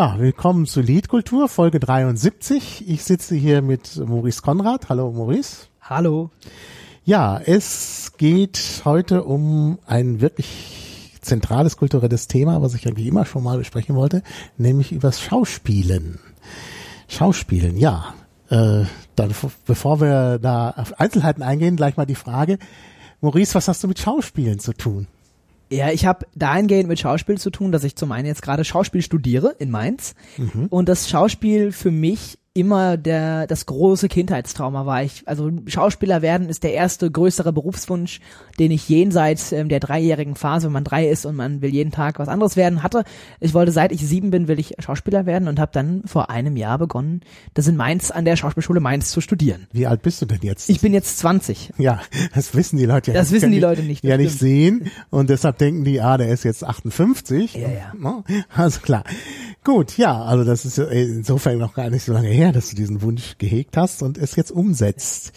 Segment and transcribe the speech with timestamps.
[0.00, 2.88] Ja, willkommen zu Liedkultur, Folge 73.
[2.88, 4.88] Ich sitze hier mit Maurice Konrad.
[4.88, 5.66] Hallo Maurice.
[5.82, 6.30] Hallo.
[7.04, 13.42] Ja, es geht heute um ein wirklich zentrales kulturelles Thema, was ich eigentlich immer schon
[13.42, 14.22] mal besprechen wollte,
[14.56, 16.18] nämlich übers Schauspielen.
[17.06, 18.14] Schauspielen, ja.
[18.48, 18.84] Äh,
[19.16, 19.34] dann,
[19.66, 22.58] bevor wir da auf Einzelheiten eingehen, gleich mal die Frage,
[23.20, 25.08] Maurice, was hast du mit Schauspielen zu tun?
[25.72, 29.02] Ja, ich habe dahingehend mit Schauspiel zu tun, dass ich zum einen jetzt gerade Schauspiel
[29.02, 30.66] studiere in Mainz mhm.
[30.68, 35.04] und das Schauspiel für mich immer der das große Kindheitstrauma war.
[35.04, 38.20] Ich also Schauspieler werden ist der erste größere Berufswunsch,
[38.58, 41.92] den ich jenseits ähm, der dreijährigen Phase, wenn man drei ist und man will jeden
[41.92, 43.04] Tag was anderes werden, hatte.
[43.38, 46.56] Ich wollte seit ich sieben bin, will ich Schauspieler werden und habe dann vor einem
[46.56, 47.20] Jahr begonnen,
[47.54, 49.68] das in Mainz an der Schauspielschule Mainz zu studieren.
[49.70, 50.68] Wie alt bist du denn jetzt?
[50.70, 51.74] Ich bin jetzt 20.
[51.78, 52.00] Ja,
[52.34, 53.18] das wissen die Leute ja.
[53.18, 54.02] Das wissen die Leute nicht.
[54.02, 57.54] Ja, nicht sehen und deshalb denken die, ah, der ist jetzt 58.
[57.54, 57.92] Ja, ja.
[57.96, 58.24] Ne?
[58.52, 59.04] Also klar.
[59.62, 63.02] Gut, ja, also das ist insofern noch gar nicht so lange her, dass du diesen
[63.02, 65.32] Wunsch gehegt hast und es jetzt umsetzt.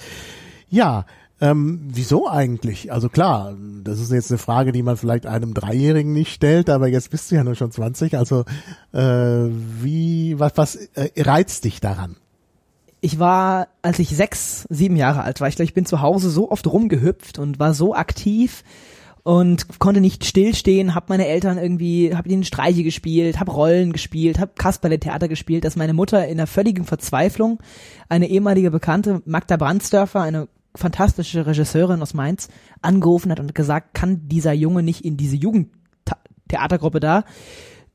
[0.70, 1.06] Ja,
[1.42, 2.94] ähm, wieso eigentlich?
[2.94, 6.88] Also klar, das ist jetzt eine Frage, die man vielleicht einem Dreijährigen nicht stellt, aber
[6.88, 8.18] jetzt bist du ja nur schon 20.
[8.18, 8.46] Also
[8.94, 9.50] äh,
[9.82, 12.16] wie, was, was äh, reizt dich daran?
[13.02, 16.30] Ich war, als ich sechs, sieben Jahre alt war, ich glaube, ich bin zu Hause
[16.30, 18.64] so oft rumgehüpft und war so aktiv,
[19.24, 24.38] und konnte nicht stillstehen, hab meine Eltern irgendwie, hab ihnen Streiche gespielt, hab Rollen gespielt,
[24.38, 27.60] hab Kasperle-Theater gespielt, dass meine Mutter in einer völligen Verzweiflung
[28.10, 32.50] eine ehemalige Bekannte, Magda Brandsdörfer, eine fantastische Regisseurin aus Mainz,
[32.82, 37.24] angerufen hat und gesagt, kann dieser Junge nicht in diese Jugendtheatergruppe da?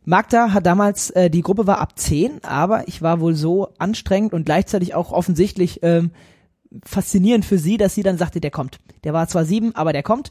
[0.06, 4.32] Magda hat damals, äh, die Gruppe war ab zehn, aber ich war wohl so anstrengend
[4.32, 6.12] und gleichzeitig auch offensichtlich ähm,
[6.84, 8.78] faszinierend für sie, dass sie dann sagte, der kommt.
[9.04, 10.30] Der war zwar sieben, aber der kommt.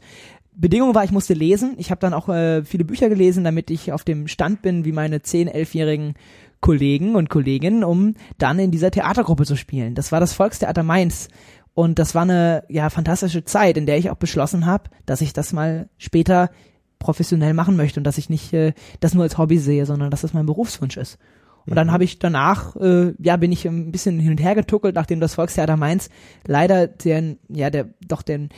[0.60, 1.74] Bedingung war, ich musste lesen.
[1.78, 4.92] Ich habe dann auch äh, viele Bücher gelesen, damit ich auf dem Stand bin wie
[4.92, 6.14] meine 10-, 11-jährigen
[6.60, 9.94] Kollegen und Kolleginnen, um dann in dieser Theatergruppe zu spielen.
[9.94, 11.28] Das war das Volkstheater Mainz.
[11.74, 15.32] Und das war eine ja fantastische Zeit, in der ich auch beschlossen habe, dass ich
[15.32, 16.50] das mal später
[16.98, 20.22] professionell machen möchte und dass ich nicht äh, das nur als Hobby sehe, sondern dass
[20.22, 21.18] das mein Berufswunsch ist.
[21.66, 21.92] Und dann mhm.
[21.92, 25.36] habe ich danach, äh, ja, bin ich ein bisschen hin und her getuckelt, nachdem das
[25.36, 26.08] Volkstheater Mainz
[26.44, 28.48] leider den, ja, der, doch den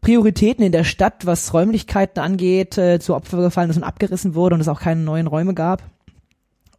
[0.00, 4.54] Prioritäten in der Stadt, was Räumlichkeiten angeht, äh, zu Opfer gefallen ist und abgerissen wurde
[4.54, 5.82] und es auch keine neuen Räume gab.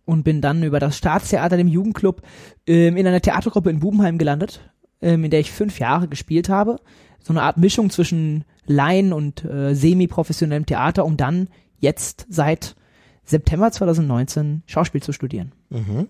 [0.06, 2.22] Und bin dann über das Staatstheater, dem Jugendclub,
[2.66, 4.62] ähm, in einer Theatergruppe in Bubenheim gelandet,
[5.02, 6.78] ähm, in der ich fünf Jahre gespielt habe.
[7.22, 12.76] So eine Art Mischung zwischen Laien und äh, semi-professionellem Theater, um dann jetzt seit
[13.24, 15.52] September 2019 Schauspiel zu studieren.
[15.70, 16.08] Mhm.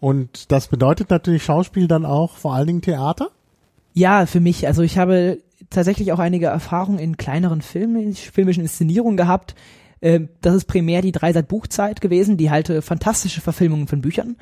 [0.00, 3.30] Und das bedeutet natürlich Schauspiel dann auch vor allen Dingen Theater?
[3.92, 4.66] Ja, für mich.
[4.66, 9.54] Also ich habe tatsächlich auch einige Erfahrungen in kleineren Filmen, filmischen Inszenierungen gehabt.
[10.02, 14.36] Ähm, das ist primär die Dreisat-Buchzeit gewesen, die halt äh, fantastische Verfilmungen von Büchern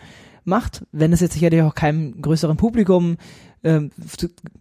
[0.45, 3.17] macht, wenn es jetzt sicherlich auch keinem größeren Publikum
[3.65, 3.91] ähm,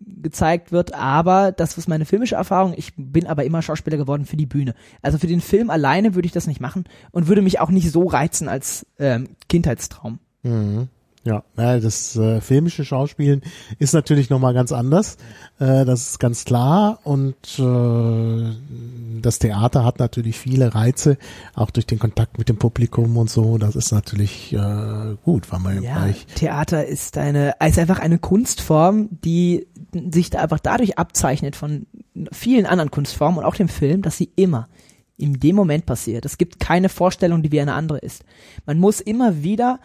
[0.02, 2.74] gezeigt wird, aber das ist meine filmische Erfahrung.
[2.76, 4.74] Ich bin aber immer Schauspieler geworden für die Bühne.
[5.02, 7.92] Also für den Film alleine würde ich das nicht machen und würde mich auch nicht
[7.92, 10.20] so reizen als ähm, Kindheitstraum.
[10.44, 10.90] Mhm.
[11.28, 13.42] Ja, das äh, filmische Schauspielen
[13.80, 15.18] ist natürlich nochmal ganz anders.
[15.60, 17.00] Äh, das ist ganz klar.
[17.04, 21.18] Und äh, das Theater hat natürlich viele Reize,
[21.54, 23.58] auch durch den Kontakt mit dem Publikum und so.
[23.58, 26.26] Das ist natürlich äh, gut, weil man ja, gleich.
[26.36, 29.68] Theater ist eine, ist einfach eine Kunstform, die
[30.10, 31.88] sich da einfach dadurch abzeichnet von
[32.32, 34.70] vielen anderen Kunstformen und auch dem Film, dass sie immer
[35.18, 36.24] in dem Moment passiert.
[36.26, 38.24] Es gibt keine Vorstellung, die wie eine andere ist.
[38.66, 39.82] Man muss immer wieder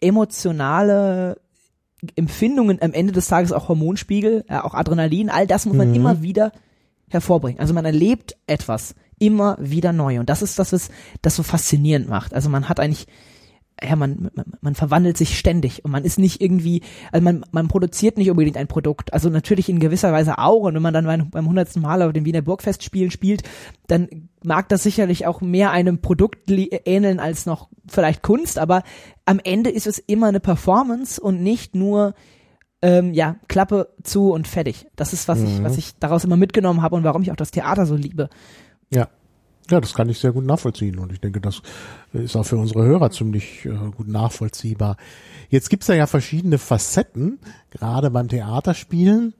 [0.00, 1.40] emotionale
[2.16, 5.94] Empfindungen am Ende des Tages auch Hormonspiegel, ja, auch Adrenalin, all das muss man mhm.
[5.94, 6.52] immer wieder
[7.08, 7.60] hervorbringen.
[7.60, 12.08] Also man erlebt etwas immer wieder neu und das ist das, was das so faszinierend
[12.08, 12.32] macht.
[12.32, 13.06] Also man hat eigentlich
[13.82, 16.82] ja, man, man, man verwandelt sich ständig und man ist nicht irgendwie,
[17.12, 19.12] also man, man produziert nicht unbedingt ein Produkt.
[19.12, 20.62] Also natürlich in gewisser Weise auch.
[20.62, 23.42] Und wenn man dann beim, beim hundertsten Mal auf dem Wiener Burgfest spielen spielt,
[23.86, 28.58] dann mag das sicherlich auch mehr einem Produkt ähneln als noch vielleicht Kunst.
[28.58, 28.82] Aber
[29.24, 32.14] am Ende ist es immer eine Performance und nicht nur
[32.82, 34.86] ähm, ja, Klappe zu und fertig.
[34.96, 35.46] Das ist, was mhm.
[35.46, 38.30] ich, was ich daraus immer mitgenommen habe und warum ich auch das Theater so liebe.
[38.90, 39.08] Ja.
[39.68, 41.62] Ja, das kann ich sehr gut nachvollziehen und ich denke, das
[42.12, 44.96] ist auch für unsere Hörer ziemlich äh, gut nachvollziehbar.
[45.48, 47.38] Jetzt gibt's da ja verschiedene Facetten,
[47.70, 49.34] gerade beim Theaterspielen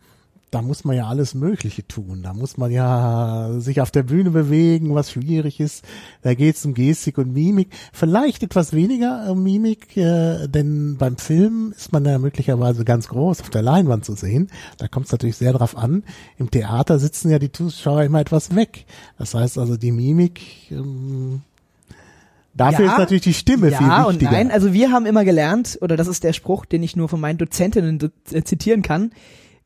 [0.50, 2.22] da muss man ja alles Mögliche tun.
[2.22, 5.84] Da muss man ja sich auf der Bühne bewegen, was schwierig ist.
[6.22, 7.68] Da geht es um Gestik und Mimik.
[7.92, 13.42] Vielleicht etwas weniger um Mimik, äh, denn beim Film ist man ja möglicherweise ganz groß
[13.42, 14.50] auf der Leinwand zu sehen.
[14.78, 16.02] Da kommt es natürlich sehr drauf an.
[16.36, 18.86] Im Theater sitzen ja die Zuschauer immer etwas weg.
[19.18, 20.40] Das heißt also, die Mimik
[20.72, 21.42] ähm,
[22.52, 24.32] Dafür Ja, ist natürlich die Stimme ja viel und wichtiger.
[24.32, 27.20] nein, also wir haben immer gelernt, oder das ist der Spruch, den ich nur von
[27.20, 29.12] meinen Dozentinnen do- äh, zitieren kann,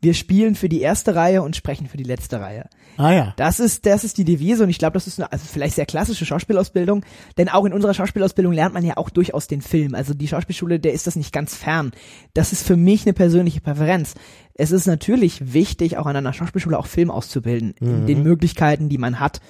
[0.04, 2.68] wir spielen für die erste Reihe und sprechen für die letzte Reihe.
[2.98, 3.34] ah ja.
[3.36, 5.86] Das ist, das ist die Devise und ich glaube, das ist eine also vielleicht sehr
[5.86, 7.04] klassische Schauspielausbildung,
[7.38, 9.94] denn auch in unserer Schauspielausbildung lernt man ja auch durchaus den Film.
[9.94, 11.92] Also die Schauspielschule, der ist das nicht ganz fern.
[12.34, 14.14] Das ist für mich eine persönliche Präferenz.
[14.54, 18.98] Es ist natürlich wichtig, auch an einer Schauspielschule auch Film auszubilden, in den Möglichkeiten, die
[18.98, 19.40] man hat.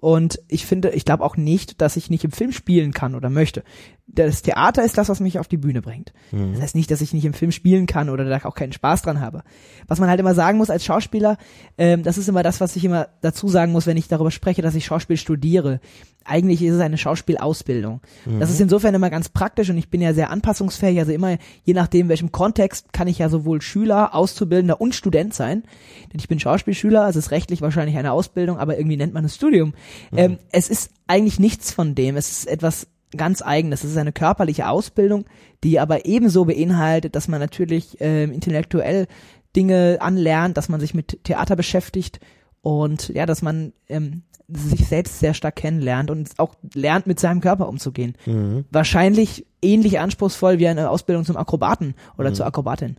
[0.00, 3.28] Und ich finde, ich glaube auch nicht, dass ich nicht im Film spielen kann oder
[3.28, 3.62] möchte.
[4.12, 6.12] Das Theater ist das, was mich auf die Bühne bringt.
[6.52, 9.02] Das heißt nicht, dass ich nicht im Film spielen kann oder da auch keinen Spaß
[9.02, 9.42] dran habe.
[9.86, 11.38] Was man halt immer sagen muss als Schauspieler,
[11.78, 14.62] ähm, das ist immer das, was ich immer dazu sagen muss, wenn ich darüber spreche,
[14.62, 15.80] dass ich Schauspiel studiere.
[16.24, 18.00] Eigentlich ist es eine Schauspielausbildung.
[18.38, 20.98] Das ist insofern immer ganz praktisch und ich bin ja sehr anpassungsfähig.
[20.98, 25.62] Also immer, je nachdem, welchem Kontext, kann ich ja sowohl Schüler, Auszubildender und Student sein.
[26.12, 29.36] Denn ich bin Schauspielschüler, also ist rechtlich wahrscheinlich eine Ausbildung, aber irgendwie nennt man es
[29.36, 29.72] Studium.
[30.14, 32.16] Ähm, es ist eigentlich nichts von dem.
[32.16, 32.86] Es ist etwas
[33.16, 33.84] ganz eigenes.
[33.84, 35.24] Es ist eine körperliche Ausbildung,
[35.64, 39.06] die aber ebenso beinhaltet, dass man natürlich ähm, intellektuell
[39.56, 42.20] Dinge anlernt, dass man sich mit Theater beschäftigt
[42.62, 47.40] und ja, dass man ähm, sich selbst sehr stark kennenlernt und auch lernt, mit seinem
[47.40, 48.14] Körper umzugehen.
[48.70, 52.96] Wahrscheinlich ähnlich anspruchsvoll wie eine Ausbildung zum Akrobaten oder zur Akrobatin.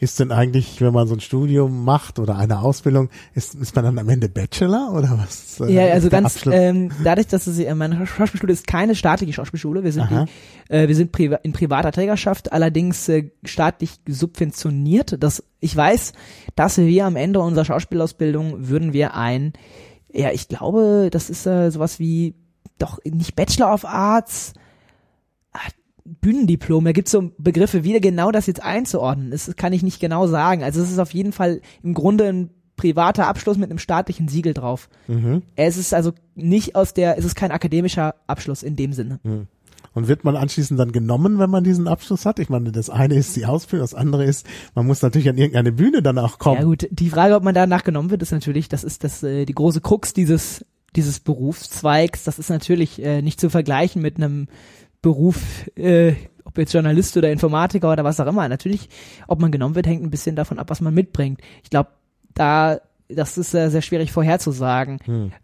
[0.00, 3.84] Ist denn eigentlich, wenn man so ein Studium macht oder eine Ausbildung, ist, ist man
[3.84, 5.60] dann am Ende Bachelor oder was?
[5.60, 9.84] äh, Ja, also ganz ähm, dadurch, dass es äh, meine Schauspielschule ist keine staatliche Schauspielschule.
[9.84, 15.22] Wir sind die, äh, wir sind priva in privater Trägerschaft, allerdings äh, staatlich subventioniert.
[15.22, 16.14] Das ich weiß,
[16.56, 19.52] dass wir am Ende unserer Schauspielausbildung würden wir ein,
[20.10, 22.34] ja, ich glaube, das ist äh, sowas wie
[22.78, 24.54] doch nicht Bachelor of Arts.
[26.20, 30.26] Bühnendiplom, da gibt's so Begriffe, wie genau das jetzt einzuordnen ist, kann ich nicht genau
[30.26, 30.62] sagen.
[30.62, 34.54] Also es ist auf jeden Fall im Grunde ein privater Abschluss mit einem staatlichen Siegel
[34.54, 34.88] drauf.
[35.06, 35.42] Mhm.
[35.56, 39.20] Es ist also nicht aus der, es ist kein akademischer Abschluss in dem Sinne.
[39.92, 42.38] Und wird man anschließend dann genommen, wenn man diesen Abschluss hat?
[42.38, 45.72] Ich meine, das eine ist die Ausbildung, das andere ist, man muss natürlich an irgendeine
[45.72, 46.58] Bühne dann auch kommen.
[46.58, 49.44] Ja gut, die Frage, ob man danach genommen wird, ist natürlich, das ist das äh,
[49.44, 50.64] die große Krux dieses
[50.96, 52.24] dieses Berufszweigs.
[52.24, 54.48] Das ist natürlich äh, nicht zu vergleichen mit einem
[55.02, 56.14] Beruf, äh,
[56.44, 58.48] ob jetzt Journalist oder Informatiker oder was auch immer.
[58.48, 58.88] Natürlich,
[59.28, 61.40] ob man genommen wird, hängt ein bisschen davon ab, was man mitbringt.
[61.62, 61.90] Ich glaube,
[62.34, 62.80] da
[63.14, 64.98] das ist sehr, sehr schwierig vorherzusagen.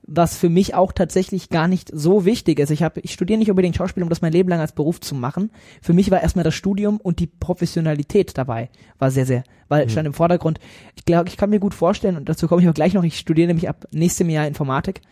[0.07, 2.71] Was für mich auch tatsächlich gar nicht so wichtig ist.
[2.71, 5.15] Ich habe, ich studiere nicht unbedingt Schauspiel, um das mein Leben lang als Beruf zu
[5.15, 5.51] machen.
[5.83, 8.71] Für mich war erstmal das Studium und die Professionalität dabei.
[8.99, 10.61] War sehr, sehr, weil stand im Vordergrund.
[10.95, 13.19] Ich glaube, ich kann mir gut vorstellen, und dazu komme ich auch gleich noch, ich
[13.19, 15.03] studiere nämlich ab nächstem Jahr Informatik,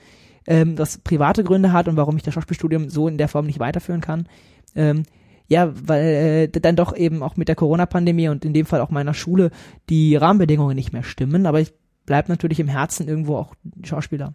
[0.46, 3.58] ähm, das private Gründe hat und warum ich das Schauspielstudium so in der Form nicht
[3.58, 4.28] weiterführen kann.
[4.74, 5.04] Ähm,
[5.46, 8.90] ja, weil äh, dann doch eben auch mit der Corona-Pandemie und in dem Fall auch
[8.90, 9.50] meiner Schule
[9.90, 11.46] die Rahmenbedingungen nicht mehr stimmen.
[11.46, 11.72] Aber ich
[12.06, 14.34] bleib natürlich im Herzen irgendwo auch Schauspieler.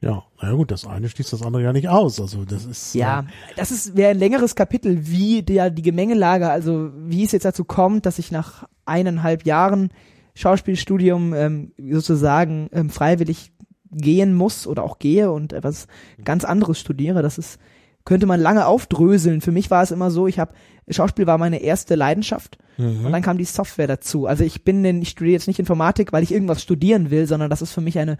[0.00, 2.20] Ja, na ja gut, das eine schließt das andere ja nicht aus.
[2.20, 3.24] Also das ist Ja, äh,
[3.56, 7.64] das ist wäre ein längeres Kapitel, wie der die Gemengelage, also wie es jetzt dazu
[7.64, 9.88] kommt, dass ich nach eineinhalb Jahren
[10.34, 13.52] Schauspielstudium ähm, sozusagen ähm, freiwillig
[13.94, 15.86] gehen muss oder auch gehe und etwas
[16.24, 17.22] ganz anderes studiere.
[17.22, 17.58] Das ist
[18.04, 19.40] könnte man lange aufdröseln.
[19.40, 20.52] Für mich war es immer so, ich habe
[20.90, 24.26] Schauspiel war meine erste Leidenschaft und dann kam die Software dazu.
[24.26, 27.48] Also ich bin denn ich studiere jetzt nicht Informatik, weil ich irgendwas studieren will, sondern
[27.48, 28.18] das ist für mich eine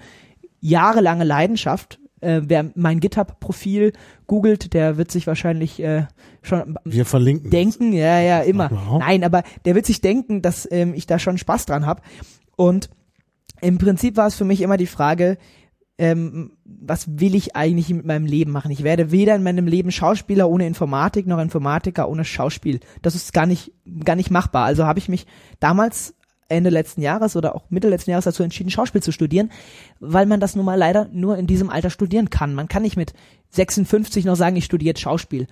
[0.60, 1.98] jahrelange Leidenschaft.
[2.20, 3.92] Äh, wer mein GitHub-Profil
[4.26, 6.06] googelt, der wird sich wahrscheinlich äh,
[6.40, 7.50] schon wir verlinken.
[7.50, 8.70] denken, ja, ja, immer.
[8.98, 12.00] Nein, aber der wird sich denken, dass ähm, ich da schon Spaß dran habe.
[12.56, 12.88] Und
[13.60, 15.36] im Prinzip war es für mich immer die Frage,
[15.98, 18.70] ähm, was will ich eigentlich mit meinem Leben machen?
[18.70, 22.80] Ich werde weder in meinem Leben Schauspieler ohne Informatik noch Informatiker ohne Schauspiel.
[23.02, 23.72] Das ist gar nicht,
[24.04, 24.64] gar nicht machbar.
[24.64, 25.26] Also habe ich mich
[25.60, 26.14] damals
[26.54, 29.50] Ende letzten Jahres oder auch Mitte letzten Jahres dazu entschieden, Schauspiel zu studieren,
[30.00, 32.54] weil man das nun mal leider nur in diesem Alter studieren kann.
[32.54, 33.12] Man kann nicht mit
[33.50, 35.46] 56 noch sagen, ich studiere Schauspiel.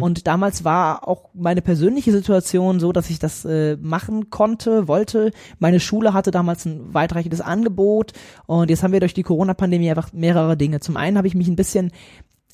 [0.00, 5.30] Und damals war auch meine persönliche Situation so, dass ich das äh, machen konnte, wollte.
[5.58, 8.12] Meine Schule hatte damals ein weitreichendes Angebot
[8.46, 10.80] und jetzt haben wir durch die Corona-Pandemie einfach mehrere Dinge.
[10.80, 11.92] Zum einen habe ich mich ein bisschen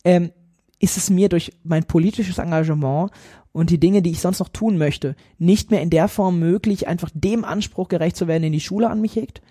[0.05, 0.31] ähm,
[0.83, 3.13] ist es mir durch mein politisches Engagement
[3.53, 6.89] und die Dinge, die ich sonst noch tun möchte, nicht mehr in der Form möglich,
[6.89, 9.43] einfach dem Anspruch gerecht zu werden, den die Schule an mich hegt.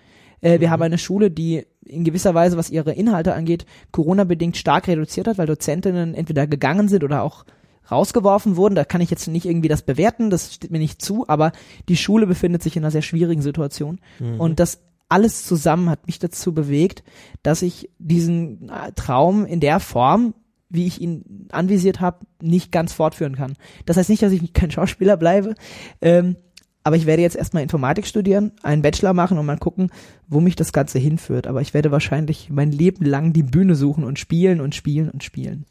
[0.42, 4.88] Äh, wir haben eine Schule, die in gewisser Weise, was ihre Inhalte angeht, Corona-bedingt stark
[4.88, 7.46] reduziert hat, weil Dozentinnen entweder gegangen sind oder auch
[7.90, 8.74] rausgeworfen wurden.
[8.74, 11.52] Da kann ich jetzt nicht irgendwie das bewerten, das steht mir nicht zu, aber
[11.88, 14.00] die Schule befindet sich in einer sehr schwierigen Situation.
[14.38, 17.02] Und das alles zusammen hat mich dazu bewegt,
[17.42, 20.34] dass ich diesen äh, Traum in der Form,
[20.72, 23.54] wie ich ihn anvisiert habe, nicht ganz fortführen kann.
[23.86, 25.54] Das heißt nicht, dass ich kein Schauspieler bleibe,
[26.00, 26.36] ähm,
[26.84, 29.90] aber ich werde jetzt erstmal Informatik studieren, einen Bachelor machen und mal gucken,
[30.26, 31.46] wo mich das Ganze hinführt.
[31.46, 35.22] Aber ich werde wahrscheinlich mein Leben lang die Bühne suchen und spielen und spielen und
[35.22, 35.64] spielen.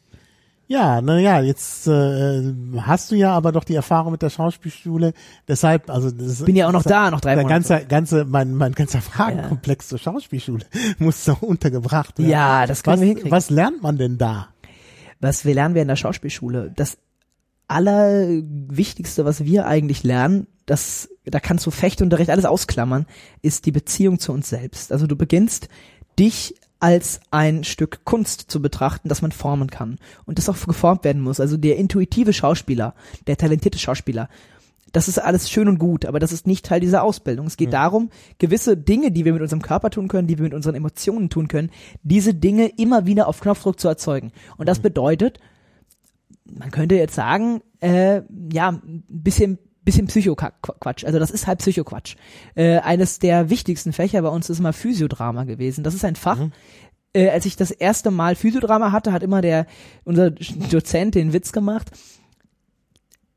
[0.68, 5.12] Ja, naja, jetzt äh, hast du ja aber doch die Erfahrung mit der Schauspielschule.
[5.46, 7.52] Deshalb, also das Bin ja auch noch da, noch drei Monate.
[7.52, 10.64] ganze, ganze, mein, mein ganzer Fragenkomplex zur Schauspielschule
[10.98, 12.30] muss doch untergebracht werden.
[12.30, 13.30] Ja, das können was, wir hinkriegen.
[13.30, 14.48] Was lernt man denn da?
[15.22, 16.72] Was wir lernen wir in der Schauspielschule?
[16.74, 16.98] Das
[17.68, 23.06] Allerwichtigste, was wir eigentlich lernen, das, da kannst du Fechtunterricht alles ausklammern,
[23.40, 24.92] ist die Beziehung zu uns selbst.
[24.92, 25.68] Also du beginnst,
[26.18, 31.04] dich als ein Stück Kunst zu betrachten, das man formen kann und das auch geformt
[31.04, 31.38] werden muss.
[31.38, 32.94] Also der intuitive Schauspieler,
[33.28, 34.28] der talentierte Schauspieler,
[34.92, 37.46] das ist alles schön und gut, aber das ist nicht Teil dieser Ausbildung.
[37.46, 40.54] Es geht darum, gewisse Dinge, die wir mit unserem Körper tun können, die wir mit
[40.54, 41.70] unseren Emotionen tun können,
[42.02, 44.32] diese Dinge immer wieder auf Knopfdruck zu erzeugen.
[44.58, 45.40] Und das bedeutet,
[46.44, 48.22] man könnte jetzt sagen, äh,
[48.52, 51.04] ja, ein bisschen bisschen Psychoquatsch.
[51.04, 52.14] Also das ist halt Psychoquatsch.
[52.54, 55.82] Äh, eines der wichtigsten Fächer bei uns ist immer Physiodrama gewesen.
[55.82, 56.38] Das ist ein Fach.
[57.12, 59.66] Äh, als ich das erste Mal Physiodrama hatte, hat immer der
[60.04, 61.90] unser Dozent den Witz gemacht.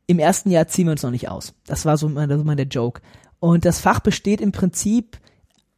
[0.07, 1.53] Im ersten Jahr ziehen wir uns noch nicht aus.
[1.65, 3.01] Das war so mal, war mal der Joke.
[3.39, 5.19] Und das Fach besteht im Prinzip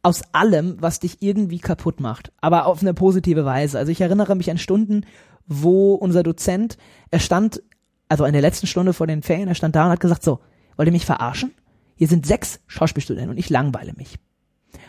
[0.02, 3.78] aus allem, was dich irgendwie kaputt macht, aber auf eine positive Weise.
[3.78, 5.04] Also ich erinnere mich an Stunden,
[5.46, 6.78] wo unser Dozent,
[7.10, 7.62] er stand,
[8.08, 10.40] also in der letzten Stunde vor den Ferien, er stand da und hat gesagt, so,
[10.76, 11.52] wollt ihr mich verarschen?
[11.96, 14.18] Hier sind sechs Schauspielstudenten und ich langweile mich.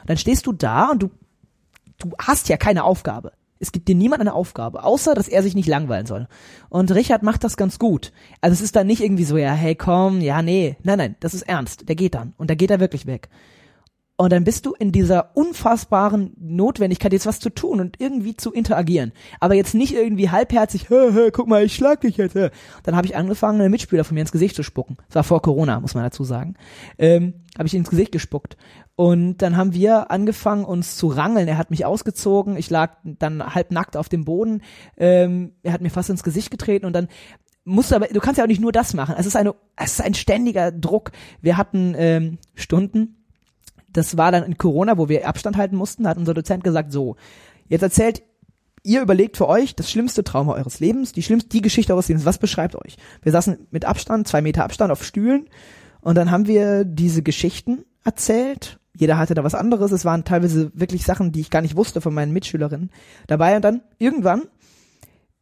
[0.02, 1.10] Und dann stehst du da und du,
[1.98, 3.32] du hast ja keine Aufgabe.
[3.60, 6.28] Es gibt dir niemand eine Aufgabe, außer dass er sich nicht langweilen soll.
[6.70, 8.14] Und Richard macht das ganz gut.
[8.40, 10.78] Also es ist dann nicht irgendwie so, ja, hey, komm, ja, nee.
[10.84, 11.90] Nein, nein, das ist ernst.
[11.90, 12.34] Der geht dann.
[12.38, 13.30] Und da geht er wirklich weg.
[14.22, 18.52] Und dann bist du in dieser unfassbaren Notwendigkeit, jetzt was zu tun und irgendwie zu
[18.52, 19.14] interagieren.
[19.40, 22.36] Aber jetzt nicht irgendwie halbherzig, hä, hä, guck mal, ich schlag dich jetzt.
[22.36, 22.50] Hä.
[22.84, 24.98] Dann habe ich angefangen, einen Mitspieler von mir ins Gesicht zu spucken.
[25.08, 26.56] Das war vor Corona, muss man dazu sagen.
[26.98, 28.58] Ähm, habe ich ins Gesicht gespuckt.
[28.98, 31.48] Und dann haben wir angefangen, uns zu rangeln.
[31.48, 32.58] Er hat mich ausgezogen.
[32.58, 34.64] Ich lag dann halb nackt auf dem Boden.
[34.98, 37.08] Ähm, er hat mir fast ins Gesicht getreten und dann
[37.64, 39.16] musst du aber, du kannst ja auch nicht nur das machen.
[39.18, 41.12] Es ist eine, es ist ein ständiger Druck.
[41.42, 43.19] Wir hatten ähm, Stunden,
[43.94, 47.16] das war dann in Corona, wo wir Abstand halten mussten, hat unser Dozent gesagt, so,
[47.68, 48.24] jetzt erzählt,
[48.84, 52.26] ihr überlegt für euch das schlimmste Trauma eures Lebens, die schlimmste, die Geschichte eures Lebens,
[52.26, 52.98] was beschreibt euch?
[53.22, 55.50] Wir saßen mit Abstand, zwei Meter Abstand auf Stühlen
[56.02, 58.80] und dann haben wir diese Geschichten erzählt.
[58.96, 59.92] Jeder hatte da was anderes.
[59.92, 62.92] Es waren teilweise wirklich Sachen, die ich gar nicht wusste von meinen Mitschülerinnen
[63.28, 63.56] dabei.
[63.56, 64.44] Und dann irgendwann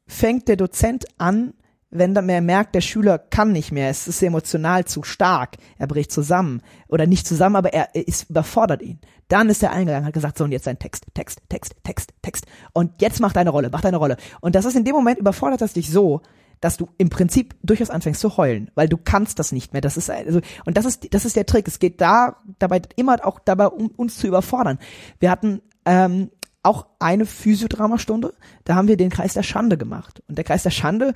[0.06, 1.54] fängt der Dozent an,
[1.90, 6.12] wenn er merkt, der Schüler kann nicht mehr, es ist emotional zu stark, er bricht
[6.12, 9.00] zusammen oder nicht zusammen, aber er, ist überfordert ihn.
[9.30, 12.46] Dann ist er eingegangen, hat gesagt, so und jetzt dein Text, Text, Text, Text, Text
[12.74, 14.18] und jetzt mach deine Rolle, mach deine Rolle.
[14.42, 16.22] Und das ist in dem Moment überfordert das dich so,
[16.60, 19.82] dass du im Prinzip durchaus anfängst zu heulen, weil du kannst das nicht mehr.
[19.82, 21.68] Das ist also und das ist das ist der Trick.
[21.68, 24.80] Es geht da dabei immer auch dabei um uns zu überfordern.
[25.20, 26.32] Wir hatten ähm,
[26.64, 28.34] auch eine Physiodramastunde,
[28.66, 31.14] da haben wir den Kreis der Schande gemacht und der Kreis der Schande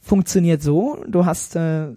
[0.00, 1.88] funktioniert so, du hast äh,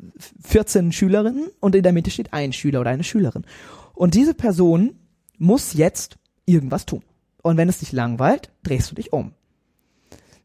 [0.43, 3.45] 14 Schülerinnen und in der Mitte steht ein Schüler oder eine Schülerin.
[3.93, 4.95] Und diese Person
[5.37, 7.03] muss jetzt irgendwas tun.
[7.41, 9.33] Und wenn es dich langweilt, drehst du dich um.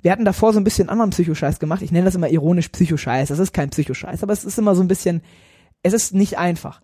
[0.00, 1.82] Wir hatten davor so ein bisschen anderen Psychoscheiß gemacht.
[1.82, 3.28] Ich nenne das immer ironisch Psychoscheiß.
[3.28, 5.22] Das ist kein Psychoscheiß, aber es ist immer so ein bisschen,
[5.82, 6.80] es ist nicht einfach.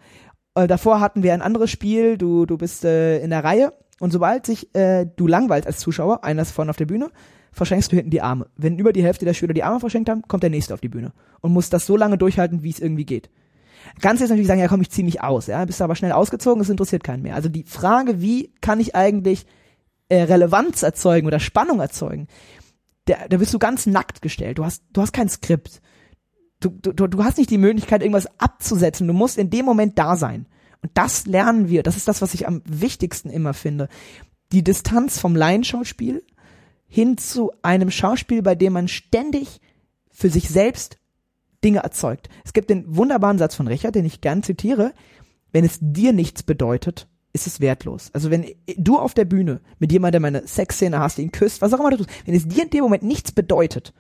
[0.55, 4.13] Äh, davor hatten wir ein anderes Spiel, du, du bist äh, in der Reihe und
[4.13, 7.11] sobald sich äh, du langweilst als Zuschauer, einer ist vorne auf der Bühne,
[7.55, 8.49] verschenkst du hinten die Arme.
[8.57, 10.89] Wenn über die Hälfte der Schüler die Arme verschenkt haben, kommt der nächste auf die
[10.89, 13.31] Bühne und muss das so lange durchhalten, wie es irgendwie geht.
[14.01, 16.63] Kannst jetzt natürlich sagen, ja komm, ich zieh mich aus, ja, bist aber schnell ausgezogen,
[16.63, 17.35] es interessiert keinen mehr.
[17.35, 19.47] Also die Frage, wie kann ich eigentlich
[20.09, 22.29] äh, Relevanz erzeugen oder Spannung erzeugen,
[23.07, 24.59] da, da bist du ganz nackt gestellt.
[24.59, 25.81] Du hast, du hast kein Skript.
[26.61, 29.07] Du, du, du hast nicht die Möglichkeit, irgendwas abzusetzen.
[29.07, 30.47] Du musst in dem Moment da sein.
[30.83, 31.83] Und das lernen wir.
[31.83, 33.89] Das ist das, was ich am wichtigsten immer finde.
[34.53, 36.23] Die Distanz vom Laienschauspiel
[36.95, 39.61] hin zu einem Schauspiel, bei dem man ständig
[40.13, 40.99] für sich selbst
[41.65, 42.29] Dinge erzeugt.
[42.45, 44.93] Es gibt den wunderbaren Satz von Richard, den ich gern zitiere.
[45.51, 48.11] Wenn es dir nichts bedeutet, ist es wertlos.
[48.13, 48.47] Also wenn
[48.77, 51.97] du auf der Bühne mit jemandem eine Sexszene hast, ihn küsst, was auch immer du
[51.97, 53.93] tust, wenn es dir in dem Moment nichts bedeutet,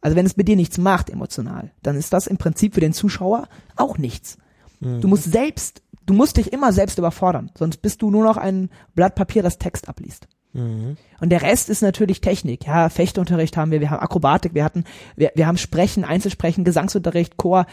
[0.00, 2.92] also wenn es mit dir nichts macht emotional, dann ist das im Prinzip für den
[2.92, 4.36] Zuschauer auch nichts.
[4.80, 5.00] Mhm.
[5.00, 8.68] Du musst selbst, du musst dich immer selbst überfordern, sonst bist du nur noch ein
[8.96, 10.26] Blatt Papier, das Text abliest.
[10.52, 10.96] Mhm.
[11.20, 12.66] Und der Rest ist natürlich Technik.
[12.66, 14.84] Ja, Fechtunterricht haben wir, wir haben Akrobatik, wir hatten,
[15.16, 17.66] wir, wir haben Sprechen, Einzelsprechen, Gesangsunterricht, Chor,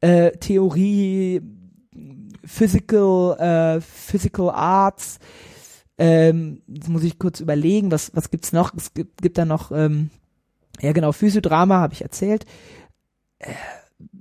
[0.00, 1.42] äh, Theorie,
[2.44, 5.18] Physical, äh, Physical Arts.
[5.96, 8.74] Ähm, jetzt muss ich kurz überlegen, was, was gibt's noch?
[8.74, 10.10] Es gibt, gibt da noch, ähm,
[10.80, 12.44] ja genau, Physiodrama, habe ich erzählt.
[13.38, 13.52] Äh,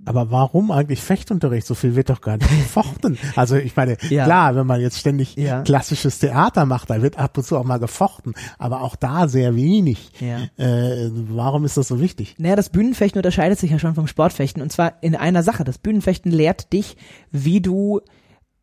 [0.05, 1.65] Aber warum eigentlich Fechtunterricht?
[1.65, 3.17] So viel wird doch gar nicht gefochten.
[3.35, 4.25] Also ich meine, Ja.
[4.25, 5.61] klar, wenn man jetzt ständig Ja.
[5.61, 9.55] klassisches Theater macht, da wird ab und zu auch mal gefochten, aber auch da sehr
[9.55, 10.11] wenig.
[10.19, 10.39] Ja.
[10.63, 12.35] Äh, warum ist das so wichtig?
[12.37, 15.63] Naja, das Bühnenfechten unterscheidet sich ja schon vom Sportfechten und zwar in einer Sache.
[15.63, 16.97] Das Bühnenfechten lehrt dich,
[17.31, 18.01] wie du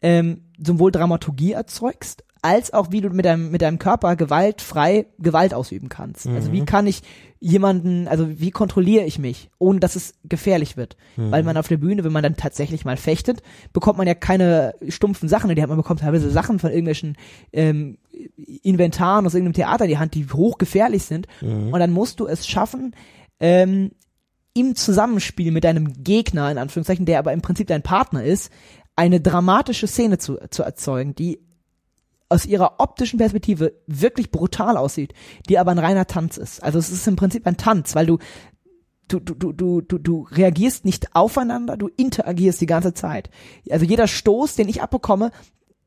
[0.03, 5.55] ähm, sowohl Dramaturgie erzeugst, als auch wie du mit deinem, mit deinem Körper gewaltfrei Gewalt
[5.55, 6.27] ausüben kannst.
[6.27, 7.03] Also wie kann ich
[7.39, 10.97] jemanden, also wie kontrolliere ich mich, ohne dass es gefährlich wird.
[11.31, 13.43] Weil man auf der Bühne, wenn man dann tatsächlich mal fechtet,
[13.73, 17.17] bekommt man ja keine stumpfen Sachen, die hat man bekommt teilweise Sachen von irgendwelchen
[17.53, 17.99] ähm,
[18.63, 21.27] Inventaren aus irgendeinem Theater in die Hand, die hochgefährlich sind.
[21.73, 22.95] Und dann musst du es schaffen,
[23.39, 23.93] ähm,
[24.53, 28.51] im Zusammenspiel mit deinem Gegner, in Anführungszeichen, der aber im Prinzip dein Partner ist,
[28.97, 31.39] eine dramatische Szene zu, zu erzeugen, die
[32.31, 35.13] aus ihrer optischen Perspektive wirklich brutal aussieht,
[35.49, 36.63] die aber ein reiner Tanz ist.
[36.63, 38.19] Also es ist im Prinzip ein Tanz, weil du
[39.09, 43.29] du, du, du, du, du, du reagierst nicht aufeinander, du interagierst die ganze Zeit.
[43.69, 45.33] Also jeder Stoß, den ich abbekomme,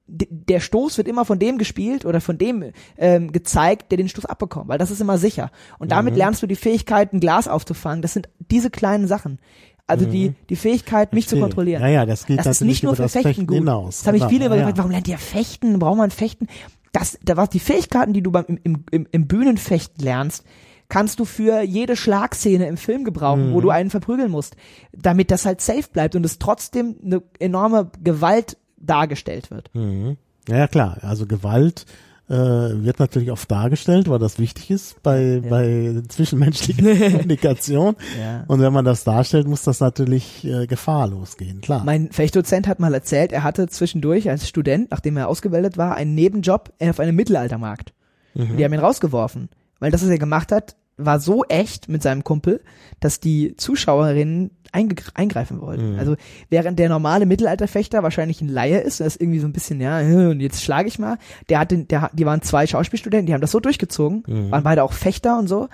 [0.06, 4.26] der Stoß wird immer von dem gespielt oder von dem ähm, gezeigt, der den Stoß
[4.26, 5.50] abbekommt, weil das ist immer sicher.
[5.80, 8.02] Und damit lernst du die Fähigkeit, ein Glas aufzufangen.
[8.02, 9.40] Das sind diese kleinen Sachen.
[9.86, 11.82] Also die, die Fähigkeit, mich zu kontrollieren.
[11.82, 13.58] Ja, ja, das geht Das ist nicht nur für Fechten, Fechten gut.
[13.58, 14.00] hinaus.
[14.00, 15.78] Das habe ich viele immer ja, gefragt, warum lernt ihr Fechten?
[15.80, 16.48] Braucht man Fechten?
[16.94, 20.46] Das, da was die Fähigkeiten, die du beim, im, im, im Bühnenfechten lernst,
[20.90, 23.54] kannst du für jede Schlagszene im Film gebrauchen, Mhm.
[23.54, 24.56] wo du einen verprügeln musst,
[24.94, 29.70] damit das halt safe bleibt und es trotzdem eine enorme Gewalt dargestellt wird.
[29.74, 30.18] Mhm.
[30.48, 30.98] Ja, klar.
[31.02, 31.86] Also Gewalt
[32.30, 37.96] äh, wird natürlich oft dargestellt, weil das wichtig ist bei, bei zwischenmenschlicher Kommunikation.
[38.20, 38.46] Ja.
[38.48, 41.84] Und wenn man das darstellt, muss das natürlich äh, gefahrlos gehen, klar.
[41.84, 46.16] Mein Fechtdozent hat mal erzählt, er hatte zwischendurch als Student, nachdem er ausgebildet war, einen
[46.16, 47.94] Nebenjob auf einem Mittelaltermarkt.
[48.34, 48.58] Mhm.
[48.58, 52.24] Die haben ihn rausgeworfen, weil das, was er gemacht hat, war so echt mit seinem
[52.24, 52.62] Kumpel,
[53.00, 55.94] dass die Zuschauerinnen eingreifen wollten.
[55.94, 56.00] Mhm.
[56.00, 56.16] Also
[56.50, 60.00] während der normale Mittelalterfechter wahrscheinlich ein Laie ist, das ist irgendwie so ein bisschen, ja,
[60.00, 61.18] und jetzt schlage ich mal,
[61.50, 64.52] der hat den, der, die waren zwei Schauspielstudenten, die haben das so durchgezogen, Mhm.
[64.52, 65.68] waren beide auch Fechter und so.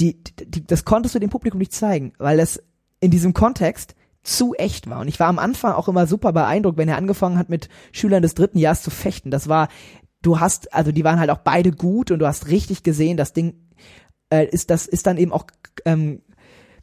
[0.00, 2.62] Die, die, das konntest du dem Publikum nicht zeigen, weil das
[3.00, 5.00] in diesem Kontext zu echt war.
[5.00, 8.22] Und ich war am Anfang auch immer super beeindruckt, wenn er angefangen hat, mit Schülern
[8.22, 9.30] des dritten Jahres zu fechten.
[9.30, 9.68] Das war,
[10.22, 13.32] du hast, also die waren halt auch beide gut und du hast richtig gesehen, das
[13.32, 13.54] Ding
[14.30, 15.46] äh, ist, das ist dann eben auch
[15.84, 16.22] ähm,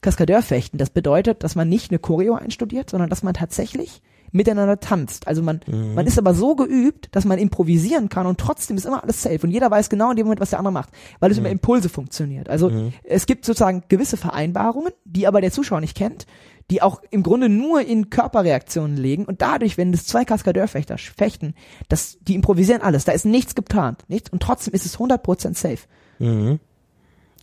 [0.02, 0.78] Kaskadeurfechten.
[0.78, 5.28] Das bedeutet, dass man nicht eine Choreo einstudiert, sondern dass man tatsächlich miteinander tanzt.
[5.28, 5.62] Also man,
[5.96, 9.40] man ist aber so geübt, dass man improvisieren kann und trotzdem ist immer alles safe
[9.44, 11.88] und jeder weiß genau in dem Moment, was der andere macht, weil es über Impulse
[11.90, 12.50] funktioniert.
[12.50, 12.70] Also
[13.04, 16.26] es gibt sozusagen gewisse Vereinbarungen, die aber der Zuschauer nicht kennt,
[16.70, 21.54] die auch im Grunde nur in Körperreaktionen legen und dadurch, wenn es zwei Kaskadeurfechter fechten,
[21.88, 25.88] das, die improvisieren alles, da ist nichts geplant, nichts und trotzdem ist es 100% safe.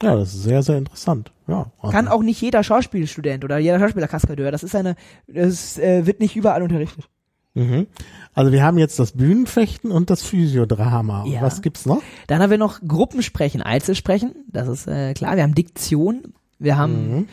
[0.02, 0.08] Mhm.
[0.08, 1.32] Ja, das ist sehr, sehr interessant.
[1.46, 1.66] Ja.
[1.90, 4.50] Kann auch nicht jeder Schauspielstudent oder jeder Schauspieler Kaskadeur.
[4.50, 7.08] Das ist eine, das äh, wird nicht überall unterrichtet.
[7.54, 7.86] Mhm.
[8.34, 11.26] Also wir haben jetzt das Bühnenfechten und das Physiodrama.
[11.26, 11.42] Ja.
[11.42, 12.02] Was gibt's noch?
[12.26, 14.34] Dann haben wir noch Gruppensprechen, Einzelsprechen.
[14.48, 15.36] Das ist äh, klar.
[15.36, 16.32] Wir haben Diktion.
[16.58, 17.26] Wir haben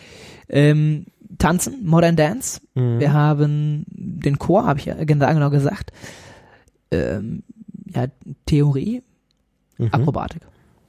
[0.50, 1.06] ähm,
[1.38, 2.62] Tanzen, Modern Dance.
[2.74, 5.92] Wir haben den Chor, habe ich ja genau genau gesagt.
[6.92, 7.44] Ähm,
[7.94, 8.08] ja,
[8.48, 9.04] Theorie,
[9.92, 10.42] Akrobatik.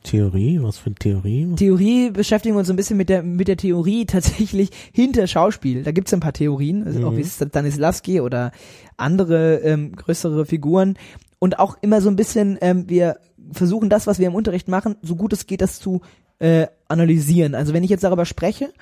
[0.03, 1.55] Theorie, was für eine Theorie?
[1.57, 5.83] Theorie beschäftigen wir uns so ein bisschen mit der mit der Theorie tatsächlich hinter Schauspiel.
[5.83, 8.53] Da gibt's ein paar Theorien, also auch wie Stanislavski oder
[8.97, 10.97] andere ähm, größere Figuren
[11.39, 13.19] und auch immer so ein bisschen ähm, wir
[13.53, 16.01] versuchen das, was wir im Unterricht machen, so gut es geht, das zu
[16.39, 17.55] äh, analysieren.
[17.55, 18.73] Also wenn ich jetzt darüber spreche,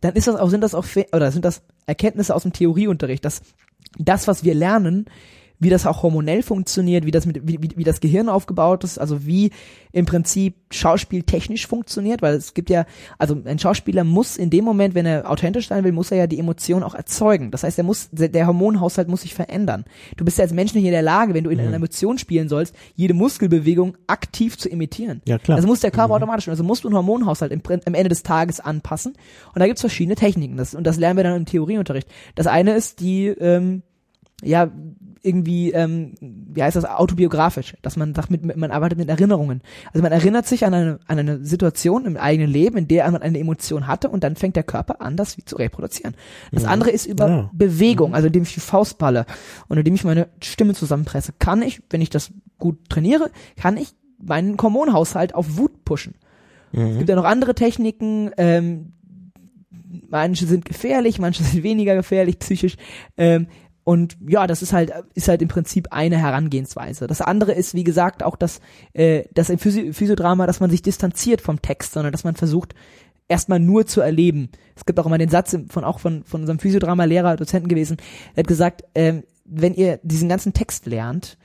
[0.00, 3.40] dann ist das auch sind das auch oder sind das Erkenntnisse aus dem Theorieunterricht, dass
[3.98, 5.06] das, was wir lernen,
[5.58, 8.98] wie das auch hormonell funktioniert, wie das mit, wie, wie, wie das Gehirn aufgebaut ist,
[8.98, 9.50] also wie
[9.92, 12.84] im Prinzip Schauspiel technisch funktioniert, weil es gibt ja,
[13.18, 16.26] also ein Schauspieler muss in dem Moment, wenn er authentisch sein will, muss er ja
[16.26, 17.50] die Emotion auch erzeugen.
[17.50, 19.84] Das heißt, er muss, der Hormonhaushalt muss sich verändern.
[20.16, 22.48] Du bist ja als Mensch nicht in der Lage, wenn du in einer Emotion spielen
[22.48, 25.22] sollst, jede Muskelbewegung aktiv zu imitieren.
[25.26, 25.56] Ja, klar.
[25.56, 28.60] Also muss der Körper automatisch, also musst du einen Hormonhaushalt im, am Ende des Tages
[28.60, 29.14] anpassen.
[29.54, 30.58] Und da gibt's verschiedene Techniken.
[30.58, 32.08] Das, und das lernen wir dann im Theorieunterricht.
[32.34, 33.82] Das eine ist die, ähm,
[34.42, 34.70] ja,
[35.26, 39.60] irgendwie, ähm, wie heißt das, autobiografisch, dass man sagt, mit, man arbeitet mit Erinnerungen.
[39.92, 43.22] Also man erinnert sich an eine, an eine Situation im eigenen Leben, in der man
[43.22, 46.14] eine Emotion hatte und dann fängt der Körper an, das wie zu reproduzieren.
[46.52, 47.50] Das andere ist über Ja.
[47.52, 49.26] Bewegung, also indem ich die Faust balle
[49.68, 53.88] und indem ich meine Stimme zusammenpresse, kann ich, wenn ich das gut trainiere, kann ich
[54.18, 56.14] meinen Hormonhaushalt auf Wut pushen.
[56.72, 58.92] Es gibt ja noch andere Techniken, ähm,
[60.08, 62.76] manche sind gefährlich, manche sind weniger gefährlich psychisch.
[63.16, 63.46] Ähm,
[63.86, 67.06] und ja, das ist halt ist halt im Prinzip eine Herangehensweise.
[67.06, 68.60] Das andere ist, wie gesagt, auch das,
[68.94, 72.74] äh, das im Physi Physiodrama, dass man sich distanziert vom Text, sondern dass man versucht,
[73.28, 74.50] erstmal nur zu erleben.
[74.74, 77.98] Es gibt auch immer den Satz von auch von von unserem Physiodrama-Lehrer, Dozenten gewesen,
[78.34, 81.38] der hat gesagt, ähm, wenn ihr diesen ganzen Text lernt,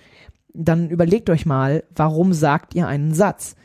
[0.51, 3.55] dann überlegt euch mal, warum sagt ihr einen Satz?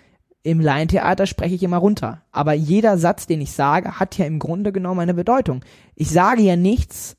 [0.42, 2.24] Im Laientheater spreche ich immer runter.
[2.30, 5.64] Aber jeder Satz, den ich sage, hat ja im Grunde genommen eine Bedeutung.
[5.94, 7.16] Ich sage ja nichts,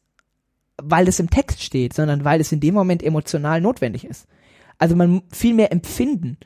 [0.81, 4.27] weil es im Text steht, sondern weil es in dem Moment emotional notwendig ist.
[4.77, 6.37] Also man viel mehr empfinden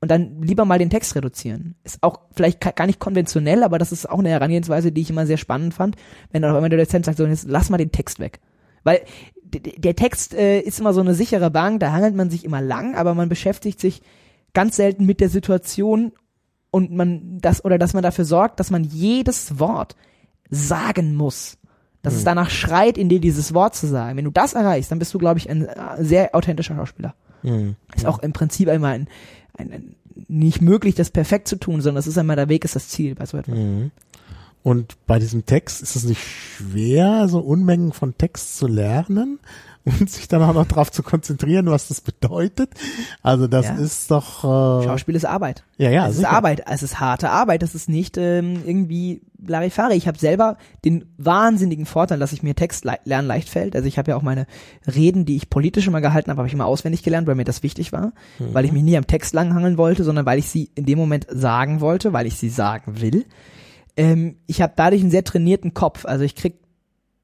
[0.00, 1.76] und dann lieber mal den Text reduzieren.
[1.84, 5.26] Ist auch vielleicht gar nicht konventionell, aber das ist auch eine Herangehensweise, die ich immer
[5.26, 5.96] sehr spannend fand,
[6.30, 8.40] wenn dann auf einmal der Dozent sagt, so jetzt lass mal den Text weg.
[8.82, 9.00] Weil
[9.44, 12.96] der Text äh, ist immer so eine sichere Bank, da hangelt man sich immer lang,
[12.96, 14.02] aber man beschäftigt sich
[14.52, 16.12] ganz selten mit der Situation
[16.70, 19.96] und man das oder dass man dafür sorgt, dass man jedes Wort
[20.50, 21.56] sagen muss.
[22.04, 22.18] Dass mhm.
[22.18, 24.16] es danach schreit, in dir dieses Wort zu sagen.
[24.16, 27.14] Wenn du das erreichst, dann bist du, glaube ich, ein äh, sehr authentischer Schauspieler.
[27.42, 27.74] Mhm.
[27.96, 29.08] Ist auch im Prinzip einmal ein,
[29.58, 29.96] ein, ein,
[30.28, 33.16] nicht möglich, das perfekt zu tun, sondern es ist einmal der Weg, ist das Ziel
[33.16, 33.56] bei so etwas.
[33.56, 33.90] Mhm.
[34.62, 39.40] Und bei diesem Text ist es nicht schwer, so Unmengen von Text zu lernen
[39.84, 42.70] und sich dann auch noch darauf zu konzentrieren, was das bedeutet.
[43.22, 43.74] Also das ja.
[43.74, 45.64] ist doch äh, Schauspiel ist Arbeit.
[45.76, 46.28] Ja, ja, es sicher.
[46.28, 46.62] ist Arbeit.
[46.66, 47.62] Es ist harte Arbeit.
[47.62, 49.94] Das ist nicht ähm, irgendwie Larifari.
[49.94, 53.76] Ich habe selber den wahnsinnigen Vorteil, dass ich mir Text le lernen leicht fällt.
[53.76, 54.46] Also ich habe ja auch meine
[54.86, 57.62] Reden, die ich politisch immer gehalten habe, habe ich immer auswendig gelernt, weil mir das
[57.62, 58.54] wichtig war, mhm.
[58.54, 61.26] weil ich mich nie am Text langhangeln wollte, sondern weil ich sie in dem Moment
[61.30, 63.26] sagen wollte, weil ich sie sagen will
[63.96, 66.04] ähm, ich habe dadurch einen sehr trainierten Kopf.
[66.04, 66.58] Also ich krieg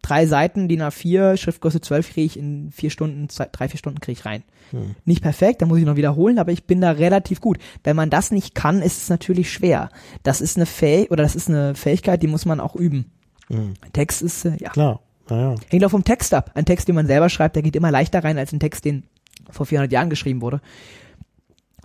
[0.03, 4.01] drei Seiten, DIN A4, Schriftgröße 12 kriege ich in vier Stunden, zwei, drei, vier Stunden
[4.01, 4.43] kriege ich rein.
[4.71, 4.95] Hm.
[5.05, 7.59] Nicht perfekt, da muss ich noch wiederholen, aber ich bin da relativ gut.
[7.85, 9.91] Wenn man das nicht kann, ist es natürlich schwer.
[10.23, 13.11] Das ist eine Fähigkeit, oder das ist eine Fähigkeit, die muss man auch üben.
[13.49, 13.75] Hm.
[13.93, 14.71] Text ist, äh, ja.
[14.71, 15.01] Klar.
[15.29, 15.55] Ja, ja.
[15.69, 16.51] Hängt auch vom Text ab.
[16.55, 19.05] Ein Text, den man selber schreibt, der geht immer leichter rein als ein Text, den
[19.51, 20.61] vor 400 Jahren geschrieben wurde.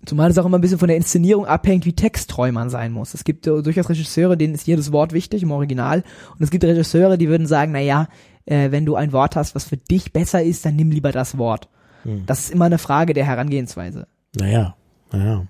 [0.06, 3.14] Zumal es auch immer ein bisschen von der Inszenierung abhängt, wie texttreu man sein muss.
[3.14, 6.04] Es gibt durchaus Regisseure, denen ist jedes Wort wichtig im Original.
[6.34, 8.08] Und es gibt Regisseure, die würden sagen, na ja,
[8.46, 11.38] äh, wenn du ein Wort hast, was für dich besser ist, dann nimm lieber das
[11.38, 11.70] Wort.
[12.04, 12.26] Hm.
[12.26, 14.08] Das ist immer eine Frage der Herangehensweise.
[14.36, 14.76] Naja,
[15.12, 15.48] naja.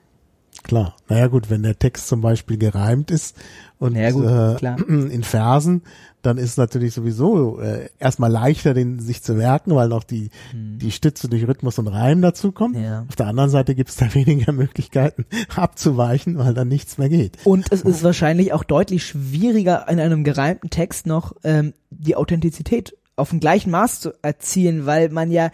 [0.66, 0.96] Klar.
[1.10, 3.38] Naja gut, wenn der Text zum Beispiel gereimt ist
[3.78, 4.82] und naja, gut, äh,
[5.14, 5.84] in Versen,
[6.24, 10.80] dann ist natürlich sowieso äh, erstmal leichter, den sich zu merken, weil noch die, hm.
[10.80, 12.78] die Stütze durch Rhythmus und Reim dazu kommt.
[12.78, 13.06] Ja.
[13.08, 15.26] Auf der anderen Seite gibt es da weniger Möglichkeiten
[15.56, 17.38] abzuweichen, weil dann nichts mehr geht.
[17.44, 22.98] Und es ist wahrscheinlich auch deutlich schwieriger, in einem gereimten Text noch ähm, die Authentizität
[23.18, 25.52] auf dem gleichen Maß zu erzielen, weil man ja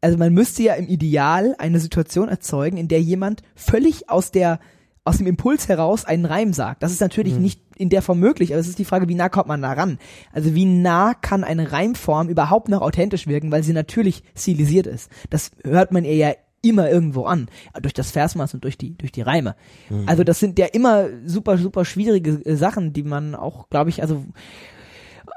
[0.00, 4.60] also man müsste ja im Ideal eine Situation erzeugen, in der jemand völlig aus der
[5.02, 6.82] aus dem Impuls heraus einen Reim sagt.
[6.82, 7.42] Das ist natürlich mhm.
[7.42, 9.72] nicht in der Form möglich, aber es ist die Frage, wie nah kommt man da
[9.72, 9.98] ran?
[10.32, 15.10] Also wie nah kann eine Reimform überhaupt noch authentisch wirken, weil sie natürlich stilisiert ist.
[15.30, 16.32] Das hört man ihr ja
[16.62, 17.48] immer irgendwo an,
[17.80, 19.56] durch das Versmaß und durch die durch die Reime.
[19.88, 20.04] Mhm.
[20.06, 24.02] Also das sind ja immer super super schwierige äh, Sachen, die man auch, glaube ich,
[24.02, 24.26] also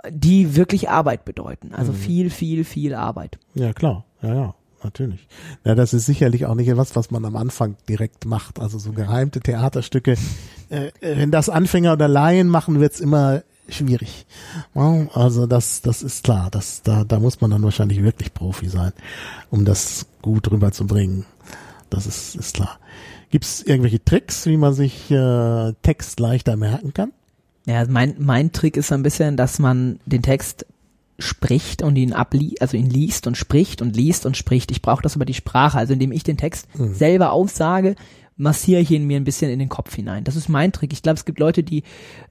[0.10, 1.74] die wirklich Arbeit bedeuten.
[1.74, 1.98] Also mhm.
[1.98, 3.38] viel viel viel Arbeit.
[3.54, 4.06] Ja, klar.
[4.22, 5.28] Ja, ja natürlich.
[5.64, 8.60] Ja, das ist sicherlich auch nicht etwas, was man am Anfang direkt macht.
[8.60, 10.18] Also so geheimte Theaterstücke,
[10.70, 14.26] äh, wenn das Anfänger oder Laien machen, wird's immer schwierig.
[14.74, 16.50] Also das, das ist klar.
[16.52, 18.92] Das, da, da muss man dann wahrscheinlich wirklich Profi sein,
[19.52, 21.26] um das gut rüberzubringen.
[21.90, 22.80] Das ist, ist klar.
[23.30, 27.14] Gibt's irgendwelche Tricks, wie man sich äh, Text leichter merken kann?
[27.66, 30.66] Ja, mein, mein Trick ist ein bisschen, dass man den Text
[31.20, 34.72] spricht und ihn abli also ihn liest und spricht und liest und spricht.
[34.72, 36.94] Ich brauche das über die Sprache, also indem ich den Text mhm.
[36.94, 37.96] selber aussage,
[38.36, 40.24] massiere ich ihn mir ein bisschen in den Kopf hinein.
[40.24, 40.92] Das ist mein Trick.
[40.92, 41.84] Ich glaube, es gibt Leute, die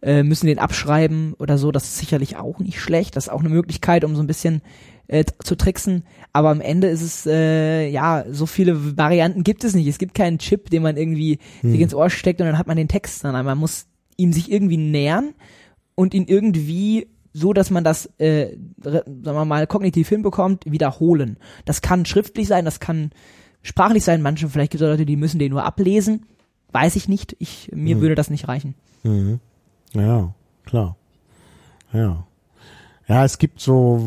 [0.03, 1.71] äh, müssen den abschreiben oder so.
[1.71, 3.17] Das ist sicherlich auch nicht schlecht.
[3.17, 4.63] Das ist auch eine Möglichkeit, um so ein bisschen
[5.07, 6.05] äh, zu tricksen.
[6.33, 9.87] Aber am Ende ist es, äh, ja, so viele Varianten gibt es nicht.
[9.87, 11.71] Es gibt keinen Chip, den man irgendwie hm.
[11.71, 14.51] sich ins Ohr steckt und dann hat man den Text, sondern man muss ihm sich
[14.51, 15.35] irgendwie nähern
[15.95, 21.39] und ihn irgendwie so, dass man das, äh, sagen wir mal, kognitiv hinbekommt, wiederholen.
[21.65, 23.11] Das kann schriftlich sein, das kann
[23.63, 24.23] sprachlich sein.
[24.23, 26.27] Manche, vielleicht gibt es Leute, die müssen den nur ablesen.
[26.73, 27.37] Weiß ich nicht.
[27.39, 28.01] Ich, mir mhm.
[28.01, 28.75] würde das nicht reichen.
[29.03, 29.41] Mhm.
[29.95, 30.97] Ja, klar.
[31.93, 32.27] Ja.
[33.13, 33.99] Ja, es gibt so,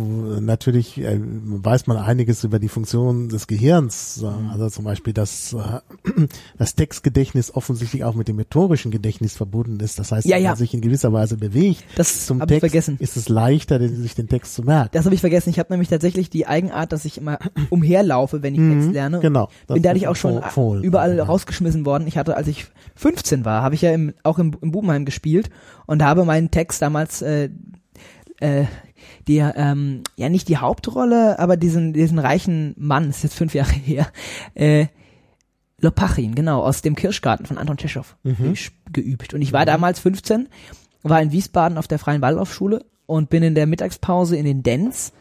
[0.42, 4.24] natürlich äh, weiß man einiges über die Funktion des Gehirns.
[4.24, 4.50] Mhm.
[4.50, 10.00] Also zum Beispiel, dass äh, das Textgedächtnis offensichtlich auch mit dem motorischen Gedächtnis verbunden ist.
[10.00, 10.50] Das heißt, ja, wenn ja.
[10.50, 12.98] man sich in gewisser Weise bewegt das zum Text, vergessen.
[13.00, 14.90] ist es leichter, sich den Text zu merken.
[14.94, 15.52] Das habe ich vergessen.
[15.52, 17.38] Ich habe nämlich tatsächlich die Eigenart, dass ich immer
[17.70, 19.20] umherlaufe, wenn ich mhm, Text lerne.
[19.20, 19.50] Genau.
[19.68, 21.26] Bin dadurch auch schon Fohlen, überall ja.
[21.26, 22.08] rausgeschmissen worden.
[22.08, 22.66] Ich hatte, als ich
[22.96, 25.52] 15 war, habe ich ja im, auch im, im Bubenheim gespielt
[25.86, 27.50] und habe meinen Text damals äh,
[28.40, 28.66] äh,
[29.28, 33.74] der ähm, ja nicht die Hauptrolle, aber diesen diesen reichen Mann, ist jetzt fünf Jahre
[33.74, 34.08] her,
[34.54, 34.88] äh,
[35.82, 38.56] Lopachin, genau, aus dem Kirschgarten von Anton Tschechow mhm.
[38.92, 39.34] geübt.
[39.34, 39.68] Und ich war mhm.
[39.68, 40.48] damals 15
[41.04, 45.14] war in Wiesbaden auf der Freien Waldorfschule und bin in der Mittagspause in den Dens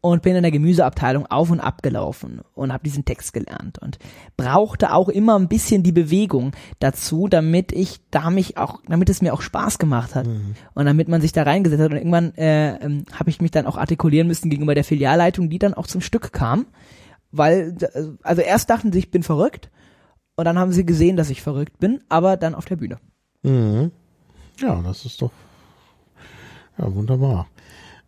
[0.00, 3.98] und bin in der Gemüseabteilung auf und ab gelaufen und habe diesen Text gelernt und
[4.36, 9.22] brauchte auch immer ein bisschen die Bewegung dazu, damit ich da mich auch, damit es
[9.22, 10.54] mir auch Spaß gemacht hat mhm.
[10.74, 13.66] und damit man sich da reingesetzt hat und irgendwann äh, ähm, habe ich mich dann
[13.66, 16.66] auch artikulieren müssen gegenüber der Filialleitung, die dann auch zum Stück kam,
[17.32, 17.76] weil
[18.22, 19.70] also erst dachten sie, ich bin verrückt
[20.36, 22.98] und dann haben sie gesehen, dass ich verrückt bin, aber dann auf der Bühne.
[23.42, 23.90] Mhm.
[24.60, 25.32] Ja, das ist doch
[26.78, 27.48] ja wunderbar.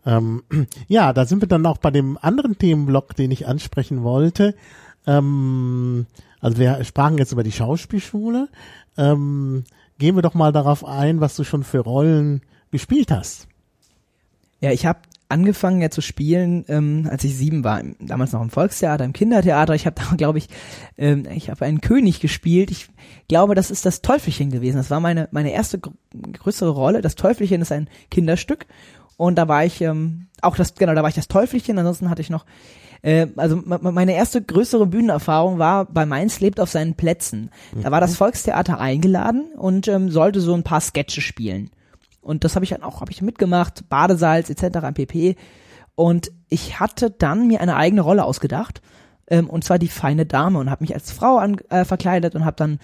[0.07, 0.43] Ähm,
[0.89, 4.55] ja, da sind wir dann auch bei dem anderen Themenblock, den ich ansprechen wollte.
[5.07, 6.07] Ähm,
[6.41, 8.49] also wir sprachen jetzt über die Schauspielschule.
[8.97, 9.65] Ähm,
[9.99, 13.49] gehen wir doch mal darauf ein, was du schon für Rollen gespielt hast.
[14.61, 18.51] Ja, ich habe angefangen ja zu spielen, ähm, als ich sieben war, damals noch im
[18.51, 19.75] Volkstheater, im Kindertheater.
[19.75, 20.49] Ich habe da, glaube ich,
[20.97, 22.71] ähm, ich habe einen König gespielt.
[22.71, 22.89] Ich
[23.29, 24.79] glaube, das ist das Teufelchen gewesen.
[24.79, 25.93] Das war meine meine erste gr
[26.33, 27.03] größere Rolle.
[27.03, 28.67] Das Teufelchen ist ein Kinderstück
[29.19, 32.23] und da war ich ähm, auch das, genau, da war ich das Teufelchen, ansonsten hatte
[32.23, 32.47] ich noch
[33.03, 37.51] äh, also meine erste größere Bühnenerfahrung war bei Mainz lebt auf seinen Plätzen.
[37.83, 38.17] Da war das mhm.
[38.17, 41.71] Volkstheater eingeladen und ähm, sollte so ein paar Sketche spielen.
[42.21, 44.79] Und das habe ich dann auch hab ich mitgemacht, Badesalz etc.
[44.95, 45.37] pp.
[45.95, 48.83] Und ich hatte dann mir eine eigene Rolle ausgedacht
[49.31, 52.45] ähm, und zwar die feine Dame und habe mich als Frau an, äh, verkleidet und
[52.45, 52.79] habe dann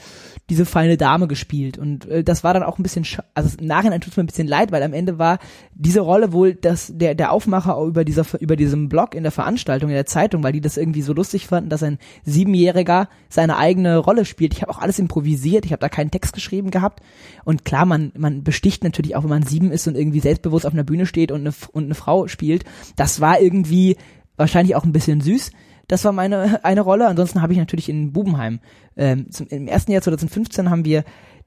[0.51, 4.01] diese feine Dame gespielt und äh, das war dann auch ein bisschen, also im Nachhinein
[4.01, 5.39] tut es mir ein bisschen leid, weil am Ende war
[5.75, 9.91] diese Rolle wohl das der der Aufmacher über dieser über diesem Blog in der Veranstaltung
[9.91, 13.99] in der Zeitung, weil die das irgendwie so lustig fanden, dass ein siebenjähriger seine eigene
[13.99, 14.55] Rolle spielt.
[14.55, 17.01] Ich habe auch alles improvisiert, ich habe da keinen Text geschrieben gehabt
[17.45, 20.73] und klar, man man besticht natürlich auch, wenn man sieben ist und irgendwie selbstbewusst auf
[20.73, 22.65] einer Bühne steht und eine und eine Frau spielt.
[22.97, 23.97] Das war irgendwie
[24.37, 25.51] wahrscheinlich auch ein bisschen süß.
[25.89, 27.07] Das war meine eine Rolle.
[27.07, 28.61] Ansonsten habe ich natürlich in Bubenheim.
[28.97, 31.05] Ähm, zum, Im ersten Jahr 2015 haben wir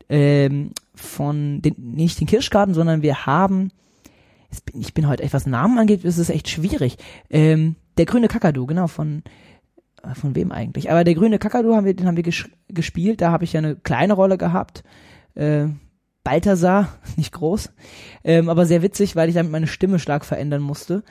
[0.10, 3.72] ähm, von den, nicht den Kirschgarten, sondern wir haben,
[4.66, 6.98] bin, ich bin heute etwas Namen angeht, ist es echt schwierig.
[7.30, 9.24] Ähm, der grüne Kakadu, genau, von
[10.04, 10.92] äh, von wem eigentlich?
[10.92, 13.22] Aber der grüne Kakadu haben wir, den haben wir ges gespielt.
[13.22, 14.84] Da habe ich ja eine kleine Rolle gehabt.
[15.36, 15.68] Äh,
[16.24, 17.72] Balthasar, nicht groß,
[18.24, 21.04] ähm, aber sehr witzig, weil ich damit meine Stimme stark verändern musste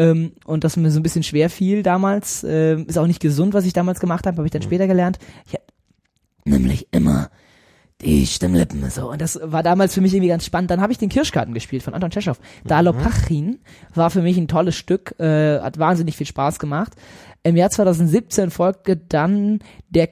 [0.00, 2.42] ähm, und das mir so ein bisschen schwer fiel damals.
[2.42, 5.18] Ähm, ist auch nicht gesund, was ich damals gemacht habe, habe ich dann später gelernt.
[5.46, 5.62] Ich hab
[6.46, 7.28] nämlich immer
[8.00, 9.10] die Stimmlippen so.
[9.10, 10.70] Und das war damals für mich irgendwie ganz spannend.
[10.70, 12.40] Dann habe ich den Kirschgarten gespielt von Anton Tschechow.
[12.64, 12.96] Mhm.
[12.96, 13.58] Pachin
[13.94, 16.94] war für mich ein tolles Stück, äh, hat wahnsinnig viel Spaß gemacht.
[17.42, 19.58] Im Jahr 2017 folgte dann
[19.90, 20.08] der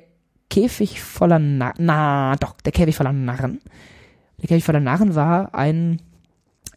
[0.50, 3.60] Käfig voller Narren, na doch, der Käfig voller Narren.
[4.42, 6.02] Der Käfig voller Narren war ein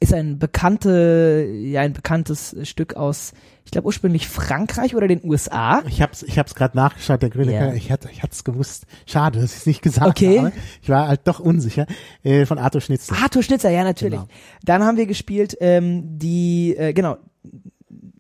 [0.01, 3.33] ist ein bekannte, ja ein bekanntes Stück aus,
[3.63, 5.83] ich glaube ursprünglich Frankreich oder den USA.
[5.87, 7.73] Ich hab's, ich hab's gerade nachgeschaut, der grüne yeah.
[7.73, 8.87] ich hatte, ich hatte es gewusst.
[9.05, 10.39] Schade, dass ich es nicht gesagt okay.
[10.39, 10.51] habe.
[10.81, 11.85] Ich war halt doch unsicher.
[12.23, 13.15] Äh, von Arthur Schnitzer.
[13.21, 14.19] Arthur Schnitzer, ja natürlich.
[14.19, 14.31] Genau.
[14.65, 17.17] Dann haben wir gespielt ähm, die, äh, genau,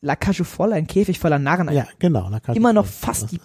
[0.01, 1.71] La Cage Folle, ein Käfig voller Narren.
[1.73, 2.29] Ja, genau.
[2.29, 3.39] La Cage Immer noch fast die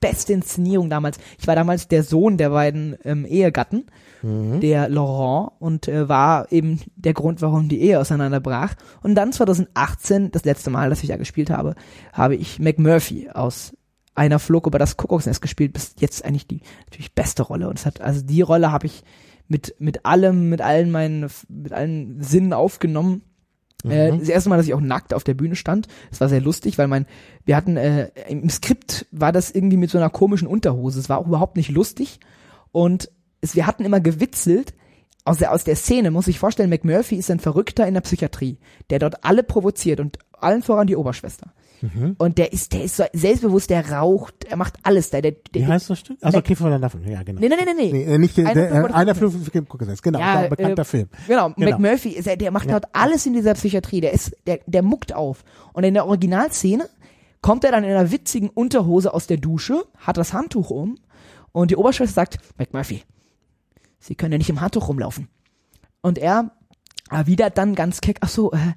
[0.00, 1.18] beste Inszenierung damals.
[1.38, 3.84] Ich war damals der Sohn der beiden ähm, Ehegatten
[4.24, 4.60] mhm.
[4.60, 8.74] der Laurent und äh, war eben der Grund, warum die Ehe auseinanderbrach.
[9.02, 11.74] Und dann 2018, das letzte Mal, dass ich da gespielt habe,
[12.12, 13.74] habe ich McMurphy aus
[14.14, 17.68] einer flog über das Kuckucksnest gespielt, bis jetzt eigentlich die natürlich beste Rolle.
[17.68, 19.02] Und es hat, also die Rolle habe ich
[19.48, 23.22] mit, mit allem, mit allen meinen, mit allen Sinnen aufgenommen.
[23.84, 24.20] Äh, mhm.
[24.20, 25.88] das erste Mal, dass ich auch nackt auf der Bühne stand.
[26.10, 27.06] Das war sehr lustig, weil mein,
[27.44, 31.00] wir hatten, äh, im Skript war das irgendwie mit so einer komischen Unterhose.
[31.00, 32.20] Es war auch überhaupt nicht lustig.
[32.72, 33.10] Und
[33.44, 34.74] ist, wir hatten immer gewitzelt,
[35.24, 38.58] aus der, aus der Szene, muss ich vorstellen, McMurphy ist ein Verrückter in der Psychiatrie,
[38.90, 41.52] der dort alle provoziert und allen voran die Oberschwester.
[41.80, 42.16] Mhm.
[42.18, 45.20] Und der ist, der ist so selbstbewusst, der raucht, er macht alles da.
[45.20, 46.18] Der, der, Wie heißt das Stück?
[46.22, 47.40] Also Käfer von der ja, genau.
[47.40, 47.92] Nee, nee, nee, nee.
[47.92, 49.32] nee äh, nicht der, der, einer Flug
[50.02, 51.08] genau, ja, ein bekannter äh, Film.
[51.26, 51.70] Genau, genau.
[51.70, 52.78] McMurphy, ist, der macht ja.
[52.78, 55.44] dort alles in dieser Psychiatrie, der ist, der, der muckt auf.
[55.72, 56.88] Und in der Originalszene
[57.42, 60.98] kommt er dann in einer witzigen Unterhose aus der Dusche, hat das Handtuch um
[61.52, 63.02] und die Oberschwester sagt, McMurphy,
[64.04, 65.28] Sie können ja nicht im Handtuch rumlaufen.
[66.02, 66.50] Und er
[67.10, 68.74] erwidert dann ganz keck, ach so, äh,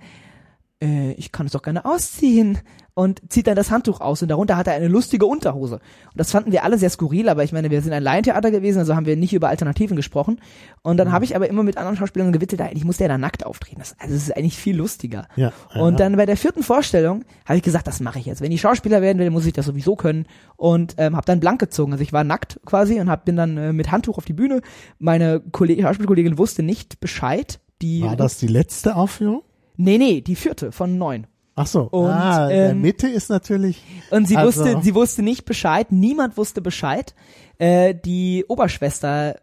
[0.82, 2.60] äh, ich kann es doch gerne ausziehen
[2.94, 5.76] und zieht dann das Handtuch aus und darunter hat er eine lustige Unterhose.
[5.76, 8.80] Und das fanden wir alle sehr skurril, aber ich meine, wir sind ein Laientheater gewesen,
[8.80, 10.42] also haben wir nicht über Alternativen gesprochen.
[10.82, 11.12] Und dann mhm.
[11.12, 13.80] habe ich aber immer mit anderen Schauspielern gewitzelt, eigentlich muss der da nackt auftreten.
[13.80, 15.28] Das, also das ist eigentlich viel lustiger.
[15.36, 18.42] Ja, und dann bei der vierten Vorstellung habe ich gesagt, das mache ich jetzt.
[18.42, 20.26] Wenn ich Schauspieler werden will, muss ich das sowieso können.
[20.56, 21.92] Und ähm, habe dann blank gezogen.
[21.92, 24.62] Also ich war nackt quasi und hab, bin dann äh, mit Handtuch auf die Bühne.
[24.98, 27.60] Meine Kollegin, Schauspielkollegin wusste nicht Bescheid.
[27.84, 29.44] Die, war das die letzte Aufführung?
[29.78, 31.28] Nee, nee, die vierte von neun.
[31.56, 31.84] Ach so.
[31.84, 33.84] Und, ah, in ähm, Mitte ist natürlich.
[34.12, 35.92] Und sie also wusste, sie wusste nicht Bescheid.
[35.92, 37.16] Niemand wusste Bescheid.
[37.58, 39.38] Äh, die Oberschwester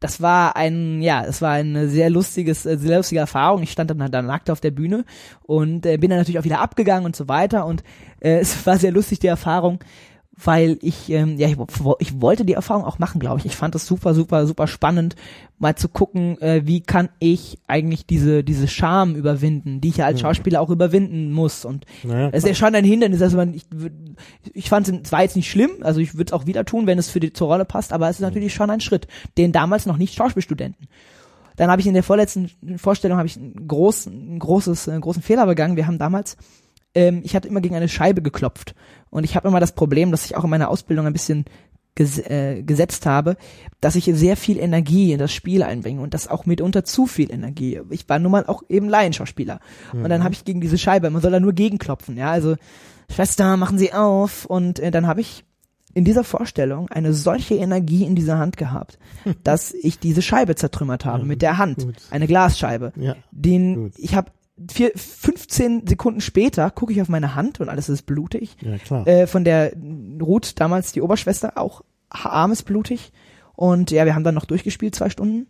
[0.00, 3.62] das war ein, ja, es war eine sehr lustiges, äh, sehr lustige Erfahrung.
[3.62, 5.04] Ich stand dann da nackt auf der Bühne
[5.42, 7.84] und äh, bin dann natürlich auch wieder abgegangen und so weiter und
[8.20, 9.80] äh, es war sehr lustig die Erfahrung,
[10.44, 11.56] weil ich, ähm, ja, ich,
[11.98, 13.46] ich wollte die Erfahrung auch machen, glaube ich.
[13.46, 15.16] Ich fand es super, super, super spannend,
[15.58, 20.06] mal zu gucken, äh, wie kann ich eigentlich diese diese Scham überwinden, die ich ja
[20.06, 21.64] als Schauspieler auch überwinden muss.
[21.64, 23.22] Und Naja, es ist ja schon ein Hindernis.
[23.22, 23.66] Also man, ich,
[24.52, 26.98] ich fand es war jetzt nicht schlimm, also ich würde es auch wieder tun, wenn
[26.98, 29.86] es für die zur Rolle passt, aber es ist natürlich schon ein Schritt, den damals
[29.86, 30.88] noch nicht Schauspielstudenten.
[31.60, 35.20] Dann habe ich in der vorletzten Vorstellung habe ich einen großen, ein großes, einen großen
[35.20, 35.76] Fehler begangen.
[35.76, 36.38] Wir haben damals,
[36.94, 38.74] ähm, ich hatte immer gegen eine Scheibe geklopft
[39.10, 41.44] und ich habe immer das Problem, dass ich auch in meiner Ausbildung ein bisschen
[41.94, 43.36] ges äh, gesetzt habe,
[43.80, 47.32] dass ich sehr viel Energie in das Spiel einbringe und das auch mitunter zu viel
[47.32, 47.80] Energie.
[47.90, 49.60] Ich war nun mal auch eben Laienschauspieler
[49.92, 52.56] und dann habe ich gegen diese Scheibe, man soll da nur gegenklopfen, ja, also
[53.10, 55.44] Schwester, machen Sie auf und äh, dann habe ich
[55.92, 58.98] in dieser Vorstellung eine solche Energie in dieser Hand gehabt,
[59.44, 61.96] dass ich diese Scheibe zertrümmert habe mit der Hand, gut.
[62.10, 62.92] eine Glasscheibe.
[62.96, 63.92] Ja, Den gut.
[63.96, 64.30] ich habe
[64.70, 68.56] vier, 15 Sekunden später gucke ich auf meine Hand und alles ist blutig.
[68.60, 69.06] Ja, klar.
[69.06, 69.72] Äh, von der
[70.20, 73.12] Ruth damals die Oberschwester auch Arm ist blutig
[73.54, 75.46] und ja, wir haben dann noch durchgespielt zwei Stunden,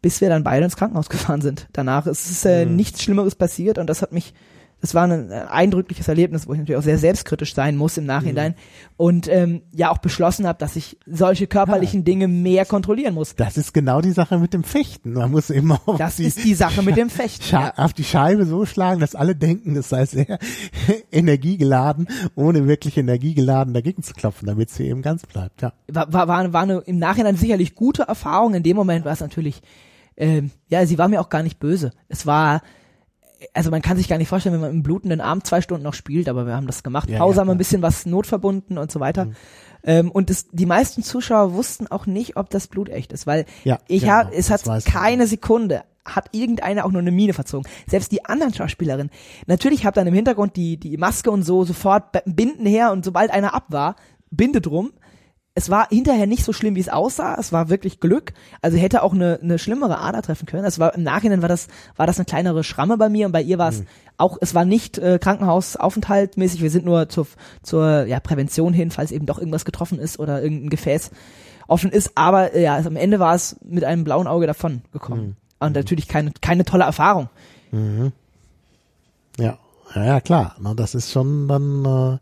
[0.00, 1.68] bis wir dann beide ins Krankenhaus gefahren sind.
[1.72, 2.76] Danach ist äh, Mhm.
[2.76, 4.32] nichts Schlimmeres passiert und das hat mich
[4.80, 8.06] das war ein äh, eindrückliches Erlebnis, wo ich natürlich auch sehr selbstkritisch sein muss im
[8.06, 8.54] Nachhinein
[8.96, 13.34] und ähm, ja auch beschlossen habe, dass ich solche körperlichen Dinge mehr kontrollieren muss.
[13.34, 15.14] Das ist genau die Sache mit dem Fechten.
[15.14, 17.44] Man muss immer auf, Das die, ist die Sache mit dem Fechten.
[17.44, 17.72] Scha Ja.
[17.76, 20.38] auf die Scheibe so schlagen, dass alle denken, es sei sehr
[21.12, 25.62] energiegeladen, ohne wirklich energiegeladen dagegen zu klopfen, damit sie eben ganz bleibt.
[25.62, 25.72] Ja.
[25.88, 28.54] war, war, war, war eine im Nachhinein sicherlich gute Erfahrung.
[28.54, 29.60] In dem Moment war es natürlich,
[30.16, 31.92] ähm, ja, sie war mir auch gar nicht böse.
[32.08, 32.62] Es war,
[33.54, 35.94] also man kann sich gar nicht vorstellen, wenn man im blutenden Arm zwei Stunden noch
[35.94, 37.08] spielt, aber wir haben das gemacht.
[37.08, 39.28] Ja, Pause ja, haben wir ein bisschen was notverbunden und so weiter.
[39.84, 43.46] Ähm, und es, die meisten Zuschauer wussten auch nicht, ob das Blut echt ist, weil
[43.64, 47.34] Ja, ich genau, habe, es das hat keine Sekunde hat irgendeiner auch nur eine Miene
[47.34, 47.70] verzogen.
[47.86, 49.10] Selbst die anderen Schauspielerinnen.
[49.46, 53.30] Natürlich habt dann im Hintergrund die, die Maske und so sofort Binden her und sobald
[53.30, 53.96] einer ab war,
[54.30, 54.92] Binde drum.
[55.58, 57.34] Es war hinterher nicht so schlimm, wie es aussah.
[57.36, 58.32] Es war wirklich Glück.
[58.62, 60.64] Also hätte auch eine, eine schlimmere Ader treffen können.
[60.64, 61.66] Es war im Nachhinein war das
[61.96, 63.82] war das eine kleinere Schramme bei mir und bei ihr war es
[64.18, 64.38] auch.
[64.40, 66.62] Es war nicht äh, Krankenhausaufenthaltmäßig.
[66.62, 67.26] Wir sind nur zur
[67.64, 71.10] zur ja, Prävention hin, falls eben doch irgendwas getroffen ist oder irgendein Gefäß
[71.66, 72.12] offen ist.
[72.14, 75.36] Aber äh, ja, also am Ende war es mit einem blauen Auge davon gekommen.
[75.58, 77.30] Und natürlich keine keine tolle Erfahrung.
[79.40, 79.58] Ja,
[79.96, 80.54] ja, ja klar.
[80.76, 81.84] Das ist schon dann.
[81.84, 82.18] Äh,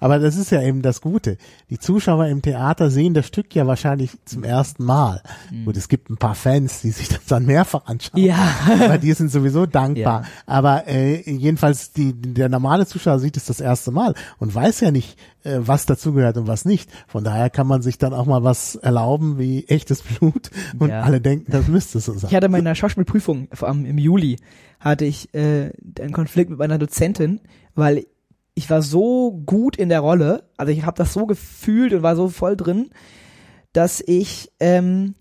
[0.00, 1.36] aber das ist ja eben das Gute.
[1.68, 5.22] Die Zuschauer im Theater sehen das Stück ja wahrscheinlich zum ersten Mal.
[5.64, 8.20] Gut, es gibt ein paar Fans, die sich das dann mehrfach anschauen.
[8.20, 8.36] Ja.
[8.82, 10.22] Aber die sind sowieso dankbar.
[10.22, 10.28] Ja.
[10.46, 14.90] Aber äh, jedenfalls die, der normale Zuschauer sieht es das erste Mal und weiß ja
[14.90, 16.90] nicht, äh, was dazugehört und was nicht.
[17.06, 21.02] Von daher kann man sich dann auch mal was erlauben wie echtes Blut und Ja.
[21.02, 22.28] alle denken, das müsste so sein.
[22.30, 24.38] Ich hatte in meiner Schauspielprüfung vor allem im Juli
[24.80, 27.40] hatte ich äh, einen Konflikt mit meiner Dozentin,
[27.74, 28.06] weil
[28.60, 32.14] ich war so gut in der Rolle, also ich habe das so gefühlt und war
[32.14, 32.90] so voll drin,
[33.72, 35.14] dass ich ähm,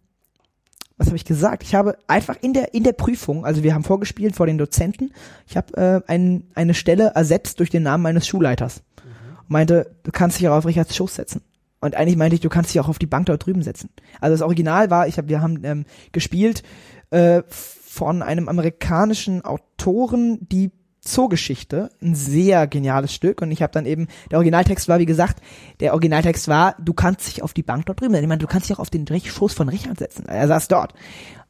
[0.97, 1.63] was habe ich gesagt?
[1.63, 5.13] Ich habe einfach in der in der Prüfung, also wir haben vorgespielt vor den Dozenten,
[5.47, 8.84] ich habe äh, ein, eine Stelle ersetzt durch den Namen meines Schulleiters.
[8.97, 11.41] Und meinte, du kannst dich auch auf Richards Schoß setzen.
[11.80, 13.89] Und eigentlich meinte ich, du kannst dich auch auf die Bank dort drüben setzen.
[14.19, 16.63] Also das Original war, ich hab, wir haben ähm, gespielt
[17.12, 23.41] äh, von einem amerikanischen Autoren die Zoogeschichte, ein sehr geniales Stück.
[23.41, 25.41] Und ich habe dann eben, der Originaltext war, wie gesagt,
[25.79, 28.23] der Originaltext war, du kannst dich auf die Bank dort drüben setzen.
[28.25, 30.25] Ich meine, du kannst dich auch auf den Schoß von Richard setzen.
[30.27, 30.93] Er saß dort.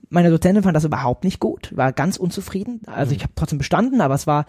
[0.09, 2.81] Meine Dozentin fand das überhaupt nicht gut, war ganz unzufrieden.
[2.87, 4.45] Also ich habe trotzdem bestanden, aber es war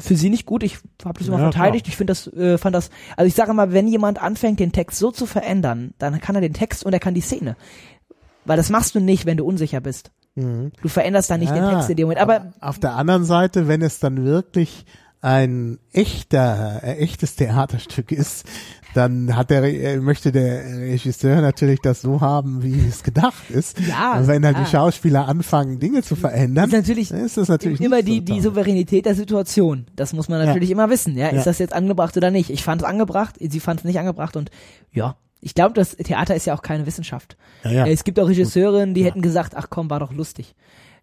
[0.00, 0.62] für sie nicht gut.
[0.64, 1.84] Ich habe das immer Ja, verteidigt.
[1.84, 1.92] klar.
[1.92, 2.90] Ich finde das, äh, fand das.
[3.16, 6.40] Also ich sage mal, wenn jemand anfängt, den Text so zu verändern, dann kann er
[6.40, 7.56] den Text und er kann die Szene.
[8.44, 10.10] Weil das machst du nicht, wenn du unsicher bist.
[10.34, 12.20] Du veränderst dann nicht den Ja, Text in dem Moment.
[12.20, 14.86] Aber auf der anderen Seite, wenn es dann wirklich
[15.20, 18.44] ein echter, äh, echtes Theaterstück ist,
[18.94, 23.78] dann hat der, äh, möchte der Regisseur natürlich das so haben, wie es gedacht ist.
[23.80, 24.64] Ja, Und wenn dann ja.
[24.64, 28.40] die Schauspieler anfangen, Dinge zu verändern, ist natürlich ist das natürlich immer die, so die.
[28.40, 29.86] Souveränität der Situation.
[29.96, 31.16] Das muss man natürlich immer wissen.
[31.16, 31.44] Ja, ist Ja.
[31.44, 32.50] das jetzt angebracht oder nicht?
[32.50, 34.50] Ich fand es angebracht, sie fand es nicht angebracht und
[34.92, 35.16] ja.
[35.44, 37.36] Ich glaube, das Theater ist ja auch keine Wissenschaft.
[37.64, 37.86] Ja, ja.
[37.86, 40.54] Es gibt auch Regisseurinnen, die hätten gesagt, ach komm, war doch lustig.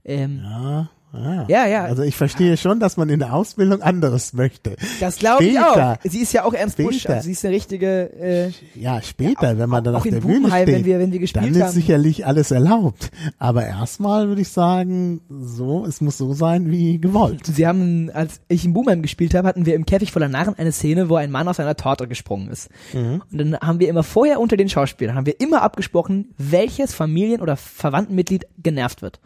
[0.06, 1.86] Ähm, Ja, Ah, Ja, ja.
[1.86, 4.76] Also ich verstehe schon, dass man in der Ausbildung anderes möchte.
[4.99, 5.95] Das glaube ich auch.
[6.03, 7.16] Sie ist ja auch Ernst Busch, Später.
[7.16, 10.22] also sie ist eine richtige, äh, Ja, später, wenn man dann auch auf in der
[10.22, 11.72] Bühne steht, wenn wir- wenn wir dann gespielt ist haben.
[11.72, 13.10] sicherlich alles erlaubt.
[13.39, 17.45] Aber erstmal würde ich sagen, so, es muss so sein wie gewollt.
[17.47, 20.72] Sie haben, als ich in Boomheim gespielt habe, hatten wir im Käfig voller Narren eine
[20.72, 22.70] Szene, wo ein Mann aus einer Torte gesprungen ist.
[22.93, 23.24] Mhm.
[23.32, 27.41] Und dann haben wir immer vorher unter den Schauspielern, haben wir immer abgesprochen, welches Familien-
[27.41, 29.20] oder Verwandtenmitglied genervt wird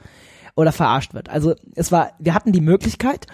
[0.55, 1.29] oder verarscht wird.
[1.29, 3.27] Also es war, wir hatten die Möglichkeit,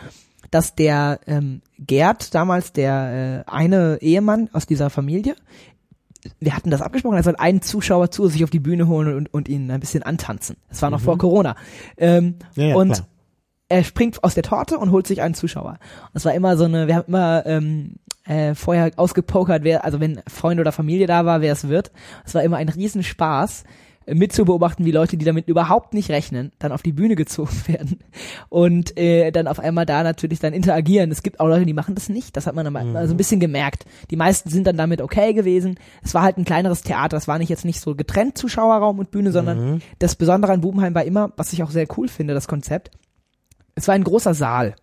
[0.51, 5.36] dass der ähm, Gerd, damals der äh, eine Ehemann aus dieser Familie,
[6.39, 9.34] wir hatten das abgesprochen, er soll einen Zuschauer zu sich auf die Bühne holen und,
[9.34, 10.57] und ihn ein bisschen antanzen.
[10.67, 11.55] Das war noch vor Corona.
[11.97, 12.61] Ähm, Mhm.
[12.61, 13.07] Ja, ja, und klar.
[13.70, 15.72] er springt aus der Torte und holt sich einen Zuschauer.
[16.07, 17.95] Und es war immer so eine, wir haben immer ähm,
[18.26, 21.91] äh, vorher ausgepokert, wer, also wenn Freund oder Familie da war, wer es wird.
[22.26, 23.63] Es war immer ein Riesenspaß
[24.14, 27.99] mitzubeobachten, wie Leute, die damit überhaupt nicht rechnen, dann auf die Bühne gezogen werden
[28.49, 31.12] und äh, dann auf einmal da natürlich dann interagieren.
[31.12, 32.36] Es gibt auch Leute, die machen das nicht.
[32.38, 33.86] Das hat man dann mal so ein bisschen gemerkt.
[34.10, 35.80] Die meisten sind dann damit okay gewesen.
[36.03, 37.18] Es war halt ein kleineres Theater.
[37.18, 40.95] Es war nicht jetzt nicht so getrennt Zuschauerraum und Bühne, sondern das Besondere an Bubenheim
[40.95, 42.91] war immer, was ich auch sehr cool finde, das Konzept.
[43.76, 44.76] Es war ein großer Saal.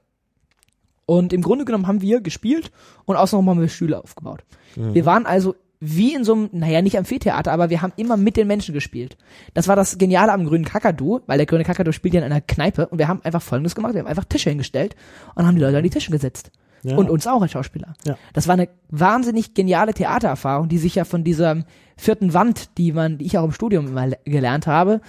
[1.07, 2.73] Und im Grunde genommen haben wir gespielt
[3.05, 4.45] und außenrum haben wir Stühle aufgebaut.
[4.75, 8.37] Wir waren also wie in so einem, naja, nicht Amphitheater, aber wir haben immer mit
[8.37, 9.17] den Menschen gespielt.
[9.55, 12.41] Das war das Geniale am grünen Kakadu, weil der grüne Kakadu spielt ja in einer
[12.41, 14.97] Kneipe und wir haben einfach Folgendes gemacht, wir haben einfach Tische hingestellt
[15.35, 16.51] und haben die Leute an die Tische gesetzt.
[16.83, 16.97] Ja.
[16.97, 17.95] Und uns auch als Schauspieler.
[18.07, 18.17] Ja.
[18.33, 21.65] Das war eine wahnsinnig geniale Theatererfahrung, die sich ja von dieser
[21.97, 25.01] vierten Wand, die man, die ich auch im Studium immer le- gelernt habe,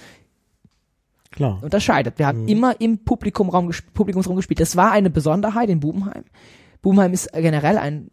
[1.30, 1.60] Klar.
[1.62, 2.18] unterscheidet.
[2.18, 4.60] Wir haben immer im Publikumraum, Publikumsraum gespielt.
[4.60, 6.24] Das war eine Besonderheit in Bubenheim.
[6.82, 8.08] Bubenheim ist generell ein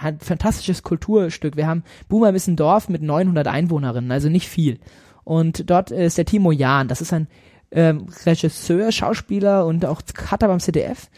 [0.00, 1.56] ein fantastisches Kulturstück.
[1.56, 4.78] Wir haben, Bubenheim ist ein Dorf mit 900 Einwohnerinnen, also nicht viel.
[5.24, 7.28] Und dort ist der Timo Jahn, das ist ein
[7.72, 11.10] ähm, Regisseur, Schauspieler und auch Cutter beim CDF,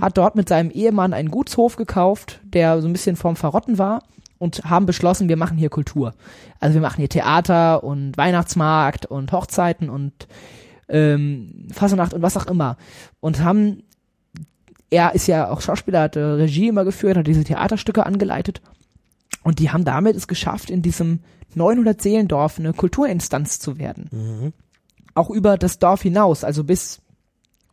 [0.00, 4.02] hat dort mit seinem Ehemann einen Gutshof gekauft, der so ein bisschen vorm Verrotten war
[4.38, 6.14] und haben beschlossen, wir machen hier Kultur.
[6.58, 10.26] Also wir machen hier Theater und Weihnachtsmarkt und Hochzeiten und
[10.88, 12.76] ähm, Fasnacht und was auch immer.
[13.20, 13.84] Und haben,
[14.92, 18.60] er ist ja auch Schauspieler, hat äh, Regie immer geführt, hat diese Theaterstücke angeleitet.
[19.42, 21.20] Und die haben damit es geschafft, in diesem
[21.54, 24.52] 900 Seelendorf eine Kulturinstanz zu werden.
[25.14, 27.00] Auch über das Dorf hinaus, also bis,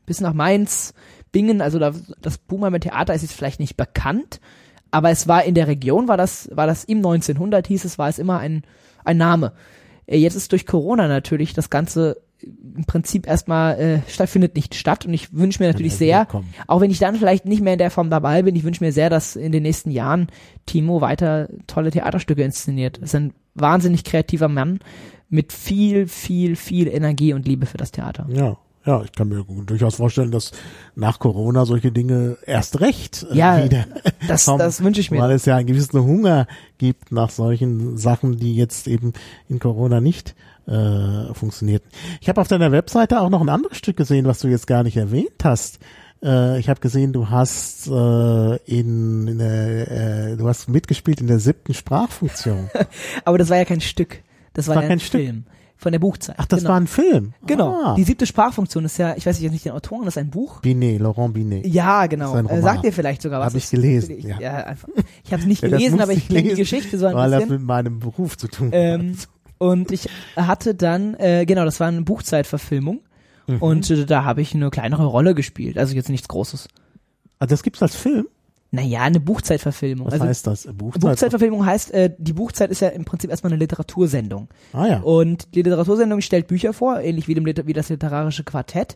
[0.05, 0.93] bis nach Mainz,
[1.31, 4.39] Bingen, also da, das Buhmeimer Theater ist jetzt vielleicht nicht bekannt,
[4.89, 8.09] aber es war in der Region, war das, war das im 1900 hieß es, war
[8.09, 8.63] es immer ein,
[9.03, 9.53] ein Name.
[10.07, 15.05] Äh, Jetzt ist durch Corona natürlich das Ganze im Prinzip erstmal äh, stattfindet nicht statt
[15.05, 16.27] und ich wünsche mir natürlich sehr,
[16.67, 18.91] auch wenn ich dann vielleicht nicht mehr in der Form dabei bin, ich wünsche mir
[18.93, 20.27] sehr, dass in den nächsten Jahren
[20.65, 22.97] Timo weiter tolle Theaterstücke inszeniert.
[22.99, 24.79] Er ist ein wahnsinnig kreativer Mann
[25.29, 28.25] mit viel, viel, viel Energie und Liebe für das Theater.
[28.29, 28.57] Ja.
[28.85, 30.51] Ja, ich kann mir durchaus vorstellen, dass
[30.95, 33.85] nach Corona solche Dinge erst recht äh, Ja, wieder
[34.27, 35.19] das- kommen, das wünsche ich mir.
[35.19, 39.11] Weil es ja einen gewissen Hunger gibt nach solchen Sachen, die jetzt eben
[39.49, 40.33] in Corona nicht
[40.69, 41.89] äh, funktionierten.
[42.21, 44.83] Ich habe auf deiner Webseite auch noch ein anderes Stück gesehen, was du jetzt gar
[44.83, 45.79] nicht erwähnt hast.
[46.23, 51.27] Äh, ich habe gesehen, du hast äh, in, in der, äh, du hast mitgespielt in
[51.27, 52.69] der siebten Sprachfunktion.
[53.25, 54.21] Aber das war ja kein Stück.
[54.53, 55.21] Das war, war ja kein ein Stück.
[55.21, 55.45] Film
[55.77, 56.35] von der Buchzeit.
[56.37, 56.71] Ach, das genau.
[56.71, 57.33] war ein Film.
[57.47, 57.73] Genau.
[57.73, 57.95] Ah.
[57.95, 60.59] Die siebte Sprachfunktion ist ja, ich weiß nicht, nicht den Autoren, das ist ein Buch.
[60.59, 61.65] Binet, Laurent Binet.
[61.65, 62.35] Ja, genau.
[62.41, 63.53] Das Äh, sagt ihr vielleicht sogar was?
[63.53, 64.41] Hab ich Das- gelesen, Ich, ja.
[64.41, 64.53] ja.
[64.65, 64.89] einfach.
[65.23, 67.31] Ich habe es nicht Ja, das gelesen, aber ich kenne die Geschichte so ein weil
[67.31, 67.59] das bisschen.
[67.59, 69.29] mit meinem Beruf zu tun Ähm, hat.
[69.59, 73.01] Und ich hatte dann, äh, genau, das war eine Buchzeitverfilmung.
[73.47, 73.57] Mhm.
[73.61, 76.67] Und äh, da habe ich eine kleinere Rolle gespielt, also jetzt nichts Großes.
[77.37, 78.27] Ah, das gibt's als Film?
[78.71, 80.05] Naja, eine Buchzeitverfilmung.
[80.07, 80.67] Was also heißt das?
[80.73, 81.01] Buchzeit?
[81.01, 84.47] Buchzeitverfilmung heißt, äh, die Buchzeit ist ja im Prinzip erstmal eine Literatursendung.
[84.73, 84.99] Ah ja.
[84.99, 88.95] Und die Literatursendung stellt Bücher vor, ähnlich wie, dem, Liter- wie das literarische Quartett.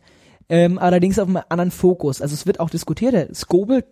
[0.50, 2.22] Ähm, allerdings auf einem anderen Fokus.
[2.22, 3.14] Also es wird auch diskutiert.
[3.14, 3.84] Der Skobel,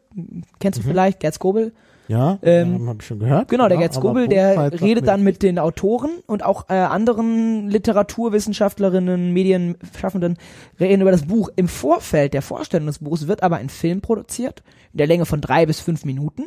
[0.59, 0.83] kennst Mhm.
[0.83, 1.73] du vielleicht, Gerd Skobel?
[2.11, 3.47] Ja, ähm, habe ich schon gehört.
[3.47, 7.69] Genau, der ja, Gerd Skobel, der redet dann mit den Autoren und auch äh, anderen
[7.69, 10.37] Literaturwissenschaftlerinnen, Medienschaffenden,
[10.77, 11.49] reden über das Buch.
[11.55, 15.39] Im Vorfeld der Vorstellung des Buches wird aber ein Film produziert, in der Länge von
[15.39, 16.43] drei bis fünf Minuten,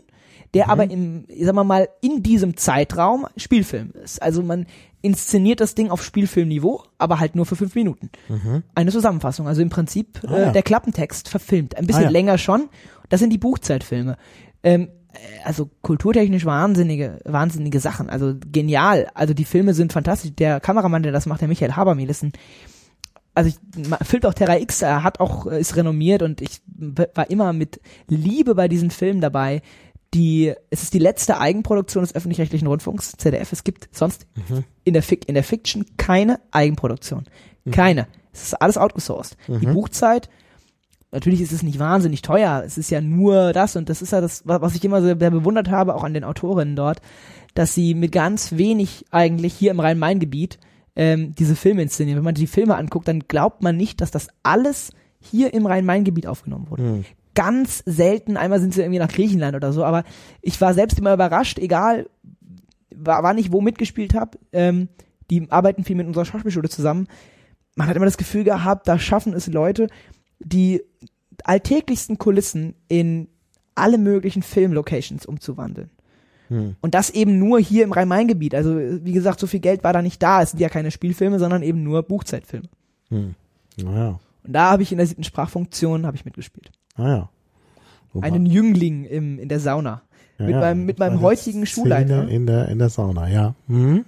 [0.52, 4.20] der aber im, sagen wir mal, in diesem Zeitraum Spielfilm ist.
[4.22, 4.66] Also man
[5.00, 8.10] inszeniert das Ding auf Spielfilmniveau, aber halt nur für fünf Minuten.
[8.74, 10.50] Eine Zusammenfassung, also im Prinzip Ah, äh, ja.
[10.52, 11.76] der Klappentext verfilmt.
[11.78, 12.10] Ein bisschen Ah, ja.
[12.10, 12.68] länger schon.
[13.08, 14.16] Das sind die Buchzeitfilme.
[14.62, 14.88] Ähm, äh,
[15.44, 18.10] also kulturtechnisch wahnsinnige, wahnsinnige Sachen.
[18.10, 19.08] Also genial.
[19.14, 20.32] Also die Filme sind fantastisch.
[20.34, 22.32] Der Kameramann, der das macht, der Michael Habermehl, ist ein
[23.34, 23.56] also ich
[24.06, 27.80] filmt auch Terra X, er hat auch, äh, ist renommiert und ich war immer mit
[28.06, 29.62] Liebe bei diesen Filmen dabei.
[30.14, 33.50] Die, es ist die letzte Eigenproduktion des öffentlich-rechtlichen Rundfunks, ZDF.
[33.50, 34.28] Es gibt sonst
[34.84, 37.24] in der Fic in der Fiction keine Eigenproduktion.
[37.72, 38.06] Keine.
[38.32, 39.36] Es ist alles outgesourced.
[39.48, 40.28] Die Buchzeit
[41.14, 42.62] natürlich ist es nicht wahnsinnig teuer.
[42.66, 45.30] Es ist ja nur das und das ist ja das, was ich immer sehr, sehr
[45.30, 47.00] bewundert habe, auch an den Autorinnen dort,
[47.54, 50.58] dass sie mit ganz wenig eigentlich hier im Rhein-Main-Gebiet
[50.96, 52.18] ähm, diese Filme inszenieren.
[52.18, 54.90] Wenn man die Filme anguckt, dann glaubt man nicht, dass das alles
[55.20, 56.82] hier im Rhein-Main-Gebiet aufgenommen wurde.
[56.82, 57.04] Hm.
[57.34, 60.04] Ganz selten, einmal sind sie irgendwie nach Griechenland oder so, aber
[60.42, 62.08] ich war selbst immer überrascht, egal,
[62.94, 64.88] war, war nicht wo mitgespielt habe, ähm,
[65.30, 67.08] die arbeiten viel mit unserer Schauspielschule zusammen.
[67.76, 69.88] Man hat immer das Gefühl gehabt, da schaffen es Leute,
[70.41, 70.82] die
[71.45, 73.28] alltäglichsten Kulissen in
[73.74, 75.91] alle möglichen Filmlocations umzuwandeln.
[76.49, 76.76] Hm.
[76.80, 78.55] Und das eben nur hier im Rhein-Main-Gebiet.
[78.55, 80.43] Also, wie gesagt, so viel Geld war da nicht da.
[80.43, 82.68] Es sind ja keine Spielfilme, sondern eben nur Buchzeitfilme.
[83.09, 83.35] Hm.
[83.82, 86.70] Naja, Und da habe ich in der siebten Sprachfunktion habe ich mitgespielt.
[86.97, 87.28] naja.
[88.12, 90.03] Wobei- Einen Jüngling im, in der Sauna.
[90.39, 92.28] Ja, mit meinem, mit meinem eine heutigen Szene Schulleiter.
[92.28, 93.55] In der, in der Sauna, ja.
[93.66, 94.05] Mhm.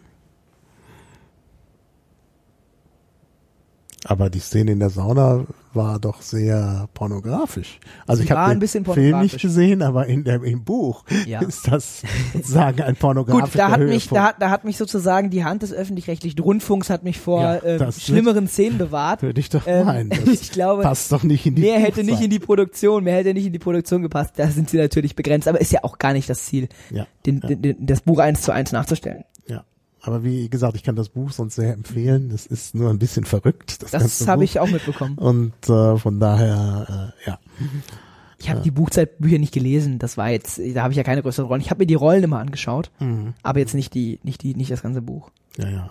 [4.08, 5.44] Aber die Szene in der Sauna
[5.74, 7.80] war doch sehr pornografisch.
[8.06, 11.40] Also ich habe ein den bisschen Film nicht gesehen, aber in der, im Buch Ja.
[11.46, 12.02] ist das
[12.32, 15.62] sozusagen ein pornografischer Gut, da hat mich, da, hat- da hat mich sozusagen die Hand
[15.62, 19.22] des öffentlich-rechtlichen Rundfunks hat mich vor Ja, ähm, schlimmeren Szenen bewahrt.
[19.22, 20.10] Würde ich doch Ähm, meinen.
[20.24, 23.16] Das ich glaube, passt doch nicht in die Mehr hätte nicht in die Produktion, mehr
[23.16, 24.34] hätte nicht in die Produktion gepasst.
[24.36, 27.40] Da sind sie natürlich begrenzt, aber ist ja auch gar nicht das Ziel, Ja, den,
[27.40, 29.24] den, den, das Buch eins zu eins nachzustellen.
[29.48, 29.64] ja.
[30.06, 32.28] Aber wie gesagt, ich kann das Buch sonst sehr empfehlen.
[32.30, 33.82] Das ist nur ein bisschen verrückt.
[33.82, 35.18] Das, Das habe ich auch mitbekommen.
[35.18, 37.38] Und äh, von daher, äh, ja.
[38.38, 39.98] Ich habe die Buchzeitbücher nicht gelesen.
[39.98, 41.62] Das war jetzt, da habe ich ja keine größeren Rollen.
[41.62, 43.32] Ich habe mir die Rollen immer angeschaut, Mhm.
[43.42, 45.30] aber jetzt nicht die, nicht die, nicht das ganze Buch.
[45.56, 45.90] Ja, ja.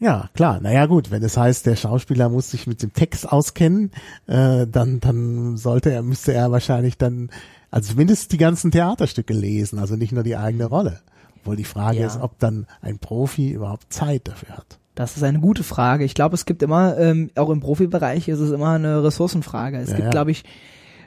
[0.00, 0.60] Ja, klar.
[0.60, 3.92] Naja, gut, wenn es heißt, der Schauspieler muss sich mit dem Text auskennen,
[4.26, 7.30] äh, dann, dann sollte er, müsste er wahrscheinlich dann,
[7.70, 11.00] also zumindest die ganzen Theaterstücke lesen, also nicht nur die eigene Rolle.
[11.48, 12.06] Obwohl die Frage Ja.
[12.06, 14.78] ist, ob dann ein Profi überhaupt Zeit dafür hat.
[14.94, 16.04] Das ist eine gute Frage.
[16.04, 19.78] Ich glaube, es gibt immer, ähm, auch im Profibereich ist es immer eine Ressourcenfrage.
[19.78, 20.10] Es Ja, gibt, ja.
[20.10, 20.44] glaube ich,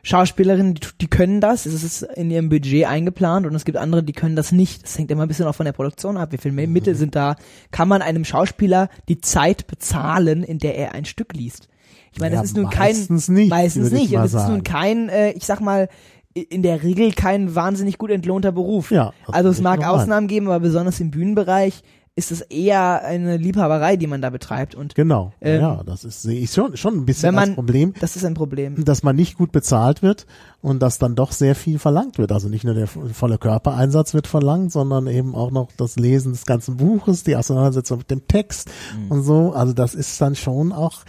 [0.03, 4.01] Schauspielerinnen, die, die können das, es ist in ihrem Budget eingeplant und es gibt andere,
[4.01, 4.83] die können das nicht.
[4.83, 6.31] Das hängt immer ein bisschen auch von der Produktion ab.
[6.31, 6.73] Wie viel mehr Mhm.
[6.73, 7.35] Mittel sind da?
[7.69, 11.67] Kann man einem Schauspieler die Zeit bezahlen, in der er ein Stück liest?
[12.13, 14.15] Ich meine, Ja, das ist nun kein, meistens nicht, meistens nicht.
[14.15, 14.63] Und es ist nun sagen.
[14.63, 15.87] kein, äh, ich sag mal,
[16.33, 18.91] in der Regel kein wahnsinnig gut entlohnter Beruf.
[18.91, 19.89] Ja, Also es mag meinen.
[19.89, 21.81] Ausnahmen geben, aber besonders im Bühnenbereich
[22.13, 24.75] ist es eher eine Liebhaberei, die man da betreibt.
[24.75, 25.31] Und Genau.
[25.39, 27.93] Ähm, ja, das ist, sehe ich schon, schon ein bisschen man- Problem.
[28.01, 28.83] das ist ein Problem.
[28.83, 30.25] dass man nicht gut bezahlt wird
[30.61, 32.33] und dass dann doch sehr viel verlangt wird.
[32.33, 36.45] Also nicht nur der volle Körpereinsatz wird verlangt, sondern eben auch noch das Lesen des
[36.45, 39.11] ganzen Buches, die Auseinandersetzung mit dem Text Mhm.
[39.11, 39.53] und so.
[39.53, 40.99] Also das ist dann schon auch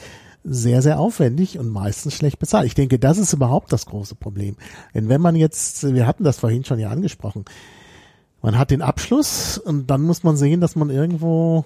[0.45, 2.66] sehr, sehr aufwendig und meistens schlecht bezahlt.
[2.66, 4.57] Ich denke, das ist überhaupt das große Problem.
[4.95, 7.45] Denn wenn man jetzt, wir hatten das vorhin schon ja angesprochen,
[8.43, 11.64] man hat den Abschluss und dann muss man sehen, dass man irgendwo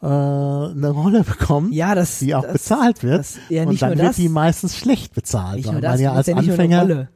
[0.00, 3.20] äh, eine Rolle bekommt Ja, das, die auch das, bezahlt wird.
[3.20, 4.16] das- ja, und nicht dann wird das.
[4.16, 5.66] die meistens schlecht bezahlt.
[5.66, 7.08] Weil man ja als Anfänger,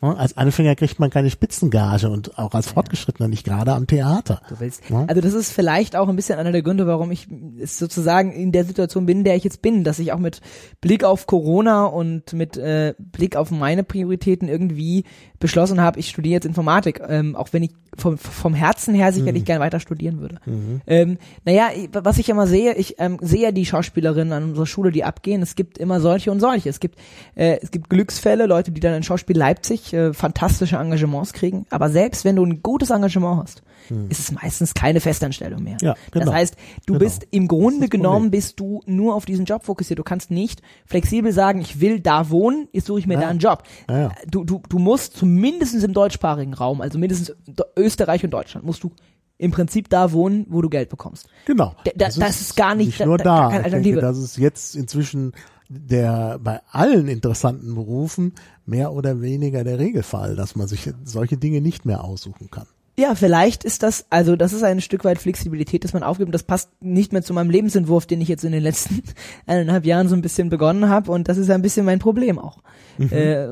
[0.00, 4.40] als Anfänger kriegt man keine Spitzengage und auch als Fortgeschrittener nicht gerade am Theater.
[4.48, 4.88] Du willst.
[4.88, 5.04] Ja.
[5.08, 7.26] Also das ist vielleicht auch ein bisschen einer der Gründe, warum ich
[7.64, 10.40] sozusagen in der Situation bin, in der ich jetzt bin, dass ich auch mit
[10.80, 15.04] Blick auf Corona und mit äh, Blick auf meine Prioritäten irgendwie
[15.40, 19.44] beschlossen habe, ich studiere jetzt Informatik, ähm, auch wenn ich vom, vom Herzen her sicherlich
[19.44, 20.40] gern weiter studieren würde.
[20.86, 24.90] Ähm, naja, was ich immer sehe, ich ähm, sehe ja die Schauspielerinnen an unserer Schule,
[24.90, 25.42] die abgehen.
[25.42, 26.68] Es gibt immer solche und solche.
[26.68, 26.98] Es gibt
[27.34, 31.66] äh, es gibt Glücksfälle, Leute, die dann in Schauspiel Leipzig äh, fantastische Engagements kriegen.
[31.70, 33.62] Aber selbst wenn du ein gutes Engagement hast,
[34.10, 35.78] ist es meistens keine Festanstellung mehr.
[35.80, 36.26] Ja, genau.
[36.26, 36.98] Das heißt, du Genau.
[37.04, 39.98] bist im Grunde das genommen bist du nur auf diesen Job fokussiert.
[39.98, 43.20] Du kannst nicht flexibel sagen, ich will da wohnen, jetzt suche ich mir Ja.
[43.20, 43.62] da einen Job.
[43.88, 44.10] Ja.
[44.30, 47.34] Du, du, du musst zumindest im deutschsprachigen Raum, also mindestens
[47.76, 48.90] Österreich und Deutschland, musst du
[49.38, 51.28] im Prinzip da wohnen, wo du Geld bekommst.
[51.46, 51.74] Genau.
[51.84, 54.74] Da- da- das ist gar nicht- nicht da- nur da- Ich denke, das ist jetzt
[54.76, 55.32] inzwischen
[55.68, 61.60] der bei allen interessanten Berufen mehr oder weniger der Regelfall, dass man sich solche Dinge
[61.60, 62.66] nicht mehr aussuchen kann.
[62.98, 66.34] Ja, vielleicht ist das, also das ist ein Stück weit Flexibilität, das man aufgibt.
[66.34, 69.04] Das passt nicht mehr zu meinem Lebensentwurf, den ich jetzt in den letzten
[69.46, 71.12] eineinhalb Jahren so ein bisschen begonnen habe.
[71.12, 72.58] Und das ist ein bisschen mein Problem auch.
[72.98, 73.46] Äh,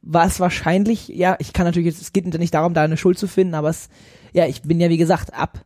[0.00, 3.54] was wahrscheinlich, ja, ich kann natürlich es geht nicht darum, da eine Schuld zu finden,
[3.54, 3.90] aber es,
[4.32, 5.62] ja, ich bin ja wie gesagt ab,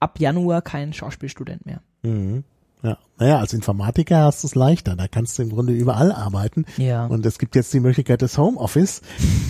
[0.00, 1.82] ab Januar kein Schauspielstudent mehr.
[2.02, 2.42] Mhm.
[2.82, 4.94] Ja, naja, als Informatiker hast du es leichter.
[4.96, 6.64] Da kannst du im Grunde überall arbeiten.
[6.76, 7.06] Ja.
[7.06, 9.00] Und es gibt jetzt die Möglichkeit des Homeoffice.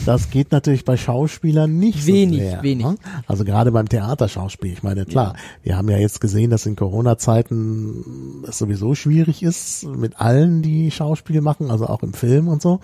[0.04, 2.62] Das geht natürlich bei Schauspielern nicht Wenig, so sehr.
[2.62, 2.86] wenig.
[2.86, 2.94] ne?
[3.26, 4.72] Also gerade beim Theaterschauspiel.
[4.72, 9.84] Ich meine, klar, wir haben ja jetzt gesehen, dass in Corona-Zeiten es sowieso schwierig ist
[9.86, 12.80] mit allen, die Schauspiel machen, also auch im Film und so.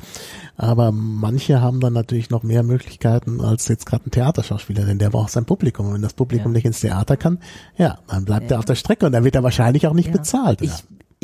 [0.57, 5.11] Aber manche haben dann natürlich noch mehr Möglichkeiten als jetzt gerade ein Theaterschauspieler, denn der
[5.11, 5.87] braucht sein Publikum.
[5.87, 6.57] Und wenn das Publikum Ja.
[6.57, 7.39] nicht ins Theater kann,
[7.77, 10.13] ja, dann bleibt er auf der Strecke und dann wird er wahrscheinlich auch nicht Ja.
[10.13, 10.61] bezahlt.
[10.63, 10.72] Ich,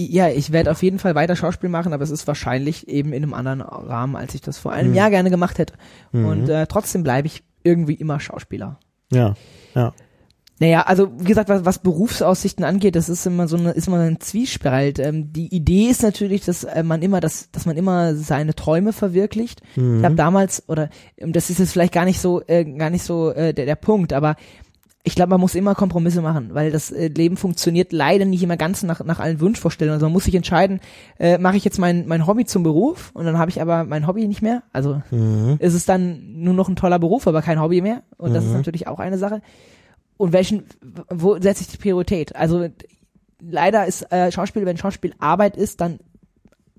[0.07, 0.29] ja.
[0.29, 3.35] Ich werde auf jeden Fall weiter Schauspiel machen, aber es ist wahrscheinlich eben in einem
[3.35, 4.97] anderen Rahmen, als ich das vor einem Mhm.
[4.97, 5.75] Jahr gerne gemacht hätte.
[6.13, 6.25] Mhm.
[6.27, 8.79] Und äh, trotzdem bleibe ich irgendwie immer Schauspieler.
[9.13, 9.35] Ja,
[9.75, 9.93] ja.
[10.61, 14.01] Naja, also wie gesagt, was, was Berufsaussichten angeht, das ist immer so eine, ist immer
[14.01, 14.99] ein Zwiespalt.
[14.99, 18.93] Ähm, die Idee ist natürlich, dass äh, man immer, das, dass man immer seine Träume
[18.93, 19.61] verwirklicht.
[19.77, 19.99] Mhm.
[19.99, 23.05] Ich habe damals, oder ähm, das ist jetzt vielleicht gar nicht so, äh, gar nicht
[23.05, 24.35] so äh, der, der Punkt, aber
[25.09, 28.57] ich glaube, man muss immer Kompromisse machen, weil das äh, Leben funktioniert leider nicht immer
[28.57, 29.95] ganz nach, nach allen Wunschvorstellungen.
[29.95, 30.81] Also man muss sich entscheiden,
[31.19, 34.07] äh, mache ich jetzt mein, mein Hobby zum Beruf und dann habe ich aber mein
[34.07, 34.63] Hobby nicht mehr.
[34.73, 35.57] Also Mhm.
[35.59, 38.03] ist es dann nur noch ein toller Beruf, aber kein Hobby mehr.
[38.17, 38.57] Und das ist Mhm.
[38.59, 39.41] natürlich auch eine Sache.
[40.17, 40.65] Und welchen,
[41.11, 42.37] wo setze ich die Priorität?
[42.37, 42.69] Also
[43.41, 46.01] leider ist äh, Schauspiel, wenn Schauspiel Arbeit ist, dann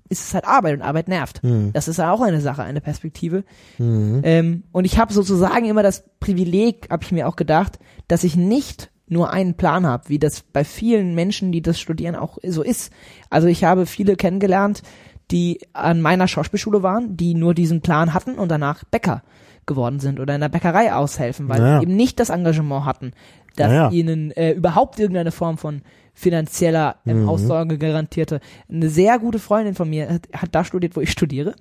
[0.08, 1.42] ist es halt Arbeit und Arbeit nervt.
[1.44, 1.70] Mhm.
[1.72, 3.44] Das ist ja auch eine Sache, eine Perspektive.
[3.78, 4.20] Mhm.
[4.24, 7.78] Ähm, und ich habe sozusagen immer das Privileg, habe ich mir auch gedacht,
[8.10, 12.14] dass ich nicht nur einen Plan habe, wie das bei vielen Menschen, die das studieren,
[12.14, 12.92] auch so ist.
[13.28, 14.82] Also ich habe viele kennengelernt,
[15.30, 19.22] die an meiner Schauspielschule waren, die nur diesen Plan hatten und danach Bäcker
[19.66, 21.78] geworden sind oder in der Bäckerei aushelfen, weil Naja.
[21.78, 23.12] sie eben nicht das Engagement hatten,
[23.56, 23.90] dass Naja.
[23.90, 25.82] ihnen äh, überhaupt irgendeine Form von
[26.14, 27.28] finanzieller ähm, Mhm.
[27.28, 28.40] Aussorge garantierte.
[28.68, 31.54] Eine sehr gute Freundin von mir hat, hat da studiert, wo ich studiere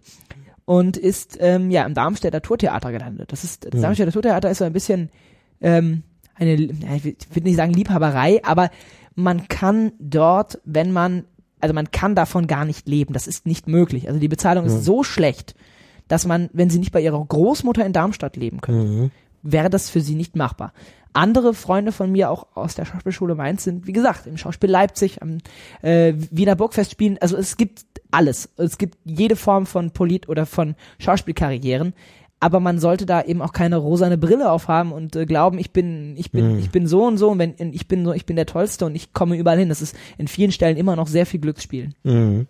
[0.66, 3.32] und ist ähm, ja im Darmstädter Tourtheater gelandet.
[3.32, 3.82] Das ist das Mhm.
[3.82, 5.10] Darmstädter Tourtheater ist so ein bisschen
[5.62, 6.04] ähm,
[6.40, 8.70] eine, ich will nicht sagen Liebhaberei, aber
[9.16, 11.26] man kann dort, wenn man,
[11.60, 13.14] also man kann davon gar nicht leben.
[13.14, 14.08] Das ist nicht möglich.
[14.08, 14.70] Also die Bezahlung Mhm.
[14.70, 15.56] ist so schlecht,
[16.08, 19.12] dass man, wenn sie nicht bei ihrer Großmutter in Darmstadt leben können, Mhm.
[19.44, 20.74] wäre das für sie nicht machbar.
[21.12, 25.22] Andere Freunde von mir auch aus der Schauspielschule Mainz sind, wie gesagt, im Schauspiel Leipzig,
[25.24, 25.40] am
[25.82, 27.18] äh, Wiener Burgfest spielen.
[27.20, 28.50] Also es gibt alles.
[28.58, 31.94] Es gibt jede Form von Polit- oder von Schauspielkarrieren.
[32.42, 36.16] Aber man sollte da eben auch keine rosane Brille aufhaben und äh, glauben, ich bin,
[36.18, 36.60] ich bin, Mhm.
[36.60, 38.96] ich bin so und so und wenn ich bin so, ich bin der Tollste und
[38.96, 39.70] ich komme überall hin.
[39.70, 41.90] Das ist in vielen Stellen immer noch sehr viel Glücksspiel.
[42.04, 42.48] Mhm.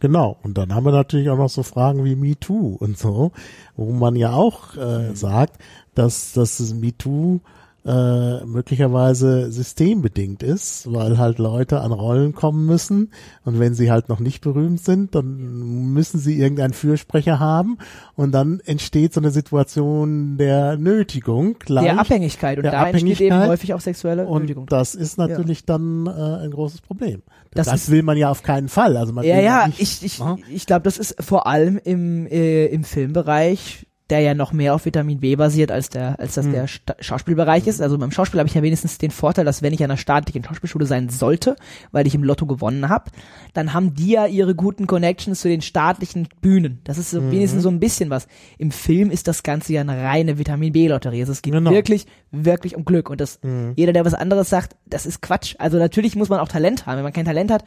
[0.00, 0.36] Genau.
[0.42, 3.32] Und dann haben wir natürlich auch noch so Fragen wie MeToo und so,
[3.76, 5.58] wo man ja auch äh, sagt,
[5.94, 7.40] dass, dass das MeToo
[7.86, 13.12] äh, möglicherweise systembedingt ist, weil halt Leute an Rollen kommen müssen
[13.44, 17.78] und wenn sie halt noch nicht berühmt sind, dann müssen sie irgendeinen Fürsprecher haben
[18.16, 21.56] und dann entsteht so eine Situation der Nötigung.
[21.68, 21.98] Der leicht.
[21.98, 24.64] Abhängigkeit und der da entsteht eben Abhängigkeit häufig auch sexuelle Nötigung.
[24.64, 26.10] Und das ist natürlich dann äh,
[26.44, 27.22] ein großes Problem.
[27.52, 28.96] Das Das, will man ja auf keinen Fall.
[28.96, 30.36] Also man Ja, ja, nicht, ich, ich, Aha.
[30.52, 34.84] ich glaube, das ist vor allem im, äh, im Filmbereich, der ja noch mehr auf
[34.84, 36.52] Vitamin B basiert, als der, als das Hm.
[36.52, 37.80] der Sta Schauspielbereich ist.
[37.80, 40.44] Also beim Schauspiel habe ich ja wenigstens den Vorteil, dass wenn ich an einer staatlichen
[40.44, 41.56] Schauspielschule sein sollte,
[41.92, 43.10] weil ich im Lotto gewonnen habe,
[43.54, 46.80] dann haben die ja ihre guten Connections zu den staatlichen Bühnen.
[46.84, 47.30] Das ist so Mhm.
[47.30, 48.26] wenigstens so ein bisschen was.
[48.58, 51.20] Im Film ist das Ganze ja eine reine Vitamin B-Lotterie.
[51.20, 51.70] Also es geht Genau.
[51.70, 53.10] wirklich, wirklich um Glück.
[53.10, 53.72] Und das, Mhm.
[53.76, 55.54] jeder, der was anderes sagt, das ist Quatsch.
[55.58, 56.96] Also natürlich muss man auch Talent haben.
[56.96, 57.64] Wenn man kein Talent hat,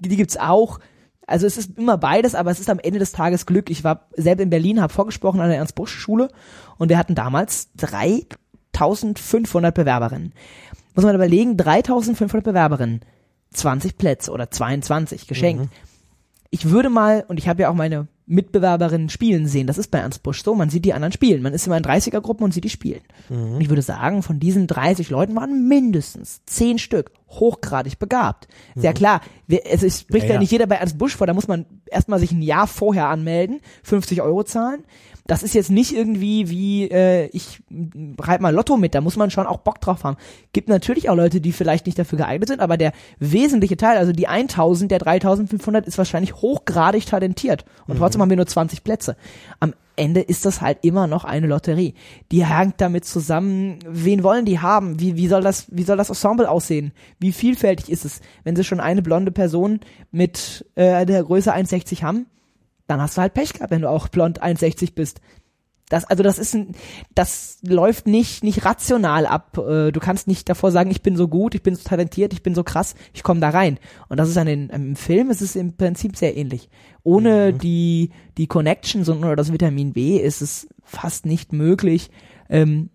[0.00, 0.78] die gibt's auch.
[1.26, 3.68] Also es ist immer beides, aber es ist am Ende des Tages Glück.
[3.68, 6.28] Ich war selbst in Berlin, habe vorgesprochen an der Ernst-Busch-Schule
[6.78, 10.32] und wir hatten damals 3500 Bewerberinnen.
[10.94, 13.00] Muss man überlegen, 3500 Bewerberinnen,
[13.52, 15.68] 20 Plätze oder 22 geschenkt.
[16.50, 19.98] Ich würde mal, und ich habe ja auch meine Mitbewerberinnen spielen sehen, das ist bei
[19.98, 21.42] Ernst Busch so, man sieht die anderen spielen.
[21.42, 23.02] Man ist immer in 30er-Gruppen und sieht die spielen.
[23.54, 28.48] Und ich würde sagen, von diesen 30 Leuten waren mindestens 10 Stück hochgradig begabt.
[28.74, 30.40] Sehr klar, wir, es spricht Ja, ja, ja.
[30.40, 33.60] nicht jeder bei Ernst Busch vor, da muss man erstmal sich ein Jahr vorher anmelden,
[33.84, 34.84] 50 Euro zahlen.
[35.26, 37.62] Das ist jetzt nicht irgendwie wie, äh, ich
[38.20, 40.16] reite mal Lotto mit, da muss man schon auch Bock drauf haben.
[40.52, 44.12] Gibt natürlich auch Leute, die vielleicht nicht dafür geeignet sind, aber der wesentliche Teil, also
[44.12, 47.64] die 1000 der 3500 ist wahrscheinlich hochgradig talentiert.
[47.86, 49.16] Und trotzdem haben wir nur 20 Plätze.
[49.60, 51.94] Am Ende ist das halt immer noch eine Lotterie.
[52.30, 55.00] Die hängt damit zusammen, wen wollen die haben?
[55.00, 56.92] Wie, wie soll das, wie soll das Ensemble aussehen?
[57.18, 58.20] Wie vielfältig ist es?
[58.44, 59.80] Wenn sie schon eine blonde Person
[60.12, 62.26] mit äh, der Größe 1,60 haben,
[62.86, 65.20] dann hast du halt Pech gehabt, wenn du auch blond 1,60 bist.
[65.88, 66.74] Das, also das ist ein,
[67.14, 69.56] das läuft nicht, nicht rational ab.
[69.58, 72.42] Äh, Du kannst nicht davor sagen, ich bin so gut, ich bin so talentiert, ich
[72.42, 73.78] bin so krass, ich komme da rein.
[74.08, 76.68] Und das ist an den, im Film ist es im Prinzip sehr ähnlich.
[77.04, 82.10] Ohne die, die Connections und oder das Vitamin B ist es fast nicht möglich,
[82.48, 82.90] ähm,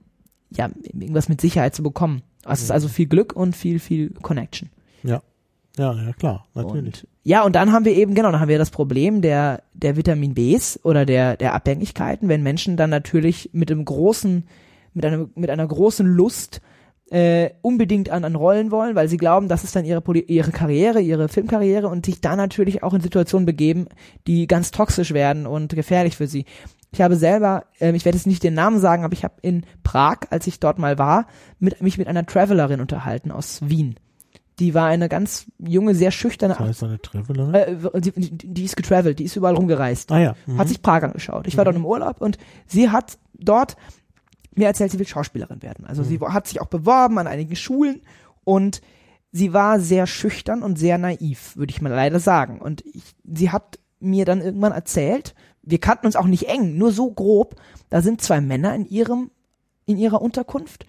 [0.49, 2.23] ja, irgendwas mit Sicherheit zu bekommen.
[2.45, 4.69] Es ist also viel Glück und viel, viel Connection.
[5.03, 5.21] Ja.
[5.81, 7.03] Ja, ja, klar, natürlich.
[7.03, 9.97] Und, ja, und dann haben wir eben, genau, dann haben wir das Problem der, der
[9.97, 14.45] Vitamin Bs oder der, der Abhängigkeiten, wenn Menschen dann natürlich mit einem großen,
[14.93, 16.61] mit einer, mit einer großen Lust
[17.09, 20.51] äh, unbedingt an, an Rollen wollen, weil sie glauben, das ist dann ihre, Poli ihre
[20.51, 23.87] Karriere, ihre Filmkarriere und sich dann natürlich auch in Situationen begeben,
[24.27, 26.45] die ganz toxisch werden und gefährlich für sie.
[26.91, 29.65] Ich habe selber, ähm, ich werde jetzt nicht den Namen sagen, aber ich habe in
[29.81, 31.25] Prag, als ich dort mal war,
[31.57, 33.95] mit, mich mit einer Travelerin unterhalten aus Wien
[34.61, 36.53] Die war eine ganz junge, sehr schüchterne.
[36.53, 37.53] Das heißt eine Travelerin?
[37.55, 40.11] Äh, die, die, ist getravelt, die ist überall rumgereist.
[40.11, 40.35] ah ja.
[40.45, 40.59] Mhm.
[40.59, 41.47] Hat sich Prag angeschaut.
[41.47, 42.37] Ich war dort im Urlaub und
[42.67, 43.75] sie hat dort
[44.53, 45.85] mir erzählt, sie will Schauspielerin werden.
[45.85, 48.01] Also sie hat sich auch beworben an einigen Schulen
[48.43, 48.81] und
[49.31, 52.61] sie war sehr schüchtern und sehr naiv, würde ich mal leider sagen.
[52.61, 55.33] Und ich, sie hat mir dann irgendwann erzählt,
[55.63, 57.55] wir kannten uns auch nicht eng, nur so grob,
[57.89, 59.31] da sind zwei Männer in ihrem,
[59.87, 60.85] in ihrer Unterkunft,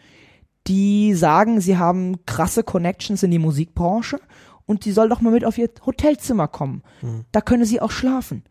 [0.66, 4.20] die sagen, sie haben krasse Connections in die Musikbranche
[4.66, 6.82] und die soll doch mal mit auf ihr Hotelzimmer kommen.
[7.32, 8.44] Da könne sie auch schlafen.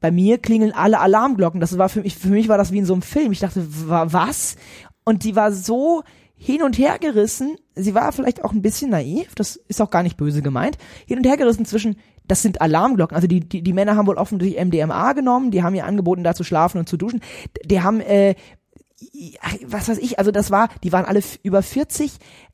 [0.00, 1.60] Bei mir klingeln alle Alarmglocken.
[1.60, 3.32] Das war für mich, für mich war das wie in so einem Film.
[3.32, 4.56] Ich dachte, wa- was?
[5.04, 6.02] Und die war so
[6.36, 7.56] hin und her gerissen.
[7.74, 9.34] Sie war vielleicht auch ein bisschen naiv.
[9.34, 10.76] Das ist auch gar nicht böse gemeint.
[11.06, 11.96] Hin und her gerissen zwischen,
[12.28, 13.14] das sind Alarmglocken.
[13.14, 15.50] Also die, die, die Männer haben wohl offensichtlich MDMA genommen.
[15.50, 17.20] Die haben ihr angeboten, da zu schlafen und zu duschen.
[17.64, 18.34] Die haben, äh,
[19.66, 22.12] was weiß ich, also das war, die waren alle über 40.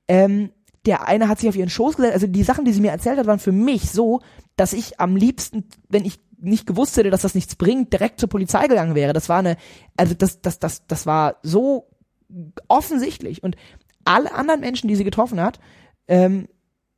[0.08, 0.50] Ähm,
[0.86, 2.14] der eine hat sich auf ihren Schoß gesetzt.
[2.14, 4.20] Also die Sachen, die sie mir erzählt hat, waren für mich so,
[4.56, 8.28] dass ich am liebsten, wenn ich nicht gewusst hätte, dass das nichts bringt, direkt zur
[8.28, 9.12] Polizei gegangen wäre.
[9.12, 9.56] Das war eine,
[9.96, 11.90] also das, das, das, das war so
[12.68, 13.42] offensichtlich.
[13.42, 13.56] Und
[14.04, 15.60] alle anderen Menschen, die sie getroffen hat,
[16.08, 16.48] ähm,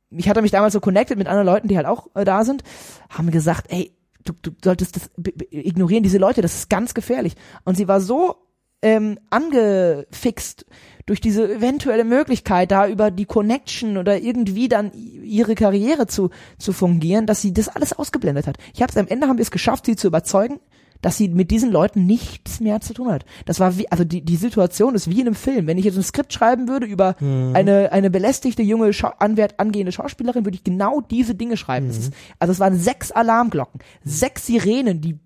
[0.09, 2.63] ich hatte mich damals so connected mit anderen Leuten, die halt auch äh, da sind,
[3.09, 5.11] haben gesagt, ey, du, du solltest das
[5.49, 7.35] ignorieren, diese Leute, das ist ganz gefährlich.
[7.65, 8.42] Und sie war so
[8.83, 10.65] ähm, angefixt
[11.05, 16.71] durch diese eventuelle Möglichkeit, da über die Connection oder irgendwie dann ihre Karriere zu, zu
[16.71, 18.57] fungieren, dass sie das alles ausgeblendet hat.
[18.73, 20.59] Ich habe am Ende haben wir es geschafft, sie zu überzeugen,
[21.01, 23.25] dass sie mit diesen Leuten nichts mehr zu tun hat.
[23.45, 25.67] Das war wie, also die, die Situation ist wie in einem Film.
[25.67, 27.17] Wenn ich jetzt ein Skript schreiben würde über
[27.53, 31.87] eine, eine belästigte junge Schau Anwert, angehende Schauspielerin, würde ich genau diese Dinge schreiben.
[31.87, 35.19] Das ist, also es waren sechs Alarmglocken, sechs Sirenen, die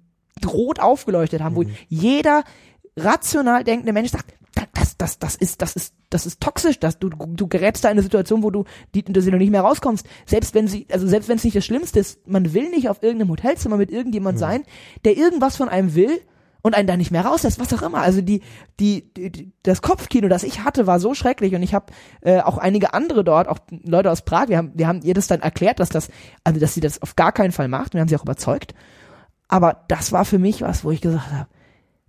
[0.45, 2.43] rot aufgeleuchtet haben, wo jeder
[2.97, 6.99] rational denkende Mensch sagt, "Da- das, das, das ist, das ist, das ist toxisch, dass
[6.99, 8.63] du, du gerätst da in eine Situation, wo du,
[8.95, 10.05] die, dass du noch nicht mehr rauskommst.
[10.25, 13.03] Selbst wenn sie, also selbst wenn es nicht das Schlimmste ist, man will nicht auf
[13.03, 14.63] irgendeinem Hotelzimmer mit irgendjemand sein,
[15.05, 16.19] der irgendwas von einem will
[16.63, 17.99] und einen da nicht mehr rauslässt, was auch immer.
[18.01, 18.41] Also die,
[18.79, 22.57] die, die, das Kopfkino, das ich hatte, war so schrecklich und ich habe äh, auch
[22.57, 25.79] einige andere dort, auch Leute aus Prag, wir haben, wir haben ihr das dann erklärt,
[25.79, 26.09] dass das,
[26.43, 27.93] also dass sie das auf gar keinen Fall macht.
[27.93, 28.73] Wir haben sie auch überzeugt.
[29.47, 31.47] Aber das war für mich was, wo ich gesagt habe,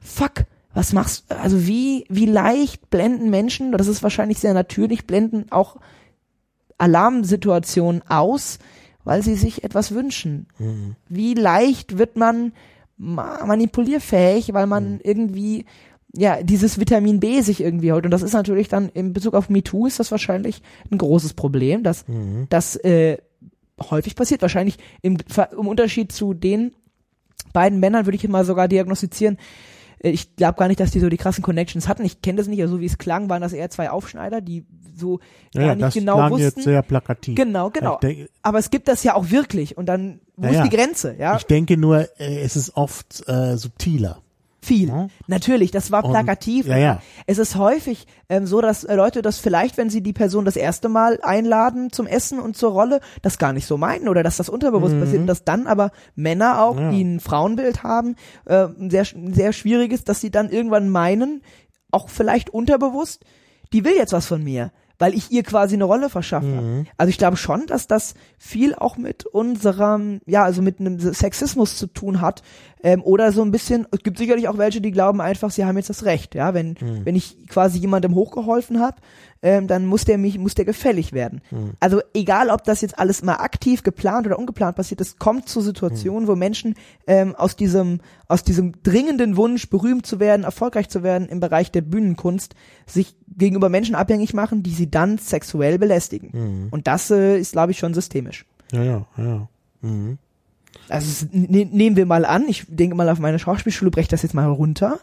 [0.00, 0.44] fuck,
[0.78, 5.78] was machst also wie wie leicht blenden Menschen, das ist wahrscheinlich sehr natürlich, blenden auch
[6.78, 8.60] Alarmsituationen aus,
[9.02, 10.46] weil sie sich etwas wünschen.
[11.08, 12.52] Wie leicht wird man
[12.96, 15.64] ma manipulierfähig, weil man irgendwie
[16.14, 19.50] ja dieses Vitamin B sich irgendwie holt und das ist natürlich dann in Bezug auf
[19.50, 20.62] MeToo ist das wahrscheinlich
[20.92, 22.04] ein großes Problem, dass
[22.50, 23.18] das äh,
[23.90, 24.42] häufig passiert.
[24.42, 25.16] Wahrscheinlich im,
[25.50, 26.70] im Unterschied zu den
[27.52, 29.38] beiden Männern würde ich mal sogar diagnostizieren.
[30.00, 32.04] Ich glaube gar nicht, dass die so die krassen Connections hatten.
[32.04, 34.64] Ich kenne das nicht, aber so wie es klang, waren das eher zwei Aufschneider, die
[34.96, 35.20] so
[35.52, 36.44] Ja, gar nicht das genau klang wussten.
[36.44, 37.34] jetzt sehr plakativ.
[37.36, 37.98] genau, genau.
[37.98, 41.16] Denke, aber es gibt das ja auch wirklich und dann wo Ja, ist die Grenze?
[41.18, 44.22] Ja, ich denke nur, äh, es ist oft äh, subtiler.
[44.60, 44.88] Viel.
[44.88, 45.08] Ja.
[45.28, 46.66] Natürlich, das war Und- plakativ.
[46.66, 47.02] ja, ja.
[47.26, 50.88] Es ist häufig ähm, so, dass Leute das vielleicht, wenn sie die Person das erste
[50.88, 54.48] Mal einladen zum Essen und zur Rolle, das gar nicht so meinen oder dass das
[54.48, 56.80] unterbewusst passiert und dass dann aber Männer auch, Mhm.
[56.82, 56.90] Ja.
[56.90, 61.42] die ein Frauenbild haben, äh, ein sehr, sehr schwieriges, dass sie dann irgendwann meinen,
[61.90, 63.24] auch vielleicht unterbewusst,
[63.72, 66.46] die will jetzt was von mir, weil ich ihr quasi eine Rolle verschaffe.
[66.46, 66.86] Mhm.
[66.96, 71.76] Also ich glaube schon, dass das viel auch mit unserem, ja, also mit einem Sexismus
[71.76, 72.42] zu tun hat.
[72.82, 75.76] Ähm, oder so ein bisschen, es gibt sicherlich auch welche, die glauben einfach, sie haben
[75.76, 76.54] jetzt das Recht, ja.
[76.54, 77.04] Wenn, Mhm.
[77.04, 78.96] wenn ich quasi jemandem hochgeholfen habe,
[79.42, 81.40] ähm, dann muss der mich, muss der gefällig werden.
[81.50, 81.72] Mhm.
[81.80, 85.60] Also egal, ob das jetzt alles mal aktiv geplant oder ungeplant passiert, es kommt zu
[85.60, 86.28] Situationen, Mhm.
[86.28, 86.74] wo Menschen
[87.06, 91.70] ähm, aus diesem, aus diesem dringenden Wunsch, berühmt zu werden, erfolgreich zu werden im Bereich
[91.72, 92.54] der Bühnenkunst,
[92.86, 96.30] sich gegenüber Menschen abhängig machen, die sie dann sexuell belästigen.
[96.32, 96.68] Mhm.
[96.70, 98.44] Und das äh, ist, glaube ich, schon systemisch.
[98.72, 99.48] Ja, ja, ja.
[99.82, 100.18] Mhm.
[100.88, 104.34] Also ne, nehmen wir mal an, ich denke mal auf meine Schauspielschule, breche das jetzt
[104.34, 104.98] mal runter.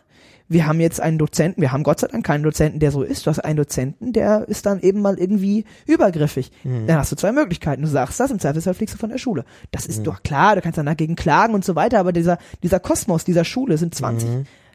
[0.48, 3.26] Wir haben jetzt einen Dozenten, wir haben Gott sei Dank keinen Dozenten, der so ist.
[3.26, 6.52] Du hast einen Dozenten, der ist dann eben mal irgendwie übergriffig.
[6.86, 7.82] Dann hast du zwei Möglichkeiten.
[7.82, 9.44] Du sagst das, im Zweifelsfall fliegst du von der Schule.
[9.72, 12.80] Das ist doch klar, du kannst dann dagegen klagen und so weiter, aber dieser, dieser
[12.80, 14.30] Kosmos dieser Schule sind 20.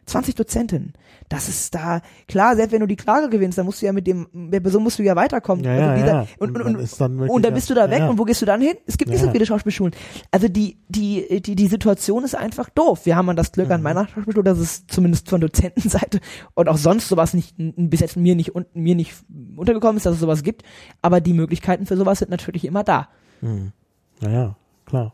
[0.05, 0.93] 20 Dozentinnen.
[1.29, 4.05] Das ist da, klar, selbst wenn du die Klage gewinnst, dann musst du ja mit
[4.07, 5.63] dem, der Person musst du ja weiterkommen.
[5.63, 6.27] Ja, ja, dieser, ja.
[6.39, 8.45] Und, und, Und und, dann und dann bist du da weg und wo gehst du
[8.45, 8.73] dann hin?
[8.85, 9.93] Es gibt nicht so viele Schauspielschulen.
[10.31, 13.05] Also die, die, die, die Situation ist einfach doof.
[13.05, 13.73] Wir haben an das Glück Mhm.
[13.73, 16.19] an meiner Schauspielschule, dass es zumindest von Dozentenseite
[16.55, 19.13] und auch sonst sowas nicht, bis jetzt mir nicht, mir nicht
[19.55, 20.63] untergekommen ist, dass es sowas gibt.
[21.01, 23.07] Aber die Möglichkeiten für sowas sind natürlich immer da.
[23.41, 23.71] Mhm.
[24.21, 25.13] Ja, ja, klar.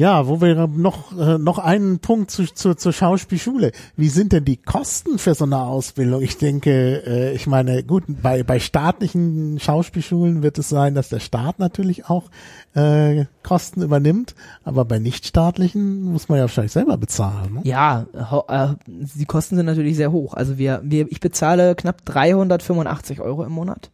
[0.00, 0.26] Ja.
[0.26, 3.72] Wo wir noch, äh, noch einen Punkt zu, zu, zur Schauspielschule.
[3.96, 6.22] Wie sind denn die Kosten für so eine Ausbildung?
[6.22, 11.20] Ich denke, äh, ich meine, gut, bei, bei staatlichen Schauspielschulen wird es sein, dass der
[11.20, 12.30] Staat natürlich auch
[12.74, 14.34] äh, Kosten übernimmt,
[14.64, 17.54] aber bei nichtstaatlichen muss man ja wahrscheinlich selber bezahlen.
[17.54, 17.60] Ne?
[17.64, 18.06] Ja,
[18.48, 20.32] äh, die Kosten sind natürlich sehr hoch.
[20.32, 23.90] Also wir, wir, ich bezahle knapp 385 Euro im Monat.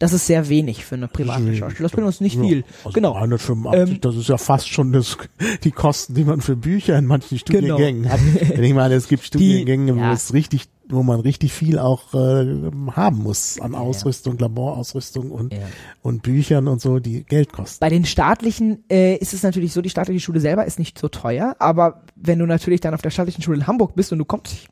[0.00, 2.08] Das ist sehr wenig für eine private Schauspielausbildung.
[2.08, 2.64] Das ist nicht Ja, viel.
[2.84, 3.12] Also genau.
[3.14, 5.16] 185, Ähm, das ist ja fast schon das,
[5.62, 7.76] die Kosten, die man für Bücher in manchen Genau.
[7.76, 8.18] Studiengängen hat.
[8.48, 10.12] Wenn ich meine, es gibt Studiengänge, wo ja.
[10.14, 15.60] es richtig, wo man richtig viel auch äh, haben muss an Ausrüstung, Laborausrüstung und, Ja.
[16.02, 17.76] und Büchern und so, die Geld kosten.
[17.80, 21.08] Bei den staatlichen äh, ist es natürlich so, die staatliche Schule selber ist nicht so
[21.08, 24.24] teuer, aber wenn du natürlich dann auf der staatlichen Schule in Hamburg bist und du
[24.24, 24.66] kommst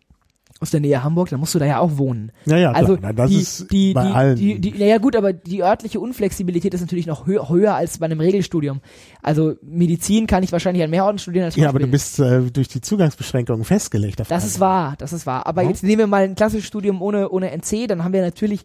[0.61, 2.33] aus der Nähe Hamburg, dann musst du da ja auch wohnen.
[2.45, 3.13] Ja, ja, also klar.
[3.13, 4.37] Na, das die, ist die, bei die, allen.
[4.37, 8.07] Die, die, naja gut, aber die örtliche Unflexibilität ist natürlich noch hö höher als bei
[8.07, 8.81] einem Regelstudium.
[9.23, 12.43] Also Medizin kann ich wahrscheinlich an mehr Orten studieren als ja, aber du bist äh,
[12.51, 14.21] durch die Zugangsbeschränkungen festgelegt.
[14.29, 15.47] Das ist wahr, das ist wahr.
[15.47, 15.69] Aber Ja.
[15.69, 18.65] jetzt nehmen wir mal ein klassisches Studium ohne, ohne NC, dann haben wir natürlich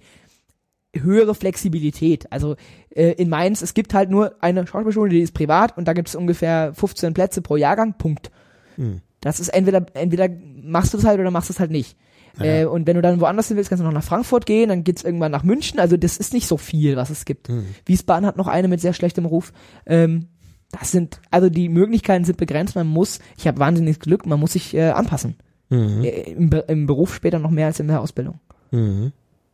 [0.96, 2.32] höhere Flexibilität.
[2.32, 2.56] Also
[2.90, 6.10] äh, in Mainz, es gibt halt nur eine Schauspielschule, die ist privat und da gibt
[6.10, 8.32] es ungefähr 15 Plätze pro Jahrgang, Punkt.
[8.76, 9.02] Hm.
[9.24, 10.30] Das ist entweder, entweder
[10.62, 11.98] machst du das halt oder machst du es halt nicht.
[12.40, 14.84] Äh, und wenn du dann woanders hin willst, kannst du noch nach Frankfurt gehen, dann
[14.84, 15.80] geht's irgendwann nach München.
[15.80, 17.48] Also das ist nicht so viel, was es gibt.
[17.48, 17.66] Hm.
[17.86, 19.54] Wiesbaden hat noch eine mit sehr schlechtem Ruf.
[19.86, 20.28] Ähm,
[20.72, 22.76] das sind, also die Möglichkeiten sind begrenzt.
[22.76, 25.36] Man muss, ich habe wahnsinniges Glück, man muss sich äh, anpassen.
[25.70, 26.04] Mhm.
[26.04, 28.40] Äh, Im, Im Beruf später noch mehr als in der Ausbildung.
[28.72, 29.12] Mhm.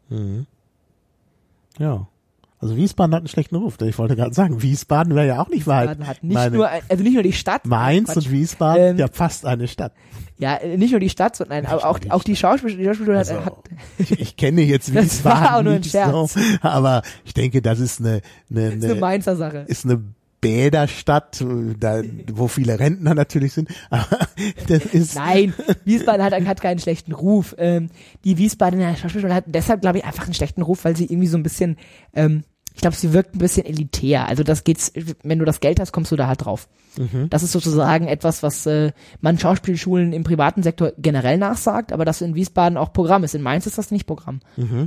[0.09, 0.45] Mhm.
[1.77, 2.07] Ja.
[2.61, 3.77] Also Wiesbaden hat einen schlechten Ruf.
[3.81, 5.83] Ich wollte gerade sagen, Wiesbaden wäre ja auch nicht wahr.
[5.83, 7.65] Wiesbaden hat nicht meine- nur, ein- also nicht nur die Stadt.
[7.65, 8.25] Mainz Quatsch.
[8.25, 9.93] und Wiesbaden, Ähm, ja fast eine Stadt.
[10.37, 13.29] Ja, nicht nur die Stadt, sondern aber auch, die auch die Schauspiel, die Schauspielschule hat,
[13.29, 13.55] Also, hat,
[13.97, 16.29] ich, ich kenne jetzt Wiesbaden nicht so,
[16.61, 19.65] aber ich denke, das ist eine, eine, ist eine eine Mainzer Sache.
[19.67, 20.01] ist eine
[20.41, 21.43] Bäderstadt,
[21.79, 22.01] da,
[22.31, 23.69] wo viele Rentner natürlich sind.
[23.89, 24.05] Aber
[24.67, 25.53] das ist Nein,
[25.85, 27.55] Wiesbaden hat, hat keinen schlechten Ruf.
[27.57, 27.89] Ähm,
[28.23, 31.37] die Wiesbadener Schauspielschule hat deshalb, glaube ich, einfach einen schlechten Ruf, weil sie irgendwie so
[31.37, 31.77] ein bisschen,
[32.13, 32.43] ähm,
[32.73, 34.27] ich glaube, sie wirkt ein bisschen elitär.
[34.27, 34.93] Also das geht's,
[35.23, 36.69] wenn du das Geld hast, kommst du da halt drauf.
[37.29, 38.91] Das ist sozusagen etwas, was äh,
[39.21, 43.35] man Schauspielschulen im privaten Sektor generell nachsagt, aber das in Wiesbaden auch Programm ist.
[43.35, 44.39] In Mainz ist das nicht Programm.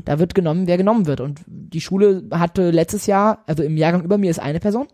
[0.05, 1.21] Da wird genommen, wer genommen wird.
[1.21, 4.89] Und die Schule hatte letztes Jahr, also im Jahrgang über mir ist eine Person.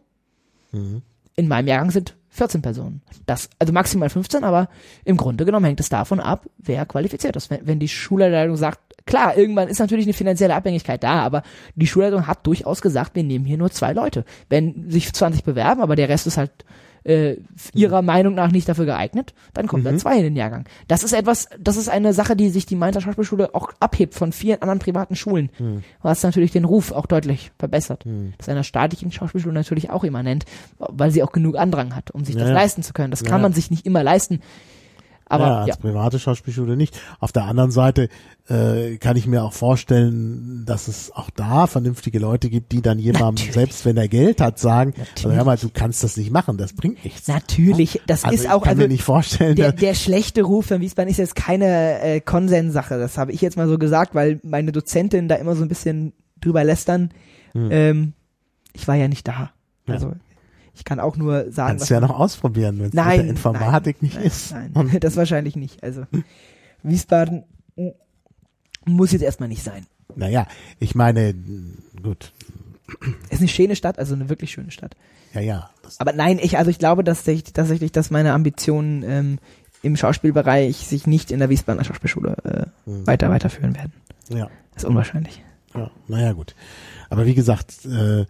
[1.37, 3.03] In meinem Jahrgang sind 14 Personen.
[3.27, 4.69] Das, also maximal 15, aber
[5.05, 7.51] im Grunde genommen hängt es davon ab, wer qualifiziert ist.
[7.51, 11.43] Wenn, wenn die Schulleitung sagt, klar, irgendwann ist natürlich eine finanzielle Abhängigkeit da, aber
[11.75, 14.25] die Schulleitung hat durchaus gesagt, wir nehmen hier nur zwei Leute.
[14.49, 16.53] Wenn sich 20 bewerben, aber der Rest ist halt
[17.05, 17.37] äh,
[17.75, 20.65] ihrer Meinung nach nicht dafür geeignet, dann kommen da zwei in den Jahrgang.
[20.89, 24.33] Das ist etwas, das ist eine Sache, die sich die Mainzer Schauspielschule auch abhebt von
[24.33, 25.49] vielen anderen privaten Schulen,
[26.03, 28.05] was natürlich den Ruf auch deutlich verbessert.
[28.05, 30.45] Das ist einer staatlichen Schauspielschule natürlich auch immanent,
[30.79, 33.11] weil sie auch genug Andrang hat, um sich Ja, das leisten zu können.
[33.11, 34.41] Das Ja, kann man sich nicht immer leisten.
[35.29, 36.99] Aber ja, ja, als private Schauspielschule nicht.
[37.21, 38.09] Auf der anderen Seite
[38.49, 42.99] äh, kann ich mir auch vorstellen, dass es auch da vernünftige Leute gibt, die dann
[42.99, 43.55] jemandem, Natürlich.
[43.55, 46.73] selbst wenn er Geld hat, sagen, also hör mal, du kannst das nicht machen, das
[46.73, 47.29] bringt nichts.
[47.29, 50.81] natürlich, das also ist auch, kann also mir nicht vorstellen, der, der schlechte Ruf von
[50.81, 52.99] Wiesbaden ist jetzt keine äh, Konsenssache.
[52.99, 56.13] Das habe ich jetzt mal so gesagt, weil meine Dozentin da immer so ein bisschen
[56.41, 57.11] drüber lästern.
[57.55, 58.13] Ähm,
[58.73, 59.51] ich war ja nicht da.
[59.87, 59.99] Ja.
[60.79, 63.97] Ich kann auch nur sagen, kannst du ja noch ausprobieren, wenn es mit der Informatik
[64.01, 64.55] nein, nicht nein, ist.
[64.75, 65.83] Nein, das wahrscheinlich nicht.
[65.83, 66.05] Also
[66.83, 67.45] Wiesbaden
[67.77, 67.89] mm,
[68.87, 69.87] muss jetzt erstmal nicht sein.
[70.15, 70.47] Naja,
[70.79, 71.35] ich meine,
[72.03, 72.33] gut,
[73.31, 74.97] Ist eine schöne Stadt, also eine wirklich schöne Stadt.
[75.35, 75.71] ja, ja.
[75.99, 79.39] Aber nein, ich, also ich glaube dass ich, tatsächlich, dass meine Ambitionen ähm,
[79.83, 83.07] im Schauspielbereich sich nicht in der Wiesbadener Schauspielschule äh, Mhm.
[83.07, 83.93] weiter weiterführen werden.
[84.31, 85.43] ja, Das ist unwahrscheinlich.
[85.75, 86.55] ja, naja, gut.
[87.11, 88.25] Aber wie gesagt, äh,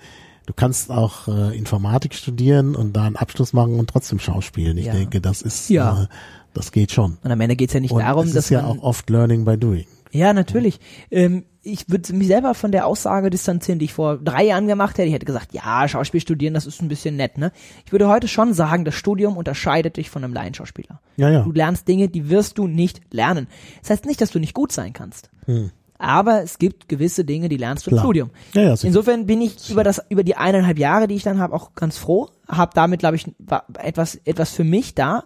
[0.48, 4.78] du kannst auch äh, Informatik studieren und da einen Abschluss machen und trotzdem Schauspielen.
[4.78, 4.94] Ich Ja.
[4.94, 6.04] denke, das ist, Ja.
[6.04, 6.06] äh,
[6.54, 7.18] das geht schon.
[7.22, 9.44] Und am Ende geht's ja nicht Und darum, es dass ist ja auch oft Learning
[9.44, 9.84] by Doing.
[10.10, 10.80] Ja, natürlich.
[11.10, 14.96] Ähm, ich würde mich selber von der Aussage distanzieren, die ich vor drei Jahren gemacht
[14.96, 15.06] hätte.
[15.08, 17.52] Ich hätte gesagt, ja, Schauspiel studieren, das ist ein bisschen nett, ne?
[17.84, 20.98] Ich würde heute schon sagen, das Studium unterscheidet dich von einem Laienschauspieler.
[21.18, 21.42] Ja, ja.
[21.42, 23.48] Du lernst Dinge, die wirst du nicht lernen.
[23.82, 25.28] Das heißt nicht, dass du nicht gut sein kannst.
[25.44, 25.72] Hm.
[25.98, 27.98] Aber es gibt gewisse Dinge, die lernst du im.
[27.98, 28.30] Studium.
[28.54, 28.74] Ja, ja.
[28.82, 31.98] Insofern bin ich über das über die eineinhalb Jahre, die ich dann habe, auch ganz
[31.98, 32.28] froh.
[32.46, 35.24] Hab damit, glaube ich, wa- etwas etwas für mich da.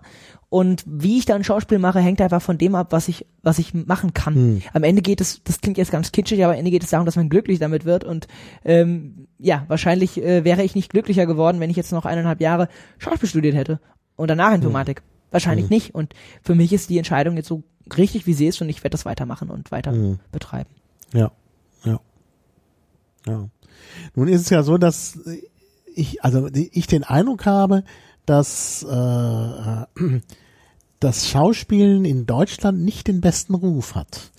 [0.48, 3.72] Und wie ich dann Schauspiel mache, hängt einfach von dem ab, was ich was ich
[3.74, 4.34] machen kann.
[4.34, 4.62] Hm.
[4.74, 7.06] Am Ende geht es, das klingt jetzt ganz kitschig, aber am Ende geht es darum,
[7.06, 8.04] dass man glücklich damit wird.
[8.04, 8.26] Und
[8.64, 12.68] ähm, ja, wahrscheinlich äh, wäre ich nicht glücklicher geworden, wenn ich jetzt noch eineinhalb Jahre
[12.98, 13.80] Schauspiel studiert hätte
[14.16, 15.02] und danach Informatik.
[15.30, 15.94] Wahrscheinlich nicht.
[15.94, 16.12] Und
[16.42, 17.62] für mich ist die Entscheidung jetzt so
[17.96, 20.18] richtig, wie sie ist, und ich werde das weitermachen und weiter Hm.
[20.30, 20.70] betreiben.
[21.12, 21.30] Ja,
[21.84, 22.00] ja,
[23.26, 23.48] ja.
[24.14, 25.42] Nun ist es ja so, dass äh,
[25.94, 27.84] ich, also ich den Eindruck habe,
[28.26, 29.86] dass äh,
[31.00, 34.30] das Schauspielen in Deutschland nicht den besten Ruf hat.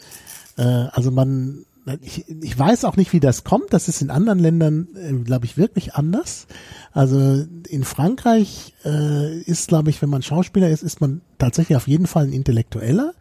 [0.58, 1.66] Äh, also man,
[2.02, 3.74] ich, ich weiß auch nicht, wie das kommt.
[3.74, 6.48] Das ist in anderen Ländern, äh, glaube ich, wirklich anders.
[6.92, 11.88] Also in Frankreich äh, ist, glaube ich, wenn man Schauspieler ist, ist man tatsächlich auf
[11.88, 13.14] jeden Fall ein Intellektueller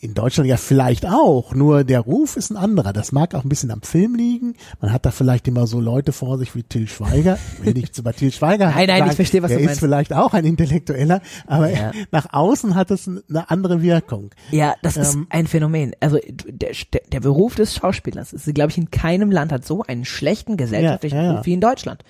[0.00, 2.92] in Deutschland ja vielleicht auch, nur der Ruf ist ein anderer.
[2.92, 4.54] Das mag auch ein bisschen am Film liegen.
[4.80, 7.38] Man hat da vielleicht immer so Leute vor sich wie Till Schweiger.
[7.62, 9.10] Will nichts über Till Schweiger Nein, nein, sagen.
[9.10, 9.74] ich verstehe, was der du meinst.
[9.74, 11.92] ist vielleicht auch ein Intellektueller, aber Ja.
[12.12, 14.30] nach außen hat es eine andere Wirkung.
[14.50, 15.92] Ja, das ist Ähm, ein Phänomen.
[16.00, 16.70] Also der,
[17.12, 21.16] der, Beruf des Schauspielers ist, glaube ich, in keinem Land hat so einen schlechten gesellschaftlichen
[21.16, 21.36] Ja, ja, ja.
[21.38, 22.04] Ruf wie in Deutschland.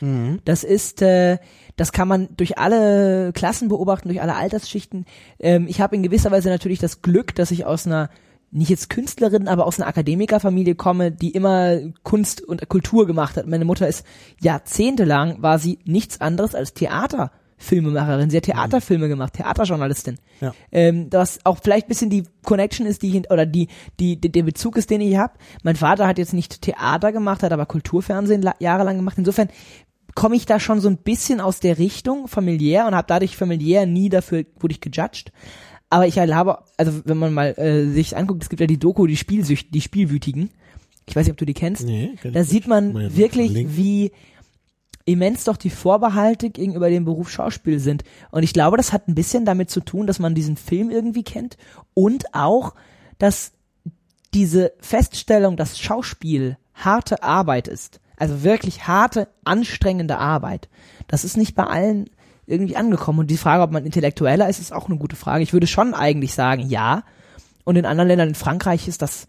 [0.44, 1.38] Das ist, äh,
[1.78, 5.06] das kann man durch alle Klassen beobachten, durch alle Altersschichten.
[5.38, 8.10] Ähm, ich habe in gewisser Weise natürlich das Glück, dass ich aus einer
[8.50, 13.46] nicht jetzt Künstlerin, aber aus einer Akademikerfamilie komme, die immer Kunst und Kultur gemacht hat.
[13.46, 14.06] Meine Mutter ist
[14.40, 18.30] jahrzehntelang war sie nichts anderes als Theaterfilmemacherin.
[18.30, 20.54] Sie hat Theaterfilme gemacht, Theaterjournalistin Ja.
[20.72, 23.68] ähm, das auch vielleicht ein bisschen die Connection ist, die ich, oder die,
[24.00, 25.34] die, die der Bezug ist, den ich habe.
[25.62, 29.18] Mein Vater hat jetzt nicht Theater gemacht, hat aber Kulturfernsehen la- jahrelang gemacht.
[29.18, 29.48] Insofern
[30.18, 33.86] komme ich da schon so ein bisschen aus der Richtung familiär und habe dadurch familiär
[33.86, 35.30] nie dafür wurde ich gejudged.
[35.90, 39.06] Aber ich habe, also wenn man mal äh, sich anguckt, es gibt ja die Doku,
[39.06, 40.50] die Spielsücht, die Spielwütigen.
[41.06, 41.86] Ich weiß nicht, ob du die kennst.
[41.86, 44.10] Nee, kenn da sieht man ja wirklich, wie
[45.04, 48.02] immens doch die Vorbehalte gegenüber dem Beruf Schauspiel sind.
[48.32, 51.22] Und ich glaube, das hat ein bisschen damit zu tun, dass man diesen Film irgendwie
[51.22, 51.56] kennt
[51.94, 52.74] und auch,
[53.18, 53.52] dass
[54.34, 60.68] diese Feststellung, dass Schauspiel harte Arbeit ist, also wirklich harte, anstrengende Arbeit,
[61.06, 62.10] das ist nicht bei allen
[62.46, 63.20] irgendwie angekommen.
[63.20, 65.42] Und die Frage, ob man intellektueller ist, ist auch eine gute Frage.
[65.42, 67.04] Ich würde schon eigentlich sagen, ja.
[67.64, 69.28] Und in anderen Ländern, in Frankreich ist das,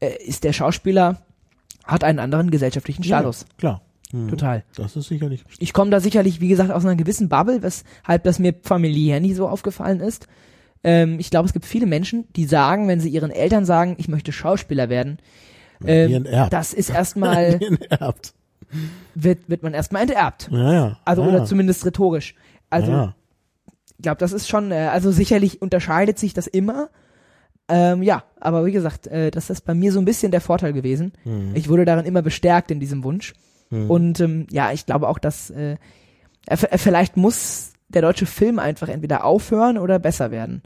[0.00, 1.22] äh, ist der Schauspieler,
[1.84, 3.40] hat einen anderen gesellschaftlichen Status.
[3.40, 3.82] Ja, klar.
[4.12, 4.28] Mhm.
[4.28, 4.64] Total.
[4.76, 5.60] Das ist sicherlich richtig.
[5.60, 9.34] Ich komme da sicherlich, wie gesagt, aus einer gewissen Bubble, weshalb das mir familiär nie
[9.34, 10.28] so aufgefallen ist.
[10.84, 14.08] Ähm, ich glaube, es gibt viele Menschen, die sagen, wenn sie ihren Eltern sagen, ich
[14.08, 15.18] möchte Schauspieler Werden
[15.86, 17.60] ähm, das ist erstmal,
[19.14, 20.48] wird, wird man erstmal enterbt.
[20.50, 20.98] Ja, ja.
[21.04, 22.34] Also ja, oder zumindest rhetorisch.
[22.70, 23.12] Also
[23.98, 26.88] ich glaube, das ist schon, äh, also sicherlich unterscheidet sich das immer.
[27.68, 30.72] Ähm, ja, aber wie gesagt, äh, das ist bei mir so ein bisschen der Vorteil
[30.72, 31.12] gewesen.
[31.54, 33.34] Ich wurde darin immer bestärkt in diesem Wunsch.
[33.70, 35.76] Und ähm, ja, ich glaube auch, dass äh,
[36.46, 40.62] äh, äh, vielleicht muss der deutsche Film einfach entweder aufhören oder besser werden.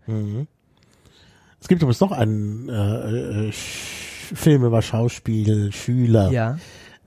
[1.60, 3.52] Es gibt übrigens noch einen äh, äh,
[4.34, 6.58] Film über Schauspiel, Schüler Ja.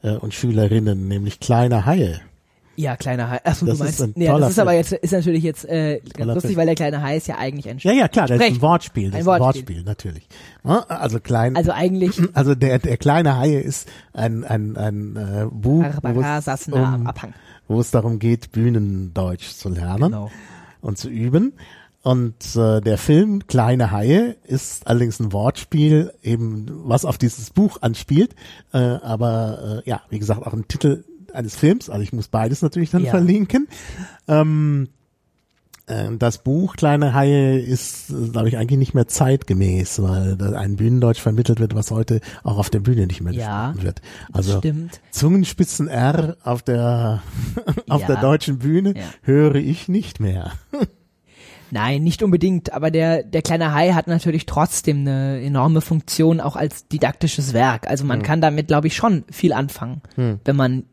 [0.04, 2.22] äh, und Schülerinnen, nämlich Kleine Haie.
[2.76, 3.42] Ja, kleiner Hai.
[3.44, 4.02] Achso, du Das ist meinst.
[4.02, 6.58] ein nee, das ist aber jetzt ist natürlich jetzt äh, ganz lustig, Film.
[6.60, 8.56] weil der kleine Hai ist ja eigentlich ein Ja, ja, klar, das ist Sprech.
[8.58, 9.06] ein Wortspiel.
[9.12, 9.76] Das Ein ist ein Wortspiel.
[9.76, 10.28] Wortspiel, natürlich.
[10.88, 11.58] Also klein.
[11.58, 16.68] Also eigentlich Also der, der kleine Haie ist ein, ein, ein äh, Buch, wo es,
[16.72, 17.10] um,
[17.68, 20.32] wo es darum geht, Bühnendeutsch zu lernen Genau.
[20.80, 21.52] und zu üben.
[22.02, 27.82] Und äh, der Film Kleine Haie ist allerdings ein Wortspiel, eben was auf dieses Buch
[27.82, 28.36] anspielt.
[28.74, 31.90] Äh, aber äh, ja, wie gesagt, auch ein Titel eines Films.
[31.90, 33.12] Also ich muss beides natürlich dann Ja.
[33.12, 33.68] verlinken.
[34.30, 34.88] Ähm,
[35.88, 40.78] äh, das Buch Kleine Haie ist, glaube ich, eigentlich nicht mehr zeitgemäß, weil da ein
[40.78, 44.02] Bühnendeutsch vermittelt wird, was heute auch auf der Bühne nicht mehr Ja, gesprochen wird.
[44.32, 45.02] Also Stimmt.
[45.12, 47.22] Zungenspitzen R auf der
[47.90, 48.08] auf Ja.
[48.08, 50.54] der deutschen Bühne höre ich nicht mehr.
[51.72, 56.56] Nein, nicht unbedingt, aber der, der kleine Hai hat natürlich trotzdem eine enorme Funktion auch
[56.56, 57.88] als didaktisches Werk.
[57.88, 58.08] Also Hm.
[58.10, 60.84] man kann damit, glaube ich, schon viel anfangen, wenn man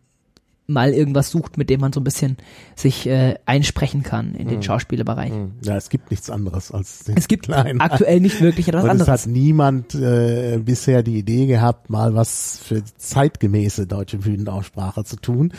[0.69, 2.39] mal irgendwas sucht, mit dem man so ein bisschen
[2.75, 4.49] sich äh, einsprechen kann in Hm.
[4.49, 5.33] den Schauspielerbereich.
[5.63, 7.81] Ja, es gibt nichts anderes als den Es gibt kleinen.
[7.81, 9.23] aktuell nicht wirklich etwas Und es anderes.
[9.27, 15.53] hat niemand äh, bisher die Idee gehabt, mal was für zeitgemäße deutsche Bühnenaussprache zu tun.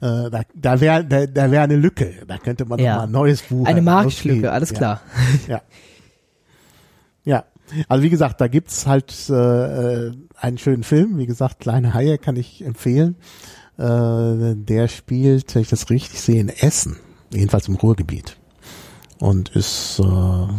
[0.00, 2.12] Äh, da da wäre da, da wäre eine Lücke.
[2.26, 2.92] Da könnte man Ja.
[2.92, 3.82] noch mal ein neues Buch Eine.
[3.82, 4.76] Marktlücke, alles ja.
[4.76, 5.00] klar.
[5.48, 5.62] Ja.
[7.24, 7.44] Ja.
[7.88, 9.32] Also wie gesagt, da gibt's halt äh,
[10.06, 11.18] äh, einen schönen Film.
[11.18, 13.16] Wie gesagt, Kleine Haie kann ich empfehlen.
[13.78, 16.96] Äh, der spielt, wenn ich das richtig sehe, in Essen.
[17.32, 18.36] Jedenfalls im Ruhrgebiet.
[19.18, 20.04] Und ist, äh,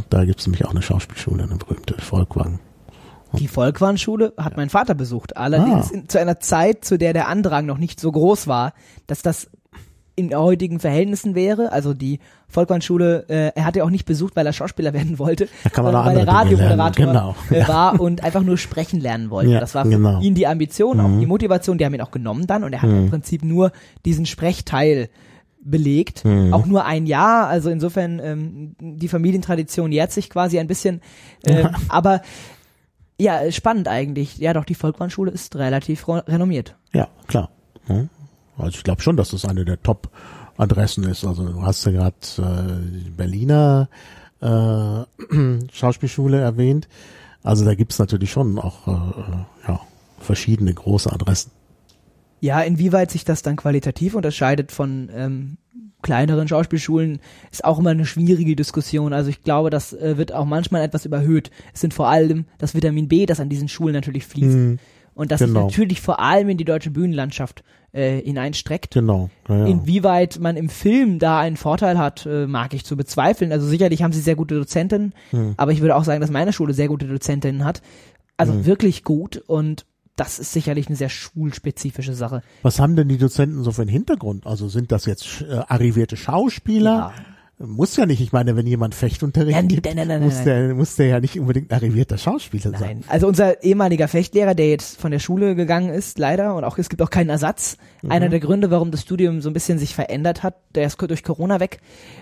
[0.09, 2.59] da gibt's nämlich auch eine Schauspielschule, eine berühmte Volkwang.
[3.39, 5.93] Die Volkwarnschule hat mein Vater besucht, allerdings Ah.
[5.95, 8.73] in, zu einer Zeit, zu der der Andrang noch nicht so groß war,
[9.07, 9.49] dass das
[10.15, 11.71] in heutigen Verhältnissen wäre.
[11.71, 15.47] Also die Volkwarnschule, äh, er hat ja auch nicht besucht, weil er Schauspieler werden wollte,
[15.63, 17.35] Da kann man sondern weil er Radiomoderator genau.
[17.51, 19.51] äh, war und einfach nur sprechen lernen wollte.
[19.51, 20.19] Ja, das war für genau.
[20.19, 22.89] ihn die Ambition, auch die Motivation, die haben ihn auch genommen dann und er hat
[22.89, 22.97] Mhm.
[23.03, 23.71] im Prinzip nur
[24.05, 25.09] diesen Sprechteil
[25.61, 26.51] belegt, Mhm.
[26.53, 31.01] auch nur ein Jahr, also insofern ähm, die Familientradition jährt sich quasi ein bisschen,
[31.45, 32.21] ähm, aber
[33.19, 34.37] ja, spannend eigentlich.
[34.37, 36.75] Ja, doch, die Volkwarnschule ist relativ renommiert.
[36.93, 37.49] Ja, klar.
[37.85, 38.09] Hm?
[38.57, 41.25] Also ich glaube schon, dass das eine der Top-Adressen ist.
[41.25, 43.89] Also du hast ja gerade äh, Berliner
[44.41, 45.03] äh,
[45.71, 46.87] Schauspielschule erwähnt.
[47.43, 49.79] Also da gibt's natürlich schon auch äh, ja,
[50.19, 51.51] verschiedene große Adressen.
[52.39, 55.57] Ja, inwieweit sich das dann qualitativ unterscheidet von ähm,
[56.03, 57.19] kleineren Schauspielschulen,
[57.51, 59.11] ist auch immer eine schwierige Diskussion.
[59.13, 61.49] Also ich glaube, das äh, wird auch manchmal etwas überhöht.
[61.73, 64.55] Es sind vor allem das Vitamin B, das an diesen Schulen natürlich fließt.
[64.55, 64.79] Mhm.
[65.15, 65.67] Und das Genau.
[65.67, 68.93] sich natürlich vor allem in die deutsche Bühnenlandschaft äh, hineinstreckt.
[68.93, 69.31] Genau.
[69.49, 69.65] Ja, ja.
[69.65, 73.51] Inwieweit man im Film da einen Vorteil hat, äh, mag ich zu bezweifeln.
[73.51, 75.55] Also sicherlich haben sie sehr gute Dozentinnen, Hm.
[75.57, 77.81] aber ich würde auch sagen, dass meine Schule sehr gute Dozentinnen hat.
[78.37, 78.65] Also Hm.
[78.67, 79.87] wirklich gut und
[80.17, 82.41] das ist sicherlich eine sehr schulspezifische Sache.
[82.63, 84.45] Was haben denn die Dozenten so für einen Hintergrund?
[84.45, 87.13] Also sind das jetzt äh, arrivierte Schauspieler?
[87.59, 88.21] Muss ja nicht.
[88.21, 90.45] Ich meine, wenn jemand Fechtunterricht Ja, gibt, nein, nein, nein, muss, nein.
[90.45, 92.99] Der, muss der ja nicht unbedingt ein arrivierter Schauspieler sein.
[92.99, 96.77] Nein, also unser ehemaliger Fechtlehrer, der jetzt von der Schule gegangen ist, leider, und auch
[96.77, 97.77] es gibt auch keinen Ersatz.
[98.03, 98.11] Mhm.
[98.11, 101.23] Einer der Gründe, warum das Studium so ein bisschen sich verändert hat, der ist durch
[101.23, 101.79] Corona weg.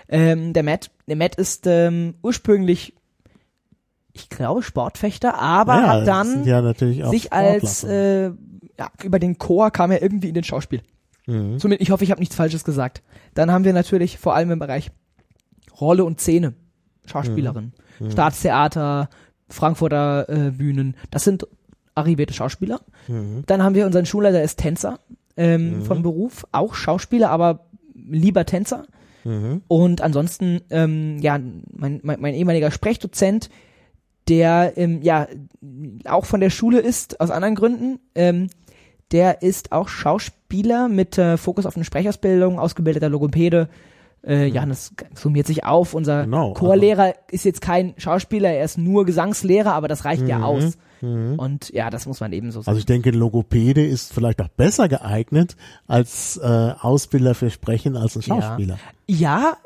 [0.08, 2.94] Ähm, der Matt, der Matt ist ähm, ursprünglich,
[4.16, 8.26] ich glaube, Sportfechter, aber ja, hat dann ja natürlich auch sich als äh,
[8.78, 10.82] ja, über den Chor kam er irgendwie in den Schauspiel.
[11.26, 11.58] Mhm.
[11.58, 13.02] Somit, ich hoffe, ich habe nichts Falsches gesagt.
[13.34, 14.90] Dann haben wir natürlich vor allem im Bereich
[15.80, 16.54] Rolle und Szene
[17.06, 18.10] Schauspielerin, Mhm.
[18.10, 19.08] Staatstheater,
[19.48, 20.96] Frankfurter äh, Bühnen.
[21.10, 21.46] Das sind
[21.94, 22.80] arrivierte Schauspieler.
[23.08, 23.44] Mhm.
[23.46, 25.00] Dann haben wir unseren Schulleiter, der ist Tänzer
[25.36, 28.86] ähm, von Beruf, auch Schauspieler, aber lieber Tänzer.
[29.24, 29.62] Mhm.
[29.68, 31.38] Und ansonsten, ähm, ja,
[31.72, 33.48] mein, mein, mein ehemaliger Sprechdozent,
[34.28, 35.26] der ähm, ja
[36.04, 38.48] auch von der Schule ist, aus anderen Gründen, ähm,
[39.12, 43.68] der ist auch Schauspieler mit äh, Fokus auf eine Sprechausbildung, ausgebildeter Logopäde.
[44.26, 45.94] Äh, ja, das summiert sich auf.
[45.94, 50.38] Unser Genau, Chorlehrer ist jetzt kein Schauspieler, er ist nur Gesangslehrer, aber das reicht ja
[50.38, 50.78] Mhm, aus.
[51.02, 52.70] Und ja, das muss man eben so sagen.
[52.70, 55.54] Also ich denke, Logopäde ist vielleicht auch besser geeignet
[55.86, 58.78] als äh, Ausbilder für Sprechen als ein Schauspieler.
[59.06, 59.56] Ja,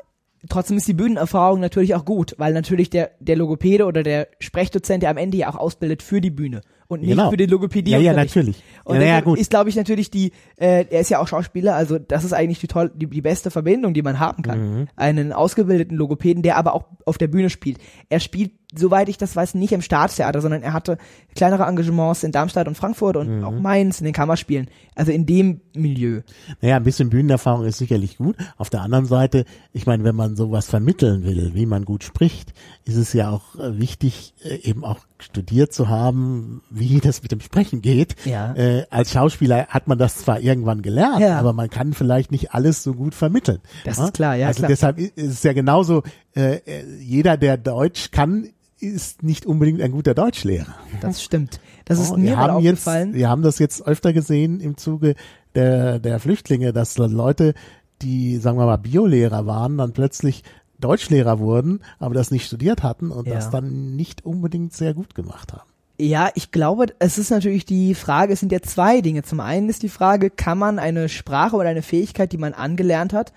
[0.49, 5.03] trotzdem ist die Bühnenerfahrung natürlich auch gut, weil natürlich der, der Logopäde oder der Sprechdozent,
[5.03, 7.29] der am Ende ja auch ausbildet für die Bühne und nicht Genau.
[7.29, 7.91] für den Logopädie.
[7.91, 8.61] Ja, ja, natürlich.
[8.83, 9.39] Und Ja, ja, gut.
[9.39, 12.59] ist, glaube ich, natürlich die, äh, er ist ja auch Schauspieler, also das ist eigentlich
[12.59, 14.59] die, toll, die, die beste Verbindung, die man haben kann.
[14.79, 14.87] Mhm.
[14.95, 17.77] Einen ausgebildeten Logopäden, der aber auch auf der Bühne spielt.
[18.09, 20.97] Er spielt, soweit ich das weiß, nicht im Staatstheater, sondern er hatte
[21.35, 23.43] kleinere Engagements in Darmstadt und Frankfurt und Mhm.
[23.43, 24.67] auch Mainz in den Kammerspielen.
[24.95, 26.21] Also in dem Milieu.
[26.61, 28.35] Naja, ein bisschen Bühnenerfahrung ist sicherlich gut.
[28.57, 32.53] Auf der anderen Seite, ich meine, wenn man sowas vermitteln will, wie man gut spricht,
[32.85, 37.31] ist es ja auch äh, wichtig, äh, eben auch studiert zu haben, wie das mit
[37.31, 38.15] dem Sprechen geht.
[38.25, 38.53] Ja.
[38.55, 41.37] Äh, als Schauspieler hat man das zwar irgendwann gelernt, Ja.
[41.39, 43.59] aber man kann vielleicht nicht alles so gut vermitteln.
[43.85, 44.69] Das ist klar, ja, Also klar.
[44.69, 46.03] deshalb ist es ja genauso,
[46.35, 48.49] äh, äh, jeder, der Deutsch kann,
[48.81, 50.73] ist nicht unbedingt ein guter Deutschlehrer.
[51.01, 51.59] Das stimmt.
[51.85, 53.13] Das ist Oh, mir haben jetzt, aufgefallen.
[53.13, 55.15] wir haben das jetzt öfter gesehen im Zuge
[55.55, 57.53] der, der Flüchtlinge, dass Leute,
[58.01, 60.43] die, sagen wir mal, Biolehrer waren, dann plötzlich
[60.79, 63.35] Deutschlehrer wurden, aber das nicht studiert hatten und Ja.
[63.35, 65.69] das dann nicht unbedingt sehr gut gemacht haben.
[65.99, 69.21] Ja, ich glaube, es ist natürlich die Frage, es sind ja zwei Dinge.
[69.21, 73.13] Zum einen ist die Frage, kann man eine Sprache oder eine Fähigkeit, die man angelernt
[73.13, 73.31] hat,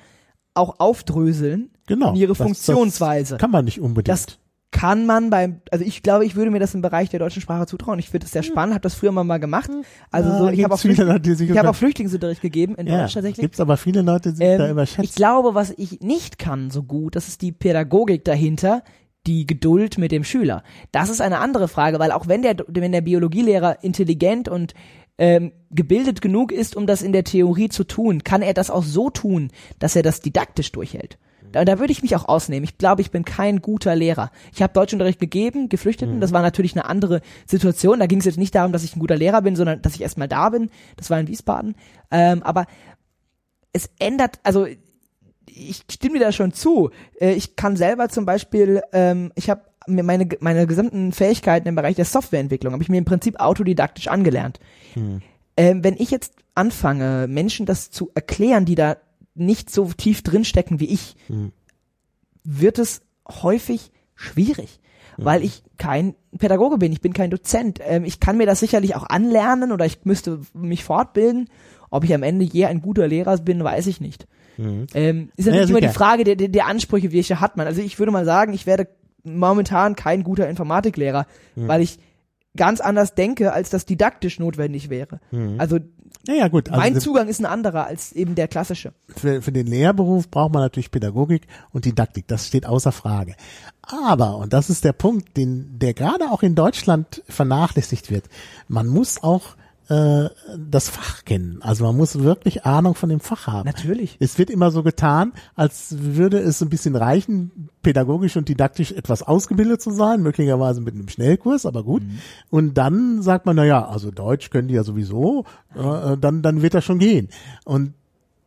[0.54, 2.10] auch aufdröseln Genau.
[2.10, 3.34] in ihre Das- Funktionsweise?
[3.34, 4.08] Das kann man nicht unbedingt.
[4.08, 4.38] Das
[4.74, 7.64] kann man beim, also ich glaube, ich würde mir das im Bereich der deutschen Sprache
[7.66, 8.00] zutrauen.
[8.00, 9.70] Ich finde das sehr spannend, habe das früher mal, mal gemacht.
[10.10, 13.40] Also Ja, so, ich habe auch, Flücht- über- auch Flüchtlingsunterricht gegeben in ja, Deutsch tatsächlich.
[13.40, 15.04] gibt's aber viele Leute, die sich da Ähm, überschätzen.
[15.04, 18.82] ich glaube, was ich nicht kann so gut, das ist die Pädagogik dahinter,
[19.28, 20.64] die Geduld mit dem Schüler.
[20.90, 24.74] Das ist eine andere Frage, weil auch wenn der, wenn der Biologielehrer intelligent und
[25.18, 28.82] ähm, gebildet genug ist, um das in der Theorie zu tun, kann er das auch
[28.82, 31.16] so tun, dass er das didaktisch durchhält.
[31.54, 32.64] Da, da würde ich mich auch ausnehmen.
[32.64, 34.30] Ich glaube, ich bin kein guter Lehrer.
[34.52, 36.20] Ich habe Deutschunterricht gegeben, Geflüchteten.
[36.20, 38.00] Das war natürlich eine andere Situation.
[38.00, 40.02] Da ging es jetzt nicht darum, dass ich ein guter Lehrer bin, sondern dass ich
[40.02, 40.70] erstmal da bin.
[40.96, 41.76] Das war in Wiesbaden.
[42.10, 42.66] Ähm, aber
[43.72, 44.66] es ändert, also
[45.46, 46.90] ich stimme dir da schon zu.
[47.20, 51.74] Äh, Ich kann selber zum Beispiel, ähm, ich habe mir meine, meine gesamten Fähigkeiten im
[51.74, 54.58] Bereich der Softwareentwicklung, habe ich mir im Prinzip autodidaktisch angelernt.
[55.56, 58.96] Ähm, wenn ich jetzt anfange, Menschen das zu erklären, die da
[59.34, 61.16] nicht so tief drinstecken wie ich,
[62.44, 64.80] wird es häufig schwierig,
[65.16, 67.80] weil ich kein Pädagoge bin, ich bin kein Dozent.
[67.82, 71.48] Ähm, ich kann mir das sicherlich auch anlernen oder ich müsste mich fortbilden.
[71.90, 74.26] Ob ich am Ende je ein guter Lehrer bin, weiß ich nicht.
[74.58, 75.88] Ähm, ist Ja, natürlich immer die.
[75.88, 77.66] Frage der, der, der Ansprüche, welche hat man.
[77.66, 78.88] Also ich würde mal sagen, ich werde
[79.24, 81.98] momentan kein guter Informatiklehrer, weil ich
[82.56, 85.20] ganz anders denke, als das didaktisch notwendig wäre.
[85.58, 85.78] Also
[86.26, 86.70] naja, gut.
[86.70, 88.92] Also mein Zugang ist ein anderer als eben der klassische.
[89.08, 92.26] für, für den Lehrberuf braucht man natürlich Pädagogik und Didaktik.
[92.28, 93.34] Das steht außer Frage.
[93.82, 98.24] Aber, und das ist der Punkt, den, der gerade auch in Deutschland vernachlässigt wird,
[98.68, 99.56] man muss auch
[99.88, 101.58] äh, das Fach kennen.
[101.60, 103.66] Also man muss wirklich Ahnung von dem Fach haben.
[103.66, 104.16] Natürlich.
[104.20, 109.22] Es wird immer so getan, als würde es ein bisschen reichen, pädagogisch und didaktisch etwas
[109.22, 112.02] ausgebildet zu sein, möglicherweise mit einem Schnellkurs, aber gut.
[112.02, 112.18] Mhm.
[112.50, 115.44] Und dann sagt man, na ja, also Deutsch können die ja sowieso,
[115.74, 117.28] äh, dann, dann wird das schon gehen.
[117.64, 117.92] Und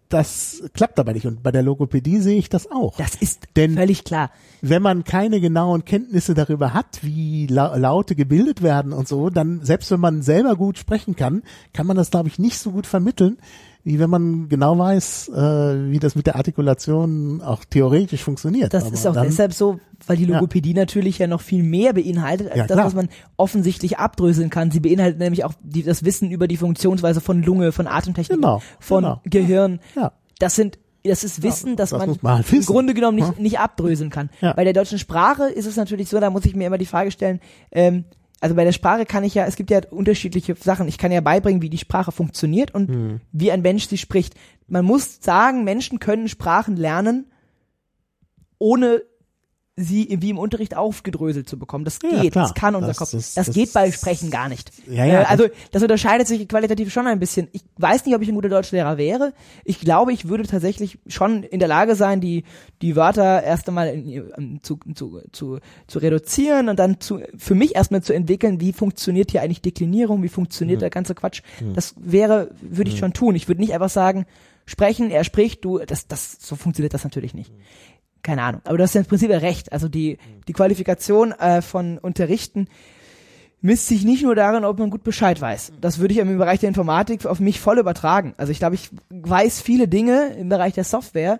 [0.09, 1.25] das klappt aber nicht.
[1.25, 2.97] Und bei der Logopädie sehe ich das auch.
[2.97, 4.31] Das ist Denn völlig klar.
[4.61, 9.63] Wenn man keine genauen Kenntnisse darüber hat, wie La Laute gebildet werden und so, dann,
[9.63, 11.43] selbst wenn man selber gut sprechen kann,
[11.73, 13.38] kann man das, glaube ich, nicht so gut vermitteln,
[13.88, 18.73] wenn man genau weiß, äh, wie das mit der Artikulation auch theoretisch funktioniert.
[18.73, 20.76] Das Aber ist auch dann, deshalb so, weil die Logopädie ja.
[20.76, 24.72] natürlich ja noch viel mehr beinhaltet, als ja, das, was man offensichtlich abdröseln kann.
[24.72, 28.61] Sie beinhaltet nämlich auch die, das Wissen über die Funktionsweise von Lunge, von Atemtechnik, genau,
[28.80, 29.22] von genau.
[29.23, 29.80] Gehirn.
[29.95, 30.11] Ja.
[30.39, 33.39] Das sind das ist Wissen, ja, das, das man, man halt im Grunde genommen nicht,
[33.39, 34.30] nicht abdröseln kann.
[34.41, 34.51] Ja.
[34.51, 37.11] Bei der deutschen Sprache ist es natürlich so, da muss ich mir immer die Frage
[37.11, 37.39] stellen,
[37.72, 38.03] ähm,
[38.39, 40.88] also bei der Sprache kann ich ja, es gibt ja unterschiedliche Sachen.
[40.88, 43.22] Ich kann ja beibringen, wie die Sprache funktioniert und hm.
[43.31, 44.35] wie ein Mensch sie spricht.
[44.68, 47.31] Man muss sagen, Menschen können Sprachen lernen,
[48.59, 49.01] ohne
[49.79, 51.85] sie wie im Unterricht aufgedröselt zu bekommen.
[51.85, 53.11] Das geht, ja, das kann unser das, Kopf.
[53.11, 54.71] Das, das, das, geht bei Sprechen gar nicht.
[54.87, 57.47] Ja, ja, äh, also das unterscheidet sich qualitativ schon ein bisschen.
[57.51, 59.33] Ich weiß nicht, ob ich ein guter Deutschlehrer wäre.
[59.63, 62.43] Ich glaube, ich würde tatsächlich schon in der Lage sein, die
[62.81, 67.75] die Wörter erst einmal in, zu, zu, zu, zu reduzieren und dann zu, für mich
[67.75, 70.81] erstmal zu entwickeln, wie funktioniert hier eigentlich Deklinierung, wie funktioniert mhm.
[70.81, 71.43] der ganze Quatsch.
[71.61, 71.75] Mhm.
[71.75, 72.99] Das wäre, würde ich mhm.
[72.99, 73.35] schon tun.
[73.35, 74.25] Ich würde nicht einfach sagen,
[74.65, 77.51] sprechen, er spricht, du, das, das, so funktioniert das natürlich nicht.
[78.27, 78.61] Keine Ahnung.
[78.65, 79.71] Aber du hast ja im Prinzip recht.
[79.71, 80.17] Also die,
[80.49, 82.67] die Qualifikation äh, von Unterrichten
[83.61, 85.71] misst sich nicht nur darin, ob man gut Bescheid weiß.
[85.79, 88.33] Das würde ich im Bereich der Informatik auf mich voll übertragen.
[88.35, 91.39] Also ich glaube, ich weiß viele Dinge im Bereich der Software.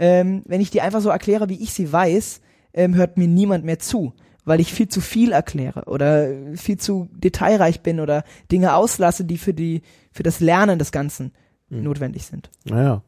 [0.00, 2.40] Ähm, wenn ich die einfach so erkläre, wie ich sie weiß,
[2.72, 4.12] ähm, hört mir niemand mehr zu,
[4.44, 9.38] weil ich viel zu viel erkläre oder viel zu detailreich bin oder Dinge auslasse, die
[9.38, 11.30] für die für das Lernen des Ganzen.
[11.82, 12.50] Notwendig sind.
[12.64, 13.02] Naja.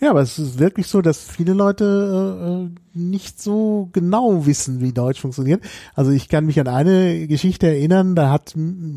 [0.00, 4.92] Ja, aber es ist wirklich so, dass viele Leute äh, nicht so genau wissen, wie
[4.92, 5.62] Deutsch funktioniert.
[5.94, 8.54] Also ich kann mich an eine Geschichte erinnern, da hat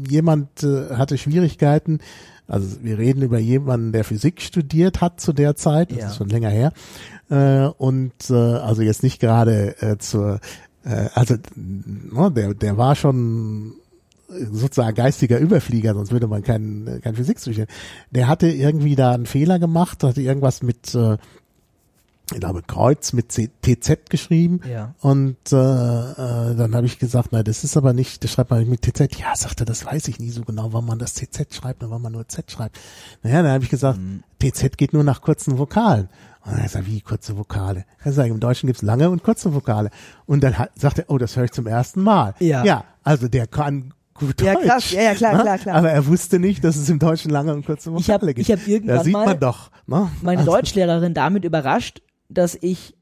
[0.10, 2.00] jemand äh, hatte Schwierigkeiten,
[2.48, 6.08] also wir reden über jemanden, der Physik studiert hat zu der Zeit, das ja.
[6.08, 6.74] ist schon länger her.
[7.30, 10.40] Äh, und äh, also jetzt nicht gerade äh, zur
[10.84, 13.76] äh, also no, ne, der der war schon
[14.52, 17.68] sozusagen geistiger Überflieger, sonst würde man kein, kein Physik studieren.
[18.12, 21.18] Der hatte irgendwie da einen Fehler gemacht, hatte irgendwas mit, äh,
[22.32, 24.62] ich glaube, Kreuz mit C TZ geschrieben.
[24.70, 24.96] Ja.
[25.02, 28.60] Und äh, äh, dann habe ich gesagt, na, das ist aber nicht, das schreibt man
[28.60, 29.20] nicht mit TZ.
[29.20, 32.02] Ja, sagte, das weiß ich nie so genau, wann man das TZ schreibt und wann
[32.02, 32.80] man nur Z schreibt.
[33.22, 34.24] Naja, dann habe ich gesagt, mhm.
[34.40, 36.10] TZ geht nur nach kurzen Vokalen.
[36.46, 37.86] Und er sagt, wie kurze Vokale?
[38.04, 39.92] Er sagt, im Deutschen gibt's lange und kurze Vokale.
[40.26, 42.36] Und dann hat, sagt er, oh, das höre ich zum ersten Mal.
[42.40, 42.66] Ja.
[42.66, 44.66] Ja, also der kann gut ja, Deutsch.
[44.66, 44.92] Krass.
[44.92, 45.76] Ja, ja, klar, klar, klar.
[45.76, 48.48] Aber er wusste nicht, dass es im Deutschen lange und kurze Vokale gibt.
[48.48, 50.10] Ich habe irgendwann da sieht man doch, ne?
[50.22, 50.52] meine also.
[50.52, 52.96] Deutschlehrerin damit überrascht, dass ich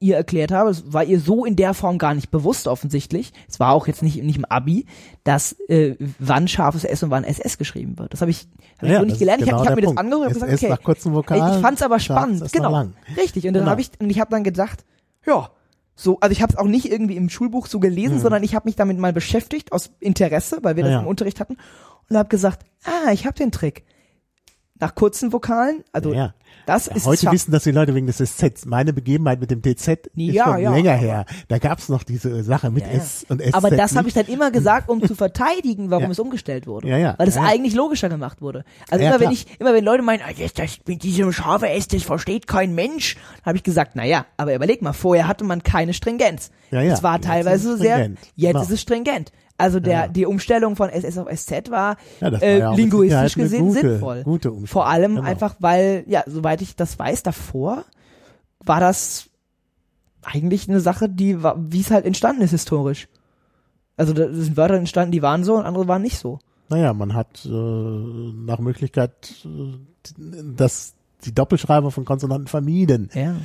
[0.00, 3.60] ihr erklärt habe, es war ihr so in der Form gar nicht bewusst offensichtlich, es
[3.60, 4.86] war auch jetzt nicht, nicht im Abi,
[5.24, 8.14] dass äh, wann scharfes S und wann SS geschrieben wird.
[8.14, 8.48] Das habe ich,
[8.78, 9.44] hab ja, ich so nicht gelernt.
[9.44, 9.98] Genau ich habe hab mir Punkt.
[9.98, 10.68] das angehört und gesagt, okay.
[10.70, 12.88] Nach kurzen Vokalen, ich fand's aber spannend, genau.
[13.14, 13.46] Richtig.
[13.46, 13.70] Und dann genau.
[13.72, 14.86] habe ich, und ich habe dann gedacht,
[15.26, 15.50] ja,
[15.94, 18.20] so, also ich habe es auch nicht irgendwie im Schulbuch so gelesen, hm.
[18.20, 21.00] sondern ich habe mich damit mal beschäftigt aus Interesse, weil wir das ja.
[21.00, 21.56] im Unterricht hatten
[22.08, 23.84] und habe gesagt, ah, ich habe den Trick.
[24.78, 26.34] Nach kurzen Vokalen, also ja.
[26.66, 28.66] Das ja, ist heute wissen das die Leute wegen des SZ.
[28.66, 31.24] Meine Begebenheit mit dem ist ja, schon ja, länger her.
[31.48, 33.54] Da gab's noch diese Sache mit S und SZ.
[33.54, 36.88] Aber das habe ich dann immer gesagt, um zu verteidigen, warum es umgestellt wurde.
[36.88, 37.14] Ja, ja.
[37.18, 38.64] Weil es eigentlich logischer gemacht wurde.
[38.90, 41.88] Also immer wenn ich, immer wenn Leute meinen, ah, das, das, mit diesem scharfe S,
[41.88, 45.62] das versteht kein Mensch, habe ich gesagt, na ja, aber überleg mal, vorher hatte man
[45.62, 46.50] keine Stringenz.
[46.70, 46.92] Ja, ja.
[46.92, 48.62] Es war teilweise sehr, jetzt genau.
[48.62, 49.32] ist es stringent.
[49.60, 50.08] Also der ja.
[50.08, 54.22] die Umstellung von SS auf SZ war, ja, äh, war linguistisch gesehen gute, sinnvoll.
[54.24, 55.26] Gute Vor allem genau.
[55.26, 57.84] einfach, weil, ja, soweit ich das weiß, davor
[58.64, 59.28] war das
[60.22, 63.08] eigentlich eine Sache, die wie es halt entstanden ist historisch.
[63.96, 66.38] Also da sind Wörter entstanden, die waren so und andere waren nicht so.
[66.68, 69.78] Naja, man hat äh, nach Möglichkeit äh,
[70.56, 73.10] das die Doppelschreiber von Konsonanten vermieden.
[73.12, 73.36] Ja.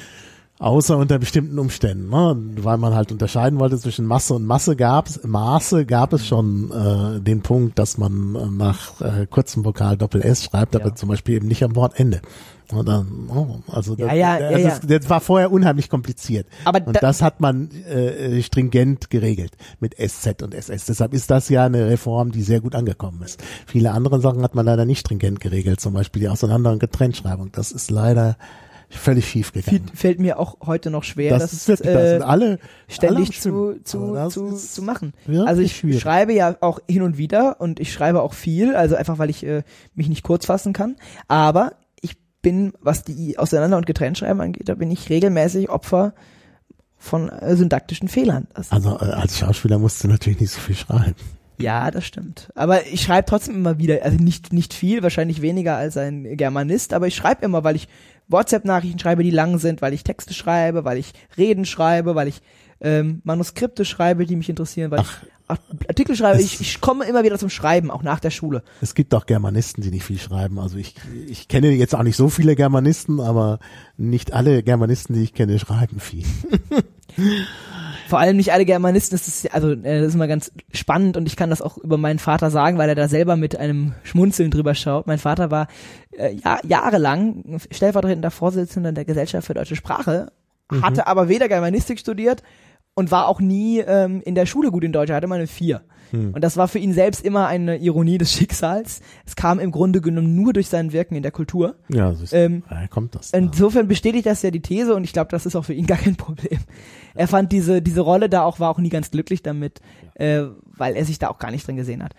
[0.58, 2.38] Außer unter bestimmten Umständen, ne?
[2.64, 6.72] weil man halt unterscheiden wollte zwischen Masse und Masse gab es, Maße gab es schon
[6.72, 10.80] äh, den Punkt, dass man äh, nach äh, kurzem Vokal Doppel S schreibt, ja.
[10.80, 12.22] aber zum Beispiel eben nicht am Wortende.
[12.72, 16.48] Und dann, oh, also das, ja, ja, das, das war vorher unheimlich kompliziert.
[16.64, 19.52] Aber und da, das hat man äh, stringent geregelt
[19.82, 20.86] mit SZ und SS.
[20.86, 23.44] Deshalb ist das ja eine Reform, die sehr gut angekommen ist.
[23.68, 27.52] Viele andere Sachen hat man leider nicht stringent geregelt, zum Beispiel die Auseinander- und Getrenntschreibung.
[27.52, 28.38] Das ist leider
[28.96, 29.86] völlig schief gegangen.
[29.94, 33.40] fällt mir auch heute noch schwer, Das, das, wirklich, das äh, sind alle ständig alle
[33.40, 35.14] zu, zu, das zu, zu machen.
[35.46, 36.02] Also ich schwierig.
[36.02, 39.46] schreibe ja auch hin und wieder und ich schreibe auch viel, also einfach weil ich
[39.46, 39.64] äh,
[39.94, 40.96] mich nicht kurz fassen kann.
[41.28, 46.14] Aber ich bin, was die Auseinander- und Getrenntschreiben angeht, da bin ich regelmäßig Opfer
[46.98, 48.48] von äh, syntaktischen Fehlern.
[48.54, 51.16] Das, Also äh, als Schauspieler musst du natürlich nicht so viel schreiben.
[51.58, 52.50] ja, das stimmt.
[52.56, 56.94] Aber ich schreibe trotzdem immer wieder, also nicht, nicht viel, wahrscheinlich weniger als ein Germanist,
[56.94, 57.88] aber ich schreibe immer, weil ich
[58.28, 62.42] WhatsApp-Nachrichten schreibe, die lang sind, weil ich Texte schreibe, weil ich Reden schreibe, weil ich
[62.82, 65.08] ähm, Manuskripte schreibe, die mich interessieren, weil ich
[65.48, 66.42] Art- Artikel schreibe.
[66.42, 68.64] Ich, ich komme immer wieder zum Schreiben, auch nach der Schule.
[68.82, 70.58] Es gibt auch Germanisten, die nicht viel schreiben.
[70.60, 70.96] Also ich,
[71.28, 73.60] ich kenne jetzt auch nicht so viele Germanisten, aber
[73.96, 76.24] nicht alle Germanisten, die ich kenne, schreiben viel.
[78.08, 81.28] Vor allem nicht alle Germanisten, das ist, also, äh, das ist immer ganz spannend und
[81.28, 84.52] ich kann das auch über meinen Vater sagen, weil er da selber mit einem Schmunzeln
[84.52, 85.08] drüber schaut.
[85.08, 85.68] Mein Vater war
[86.12, 90.32] äh, ja, jahrelang stellvertretender Vorsitzender der Gesellschaft für deutsche Sprache,
[90.82, 92.44] hatte aber weder Germanistik studiert
[92.96, 95.48] und war auch nie ähm, in der Schule gut in Deutsch, er hatte mal eine
[95.48, 95.82] Vier.
[96.34, 99.02] Und das war für ihn selbst immer eine Ironie des Schicksals.
[99.26, 101.76] Es kam im Grunde genommen nur durch sein Wirken in der Kultur.
[101.90, 103.32] Ja, so ist, Ähm, daher kommt das.
[103.32, 105.98] Insofern bestätigt das ja die These und ich glaube, das ist auch für ihn gar
[105.98, 106.60] kein Problem.
[107.14, 109.82] Er fand diese, diese Rolle da auch, war auch nie ganz glücklich damit,
[110.16, 112.14] äh, weil er sich da auch gar nicht drin gesehen hat.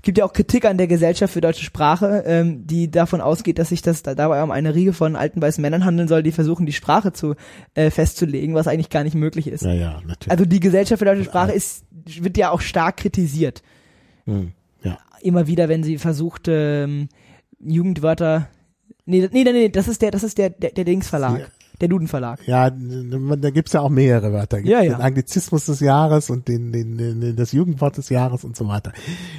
[0.00, 3.58] Es gibt ja auch Kritik an der Gesellschaft für deutsche Sprache, ähm, die davon ausgeht,
[3.58, 6.32] dass sich das da dabei um eine Riege von alten weißen Männern handeln soll, die
[6.32, 7.34] versuchen, die Sprache zu
[7.74, 9.62] äh, festzulegen, was eigentlich gar nicht möglich ist.
[9.62, 10.30] ja, ja, natürlich.
[10.30, 11.84] Also die Gesellschaft für deutsche Sprache ist,
[12.18, 13.62] wird ja auch stark kritisiert.
[14.24, 14.52] Hm,
[14.82, 14.96] ja.
[15.20, 17.10] Immer wieder, wenn sie versucht, ähm,
[17.62, 18.48] Jugendwörter.
[19.04, 21.50] Nee, nee, nee, nee, das ist der, das ist der, der, der Dingsverlag.
[21.80, 22.46] Der Dudenverlag.
[22.46, 24.58] Ja, da gibt's ja auch mehrere Wörter.
[24.58, 24.96] Ja, ja.
[24.96, 28.92] Den Anglizismus des Jahres und den, den, den, das Jugendwort des Jahres und so weiter.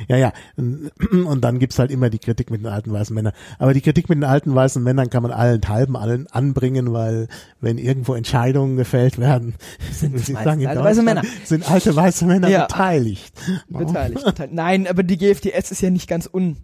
[0.07, 0.33] Ja, ja.
[0.57, 3.33] Und dann gibt's halt immer die Kritik mit den alten weißen Männern.
[3.59, 7.27] Aber die Kritik mit den alten weißen Männern kann man allenthalben allen anbringen, weil
[7.59, 9.53] wenn irgendwo Entscheidungen gefällt werden,
[9.91, 11.21] sind, Sie meistens sagen, alte weiße Männer.
[11.45, 12.65] sind alte weiße Männer Ja.
[12.65, 13.33] beteiligt.
[13.69, 14.25] beteiligt.
[14.25, 14.53] beteiligt.
[14.55, 16.57] Nein, aber die GFDS ist ja nicht ganz un,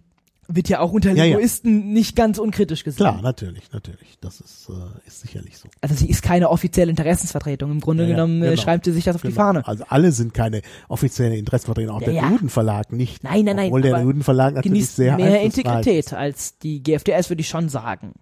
[0.50, 1.24] wird ja auch unter Ja, ja.
[1.36, 2.96] Linguisten nicht ganz unkritisch gesehen.
[2.98, 4.16] Klar, natürlich, natürlich.
[4.20, 5.68] Das ist, äh, ist sicherlich so.
[5.82, 7.70] Also sie ist keine offizielle Interessensvertretung.
[7.70, 8.62] Im Grunde Ja, genommen äh, genau.
[8.62, 9.40] schreibt sie sich das auf die Genau.
[9.40, 9.66] Fahne.
[9.68, 12.14] Also alle sind keine offiziellen Interessenvertreter, auch der.
[12.30, 13.22] Judenverlag nicht.
[13.24, 17.42] Nein, nein, nein, Obwohl der Judenverlag natürlich Genießt sehr mehr Integrität als die GFDS, würde
[17.42, 18.14] ich schon sagen.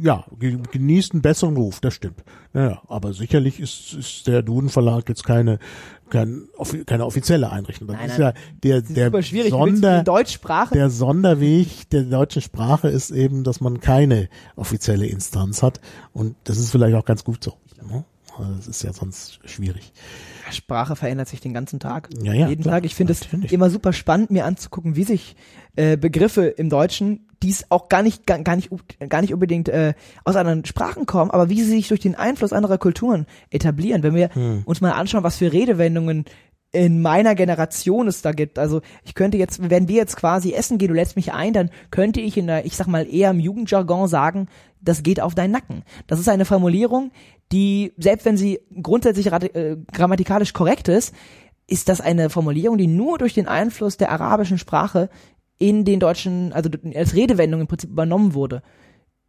[0.00, 2.22] ja, ge- genießt einen besseren Ruf, das stimmt.
[2.52, 5.58] Naja, aber sicherlich ist, ist der Duden-Verlag jetzt keine,
[6.10, 6.48] kein,
[6.86, 7.88] keine offizielle Einrichtung.
[7.88, 8.34] Das Nein, ist nein.
[8.64, 10.04] ja der, der Sonder,
[10.72, 15.80] der Sonderweg der deutschen Sprache ist eben, dass man keine offizielle Instanz hat.
[16.12, 17.54] Und das ist vielleicht auch ganz gut so.
[17.88, 18.04] ne?
[18.38, 19.92] Also Das ist ja sonst schwierig.
[20.50, 22.08] Sprache verändert sich den ganzen Tag.
[22.22, 22.84] Ja, ja, Jeden klar, Tag.
[22.84, 25.36] Ich finde es immer super spannend, mir anzugucken, wie sich
[25.74, 28.70] äh, Begriffe im Deutschen, die es auch gar nicht, gar, gar nicht,
[29.08, 29.94] gar nicht unbedingt äh,
[30.24, 34.02] aus anderen Sprachen kommen, aber wie sie sich durch den Einfluss anderer Kulturen etablieren.
[34.02, 34.62] Wenn wir Hm.
[34.64, 36.24] uns mal anschauen, was für Redewendungen
[36.72, 38.58] in meiner Generation es da gibt.
[38.58, 41.70] Also ich könnte jetzt, wenn wir jetzt quasi essen gehen, du lädst mich ein, dann
[41.90, 44.48] könnte ich in der, ich sag mal eher im Jugendjargon sagen,
[44.80, 45.84] das geht auf deinen Nacken.
[46.06, 47.12] Das ist eine Formulierung,
[47.52, 51.14] die, selbst wenn sie grundsätzlich äh, grammatikalisch korrekt ist,
[51.66, 55.08] ist das eine Formulierung, die nur durch den Einfluss der arabischen Sprache
[55.58, 58.62] in den deutschen, also als Redewendung im Prinzip übernommen wurde.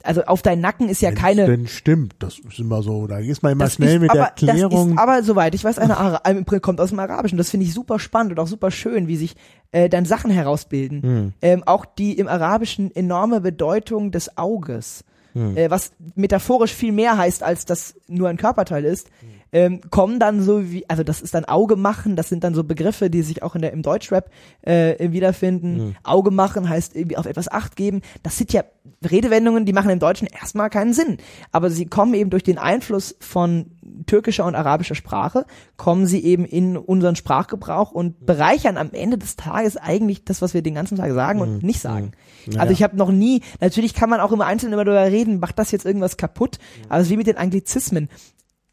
[0.03, 1.45] Also auf deinen Nacken ist ja Wenn's keine.
[1.47, 4.27] denn stimmt, das ist immer so, da ist man immer schnell ist, mit aber, der
[4.27, 4.71] Erklärung.
[4.71, 6.21] Das ist aber soweit, ich weiß, eine Ara
[6.61, 7.37] kommt aus dem Arabischen.
[7.37, 9.35] Das finde ich super spannend und auch super schön, wie sich
[9.71, 11.01] äh, dann Sachen herausbilden.
[11.01, 11.33] Hm.
[11.41, 15.57] Ähm, auch die im Arabischen enorme Bedeutung des Auges, Hm.
[15.57, 19.27] äh, was metaphorisch viel mehr heißt, als das nur ein Körperteil ist, Hm.
[19.52, 22.64] Ähm, kommen dann so wie, also das ist dann Auge machen, das sind dann so
[22.64, 24.30] Begriffe, die sich auch in der im Deutschrap
[24.61, 25.78] äh, wiederfinden.
[25.78, 25.95] Hm.
[26.03, 28.02] Auge machen heißt irgendwie auf etwas Acht geben.
[28.24, 28.64] Das sind ja
[29.10, 31.18] Redewendungen, die machen im Deutschen erstmal keinen Sinn.
[31.52, 33.72] Aber sie kommen eben durch den Einfluss von
[34.06, 35.45] türkischer und arabischer Sprache,
[35.76, 40.53] kommen sie eben in unseren Sprachgebrauch und bereichern am Ende des Tages eigentlich das, was
[40.53, 42.11] wir den ganzen Tag sagen und nicht sagen.
[42.45, 42.78] Ja, Also ja.
[42.78, 45.72] ich habe noch nie, natürlich kann man auch immer einzeln immer darüber reden, macht das
[45.72, 46.60] jetzt irgendwas kaputt,
[46.90, 48.10] aber es ist wie mit den Anglizismen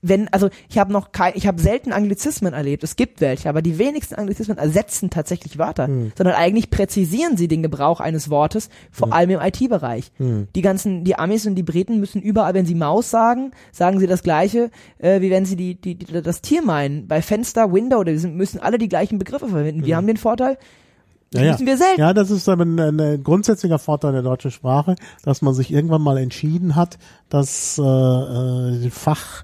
[0.07, 2.85] wenn, also ich habe noch kein, ich habe selten Anglizismen erlebt.
[2.85, 6.13] Es gibt welche, aber die wenigsten Anglizismen ersetzen tatsächlich Wörter, Hm.
[6.17, 10.13] sondern eigentlich präzisieren sie den Gebrauch eines Wortes, vor allem im IT-Bereich.
[10.19, 10.49] Hm.
[10.55, 14.07] Die ganzen, die Amis und die Briten müssen überall, wenn sie Maus sagen, sagen sie
[14.07, 17.09] das Gleiche, äh, wie wenn sie die, die, die, das Tier meinen.
[17.09, 19.85] Bei Fenster, Window, die sind, müssen alle die gleichen Begriffe verwenden.
[19.85, 20.59] Wir haben den Vorteil,
[21.31, 21.47] das Hm.
[21.47, 22.01] Ja, müssen wir selten.
[22.01, 24.95] Ja, das ist ein, ein grundsätzlicher Vorteil der deutschen Sprache,
[25.25, 26.99] dass man sich irgendwann mal entschieden hat,
[27.29, 29.43] dass äh, äh, Fach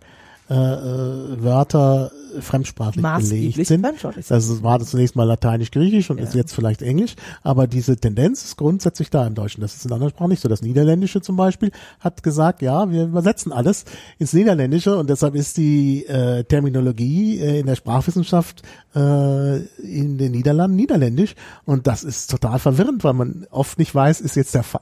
[0.50, 2.10] äh, äh, Wörter
[2.40, 3.80] fremdsprachlich Maßgeblich belegt sind.
[3.84, 6.24] fremdsprachlich Das war das zunächst mal Lateinisch-Griechisch und Ja.
[6.24, 9.62] ist jetzt vielleicht Englisch, aber diese Tendenz ist grundsätzlich da im Deutschen.
[9.62, 10.48] Das ist in anderen Sprachen nicht so.
[10.48, 13.84] Das Niederländische zum Beispiel hat gesagt, ja, wir übersetzen alles
[14.18, 18.62] ins Niederländische und deshalb ist die äh, Terminologie äh, in der Sprachwissenschaft
[18.94, 24.20] äh, in den Niederlanden Niederländisch und das ist total verwirrend, weil man oft nicht weiß,
[24.20, 24.80] ist jetzt der Fa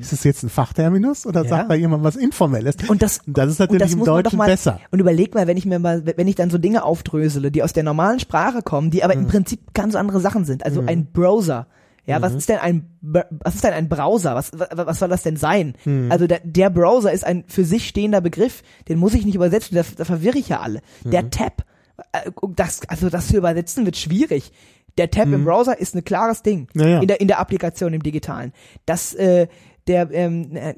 [0.00, 1.44] ist es jetzt ein Fachterminus oder Mhm.
[1.46, 1.50] Ja.
[1.50, 2.76] sagt da jemand was Informelles?
[2.88, 4.80] Und das, das ist natürlich das im Deutschen mal, besser.
[4.98, 7.72] Und überleg mal, wenn ich mir mal, wenn ich dann so Dinge aufdrösele, die aus
[7.72, 9.22] der normalen Sprache kommen, die aber Mhm.
[9.22, 10.64] im Prinzip ganz andere Sachen sind.
[10.64, 11.68] Also ein Browser.
[12.04, 12.22] Ja, Mhm.
[12.22, 14.34] was ist denn ein, was ist denn ein Browser?
[14.34, 15.74] Was, was, was soll das denn sein?
[15.84, 16.10] Mhm.
[16.10, 19.76] Also der, der Browser ist ein für sich stehender Begriff, den muss ich nicht übersetzen,
[19.76, 20.80] da, da verwirre ich ja alle.
[21.04, 21.10] Mhm.
[21.12, 21.64] Der Tab,
[22.12, 24.50] äh, das, also das zu übersetzen wird schwierig.
[24.96, 26.80] Der Tab im Browser ist ein klares Ding Mhm.
[26.80, 27.00] Ja, ja.
[27.02, 28.52] in der in der Applikation im Digitalen.
[28.84, 29.46] Das äh,
[29.86, 30.74] der ähm, äh,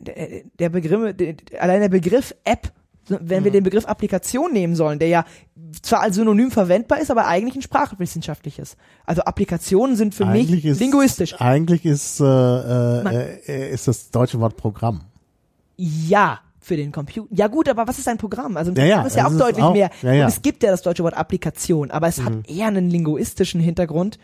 [0.58, 1.14] der- Begriff
[1.58, 2.70] allein der Begriff App
[3.08, 3.44] wenn Mhm.
[3.44, 5.24] wir den Begriff Applikation nehmen sollen, der ja
[5.82, 8.76] zwar als Synonym verwendbar ist, aber eigentlich ein sprachwissenschaftliches.
[9.06, 11.40] Also Applikationen sind für Eigentlich mich ist, linguistisch.
[11.40, 15.02] Eigentlich ist, äh, äh, äh, ist das deutsche Wort Programm.
[15.76, 17.28] Ja, für den Computer.
[17.34, 18.56] Ja gut, aber was ist ein Programm?
[18.56, 19.90] Also ein Ja, ja, Programm ist ja auch deutlich auch- mehr.
[20.02, 24.18] ja, es gibt ja das deutsche Wort Applikation, aber es hat eher einen linguistischen Hintergrund.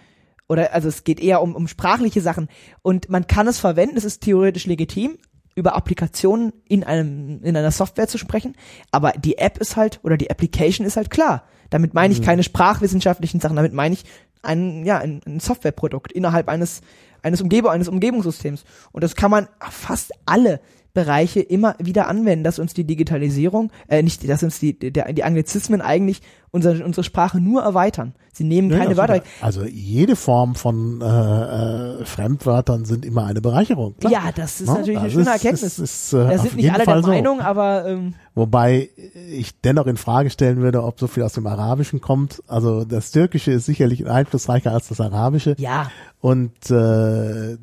[0.48, 2.48] Oder also es geht eher um, um sprachliche Sachen.
[2.82, 5.16] Und man kann es verwenden, es ist theoretisch legitim,
[5.56, 8.54] über Applikationen in einem, in einer Software zu sprechen.
[8.92, 11.44] Aber die App ist halt, oder die Application ist halt klar.
[11.70, 14.04] Damit meine ich keine sprachwissenschaftlichen Sachen, damit meine ich
[14.42, 16.82] ein, ja, ein, ein Softwareprodukt innerhalb eines,
[17.22, 18.64] eines Umgebung, eines Umgebungssystems.
[18.92, 20.60] Und das kann man auf fast alle
[20.94, 25.24] Bereiche immer wieder anwenden, dass uns die Digitalisierung, äh, nicht, dass uns die, der, die
[25.24, 26.22] Anglizismen eigentlich
[26.56, 28.14] unsere, unsere Sprache nur erweitern.
[28.32, 29.22] Sie nehmen keine ja, Wörter weg.
[29.40, 33.94] Also jede Form von äh, äh, Fremdwörtern sind immer eine Bereicherung.
[33.98, 34.12] Klar.
[34.12, 34.74] Ja, das ist Ne?
[34.74, 35.78] natürlich eine Das schöne ist- Erkenntnis.
[35.78, 37.08] ist- ist, äh, da auf sind nicht alle Fall der so.
[37.10, 38.90] Meinung, aber ähm, Wobei
[39.30, 42.42] ich dennoch in Frage stellen würde, ob so viel aus dem Arabischen kommt.
[42.46, 45.54] Also das Türkische ist sicherlich einflussreicher als das Arabische.
[45.58, 47.56] ja, Und äh,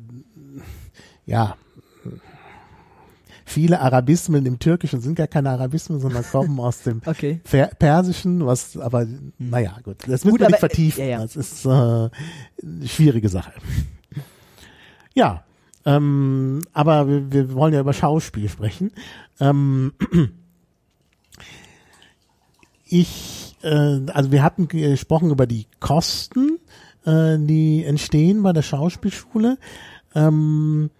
[1.26, 1.54] ja,
[3.54, 7.40] viele Arabismen im Türkischen sind gar keine Arabismen, sondern kommen aus dem okay.
[7.44, 9.06] Per Persischen, was aber,
[9.38, 11.00] naja, gut, das müssen wir nicht äh, vertiefen.
[11.00, 11.18] ja, ja.
[11.20, 12.10] Das ist äh, eine
[12.86, 13.52] schwierige Sache.
[15.16, 15.44] Ja,
[15.84, 18.90] ähm, aber wir, wir wollen ja über Schauspiel sprechen.
[19.38, 19.92] Ähm,
[22.84, 26.58] ich, äh, also wir hatten gesprochen über die Kosten,
[27.06, 29.56] äh, die entstehen bei der Schauspielschule.
[30.16, 30.90] Ähm,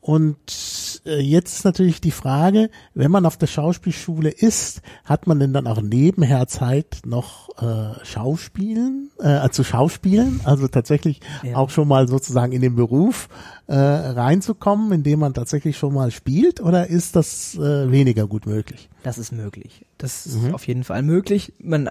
[0.00, 0.79] und äh,
[1.18, 5.66] jetzt ist natürlich die Frage, wenn man auf der Schauspielschule ist, hat man denn dann
[5.66, 11.56] auch nebenher Zeit noch äh, Schauspielen, äh, zu Schauspielen, also tatsächlich Ja.
[11.56, 13.28] auch schon mal sozusagen in den Beruf
[13.66, 18.88] äh, reinzukommen, indem man tatsächlich schon mal spielt, oder ist das äh, weniger gut möglich?
[19.02, 19.84] Das ist möglich.
[19.98, 20.46] Das Mhm.
[20.48, 21.52] ist auf jeden Fall möglich.
[21.58, 21.90] Man,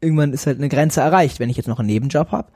[0.00, 1.40] irgendwann ist halt eine Grenze erreicht.
[1.40, 2.48] Wenn ich jetzt noch einen Nebenjob habe,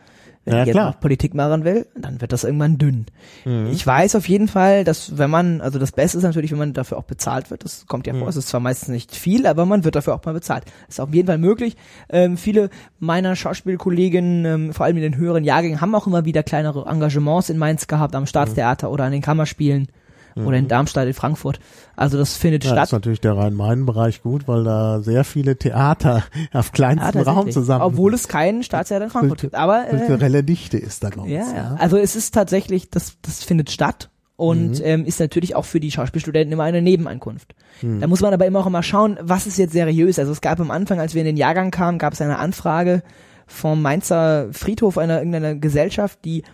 [0.45, 0.91] wenn Ja, ich jetzt klar.
[0.93, 3.07] noch Politik machen will, dann wird das irgendwann dünn.
[3.45, 3.69] Mhm.
[3.73, 6.73] Ich weiß auf jeden Fall, dass wenn man, also das Beste ist natürlich, wenn man
[6.73, 7.63] dafür auch bezahlt wird.
[7.65, 8.21] Das kommt ja Mhm.
[8.21, 8.29] vor.
[8.29, 10.65] Es ist zwar meistens nicht viel, aber man wird dafür auch mal bezahlt.
[10.87, 11.77] Das ist auf jeden Fall möglich.
[12.09, 16.43] Ähm, viele meiner Schauspielkolleginnen, ähm, vor allem in den höheren Jahrgängen, haben auch immer wieder
[16.43, 19.89] kleinere Engagements in Mainz gehabt, am Staatstheater oder an den Kammerspielen
[20.37, 21.61] oder in Darmstadt, in Frankfurt.
[21.97, 22.71] Also das findet Mhm.
[22.71, 22.99] Ja, das ist statt.
[23.01, 27.83] natürlich der Rhein-Main-Bereich gut, weil da sehr viele Theater auf kleinstem Ja, Raum zusammen.
[27.83, 29.55] Obwohl es keinen Staatstheater in Frankfurt gibt.
[29.55, 31.31] Aber äh, kulturelle Dichte ist da uns.
[31.31, 31.77] ja, ja.
[31.79, 34.85] Also es ist tatsächlich, das, das findet statt und Mhm.
[34.85, 37.55] ähm, ist natürlich auch für die Schauspielstudenten immer eine Nebeneinkunft.
[37.83, 38.01] Mhm.
[38.01, 40.19] Da muss man aber immer auch immer schauen, was ist jetzt seriös.
[40.19, 43.03] Also es gab am Anfang, als wir in den Jahrgang kamen, gab es eine Anfrage
[43.47, 46.45] vom Mainzer Friedhof einer irgendeiner Gesellschaft, die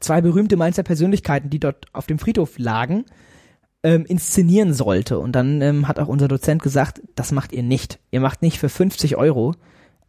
[0.00, 3.04] zwei berühmte Mainzer Persönlichkeiten, die dort auf dem Friedhof lagen,
[3.82, 5.18] ähm, inszenieren sollte.
[5.18, 7.98] Und dann ähm, hat auch unser Dozent gesagt, das macht ihr nicht.
[8.10, 9.54] Ihr macht nicht für 50 Euro.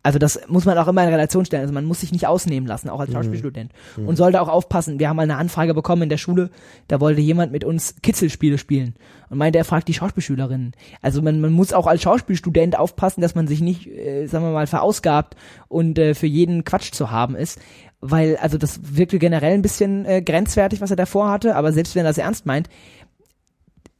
[0.06, 1.64] Also das muss man auch immer in Relation stellen.
[1.64, 3.72] Also man muss sich nicht ausnehmen lassen, auch als Schauspielstudent.
[4.06, 5.00] Und sollte auch aufpassen.
[5.00, 6.52] Wir haben mal eine Anfrage bekommen in der Schule,
[6.88, 8.94] da wollte jemand mit uns Kitzelspiele spielen.
[9.32, 10.74] Und meinte, er fragt die Schauspielschülerinnen.
[11.02, 14.52] Also man, man muss auch als Schauspielstudent aufpassen, dass man sich nicht, äh, sagen wir
[14.52, 15.36] mal, verausgabt
[15.70, 17.60] und äh, für jeden Quatsch zu haben ist.
[18.08, 21.96] Weil, also das wirkte generell ein bisschen äh, grenzwertig, was er davor hatte, aber selbst
[21.96, 22.70] wenn er das ernst meint,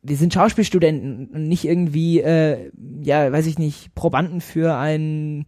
[0.04, 2.70] wir sind Schauspielstudenten und nicht irgendwie, äh,
[3.02, 5.46] ja, weiß ich nicht, Probanden für ein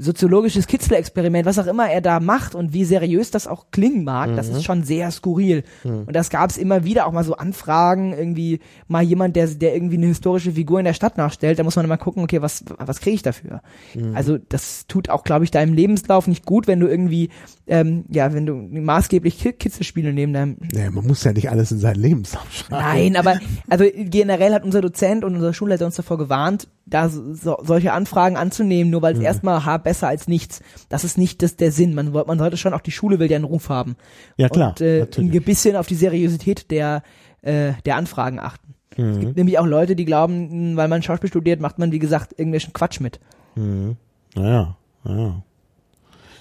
[0.00, 4.30] soziologisches Kitzler-Experiment, was auch immer er da macht und wie seriös das auch klingen mag,
[4.36, 5.64] das ist schon sehr skurril.
[5.84, 9.74] Und das gab es immer wieder auch mal so Anfragen, irgendwie mal jemand, der, der
[9.74, 12.64] irgendwie eine historische Figur in der Stadt nachstellt, da muss man immer gucken, okay, was,
[12.78, 13.60] was kriege ich dafür?
[14.14, 17.30] Also das tut auch, glaube ich, deinem Lebenslauf nicht gut, wenn du irgendwie,
[17.66, 21.72] ähm, ja, wenn du maßgeblich Ki- Kitzelspiele neben deinem Nee, man muss ja nicht alles
[21.72, 22.82] in seinen Lebenslauf schreiben.
[22.84, 27.58] Nein, aber also generell hat unser Dozent und unser Schulleiter uns davor gewarnt, da so,
[27.62, 29.24] solche Anfragen anzunehmen, nur weil es Mhm.
[29.26, 30.60] erstmal ha, besser als nichts.
[30.88, 31.94] Das ist nicht das, der Sinn.
[31.94, 33.96] Man, man sollte schon auch die Schule will ja einen Ruf haben.
[34.36, 35.34] Ja, klar, Und äh, natürlich.
[35.34, 37.02] ein bisschen auf die Seriosität der,
[37.42, 38.74] äh, der Anfragen achten.
[38.90, 39.20] Es Mhm.
[39.20, 42.72] gibt nämlich auch Leute, die glauben, weil man Schauspiel studiert, macht man, wie gesagt, irgendwelchen
[42.72, 43.20] Quatsch mit.
[43.54, 43.96] Mhm.
[44.34, 45.42] Naja, naja.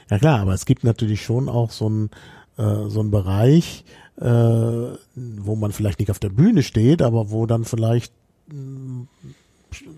[0.09, 2.09] Ja klar, aber es gibt natürlich schon auch so einen
[2.57, 3.85] äh, so einen Bereich,
[4.19, 8.11] äh, wo man vielleicht nicht auf der Bühne steht, aber wo dann vielleicht
[8.47, 9.05] mh,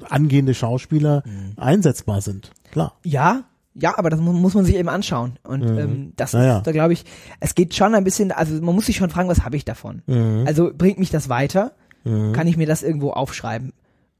[0.09, 1.53] angehende Schauspieler Mhm.
[1.57, 2.51] einsetzbar sind.
[2.71, 2.93] Klar.
[3.03, 3.43] Ja,
[3.75, 5.37] ja, aber das mu- muss man sich eben anschauen.
[5.43, 6.57] Und ähm, das Naja.
[6.57, 7.05] ist, da glaube ich,
[7.39, 10.01] es geht schon ein bisschen, also man muss sich schon fragen, was habe ich davon?
[10.07, 10.43] Mhm.
[10.47, 11.73] Also bringt mich das weiter?
[12.05, 13.73] Kann ich mir das irgendwo aufschreiben?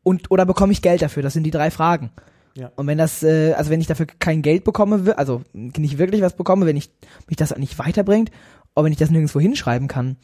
[0.04, 1.24] Und oder bekomme ich Geld dafür?
[1.24, 2.12] Das sind die drei Fragen.
[2.56, 2.72] Ja.
[2.76, 6.36] Und wenn das, äh, also wenn ich dafür kein Geld bekomme, also nicht wirklich was
[6.36, 6.92] bekomme, wenn ich
[7.28, 8.32] mich das nicht weiterbringt,
[8.76, 10.18] oder wenn ich das nirgendwo hinschreiben kann,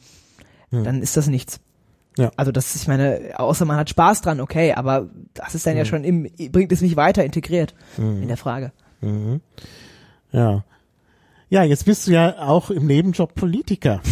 [0.70, 1.60] dann ist das nichts.
[2.18, 2.30] Ja.
[2.36, 5.84] Also das, ich meine, außer man hat Spaß dran, okay, aber das ist dann ja
[5.84, 8.72] schon im, bringt es mich weiter integriert in der Frage.
[9.00, 9.40] Mhm.
[10.32, 10.64] Ja.
[11.48, 14.00] Ja, jetzt bist du ja auch im Nebenjob Politiker.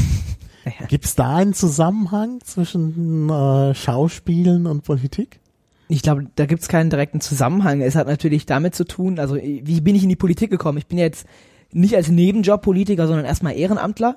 [0.66, 0.86] Naja.
[0.86, 5.40] Gibt es da einen Zusammenhang zwischen äh, Schauspielen und Politik?
[5.88, 7.82] Ich glaube, da gibt's keinen direkten Zusammenhang.
[7.82, 10.78] Es hat natürlich damit zu tun, also wie bin ich in die Politik gekommen?
[10.78, 11.26] Ich bin ja jetzt
[11.70, 14.16] nicht als Nebenjob Politiker, sondern erstmal Ehrenamtler.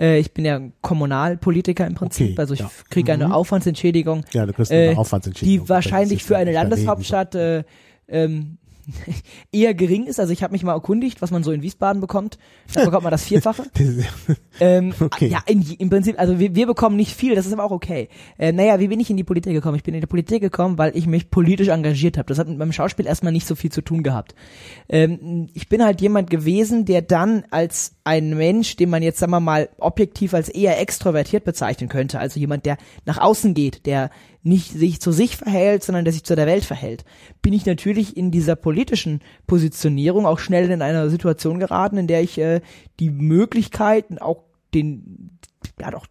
[0.00, 2.70] Äh, Ich bin ja Kommunalpolitiker im Prinzip, Okay, also ich ja.
[2.90, 3.32] kriege eine Mhm.
[3.32, 5.64] Aufwandsentschädigung, Ja, du kriegst eine äh, Aufwandsentschädigung.
[5.64, 7.64] die wahrscheinlich für eine Landeshauptstadt äh,
[8.08, 8.58] ähm,
[9.52, 10.20] eher gering ist.
[10.20, 12.38] Also ich habe mich mal erkundigt, was man so in Wiesbaden bekommt.
[12.72, 13.64] Da bekommt man das Vierfache.
[14.60, 15.28] Ähm, Okay.
[15.28, 18.08] Ja, in, im Prinzip, also wir, wir bekommen nicht viel, das ist aber auch okay.
[18.38, 19.76] Äh, naja, wie bin ich in die Politik gekommen?
[19.76, 22.26] Ich bin in die Politik gekommen, weil ich mich politisch engagiert habe.
[22.26, 24.34] Das hat mit meinem Schauspiel erstmal nicht so viel zu tun gehabt.
[24.88, 29.32] Ähm, ich bin halt jemand gewesen, der dann als ein Mensch, den man jetzt, sagen
[29.32, 34.10] wir mal, objektiv als eher extrovertiert bezeichnen könnte, also jemand, der nach außen geht, der
[34.48, 37.04] nicht sich zu sich verhält, sondern der sich zu der Welt verhält,
[37.42, 42.22] bin ich natürlich in dieser politischen Positionierung auch schnell in einer Situation geraten, in der
[42.22, 42.60] ich äh,
[42.98, 44.44] die Möglichkeiten, auch
[44.74, 45.38] den,
[45.80, 46.06] ja doch,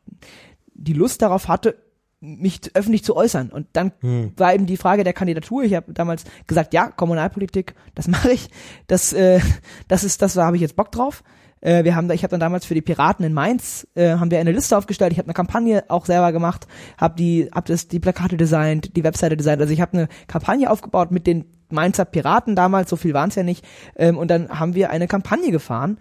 [0.73, 1.75] die Lust darauf hatte,
[2.19, 3.49] mich öffentlich zu äußern.
[3.49, 3.91] Und dann
[4.37, 5.63] war eben die Frage der Kandidatur.
[5.63, 8.49] Ich habe damals gesagt, ja, Kommunalpolitik, das mache ich.
[8.87, 9.39] Das, äh,
[9.87, 11.23] das ist, das da habe ich jetzt Bock drauf.
[11.61, 14.31] Äh, wir haben, da, ich habe dann damals für die Piraten in Mainz äh, haben
[14.31, 15.11] wir eine Liste aufgestellt.
[15.11, 16.67] Ich habe eine Kampagne auch selber gemacht,
[16.97, 19.61] habe die, habe das die Plakate designt, die Webseite designt.
[19.61, 22.89] Also ich habe eine Kampagne aufgebaut mit den Mainzer Piraten damals.
[22.89, 23.65] So viel waren es ja nicht.
[23.95, 25.99] Ähm, und dann haben wir eine Kampagne gefahren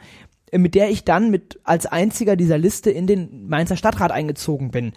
[0.53, 4.71] äh, mit der ich dann mit als einziger dieser Liste in den Mainzer Stadtrat eingezogen
[4.71, 4.93] bin.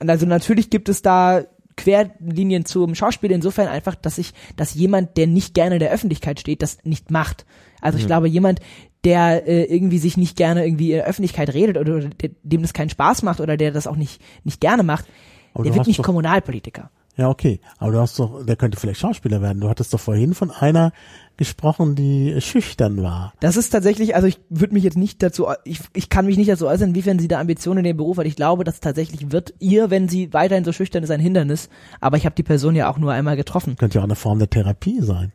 [0.00, 1.44] Und also natürlich gibt es da
[1.76, 6.40] Querlinien zum Schauspiel insofern einfach, dass ich, dass jemand, der nicht gerne in der Öffentlichkeit
[6.40, 7.46] steht, das nicht macht.
[7.80, 8.60] Also ich glaube, jemand,
[9.04, 12.62] der äh, irgendwie sich nicht gerne irgendwie in der Öffentlichkeit redet oder, oder der, dem
[12.62, 15.04] das keinen Spaß macht oder der das auch nicht nicht gerne macht,
[15.52, 16.90] Aber der wird nicht doch- Kommunalpolitiker.
[17.16, 17.60] Ja, okay.
[17.78, 19.60] Aber du hast doch, der könnte vielleicht Schauspieler werden.
[19.60, 20.90] Du hattest doch vorhin von einer
[21.36, 23.32] gesprochen, die schüchtern war.
[23.38, 26.50] Das ist tatsächlich, also ich würde mich jetzt nicht dazu, ich, ich kann mich nicht
[26.50, 28.26] dazu äußern, inwiefern sie da Ambitionen in dem Beruf hat.
[28.26, 31.68] Ich glaube, das tatsächlich wird ihr, wenn sie weiterhin so schüchtern ist, ein Hindernis.
[32.00, 33.76] Aber ich habe die Person ja auch nur einmal getroffen.
[33.76, 35.30] Könnte ja auch eine Form der Therapie sein.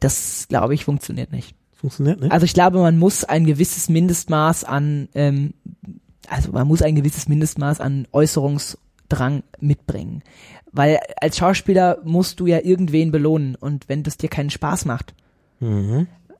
[0.00, 1.54] Das, glaube ich, funktioniert nicht.
[1.78, 2.32] Funktioniert nicht?
[2.32, 5.54] Also ich glaube, man muss ein gewisses Mindestmaß an, ähm,
[6.28, 10.22] also man muss ein gewisses Mindestmaß an Äußerungsdrang mitbringen.
[10.72, 15.14] Weil als Schauspieler musst du ja irgendwen belohnen und wenn das dir keinen Spaß macht,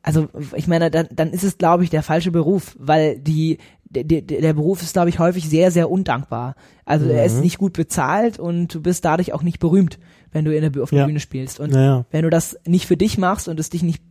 [0.02, 3.58] also ich meine, dann, dann ist es, glaube ich, der falsche Beruf, weil die
[3.90, 6.54] der, der, der Beruf ist, glaube ich, häufig sehr, sehr undankbar.
[6.84, 9.98] Also er ist nicht gut bezahlt und du bist dadurch auch nicht berühmt,
[10.30, 11.06] wenn du in der, auf der Ja.
[11.06, 11.58] Bühne spielst.
[11.58, 12.04] Und Naja.
[12.10, 14.02] wenn du das nicht für dich machst und es dich nicht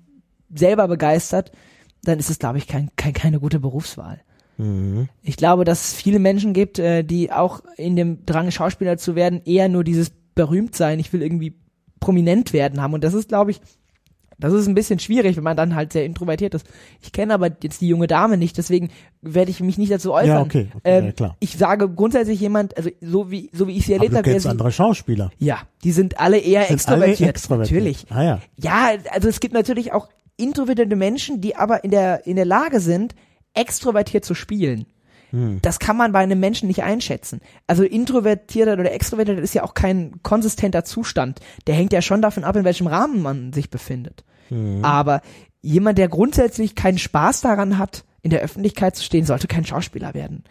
[0.54, 1.52] selber begeistert,
[2.04, 4.22] dann ist es, glaube ich, kein, kein, keine gute Berufswahl.
[4.58, 5.10] Mhm.
[5.22, 9.16] Ich glaube, dass es viele Menschen gibt, äh, die auch in dem Drang, Schauspieler zu
[9.16, 11.56] werden, eher nur dieses berühmt sein, ich will irgendwie
[12.00, 12.94] prominent werden haben.
[12.94, 13.60] Und das ist, glaube ich,
[14.40, 16.68] das ist ein bisschen schwierig, wenn man dann halt sehr introvertiert ist.
[17.02, 18.90] Ich kenne aber jetzt die junge Dame nicht, deswegen
[19.24, 20.28] werde ich mich nicht dazu äußern.
[20.28, 21.36] Ja, okay, okay, ähm, ja, klar.
[21.40, 24.72] Ich sage grundsätzlich jemand, also so wie so wie ich sie erlebt habe, sie- andere
[24.72, 25.32] Schauspieler.
[25.40, 27.30] ja, die sind alle eher Sind alle extrovertiert.
[27.32, 27.80] extrovertiert.
[27.82, 28.06] Natürlich.
[28.12, 28.40] Ah ja.
[28.58, 30.08] Ja, also es gibt natürlich auch
[30.38, 33.16] introvertierte Menschen, die aber in der, in der Lage sind,
[33.54, 34.86] extrovertiert zu spielen.
[35.32, 35.60] Hm.
[35.62, 37.42] Das kann man bei einem Menschen nicht einschätzen.
[37.66, 41.40] Also introvertierter oder extrovertiert ist ja auch kein konsistenter Zustand.
[41.66, 44.24] Der hängt ja schon davon ab, in welchem Rahmen man sich befindet.
[44.50, 44.86] Hm.
[44.86, 45.22] Aber
[45.62, 50.14] jemand, der grundsätzlich keinen Spaß daran hat, in der Öffentlichkeit zu stehen, sollte kein Schauspieler
[50.14, 50.44] werden.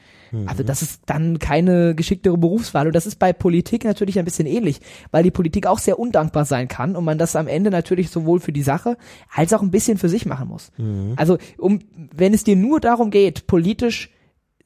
[0.47, 2.87] Also das ist dann keine geschicktere Berufswahl.
[2.87, 4.81] Und das ist bei Politik natürlich ein bisschen ähnlich,
[5.11, 8.41] weil die Politik auch sehr undankbar sein kann und man das am Ende natürlich sowohl
[8.41, 8.97] für die Sache
[9.35, 10.71] als auch ein bisschen für sich machen muss.
[11.17, 11.81] Also um,
[12.15, 14.11] wenn es dir nur darum geht, politisch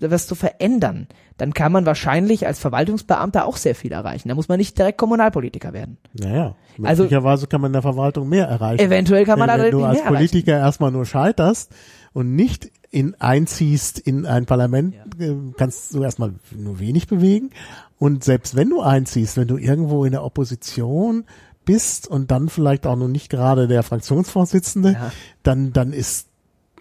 [0.03, 4.31] was zu verändern, dann kann man wahrscheinlich als Verwaltungsbeamter auch sehr viel erreichen.
[4.31, 5.99] Da muss man nicht direkt Kommunalpolitiker werden.
[6.15, 8.81] Naja, Also- möglicherweise kann man in der Verwaltung mehr erreichen.
[8.83, 10.15] Eventuell kann man wenn, da wenn du mehr als erreichen.
[10.15, 11.71] Politiker erstmal nur scheiterst
[12.15, 17.51] und nicht in einziehst in ein Parlament, äh, kannst du erstmal nur wenig bewegen.
[17.99, 21.25] Und selbst wenn du einziehst, wenn du irgendwo in der Opposition
[21.65, 25.13] bist und dann vielleicht auch noch nicht gerade der Fraktionsvorsitzende, Ja.
[25.43, 26.30] dann, dann ist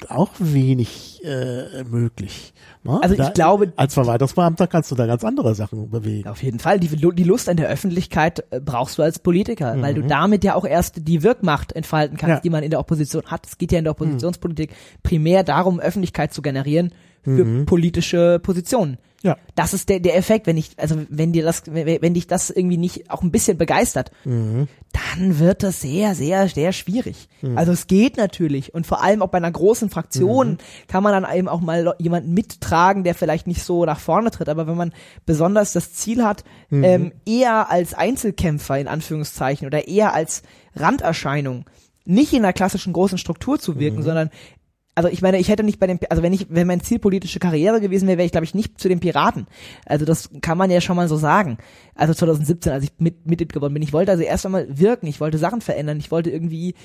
[0.09, 2.53] auch wenig äh, möglich.
[2.83, 2.99] Ne?
[3.01, 6.27] Also ich glaube- als Verwaltungsbeamter kannst du da ganz andere Sachen bewegen.
[6.29, 6.79] Auf jeden Fall.
[6.79, 10.01] Die, die Lust an der Öffentlichkeit äh, brauchst du als Politiker, weil Mhm.
[10.03, 12.39] du damit ja auch erst die Wirkmacht entfalten kannst, Ja.
[12.41, 13.45] die man in der Opposition hat.
[13.47, 14.71] Es geht ja in der Oppositionspolitik
[15.03, 16.91] primär darum, Öffentlichkeit zu generieren
[17.23, 17.65] für Mhm.
[17.65, 18.97] politische Positionen.
[19.21, 19.35] Ja.
[19.55, 22.49] Das ist der, der Effekt, wenn ich, also wenn dir das, wenn, wenn dich das
[22.49, 24.69] irgendwie nicht auch ein bisschen begeistert, Mhm.
[24.93, 27.27] dann wird das sehr, sehr, sehr schwierig.
[27.55, 31.37] Also es geht natürlich und vor allem auch bei einer großen Fraktion kann man dann
[31.37, 34.93] eben auch mal jemanden mittragen, der vielleicht nicht so nach vorne tritt, aber wenn man
[35.25, 40.43] besonders das Ziel hat, ähm, eher als Einzelkämpfer in Anführungszeichen oder eher als
[40.75, 41.65] Randerscheinung,
[42.05, 44.29] nicht in einer klassischen großen Struktur zu wirken, sondern
[44.99, 47.39] also ich meine, ich hätte nicht bei dem, also wenn ich, wenn mein Ziel politische
[47.39, 49.47] Karriere gewesen wäre, wäre ich glaube ich nicht zu den Piraten.
[49.85, 51.57] Also das kann man ja schon mal so sagen.
[51.95, 55.21] Also 2017, als ich mit, Mitglied geworden bin, ich wollte also erst einmal wirken, ich
[55.21, 56.75] wollte Sachen verändern, ich wollte irgendwie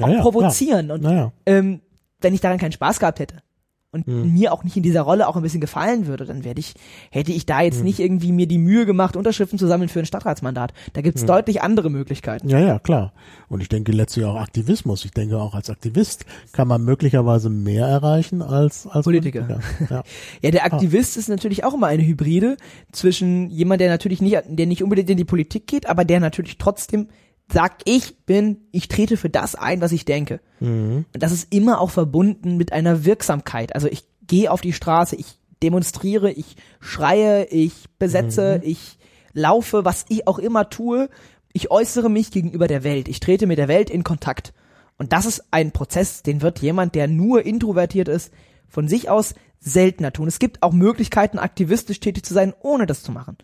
[0.00, 0.96] auch Ja, ja, provozieren klar.
[0.96, 1.32] und Naja.
[1.44, 1.82] ähm,
[2.22, 3.42] wenn ich daran keinen Spaß gehabt hätte
[3.90, 4.34] und Hm.
[4.34, 6.74] mir auch nicht in dieser Rolle auch ein bisschen gefallen würde, dann werde ich,
[7.10, 10.06] hätte ich da jetzt nicht irgendwie mir die Mühe gemacht, Unterschriften zu sammeln für ein
[10.06, 10.74] Stadtratsmandat.
[10.92, 12.48] Da gibt's deutlich andere Möglichkeiten.
[12.48, 13.12] Ja, ja, klar.
[13.48, 15.04] Und ich denke letztlich auch Aktivismus.
[15.04, 19.60] Ich denke auch als Aktivist kann man möglicherweise mehr erreichen als als Politiker.
[19.88, 20.02] Ja.
[20.42, 22.56] Ja, der Aktivist ist natürlich auch immer eine Hybride
[22.92, 26.58] zwischen jemand, der natürlich nicht, der nicht unbedingt in die Politik geht, aber der natürlich
[26.58, 27.08] trotzdem
[27.52, 30.40] sagt, ich bin, ich trete für das ein, was ich denke.
[30.60, 31.06] Mhm.
[31.12, 33.74] Und das ist immer auch verbunden mit einer Wirksamkeit.
[33.74, 38.98] Also ich gehe auf die Straße, ich demonstriere, ich schreie, ich besetze, ich
[39.32, 41.08] laufe, was ich auch immer tue.
[41.52, 43.08] Ich äußere mich gegenüber der Welt.
[43.08, 44.52] Ich trete mit der Welt in Kontakt.
[44.98, 48.32] Und das ist ein Prozess, den wird jemand, der nur introvertiert ist,
[48.68, 50.28] von sich aus seltener tun.
[50.28, 53.38] Es gibt auch Möglichkeiten, aktivistisch tätig zu sein, ohne das zu machen.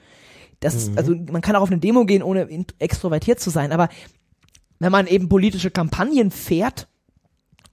[0.65, 3.91] Das ist, also man kann auch auf eine Demo gehen, ohne extrovertiert zu sein, aber
[4.79, 6.89] wenn man eben politische Kampagnen fährt,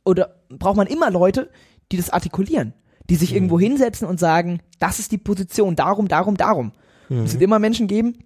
[0.04, 1.50] oder braucht man immer Leute,
[1.92, 2.74] die das artikulieren,
[3.10, 6.74] die sich irgendwo hinsetzen und sagen, das ist die Position, darum, darum, darum.
[7.10, 8.20] Es wird immer Menschen geben,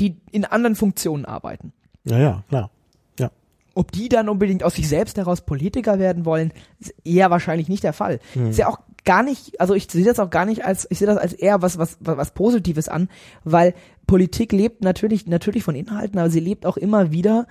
[0.00, 1.74] die in anderen Funktionen arbeiten.
[2.04, 2.70] ja, ja, klar.
[3.18, 3.30] Ja.
[3.74, 7.84] Ob die dann unbedingt aus sich selbst heraus Politiker werden wollen, ist eher wahrscheinlich nicht
[7.84, 8.20] der Fall.
[8.48, 11.06] Ist ja auch gar nicht, also ich sehe das auch gar nicht als, ich sehe
[11.06, 13.08] das als eher was, was, was, Positives an,
[13.44, 13.74] weil
[14.06, 17.46] Politik lebt natürlich, natürlich von Inhalten, aber sie lebt auch immer wieder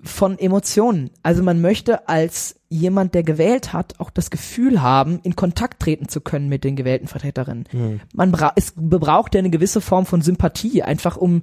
[0.00, 1.10] von Emotionen.
[1.22, 6.08] Also man möchte als jemand, der gewählt hat, auch das Gefühl haben, in Kontakt treten
[6.08, 7.66] zu können mit den gewählten Vertreterinnen.
[8.12, 11.42] Man bra es braucht ja eine gewisse Form von Sympathie, einfach um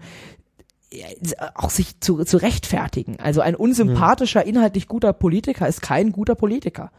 [1.56, 3.18] auch sich zu, zu rechtfertigen.
[3.20, 6.92] Also ein unsympathischer, inhaltlich guter Politiker ist kein guter Politiker.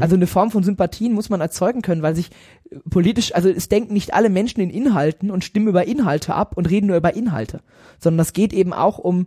[0.00, 2.30] Also eine Form von Sympathien muss man erzeugen können, weil sich
[2.70, 6.56] äh, politisch, also es denken nicht alle Menschen in Inhalten und stimmen über Inhalte ab
[6.56, 7.60] und reden nur über Inhalte,
[7.98, 9.26] sondern das geht eben auch um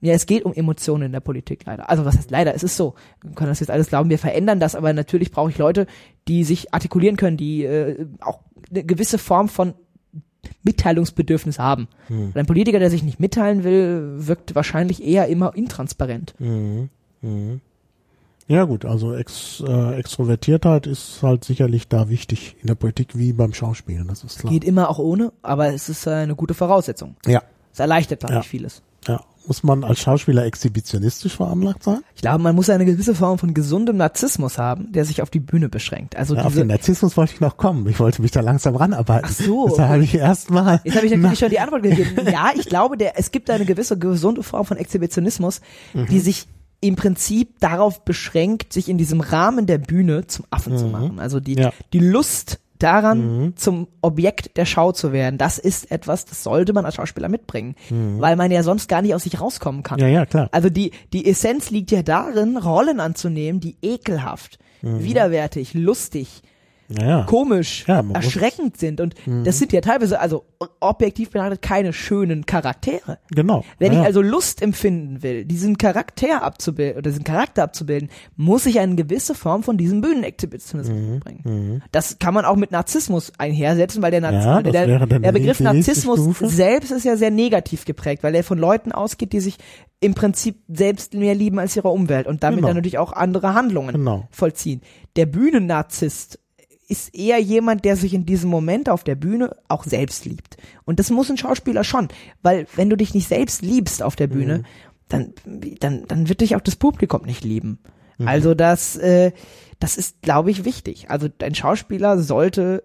[0.00, 1.90] ja, es geht um Emotionen in der Politik leider.
[1.90, 2.54] Also was heißt leider?
[2.54, 2.94] Es ist so.
[3.20, 5.88] Wir können das jetzt alles glauben, wir verändern das, aber natürlich brauche ich Leute,
[6.28, 8.38] die sich artikulieren können, die äh, auch
[8.70, 9.74] eine gewisse Form von
[10.62, 11.88] Mitteilungsbedürfnis haben.
[12.08, 16.34] Und ein Politiker, der sich nicht mitteilen will, wirkt wahrscheinlich eher immer intransparent.
[16.38, 16.88] Mhm.
[17.22, 17.60] Mhm.
[18.50, 23.34] Ja gut, also Ex, äh, Extrovertiertheit ist halt sicherlich da wichtig in der Politik wie
[23.34, 24.50] beim Schauspielen, das ist klar.
[24.50, 27.16] Geht immer auch ohne, aber es ist äh, eine gute Voraussetzung.
[27.26, 27.42] Ja,
[27.74, 28.42] Es erleichtert, glaube Ja.
[28.42, 28.80] vieles.
[29.06, 29.22] ja.
[29.48, 32.00] Muss man als Schauspieler exhibitionistisch veranlagt sein?
[32.14, 35.40] Ich glaube, man muss eine gewisse Form von gesundem Narzissmus haben, der sich auf die
[35.40, 36.16] Bühne beschränkt.
[36.16, 37.88] Also Ja, auf den Narzissmus wollte ich noch kommen.
[37.88, 39.28] Ich wollte mich da langsam ranarbeiten.
[39.28, 39.68] Ach so.
[39.68, 40.80] Das habe ich erstmal.
[40.84, 42.28] Jetzt habe ich natürlich schon die Antwort gegeben.
[42.30, 45.60] Ja, ich glaube, der, es gibt eine gewisse gesunde Form von Exhibitionismus,
[45.94, 46.06] Mhm.
[46.06, 46.46] die sich
[46.80, 51.18] im Prinzip darauf beschränkt, sich in diesem Rahmen der Bühne zum Affen zu machen.
[51.18, 51.58] Also die, Mhm.
[51.62, 51.68] Ja.
[51.68, 51.72] Mhm.
[51.94, 56.84] die Lust daran, zum Objekt der Schau zu werden, das ist etwas, das sollte man
[56.86, 59.96] als Schauspieler mitbringen, weil man ja sonst gar nicht aus sich rauskommen kann.
[59.98, 60.06] Mhm.
[60.06, 60.48] Ja, ja, klar.
[60.52, 65.02] Also die, die Essenz liegt ja darin, Rollen anzunehmen, die ekelhaft, Mhm.
[65.02, 66.42] widerwärtig, lustig,
[66.90, 69.00] Ja, komisch, Ja, man muss- erschreckend sind.
[69.02, 70.44] Und das sind ja teilweise, also
[70.80, 73.18] objektiv betrachtet, keine schönen Charaktere.
[73.30, 73.62] Genau.
[73.78, 78.64] Wenn ja, ich also Lust empfinden will, diesen Charakter abzubilden oder diesen Charakter abzubilden, muss
[78.64, 81.10] ich eine gewisse Form von diesem Bühnenexhibitionismus Mhm.
[81.14, 81.82] mitbringen.
[81.92, 86.18] Das kann man auch mit Narzissmus einhersetzen, weil der, Narz Ja, der, der Begriff Narzissmus
[86.20, 86.48] Stufe.
[86.48, 89.58] selbst ist ja sehr negativ geprägt, weil er von Leuten ausgeht, die sich
[90.00, 92.68] im Prinzip selbst mehr lieben als ihre Umwelt und damit Genau.
[92.68, 94.26] dann natürlich auch andere Handlungen Genau.
[94.30, 94.80] vollziehen.
[95.16, 96.38] Der Bühnennarzisst
[96.88, 100.56] ist eher jemand, der sich in diesem Moment auf der Bühne auch selbst liebt.
[100.84, 102.08] Und das muss ein Schauspieler schon,
[102.42, 104.64] weil wenn du dich nicht selbst liebst auf der Bühne, Mhm.
[105.08, 105.34] dann,
[105.80, 107.78] dann, dann wird dich auch das Publikum nicht lieben.
[108.18, 108.26] Mhm.
[108.28, 109.32] Also das, äh,
[109.80, 111.10] das ist, glaube ich, wichtig.
[111.10, 112.82] Also ein Schauspieler sollte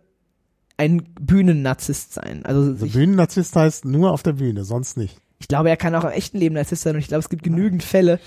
[0.78, 2.46] ein Bühnennarzisst sein.
[2.46, 5.18] Also Also Bühnennarzisst heißt nur auf der Bühne, sonst nicht.
[5.40, 7.44] ich glaube, er kann auch im echten Leben Narzisst sein und ich glaube, es gibt
[7.44, 8.20] genügend Fälle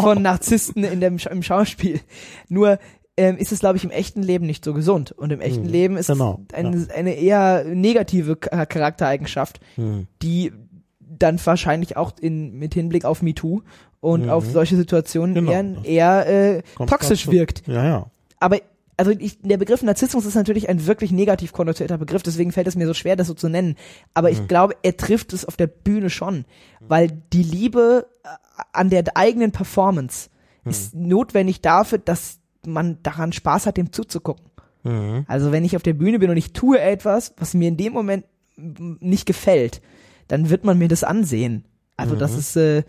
[0.00, 2.00] von Narzissten in dem, im Schauspiel.
[2.48, 2.78] Nur
[3.16, 5.12] ähm, ist es, glaube ich, im echten Leben nicht so gesund.
[5.12, 5.68] Und im echten Mhm.
[5.68, 10.06] Leben ist Genau, es ein, eine eher negative Charaktereigenschaft, Hm.
[10.22, 10.52] die
[11.00, 13.60] dann wahrscheinlich auch in, mit Hinblick auf MeToo
[14.00, 15.46] und auf solche Situationen Mhm.
[15.48, 17.32] Genau, eher, eher äh, Kommt toxisch dazu.
[17.32, 17.62] wirkt.
[17.68, 18.06] Ja, ja.
[18.40, 18.58] Aber
[18.96, 22.76] also ich, der Begriff Narzissmus ist natürlich ein wirklich negativ konnotierter Begriff, deswegen fällt es
[22.76, 23.76] mir so schwer, das so zu nennen.
[24.14, 24.34] Aber Mhm.
[24.34, 26.44] ich glaube, er trifft es auf der Bühne schon,
[26.80, 28.28] weil die Liebe äh,
[28.72, 30.28] an der eigenen Performance
[30.64, 30.70] Mhm.
[30.70, 34.46] ist notwendig dafür, dass man daran Spaß hat, dem zuzugucken.
[34.84, 35.24] Mhm.
[35.28, 37.92] Also wenn ich auf der Bühne bin und ich tue etwas, was mir in dem
[37.92, 38.24] Moment
[38.56, 39.80] nicht gefällt,
[40.28, 41.64] dann wird man mir das ansehen.
[41.96, 42.82] Also das ist äh,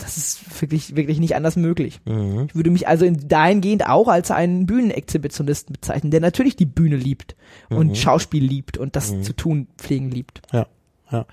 [0.00, 2.00] das ist wirklich wirklich nicht anders möglich.
[2.04, 2.46] Mhm.
[2.48, 6.96] Ich würde mich also in dahingehend auch als einen Bühnenexhibitionisten bezeichnen, der natürlich die Bühne
[6.96, 7.36] liebt
[7.70, 10.42] und Schauspiel liebt und das zu tun pflegen liebt.
[10.52, 10.66] Ja,
[11.10, 11.26] ja.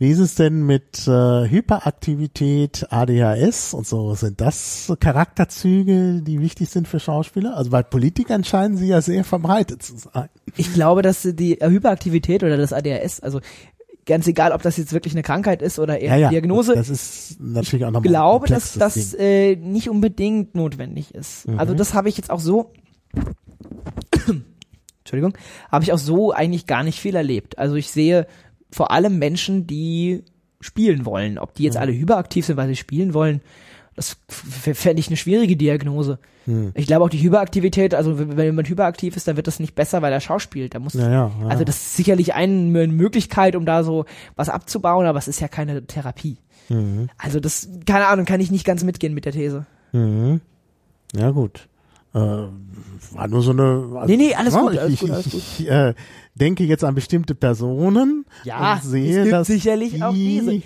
[0.00, 4.14] Wie ist es denn mit äh, Hyperaktivität, ADHS und so?
[4.14, 7.56] Sind das Charakterzüge, die wichtig sind für Schauspieler?
[7.56, 10.28] Also bei Politikern scheinen sie ja sehr verbreitet zu sein.
[10.56, 13.40] Ich glaube, dass die Hyperaktivität oder das ADHS, also
[14.06, 17.40] ganz egal, ob das jetzt wirklich eine Krankheit ist oder eher eine Diagnose, Das ist
[17.40, 19.20] natürlich auch ich nochmal glaube, ein dass das Ding.
[19.20, 21.48] äh, nicht unbedingt notwendig ist.
[21.56, 22.72] Also das habe ich jetzt auch so,
[25.00, 25.36] Entschuldigung,
[25.72, 27.58] habe ich auch so eigentlich gar nicht viel erlebt.
[27.58, 28.26] Also ich sehe
[28.70, 30.24] vor allem Menschen, die
[30.60, 31.38] spielen wollen.
[31.38, 33.40] Ob die jetzt alle hyperaktiv sind, weil sie spielen wollen,
[33.94, 36.20] das fände ich eine schwierige Diagnose.
[36.44, 36.70] Hm.
[36.74, 39.74] Ich glaube auch die Hyperaktivität, also wenn wenn jemand hyperaktiv ist, dann wird das nicht
[39.74, 40.74] besser, weil er schauspielt.
[40.74, 41.46] Da muss, Ja, ja, ja.
[41.48, 44.04] also das ist sicherlich eine Möglichkeit, um da so
[44.36, 46.38] was abzubauen, aber es ist ja keine Therapie.
[46.68, 47.08] Mhm.
[47.18, 49.66] Also das, keine Ahnung, kann ich nicht ganz mitgehen mit der These.
[49.92, 50.40] Mhm.
[51.14, 51.68] Ja, gut.
[52.18, 53.62] Äh, war nur so eine.
[53.94, 55.94] Also, Nee, nee, alles ja, gut, ich, alles gut, alles Ich, äh,
[56.34, 60.62] denke jetzt an bestimmte Personen Ja, und sehe, es gibt dass sicherlich auch diese.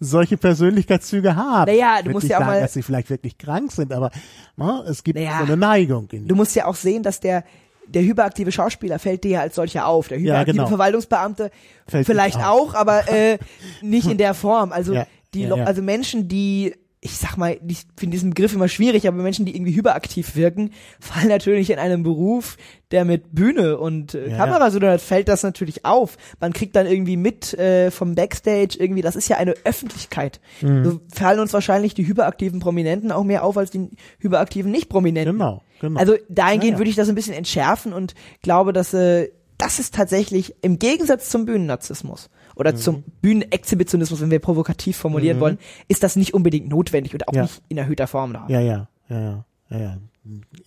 [0.00, 1.70] solche Persönlichkeitszüge haben.
[1.70, 4.10] Naja, du musst ja auch sagen, mal- dass sie vielleicht wirklich krank sind, aber
[4.56, 6.08] na, es gibt Naja, so eine Neigung.
[6.10, 7.44] In Du musst ja auch sehen, dass der
[7.86, 10.06] der hyperaktive Schauspieler fällt dir ja als solcher auf.
[10.06, 10.68] Der hyperaktive genau.
[10.68, 11.50] Verwaltungsbeamte
[11.88, 13.38] Fällt vielleicht auch, aber äh,
[13.82, 14.70] nicht in der Form.
[14.70, 15.64] Also Ja, die, ja, ja.
[15.64, 19.56] also Menschen, die ich sag mal, ich finde diesen Begriff immer schwierig, aber Menschen, die
[19.56, 22.58] irgendwie hyperaktiv wirken, fallen natürlich in einem Beruf,
[22.90, 26.18] der mit Bühne und äh, Ja, Kamera so hat, fällt das natürlich auf.
[26.40, 30.40] Man kriegt dann irgendwie mit äh, vom Backstage irgendwie, das ist ja eine Öffentlichkeit.
[30.60, 30.84] Mhm.
[30.84, 35.38] So fallen uns wahrscheinlich die hyperaktiven Prominenten auch mehr auf als die hyperaktiven Nicht-Prominenten.
[35.38, 35.98] Genau, genau.
[35.98, 36.78] Also dahingehend Ja, ja.
[36.80, 41.30] würde ich das ein bisschen entschärfen und glaube, dass äh, das ist tatsächlich im Gegensatz
[41.30, 42.28] zum Bühnennarzissmus
[42.60, 42.76] oder Mhm.
[42.76, 45.58] zum Bühnenexhibitionismus, wenn wir provokativ formulieren wollen,
[45.88, 47.42] ist das nicht unbedingt notwendig und auch Ja.
[47.42, 48.44] nicht in erhöhter Form da.
[48.48, 49.96] ja, ja, ja, ja, ja, ja.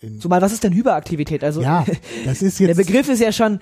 [0.01, 1.43] In, Zumal, was ist denn Hyperaktivität?
[1.43, 1.85] Also ja,
[2.25, 2.77] das ist der jetzt.
[2.77, 3.59] Begriff ist ja schon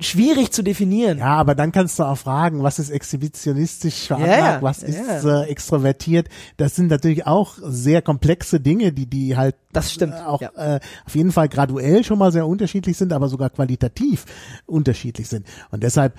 [0.00, 1.18] schwierig zu definieren.
[1.18, 5.42] Ja, aber dann kannst du auch fragen, was ist exhibitionistisch veranlagt, Ja, was ist ja.
[5.42, 6.28] äh, extrovertiert.
[6.56, 10.50] Das sind natürlich auch sehr komplexe Dinge, die die halt Das stimmt, äh, auch ja.
[10.56, 14.24] äh, auf jeden Fall graduell schon mal sehr unterschiedlich sind, aber sogar qualitativ
[14.66, 15.46] unterschiedlich sind.
[15.70, 16.14] Und deshalb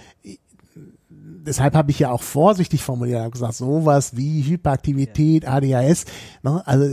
[1.46, 6.06] deshalb habe ich ja auch vorsichtig formuliert, habe gesagt, sowas wie Hyperaktivität, ADHS,
[6.44, 6.86] ne, also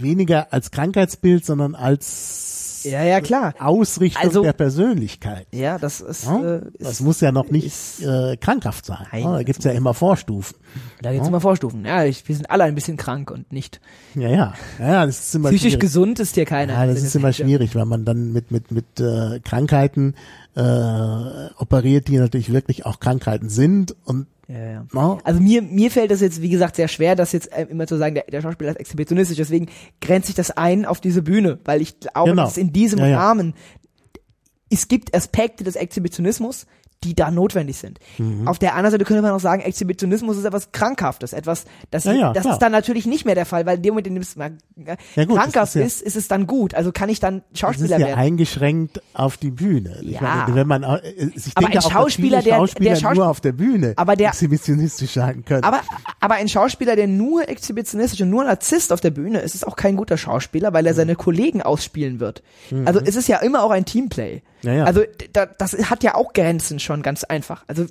[0.00, 3.54] weniger als Krankheitsbild, sondern als Ja, ja, klar.
[3.58, 5.48] Ausrichtung Also- der Persönlichkeit.
[5.52, 6.56] Ja, das ist, Ja?
[6.58, 9.04] äh, das ist muss ja noch nicht ist- äh, krankhaft sein.
[9.10, 9.32] Nein, ne?
[9.32, 10.56] Da gibt's ja immer Vorstufen.
[11.02, 11.84] da gibt's immer Vorstufen.
[11.84, 13.80] Ja, ich, wir sind alle ein bisschen krank und nicht
[14.14, 14.54] Ja, ja.
[14.78, 15.80] Ja, ja das ist immer psychisch schwierig.
[15.80, 16.74] gesund ist hier keiner.
[16.74, 20.14] Ja, das ist immer schwierig, weil man dann mit mit mit äh, Krankheiten
[20.54, 20.60] äh,
[21.58, 24.86] operiert, die natürlich wirklich auch Krankheiten sind und Ja, ja.
[24.92, 25.18] ne?
[25.24, 27.96] Also mir, mir fällt es jetzt, wie gesagt, sehr schwer, das jetzt äh, immer zu
[27.96, 29.68] sagen, der, der Schauspieler ist exhibitionistisch, deswegen
[30.00, 32.44] grenzt sich das ein auf diese Bühne, weil ich glaube, Genau.
[32.44, 33.18] dass in diesem ja.
[33.18, 33.54] Rahmen,
[34.70, 36.66] es gibt Aspekte des Exhibitionismus,
[37.04, 38.00] die da notwendig sind.
[38.18, 38.48] Mhm.
[38.48, 42.12] Auf der anderen Seite könnte man auch sagen, Exhibitionismus ist etwas Krankhaftes, etwas, das, Ja,
[42.12, 42.54] ja, das klar.
[42.54, 44.52] ist dann natürlich nicht mehr der Fall, weil in dem Moment, in dem es mal
[44.84, 46.74] äh, Ja, gut, krankhaft ist ist, ist es dann gut.
[46.74, 48.18] Also kann ich dann Das ist Schauspieler ja werden.
[48.18, 49.98] eingeschränkt auf die Bühne.
[50.02, 50.20] Ja.
[50.20, 50.98] meine, wenn man, äh,
[51.36, 53.92] ich Aber denke ein auch, Schauspieler, viele der- Schauspieler der Schaus- nur auf der Bühne
[53.96, 55.62] Aber der- exhibitionistisch sein können.
[55.64, 55.80] Aber,
[56.20, 59.76] aber ein Schauspieler, der nur exhibitionistisch und nur Narzisst auf der Bühne ist, ist auch
[59.76, 62.42] kein guter Schauspieler, weil er seine Kollegen ausspielen wird.
[62.84, 64.42] Also es ist ja immer auch ein Teamplay.
[64.62, 64.84] Ja, ja.
[64.84, 65.02] Also
[65.32, 67.64] da, das hat ja auch Grenzen schon ganz einfach.
[67.66, 67.86] Also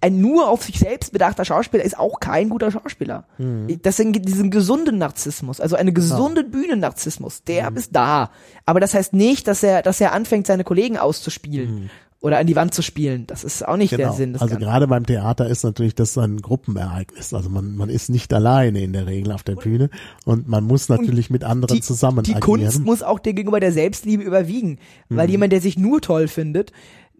[0.00, 3.24] ein nur auf sich selbst bedachter Schauspieler ist auch kein guter Schauspieler.
[3.38, 8.30] Deswegen gibt diesen gesunden Narzissmus, also eine gesunde Bühnennarzissmus, der ist da.
[8.66, 11.90] Aber das heißt nicht, dass er, dass er anfängt, seine Kollegen auszuspielen
[12.22, 13.26] oder an die Wand zu spielen.
[13.26, 14.12] Das ist auch nicht der Genau.
[14.12, 17.32] Sinn des Also gerade beim Theater ist natürlich das ein Gruppenereignis.
[17.32, 19.88] Also man, man ist nicht alleine in der Regel auf der Bühne
[20.26, 22.60] und man muss natürlich mit anderen die, zusammen die agieren.
[22.60, 24.78] Kunst muss auch dir gegenüber der Selbstliebe überwiegen,
[25.08, 25.30] weil Mhm.
[25.32, 26.72] jemand, der sich nur toll findet,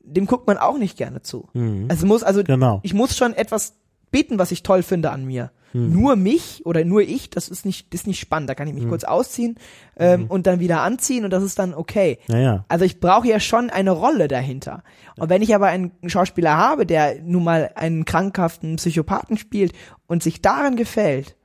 [0.04, 1.48] dem guckt man auch nicht gerne zu.
[1.88, 2.80] Also muss also Genau.
[2.82, 3.74] ich muss schon etwas
[4.10, 5.50] bieten, was ich toll finde an mir.
[5.72, 5.92] Mhm.
[5.92, 8.50] Nur mich oder nur ich, das ist nicht, das ist nicht spannend.
[8.50, 9.54] Da kann ich mich kurz ausziehen
[9.96, 12.18] ähm, und dann wieder anziehen und das ist dann okay.
[12.28, 12.34] Mhm.
[12.34, 12.64] Ja, ja.
[12.68, 14.82] Also ich brauche ja schon eine Rolle dahinter.
[15.16, 19.72] Und wenn ich aber einen Schauspieler habe, der nun mal einen krankhaften Psychopathen spielt
[20.06, 21.36] und sich darin gefällt,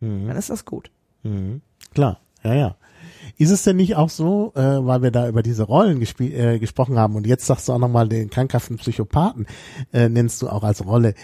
[0.00, 0.28] Mhm.
[0.28, 0.90] dann ist das gut.
[1.94, 2.76] Klar, ja, ja.
[3.38, 6.98] Ist es denn nicht auch so, äh, weil wir da über diese Rollen äh, gesprochen
[6.98, 9.46] haben und jetzt sagst du auch nochmal den krankhaften Psychopathen,
[9.92, 11.14] äh, nennst du auch als Rolle.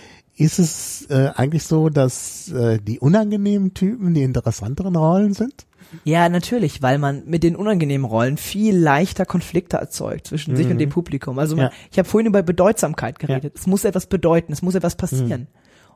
[0.40, 5.66] Ist es äh, eigentlich so, dass äh, die unangenehmen Typen die interessanteren Rollen sind?
[6.04, 10.78] Ja, natürlich, weil man mit den unangenehmen Rollen viel leichter Konflikte erzeugt zwischen sich und
[10.78, 11.38] dem Publikum.
[11.38, 11.72] Also man, Ja.
[11.90, 13.54] ich habe vorhin über Bedeutsamkeit geredet.
[13.56, 15.48] Es muss etwas bedeuten, es muss etwas passieren.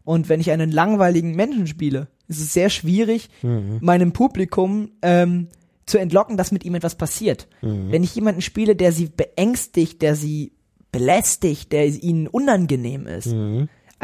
[0.02, 5.48] Und wenn ich einen langweiligen Menschen spiele, ist es sehr schwierig, meinem Publikum ähm,
[5.86, 7.48] zu entlocken, dass mit ihm etwas passiert.
[7.62, 10.52] Wenn ich jemanden spiele, der sie beängstigt, der sie
[10.92, 13.34] belästigt, der ihnen unangenehm ist,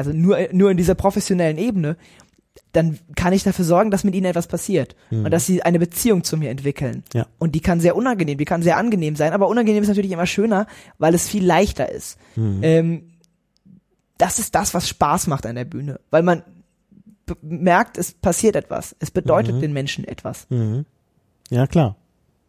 [0.00, 1.96] also nur, nur in dieser professionellen Ebene,
[2.72, 6.24] dann kann ich dafür sorgen, dass mit ihnen etwas passiert und dass sie eine Beziehung
[6.24, 7.04] zu mir entwickeln.
[7.12, 7.26] Ja.
[7.38, 10.26] Und die kann sehr unangenehm, die kann sehr angenehm sein, aber unangenehm ist natürlich immer
[10.26, 10.66] schöner,
[10.98, 12.18] weil es viel leichter ist.
[12.36, 13.10] Ähm,
[14.18, 16.42] das ist das, was Spaß macht an der Bühne, weil man
[17.42, 20.46] merkt, es passiert etwas, es bedeutet den Menschen etwas.
[21.50, 21.96] Ja, klar.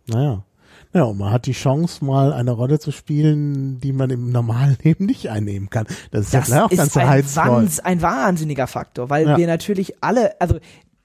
[0.07, 0.43] Naja.
[0.93, 4.77] Ja, und man hat die Chance, mal eine Rolle zu spielen, die man im normalen
[4.83, 5.85] Leben nicht einnehmen kann.
[6.11, 7.43] Das ist Das ja auch ganz ist ein, reizvoll.
[7.45, 9.37] Wahns, ein wahnsinniger Faktor, weil Ja.
[9.37, 10.57] wir natürlich alle, also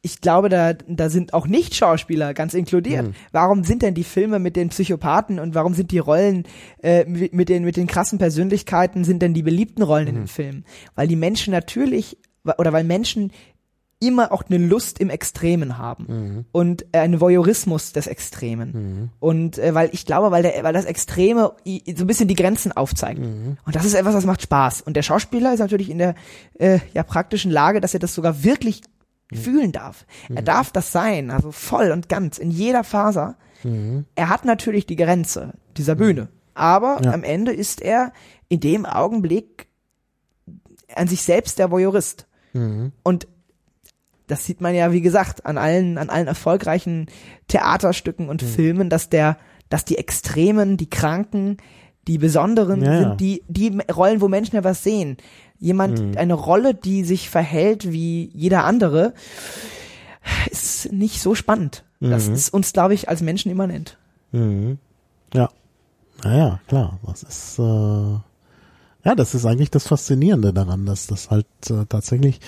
[0.03, 3.09] ich glaube, da, da sind auch Nicht-Schauspieler ganz inkludiert.
[3.09, 3.15] Mhm.
[3.33, 6.45] Warum sind denn die Filme mit den Psychopathen und warum sind die Rollen
[6.83, 10.19] äh, mit den, mit den krassen Persönlichkeiten, sind denn die beliebten Rollen in Mhm.
[10.21, 10.65] den Filmen?
[10.95, 12.19] Weil die Menschen natürlich,
[12.59, 13.33] oder weil Menschen
[14.07, 16.45] immer auch eine Lust im Extremen haben Mhm.
[16.53, 19.11] und äh, einen Voyeurismus des Extremen.
[19.21, 22.35] Und äh, weil ich glaube, weil der, weil das Extreme i- so ein bisschen die
[22.35, 23.21] Grenzen aufzeigt.
[23.21, 23.57] Mhm.
[23.65, 24.83] Und das ist etwas, das macht Spaß.
[24.83, 26.15] Und der Schauspieler ist natürlich in der
[26.59, 28.83] äh, ja praktischen Lage, dass er das sogar wirklich
[29.33, 29.37] Mhm.
[29.37, 30.07] fühlen darf.
[30.33, 33.37] Er darf das sein, also voll und ganz in jeder Faser.
[33.65, 34.05] Mhm.
[34.15, 37.13] Er hat natürlich die Grenze dieser Bühne, aber Ja.
[37.13, 38.13] am Ende ist er
[38.49, 39.67] in dem Augenblick
[40.95, 42.27] an sich selbst der Voyeurist.
[42.53, 42.93] Mhm.
[43.03, 43.27] Und
[44.27, 47.07] das sieht man ja, wie gesagt, an allen, an allen erfolgreichen
[47.49, 48.31] Theaterstücken Mhm.
[48.31, 49.37] und Filmen, dass der,
[49.69, 51.57] dass die Extremen, die Kranken,
[52.07, 55.17] die Besonderen Ja, sind die, die Rollen, wo Menschen ja was sehen.
[55.59, 56.17] Jemand, Mhm.
[56.17, 59.15] eine Rolle, die sich verhält wie jeder andere,
[60.51, 61.85] ist nicht so spannend.
[62.01, 63.97] Das ist uns, glaube ich, als Menschen immanent.
[64.33, 64.79] Mhm.
[65.33, 65.49] Ja.
[66.23, 66.99] Naja, klar.
[67.07, 72.41] Das ist, äh, ja, das ist eigentlich das Faszinierende daran, dass das halt äh, tatsächlich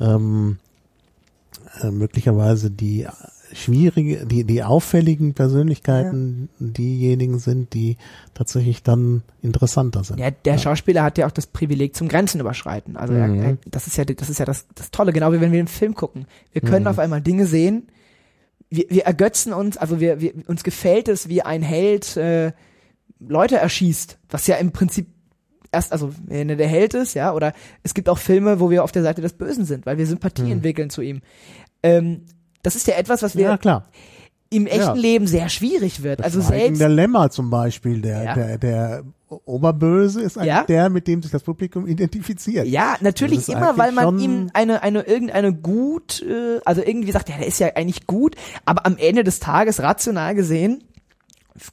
[0.00, 0.58] ähm,
[1.82, 3.06] äh, möglicherweise die
[3.52, 7.96] schwierige, die, die auffälligen Persönlichkeiten diejenigen sind, die
[8.34, 10.20] tatsächlich dann interessanter sind.
[10.20, 12.96] Ja, der Schauspieler hat ja auch das Privileg zum Grenzen überschreiten.
[12.96, 13.42] Also Mhm.
[13.42, 15.68] er, das ist ja, das ist ja das, das Tolle, genau wie wenn wir einen
[15.68, 16.26] Film gucken.
[16.52, 16.88] Wir können Mhm.
[16.88, 17.88] auf einmal Dinge sehen,
[18.68, 22.52] wir, wir ergötzen uns, also wir, wir, uns gefällt es, wie ein Held äh,
[23.18, 25.06] Leute erschießt, was ja im Prinzip
[25.72, 28.84] erst, also wenn er der Held ist, ja, oder es gibt auch Filme, wo wir
[28.84, 31.22] auf der Seite des Bösen sind, weil wir Sympathie entwickeln zu ihm.
[31.82, 32.22] Ähm,
[32.62, 33.50] das ist ja etwas, was wir Mhm.
[33.50, 33.88] Ja, klar.
[34.50, 34.92] im echten Ja.
[34.94, 36.22] Leben sehr schwierig wird.
[36.24, 38.34] Also Schweigen selbst der Lämmer zum Beispiel, der, Ja.
[38.34, 39.02] der, der
[39.44, 40.64] Oberböse ist eigentlich Ja.
[40.64, 42.66] der, mit dem sich das Publikum identifiziert.
[42.66, 47.12] Ja, natürlich Das ist immer, weil man ihm eine, eine, irgendeine gut, äh, also irgendwie
[47.12, 50.82] sagt, ja, der ist ja eigentlich gut, aber am Ende des Tages, rational gesehen,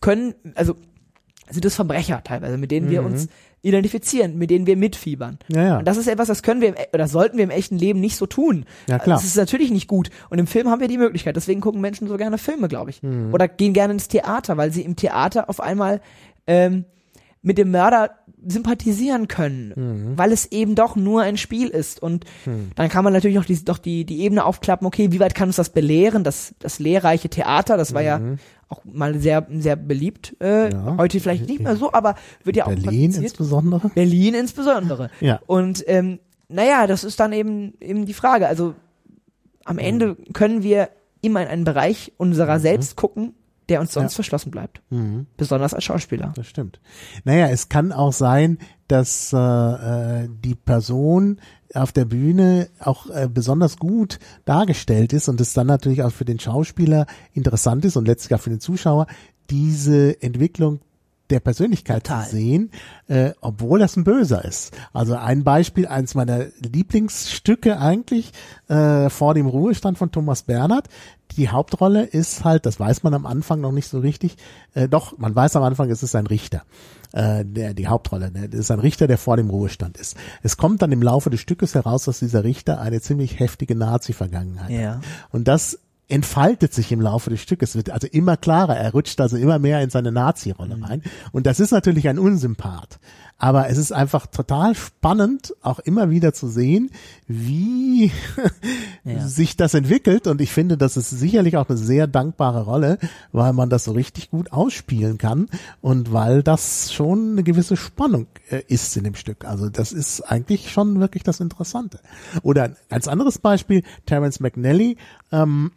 [0.02, 0.76] können, also
[1.50, 3.28] sind es Verbrecher teilweise, mit denen wir uns
[3.66, 5.40] identifizieren, mit denen wir mitfiebern.
[5.50, 5.56] Mhm.
[5.56, 5.78] Ja, ja.
[5.80, 8.00] Und das ist etwas, das können wir, im, e- oder sollten wir im echten Leben
[8.00, 8.66] nicht so tun.
[8.88, 9.18] Ja, klar.
[9.18, 10.10] Das ist natürlich nicht gut.
[10.30, 11.36] Und im Film haben wir die Möglichkeit.
[11.36, 13.02] Deswegen gucken Menschen so gerne Filme, glaube ich.
[13.04, 13.34] Mhm.
[13.34, 16.02] Oder gehen gerne ins Theater, weil sie im Theater auf einmal
[16.48, 16.86] ähm,
[17.42, 18.12] mit dem Mörder
[18.48, 20.18] sympathisieren können, Mhm.
[20.18, 22.02] weil es eben doch nur ein Spiel ist.
[22.02, 22.26] Und
[22.76, 25.50] dann kann man natürlich noch die, doch die, die Ebene aufklappen, okay, wie weit kann
[25.50, 26.24] uns das belehren?
[26.24, 28.20] Das, das lehrreiche Theater, das war ja
[28.70, 30.72] auch mal sehr, sehr beliebt, äh, Mhm.
[30.72, 30.98] Ja.
[30.98, 33.90] heute vielleicht nicht mehr so, aber wird ja auch Berlin insbesondere.
[33.90, 35.10] Berlin insbesondere.
[35.20, 35.40] Ja.
[35.46, 38.48] Und ähm, naja, das ist dann eben eben die Frage.
[38.48, 38.74] Also
[39.66, 40.90] am Ende können wir
[41.22, 43.34] immer in einen Bereich unserer selbst gucken,
[43.70, 44.16] der uns sonst ja.
[44.18, 44.82] verschlossen bleibt.
[44.92, 45.26] Mhm.
[45.38, 46.34] Besonders als Schauspieler.
[46.36, 46.80] Das stimmt.
[47.24, 51.40] Naja, es kann auch sein, dass äh, äh, die Person
[51.74, 56.26] auf der Bühne auch äh, besonders gut dargestellt ist und es dann natürlich auch für
[56.26, 59.08] den Schauspieler interessant ist und letztlich auch für den Zuschauer,
[59.50, 60.80] diese Entwicklung
[61.30, 62.26] der Persönlichkeit Total.
[62.26, 62.72] zu sehen,
[63.08, 64.76] äh, obwohl das ein Böser ist.
[64.94, 68.32] Also ein Beispiel, eines meiner Lieblingsstücke eigentlich
[68.68, 70.88] äh, vor dem Ruhestand von Thomas Bernhard.
[71.38, 74.38] Die Hauptrolle ist halt, das weiß man am Anfang noch nicht so richtig,
[74.74, 76.62] äh, doch, man weiß am Anfang, es ist ein Richter.
[77.16, 78.50] Äh, der, die Hauptrolle, ne?
[78.50, 80.18] das ist ein Richter, der vor dem Ruhestand ist.
[80.44, 84.70] Es kommt dann im Laufe des Stückes heraus, dass dieser Richter eine ziemlich heftige Nazi-Vergangenheit
[84.70, 84.96] ja.
[84.96, 85.04] hat.
[85.32, 85.80] Und das
[86.10, 89.82] entfaltet sich im Laufe des Stückes, wird also immer klarer, er rutscht also immer mehr
[89.82, 90.84] in seine Nazi-Rolle mhm.
[90.84, 91.04] rein.
[91.32, 93.00] Und das ist natürlich ein Unsympath.
[93.38, 96.90] Aber es ist einfach total spannend, auch immer wieder zu sehen,
[97.28, 98.12] wie
[99.04, 99.28] ja.
[99.28, 100.28] sich das entwickelt.
[100.28, 102.98] Und ich finde, das ist sicherlich auch eine sehr dankbare Rolle,
[103.34, 105.50] weil man das so richtig gut ausspielen kann
[105.82, 109.44] und weil das schon eine gewisse Spannung äh, ist in dem Stück.
[109.44, 112.00] Also das ist eigentlich schon wirklich das Interessante.
[112.42, 114.96] Oder ein ganz anderes Beispiel, Terence McNally,
[115.34, 115.72] ähm,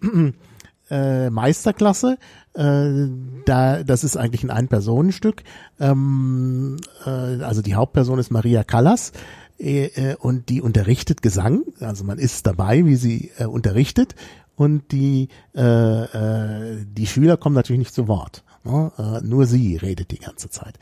[0.91, 2.19] äh, Meisterklasse.
[2.55, 3.09] Äh,
[3.45, 5.43] da, das ist eigentlich ein Ein-Personen-Stück.
[5.81, 9.13] Ähm, äh, also die Hauptperson ist Maria Callas
[9.59, 11.65] äh, äh, und die unterrichtet Gesang.
[11.81, 14.15] Also man ist dabei, wie sie äh, unterrichtet
[14.57, 18.43] und die äh, äh, die Schüler kommen natürlich nicht zu Wort.
[18.65, 18.93] Ne?
[18.99, 20.79] Äh, nur sie redet die ganze Zeit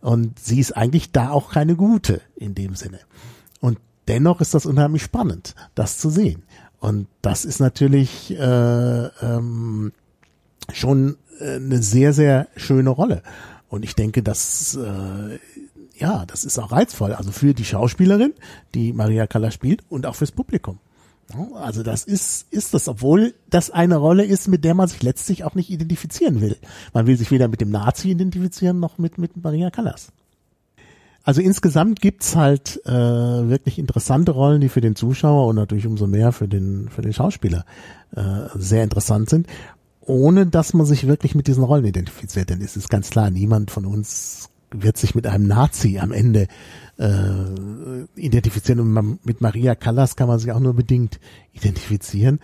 [0.00, 2.98] und sie ist eigentlich da auch keine gute in dem Sinne.
[3.60, 3.78] Und
[4.08, 6.42] dennoch ist das unheimlich spannend, das zu sehen.
[6.80, 9.92] Und das ist natürlich äh, ähm,
[10.72, 13.22] schon äh, eine sehr, sehr schöne Rolle.
[13.68, 15.38] Und ich denke, dass äh,
[16.00, 17.12] ja, das ist auch reizvoll.
[17.12, 18.32] Also für die Schauspielerin,
[18.74, 20.78] die Maria Callas spielt, und auch fürs Publikum.
[21.54, 25.44] Also das ist, ist das, obwohl das eine Rolle ist, mit der man sich letztlich
[25.44, 26.56] auch nicht identifizieren will.
[26.92, 30.08] Man will sich weder mit dem Nazi identifizieren noch mit, mit Maria Callas.
[31.22, 36.06] Also insgesamt gibt's halt äh, wirklich interessante Rollen, die für den Zuschauer und natürlich umso
[36.06, 37.64] mehr für den, für den Schauspieler
[38.16, 39.46] äh, sehr interessant sind,
[40.00, 42.48] ohne dass man sich wirklich mit diesen Rollen identifiziert.
[42.48, 46.46] Denn es ist ganz klar, niemand von uns wird sich mit einem Nazi am Ende
[46.98, 48.80] äh, identifizieren.
[48.80, 51.20] Und man, mit Maria Callas kann man sich auch nur bedingt
[51.52, 52.40] identifizieren.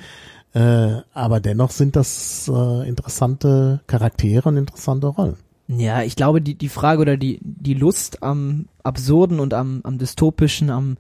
[0.53, 5.36] Äh, aber dennoch sind das äh, interessante Charaktere und interessante Rollen.
[5.68, 9.98] Ja, ich glaube, die, die Frage oder die, die Lust am Absurden und am, am
[9.98, 10.97] Dystopischen, am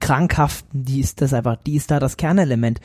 [0.00, 2.80] Krankhaften, die ist das einfach, die ist da das Kernelement.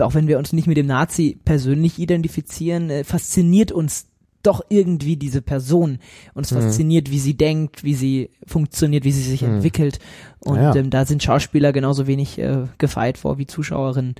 [0.00, 4.06] Auch wenn wir uns nicht mit dem Nazi persönlich identifizieren, äh, fasziniert uns
[4.42, 5.98] doch irgendwie diese Person.
[6.34, 6.60] Uns mhm.
[6.60, 9.56] fasziniert, wie sie denkt, wie sie funktioniert, wie sie sich mhm.
[9.56, 9.98] entwickelt.
[10.40, 10.74] Und ja.
[10.74, 14.14] ähm, da sind Schauspieler genauso wenig äh, gefeit vor wie Zuschauerinnen.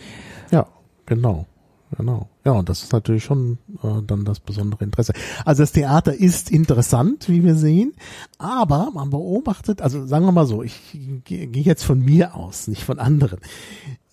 [0.50, 0.66] Ja,
[1.06, 1.46] genau.
[1.96, 2.28] Genau.
[2.44, 5.12] Ja, und das ist natürlich schon äh, dann das besondere Interesse.
[5.44, 7.94] Also das Theater ist interessant, wie wir sehen,
[8.38, 10.80] aber man beobachtet, also sagen wir mal so, ich
[11.24, 13.38] gehe geh jetzt von mir aus, nicht von anderen.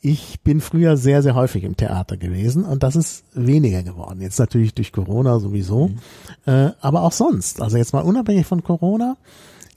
[0.02, 4.22] Ich bin früher sehr, sehr häufig im Theater gewesen und das ist weniger geworden.
[4.22, 5.98] Jetzt natürlich durch Corona sowieso, mhm.
[6.45, 7.61] äh, aber auch sonst.
[7.61, 9.18] Also jetzt mal unabhängig von Corona.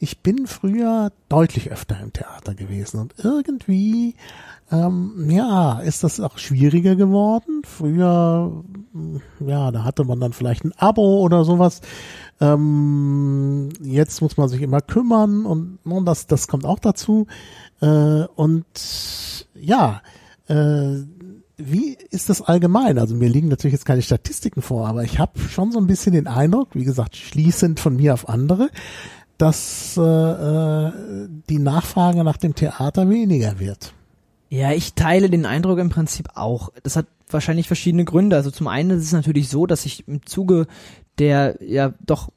[0.01, 4.15] Ich bin früher deutlich öfter im Theater gewesen und irgendwie
[4.71, 7.63] ähm, ja, ist das auch schwieriger geworden.
[7.65, 8.65] Früher,
[9.41, 11.81] ja, da hatte man dann vielleicht ein Abo oder sowas.
[12.41, 17.27] Ähm, jetzt muss man sich immer kümmern und, und das, das kommt auch dazu.
[17.81, 18.65] Äh, und
[19.55, 20.01] ja,
[20.49, 20.97] äh,
[21.57, 22.99] wie ist das allgemein?
[22.99, 26.15] Also mir liegen natürlich jetzt keine Statistiken vor, aber ich habe schon so ein bisschen
[26.15, 28.71] den Eindruck, wie gesagt, schließend von mir auf andere,
[29.37, 30.93] dass äh, äh
[31.51, 33.93] die Nachfrage nach dem Theater weniger wird.
[34.55, 36.69] Ja, ich teile den Eindruck im Prinzip auch.
[36.85, 38.37] Das hat wahrscheinlich verschiedene Gründe.
[38.37, 40.69] Also zum einen ist es natürlich so, dass ich im Zuge
[41.19, 42.31] der ja doch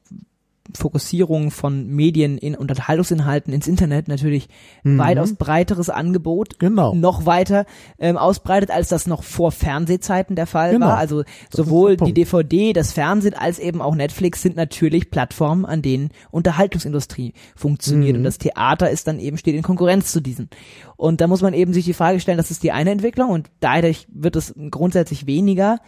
[0.74, 4.48] Fokussierung von Medien in Unterhaltungsinhalten ins Internet natürlich
[4.82, 4.98] mhm.
[4.98, 6.94] weitaus breiteres Angebot genau.
[6.94, 7.64] noch weiter
[7.98, 10.86] ähm, ausbreitet, als das noch vor Fernsehzeiten der Fall genau.
[10.86, 10.98] war.
[10.98, 15.82] Also das sowohl die DVD, das Fernsehen als eben auch Netflix sind natürlich Plattformen, an
[15.82, 18.18] denen Unterhaltungsindustrie funktioniert mhm.
[18.20, 20.48] und das Theater ist dann eben steht in Konkurrenz zu diesen.
[20.96, 23.50] Und da muss man eben sich die Frage stellen, das ist die eine Entwicklung und
[23.60, 25.78] dadurch wird es grundsätzlich weniger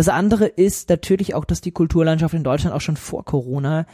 [0.00, 3.84] das andere ist natürlich auch, dass die Kulturlandschaft in Deutschland auch schon vor Corona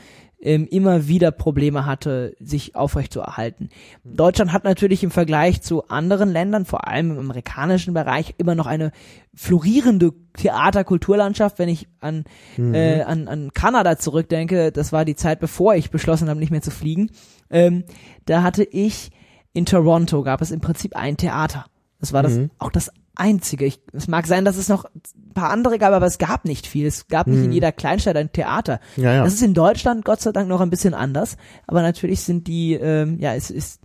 [0.40, 3.70] ähm, immer wieder Probleme hatte, sich aufrechtzuerhalten.
[4.04, 8.66] Deutschland hat natürlich im Vergleich zu anderen Ländern, vor allem im amerikanischen Bereich, immer noch
[8.68, 8.92] eine
[9.34, 11.58] florierende Theaterkulturlandschaft.
[11.58, 12.22] Wenn ich an,
[12.56, 12.72] mhm.
[12.72, 16.62] äh, an, an Kanada zurückdenke, das war die Zeit, bevor ich beschlossen habe, nicht mehr
[16.62, 17.10] zu fliegen,
[17.50, 17.82] ähm,
[18.26, 19.10] da hatte ich
[19.54, 21.64] in Toronto gab es im Prinzip ein Theater.
[21.98, 22.50] Das war das, mhm.
[22.60, 23.64] auch das einzige.
[23.64, 26.66] Ich, es mag sein, dass es noch ein paar andere gab, aber es gab nicht
[26.66, 26.86] viel.
[26.86, 28.80] Es gab nicht in jeder Kleinstadt ein Theater.
[28.96, 29.24] Ja, ja.
[29.24, 31.36] Das ist in Deutschland Gott sei Dank noch ein bisschen anders.
[31.66, 33.80] Aber natürlich sind die, ähm, ja, es ist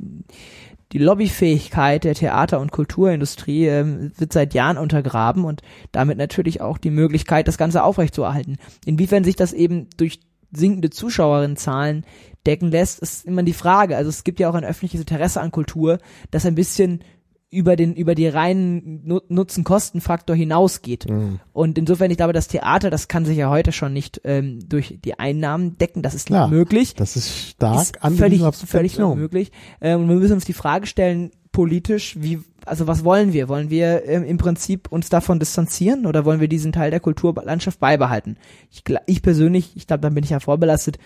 [0.92, 6.78] die Lobbyfähigkeit der Theater- und Kulturindustrie ähm, wird seit Jahren untergraben und damit natürlich auch
[6.78, 8.58] die Möglichkeit, das Ganze aufrechtzuerhalten.
[8.86, 10.20] Inwiefern sich das eben durch
[10.52, 12.06] sinkende Zuschauerinnenzahlen
[12.46, 13.96] decken lässt, ist immer die Frage.
[13.96, 16.00] Also es gibt ja auch ein öffentliches Interesse an Kultur,
[16.30, 17.04] das ein bisschen
[17.52, 21.06] über den über die reinen Nu- Nutzen-Kosten-Faktor hinausgeht.
[21.54, 24.98] Und insofern, ich glaube, das Theater, das kann sich ja heute schon nicht ähm, durch
[25.04, 26.02] die Einnahmen decken.
[26.02, 29.52] Das ist nicht möglich Das ist stark ist völlig, völlig unmöglich.
[29.82, 33.50] Ähm, und wir müssen uns die Frage stellen, politisch, wie, also was wollen wir?
[33.50, 37.82] Wollen wir ähm, im Prinzip uns davon distanzieren oder wollen wir diesen Teil der Kulturlandschaft
[37.82, 38.38] beibehalten?
[38.72, 40.98] Ich, ich persönlich, ich glaube, da bin ich ja vorbelastet,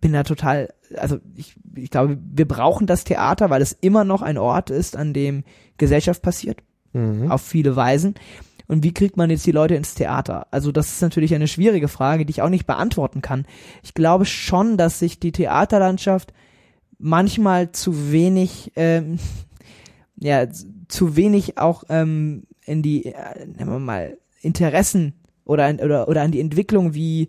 [0.00, 4.22] bin da total, also ich, ich glaube, wir brauchen das Theater, weil es immer noch
[4.22, 5.44] ein Ort ist, an dem
[5.78, 6.60] Gesellschaft passiert,
[6.92, 7.30] Mhm.
[7.30, 8.14] auf viele Weisen.
[8.68, 10.46] Und wie kriegt man jetzt die Leute ins Theater?
[10.50, 13.44] Also das ist natürlich eine schwierige Frage, die ich auch nicht beantworten kann.
[13.82, 16.32] Ich glaube schon, dass sich die Theaterlandschaft
[16.98, 19.18] manchmal zu wenig, ähm,
[20.16, 20.46] ja,
[20.88, 26.22] zu wenig auch ähm, in die, äh, nehmen wir mal, Interessen oder, an- oder, oder
[26.22, 27.28] an die Entwicklung, wie,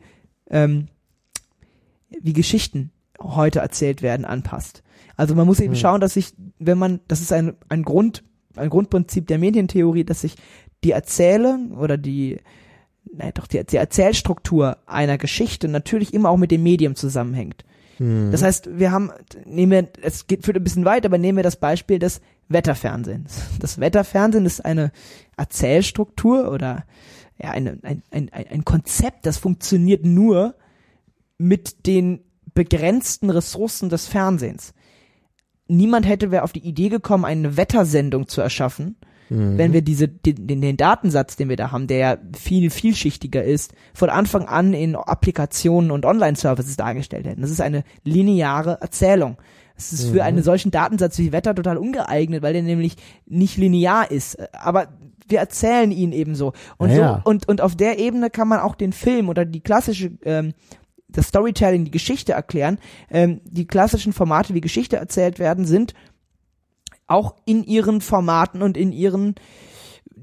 [0.49, 0.87] ähm,
[2.21, 4.83] wie Geschichten heute erzählt werden, anpasst.
[5.15, 8.23] Also man muss eben schauen, dass sich, wenn man, das ist ein, ein Grund,
[8.55, 10.35] ein Grundprinzip der Medientheorie, dass sich
[10.83, 12.39] die Erzählung oder die,
[13.11, 17.65] nein, doch die, die Erzählstruktur einer Geschichte natürlich immer auch mit dem Medium zusammenhängt.
[18.31, 19.11] Das heißt, wir haben,
[19.45, 23.41] nehmen wir, es geht führt ein bisschen weit, aber nehmen wir das Beispiel des Wetterfernsehens.
[23.59, 24.91] Das Wetterfernsehen ist eine
[25.37, 26.85] Erzählstruktur oder
[27.41, 30.55] ja, eine, ein, ein, ein ein Konzept, das funktioniert nur
[31.37, 32.21] mit den
[32.53, 34.73] begrenzten Ressourcen des Fernsehens.
[35.67, 38.97] Niemand hätte wäre auf die Idee gekommen, eine Wettersendung zu erschaffen,
[39.29, 43.73] wenn wir diese, den, den, Datensatz, den wir da haben, der ja viel vielschichtiger ist,
[43.93, 47.41] von Anfang an in Applikationen und Online-Services dargestellt hätten.
[47.41, 49.37] Das ist eine lineare Erzählung.
[49.75, 52.95] Es ist für einen solchen Datensatz wie Wetter total ungeeignet, weil der nämlich
[53.25, 54.37] nicht linear ist.
[54.53, 54.89] Aber
[55.27, 56.53] wir erzählen ihn eben so.
[56.77, 59.61] Und Ja, so, und, und auf der Ebene kann man auch den Film oder die
[59.61, 60.53] klassische, ähm,
[61.13, 62.79] das Storytelling, die Geschichte erklären.
[63.09, 65.93] Ähm, die klassischen Formate, wie Geschichte erzählt werden, sind
[67.07, 69.35] auch in ihren Formaten und in ihren,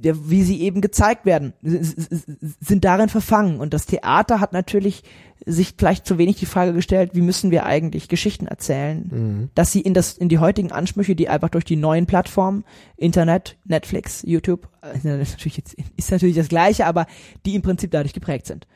[0.02, 3.60] ja, wie sie eben gezeigt werden, sind darin verfangen.
[3.60, 5.02] Und das Theater hat natürlich
[5.46, 9.80] sich vielleicht zu wenig die Frage gestellt, wie müssen wir eigentlich Geschichten erzählen, dass sie
[9.80, 12.64] in das, in die heutigen Ansprüche, die einfach durch die neuen Plattformen,
[12.96, 17.06] Internet, Netflix, YouTube, äh, ist natürlich, jetzt, ist natürlich das Gleiche, aber
[17.46, 18.66] die im Prinzip dadurch geprägt sind.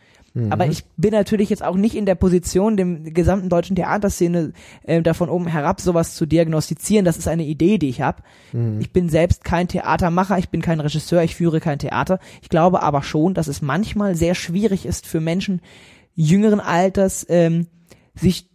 [0.50, 4.52] Aber ich bin natürlich jetzt auch nicht in der Position, dem gesamten deutschen Theaterszene
[4.82, 7.04] äh, davon oben herab sowas zu diagnostizieren.
[7.04, 8.22] Das ist eine Idee, die ich habe.
[8.80, 12.18] Ich bin selbst kein Theatermacher, ich bin kein Regisseur, ich führe kein Theater.
[12.42, 15.60] Ich glaube aber schon, dass es manchmal sehr schwierig ist für Menschen
[16.16, 17.68] jüngeren Alters, ähm,
[18.14, 18.48] sich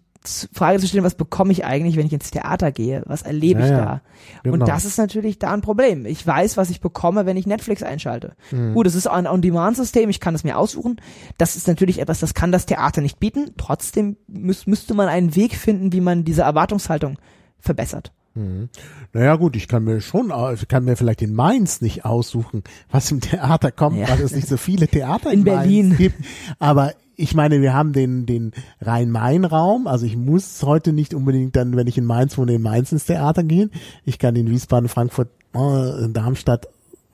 [0.52, 3.04] Frage zu stellen, was bekomme ich eigentlich, wenn ich ins Theater gehe?
[3.06, 4.02] Was erlebe Ja, ich da?
[4.44, 4.54] Genau.
[4.56, 6.06] Und das ist natürlich da ein Problem.
[6.06, 8.34] Ich weiß, was ich bekomme, wenn ich Netflix einschalte.
[8.74, 10.98] Gut, es ist ein On-Demand-System, ich kann es mir aussuchen.
[11.38, 13.52] Das ist natürlich etwas, das kann das Theater nicht bieten.
[13.58, 17.18] Trotzdem müß, müsste man einen Weg finden, wie man diese Erwartungshaltung
[17.60, 18.12] verbessert.
[19.14, 23.12] Naja gut, ich kann mir schon, ich kann mir vielleicht in Mainz nicht aussuchen, was
[23.12, 24.08] im Theater kommt, Ja.
[24.10, 25.98] weil es nicht so viele Theater in, In Berlin.
[25.98, 26.24] Gibt.
[26.60, 31.76] Aber ich meine, wir haben den, den Rhein-Main-Raum, also ich muss heute nicht unbedingt dann,
[31.76, 33.72] wenn ich in Mainz wohne, in Mainz ins Theater gehen.
[34.06, 36.68] Ich kann in Wiesbaden, Frankfurt, äh, in Darmstadt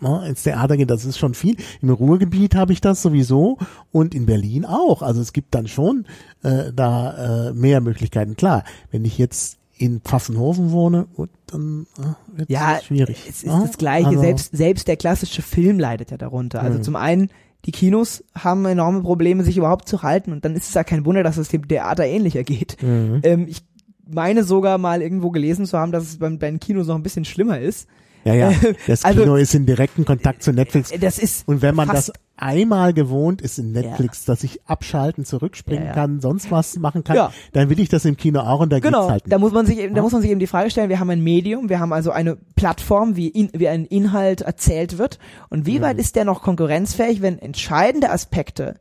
[0.03, 1.57] äh, ins Theater gehen, das ist schon viel.
[1.81, 3.57] Im Ruhrgebiet habe ich das sowieso
[3.91, 5.01] und in Berlin auch.
[5.01, 6.05] Also es gibt dann schon
[6.43, 8.35] äh, da äh, mehr Möglichkeiten.
[8.35, 13.25] Klar, wenn ich jetzt in Pfaffenhofen wohne, gut, dann äh, wird Ja, schwierig.
[13.27, 13.63] es ist ne?
[13.65, 14.07] das Gleiche.
[14.07, 16.61] Also, selbst, selbst der klassische Film leidet ja darunter.
[16.61, 17.29] Also zum einen,
[17.65, 20.31] die Kinos haben enorme Probleme, sich überhaupt zu halten.
[20.31, 22.77] Und dann ist es ja kein Wunder, dass es dem Theater ähnlicher geht.
[23.23, 23.63] Ähm, ich
[24.07, 27.03] meine sogar mal irgendwo gelesen zu haben, dass es beim, bei den Kinos noch ein
[27.03, 27.87] bisschen schlimmer ist.
[28.25, 28.51] Ja, ja.
[28.87, 30.91] Das Also- Kino ist in direkten Kontakt zu Netflix.
[30.99, 35.83] Das ist Und wenn man das einmal gewohnt ist in Netflix, dass ich abschalten, zurückspringen
[35.83, 35.93] Ja, ja.
[35.93, 37.31] kann, sonst was machen kann, Ja.
[37.53, 39.39] dann will ich das im Kino auch und da Genau, geht's halt da nicht.
[39.41, 41.21] muss man sich eben, da muss man sich eben die Frage stellen, wir haben ein
[41.21, 45.17] Medium, wir haben also eine Plattform, wie, in, wie ein Inhalt erzählt wird
[45.49, 45.83] und wie Mhm.
[45.83, 48.75] weit ist der noch konkurrenzfähig, wenn entscheidende Aspekte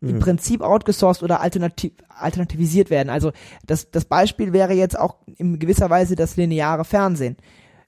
[0.00, 0.08] Mhm.
[0.10, 3.08] im Prinzip outgesourced oder alternativ, alternativisiert werden.
[3.10, 3.32] Also
[3.66, 7.36] das, das Beispiel wäre jetzt auch in gewisser Weise das lineare Fernsehen.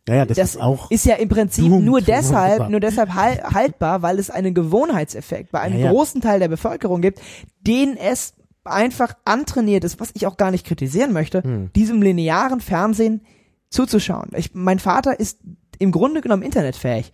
[0.08, 0.90] Ja, ja, das, Das ist auch.
[0.90, 5.60] ist ja im Prinzip nur deshalb, nur deshalb hal- haltbar, weil es einen Gewohnheitseffekt bei
[5.60, 5.90] einem Ja, ja.
[5.92, 7.20] großen Teil der Bevölkerung gibt,
[7.60, 11.70] den es einfach antrainiert ist, was ich auch gar nicht kritisieren möchte, Hm.
[11.74, 13.22] diesem linearen Fernsehen
[13.70, 14.30] zuzuschauen.
[14.36, 15.38] Ich, mein Vater ist
[15.78, 17.12] im Grunde genommen internetfähig.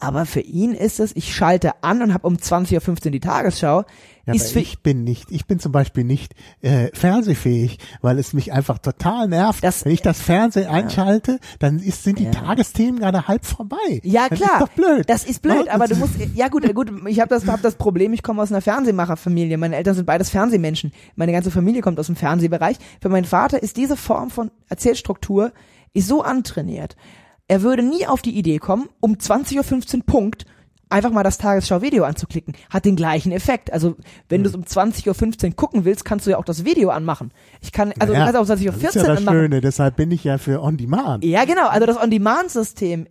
[0.00, 3.84] Aber für ihn ist es, ich schalte an und habe um 20.15 Uhr die Tagesschau.
[4.28, 8.52] Ja, ist ich bin nicht, ich bin zum Beispiel nicht äh, fernsehfähig, weil es mich
[8.52, 9.62] einfach total nervt.
[9.64, 12.30] Das- Wenn ich das Fernsehen einschalte, dann ist, sind die Ja.
[12.30, 13.76] Tagesthemen gerade halb vorbei.
[14.02, 14.50] Ja, das klar.
[14.54, 15.04] ist doch blöd.
[15.08, 17.62] Das ist blöd, aber du Das- musst, ja gut, äh, gut, ich habe das, hab
[17.62, 19.56] das Problem, ich komme aus einer Fernsehmacherfamilie.
[19.58, 20.92] Meine Eltern sind beides Fernsehmenschen.
[21.16, 22.76] Meine ganze Familie kommt aus dem Fernsehbereich.
[23.00, 25.52] Für meinen Vater ist diese Form von Erzählstruktur
[25.94, 26.96] ist so antrainiert.
[27.48, 30.44] Er würde nie auf die Idee kommen, um 20.15 Uhr Punkt
[30.90, 32.54] einfach mal das Tagesschau-Video anzuklicken.
[32.70, 33.72] Hat den gleichen Effekt.
[33.72, 33.96] Also,
[34.28, 37.32] wenn du es um 20.15 Uhr gucken willst, kannst du ja auch das Video anmachen.
[37.60, 39.38] Ich kann, also Ja, du kannst auch 20.14 das Uhr ist ja das anmachen.
[39.38, 41.24] Schöne, deshalb bin ich ja für On Demand.
[41.24, 41.68] Ja, genau.
[41.68, 43.06] Also das On-Demand-System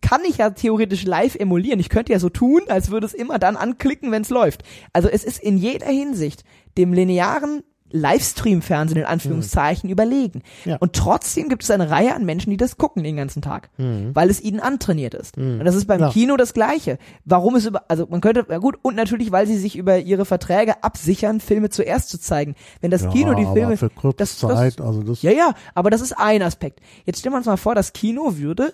[0.00, 1.80] kann ich ja theoretisch live emulieren.
[1.80, 4.62] Ich könnte ja so tun, als würde es immer dann anklicken, wenn es läuft.
[4.92, 6.44] Also es ist in jeder Hinsicht
[6.76, 10.42] dem linearen Livestream-Fernsehen in Anführungszeichen überlegen.
[10.64, 10.76] Ja.
[10.78, 14.30] Und trotzdem gibt es eine Reihe an Menschen, die das gucken den ganzen Tag, weil
[14.30, 15.36] es ihnen antrainiert ist.
[15.36, 16.12] Und das ist beim Klar.
[16.12, 16.98] Kino das Gleiche.
[17.24, 20.24] Warum es über, also man könnte, ja gut, und natürlich, weil sie sich über ihre
[20.24, 22.54] Verträge absichern, Filme zuerst zu zeigen.
[22.80, 25.54] Wenn das Ja, Kino die Filme, für kurze das, Zeit, das, also das- ja, ja,
[25.74, 26.80] aber das ist ein Aspekt.
[27.04, 28.72] Jetzt stellen wir uns mal vor, das Kino würde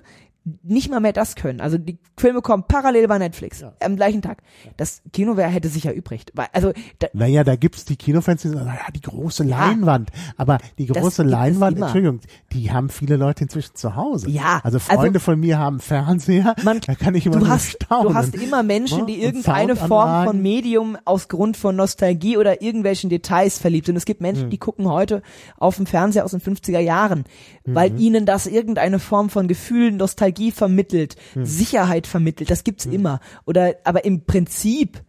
[0.63, 1.61] nicht mal mehr das können.
[1.61, 4.43] Also die Filme kommen parallel bei Netflix am gleichen Tag.
[4.77, 6.25] Das Kino wäre hätte sich ja übrig.
[6.53, 10.11] Also da, Naja, da gibt's die Kinofans, die sagen, naja, die große Leinwand.
[10.37, 11.79] Aber die große Leinwand.
[11.81, 12.21] Entschuldigung,
[12.53, 14.29] die haben viele Leute inzwischen zu Hause.
[14.31, 17.71] Ja, Also also- Freunde von mir haben Fernseher, man, da kann ich immer du hast,
[17.83, 18.09] staunen.
[18.09, 22.63] du hast immer Menschen, Ja, die irgendeine Form von Medium aus Grund von Nostalgie oder
[22.63, 23.97] irgendwelchen Details verliebt sind.
[23.97, 24.21] Es gibt.
[24.21, 25.23] Menschen, die gucken heute
[25.59, 27.25] auf dem Fernseher aus den 50er Jahren,
[27.65, 27.75] Mhm.
[27.75, 31.45] weil ihnen das irgendeine Form von Gefühl, Nostalgie vermittelt, Hm.
[31.45, 32.51] Sicherheit vermittelt.
[32.51, 33.21] Das gibt's immer.
[33.45, 35.03] Oder, aber im Prinzip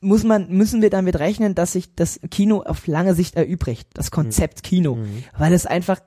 [0.00, 4.10] muss man, müssen wir damit rechnen, dass sich das Kino auf lange Sicht erübrigt, das
[4.10, 4.96] Konzept Kino,
[5.38, 6.00] weil es einfach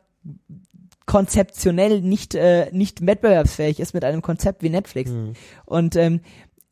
[1.06, 5.12] konzeptionell nicht äh, nicht wettbewerbsfähig ist mit einem Konzept wie Netflix.
[5.66, 6.22] Und ähm,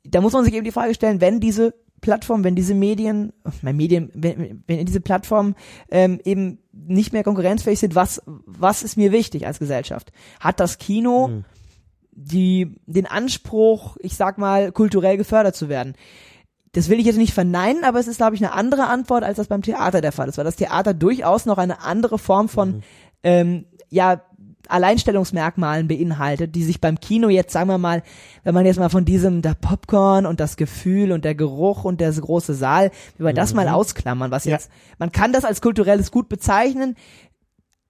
[0.03, 3.31] da muss man sich eben die Frage stellen, wenn diese Plattform, wenn diese Medien,
[3.61, 5.55] mein Medien, wenn, wenn diese Plattformen
[5.89, 10.11] ähm, eben nicht mehr konkurrenzfähig sind, was was ist mir wichtig als Gesellschaft?
[10.39, 11.43] Hat das Kino
[12.15, 15.95] die den Anspruch, ich sag mal, kulturell gefördert zu werden?
[16.73, 19.37] Das will ich jetzt nicht verneinen, aber es ist, glaube ich, eine andere Antwort, als
[19.37, 22.81] das beim Theater der Fall ist, weil das Theater durchaus noch eine andere Form von
[23.23, 24.21] ähm, ja
[24.69, 28.01] Alleinstellungsmerkmalen beinhaltet, die sich beim Kino jetzt, sagen wir mal,
[28.43, 31.99] wenn man jetzt mal von diesem der Popcorn und das Gefühl und der Geruch und
[32.01, 34.53] der große Saal, wenn wir das mal ausklammern, was Ja.
[34.53, 36.95] jetzt, man kann das als kulturelles Gut bezeichnen,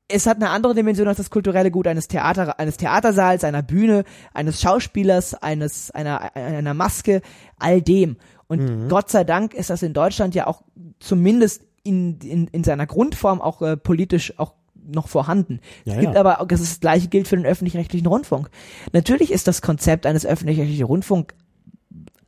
[0.10, 4.04] es hat eine andere Dimension als das kulturelle Gut eines Theater, eines Theatersaals, einer Bühne,
[4.34, 7.22] eines Schauspielers, eines, einer, einer Maske,
[7.58, 8.18] all dem.
[8.48, 8.90] Und Mhm.
[8.90, 10.64] Gott sei Dank ist das in Deutschland ja auch
[11.00, 14.54] zumindest in, in, in seiner Grundform auch äh, politisch auch
[14.86, 15.62] noch vorhanden.
[15.86, 16.20] Ja, es gibt ja.
[16.20, 18.50] aber, auch- das, ist, das gleiche gilt für den öffentlich-rechtlichen Rundfunk.
[18.92, 21.34] Natürlich ist das Konzept eines öffentlich-rechtlichen Rundfunk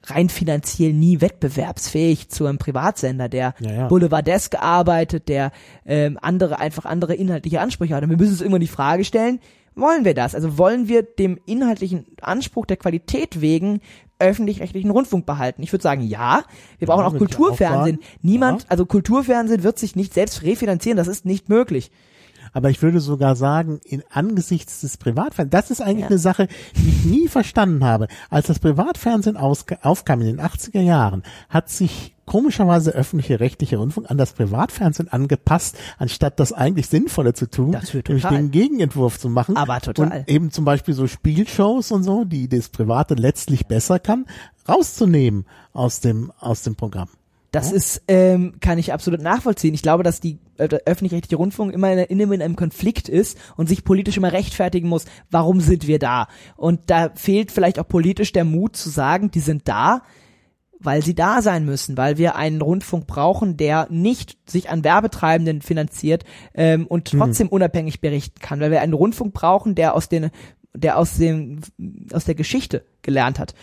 [0.10, 3.88] rein finanziell nie wettbewerbsfähig zu einem Privatsender, der Ja, ja.
[3.88, 5.52] boulevardesk arbeitet, der
[5.86, 8.03] ähm, andere einfach andere inhaltliche Ansprüche hat.
[8.03, 9.40] Und wir müssen uns immer die Frage stellen,
[9.76, 10.36] wollen wir das?
[10.36, 13.82] Also wollen wir dem inhaltlichen Anspruch der Qualität wegen
[14.19, 15.64] öffentlich-rechtlichen Rundfunk behalten?
[15.64, 16.44] Ich würde sagen, ja.
[16.80, 17.99] Wir brauchen ich auch Kulturfernsehen.
[18.22, 18.68] Niemand, Ja.
[18.69, 21.91] also Kulturfernsehen wird sich nicht selbst refinanzieren, das ist nicht möglich.
[22.56, 26.07] Aber ich würde sogar sagen, in angesichts des Privatfernsehens, das ist eigentlich Ja.
[26.07, 28.07] eine Sache, die ich nie verstanden habe.
[28.30, 34.18] Als das Privatfernsehen aufkam in den 80er Jahren, hat sich komischerweise öffentliche rechtliche Rundfunk an
[34.18, 38.38] das Privatfernsehen angepasst, anstatt das eigentlich Sinnvolle zu tun, Das nämlich total.
[38.38, 39.57] den Gegenentwurf zu machen.
[39.57, 40.06] Aber total.
[40.22, 44.26] Und eben zum Beispiel so Spielshows und so, die das Private letztlich besser kann,
[44.69, 47.10] rauszunehmen aus dem, aus dem Programm.
[47.56, 49.73] Das ist, ähm, kann ich absolut nachvollziehen.
[49.73, 53.69] Ich glaube, dass die äh, öffentlich-rechtliche Rundfunk immer in, in, in einem Konflikt ist und
[53.69, 56.27] sich politisch immer rechtfertigen muss, warum sind wir da?
[56.57, 60.02] Und da fehlt vielleicht auch politisch der Mut zu sagen, die sind da,
[60.80, 65.61] weil sie da sein müssen, weil wir einen Rundfunk brauchen, der nicht sich an Werbetreibenden
[65.61, 70.30] finanziert ähm, und trotzdem unabhängig berichten kann, weil wir einen Rundfunk brauchen, der aus den
[70.77, 71.61] der aus dem
[72.11, 73.53] aus der Geschichte gelernt hat.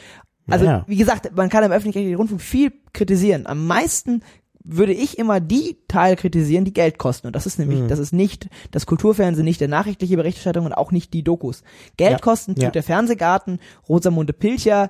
[0.49, 0.85] Also Ja.
[0.87, 3.47] wie gesagt, man kann im öffentlich-rechtlichen Rundfunk viel kritisieren.
[3.47, 4.23] Am meisten
[4.65, 7.27] würde ich immer die Teile kritisieren, die Geld kosten.
[7.27, 10.93] Und das ist nämlich, das ist nicht das Kulturfernsehen, nicht der nachrichtliche Berichterstattung und auch
[10.93, 11.63] nicht die Dokus.
[11.97, 12.19] Geld Ja.
[12.19, 12.71] kosten tut Ja.
[12.71, 13.59] der Fernsehgarten,
[13.89, 14.89] Rosamunde Pilcher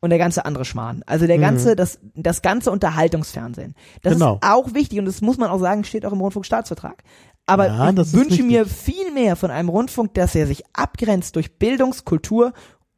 [0.00, 1.02] und der ganze andere Schmarrn.
[1.06, 3.74] Also der ganze, das, das ganze Unterhaltungsfernsehen.
[4.02, 4.18] Das Mhm.
[4.18, 4.34] Genau.
[4.36, 7.02] ist auch wichtig und das muss man auch sagen, steht auch im Rundfunkstaatsvertrag.
[7.44, 11.58] Aber Ja, ich wünsche mir viel mehr von einem Rundfunk, dass er sich abgrenzt durch
[11.58, 12.52] Bildungs-, Kultur-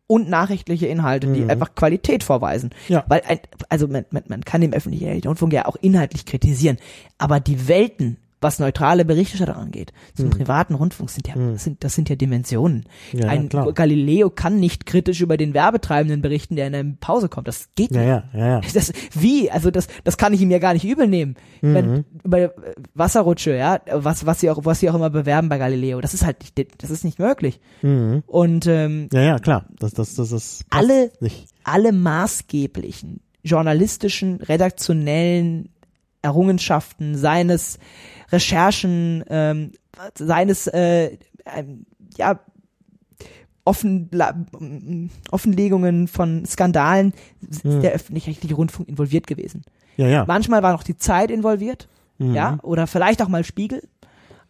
[0.06, 2.70] und nachrichtliche Inhalte, die einfach Qualität vorweisen.
[2.88, 2.94] Mhm.
[2.94, 3.04] Ja.
[3.08, 6.76] Weil, ein, also man, man, man kann dem öffentlichen Rundfunk ja auch inhaltlich kritisieren,
[7.18, 9.92] aber die Welten, was neutrale Berichterstattung angeht.
[10.14, 12.84] Zum privaten Rundfunk sind ja, das sind, das sind ja Dimensionen.
[13.12, 13.72] Ja, Ein klar.
[13.72, 17.48] Galileo kann nicht kritisch über den Werbetreibenden berichten, der in einer Pause kommt.
[17.48, 18.08] Das geht Ja, nicht.
[18.34, 18.60] ja, ja, ja.
[18.72, 19.50] Das, wie?
[19.50, 21.34] Also das, das kann ich ihm ja gar nicht übel nehmen.
[21.62, 22.04] Mhm.
[22.22, 22.50] Wenn, äh,
[22.94, 26.24] Wasserrutsche, ja, was, was sie auch, was sie auch immer bewerben bei Galileo, das ist
[26.24, 27.58] halt nicht, das ist nicht möglich.
[27.82, 28.22] Mhm.
[28.26, 29.64] Und ähm, Ja, ja, klar.
[29.80, 31.46] Das, das, das, passt Alle- nicht.
[31.64, 35.70] alle maßgeblichen journalistischen, redaktionellen
[36.22, 37.78] Errungenschaften, seines
[38.32, 39.72] Recherchen, ähm,
[40.18, 41.86] seines äh, ähm,
[42.16, 42.40] ja
[43.66, 44.10] Offen,
[45.30, 47.14] Offenlegungen von Skandalen
[47.48, 47.80] ist Hm.
[47.80, 49.62] der öffentlich-rechtliche Rundfunk involviert gewesen.
[49.96, 50.24] Ja, ja.
[50.26, 51.88] Manchmal war noch die Zeit involviert,
[52.18, 52.34] Mhm.
[52.34, 53.82] ja, oder vielleicht auch mal Spiegel.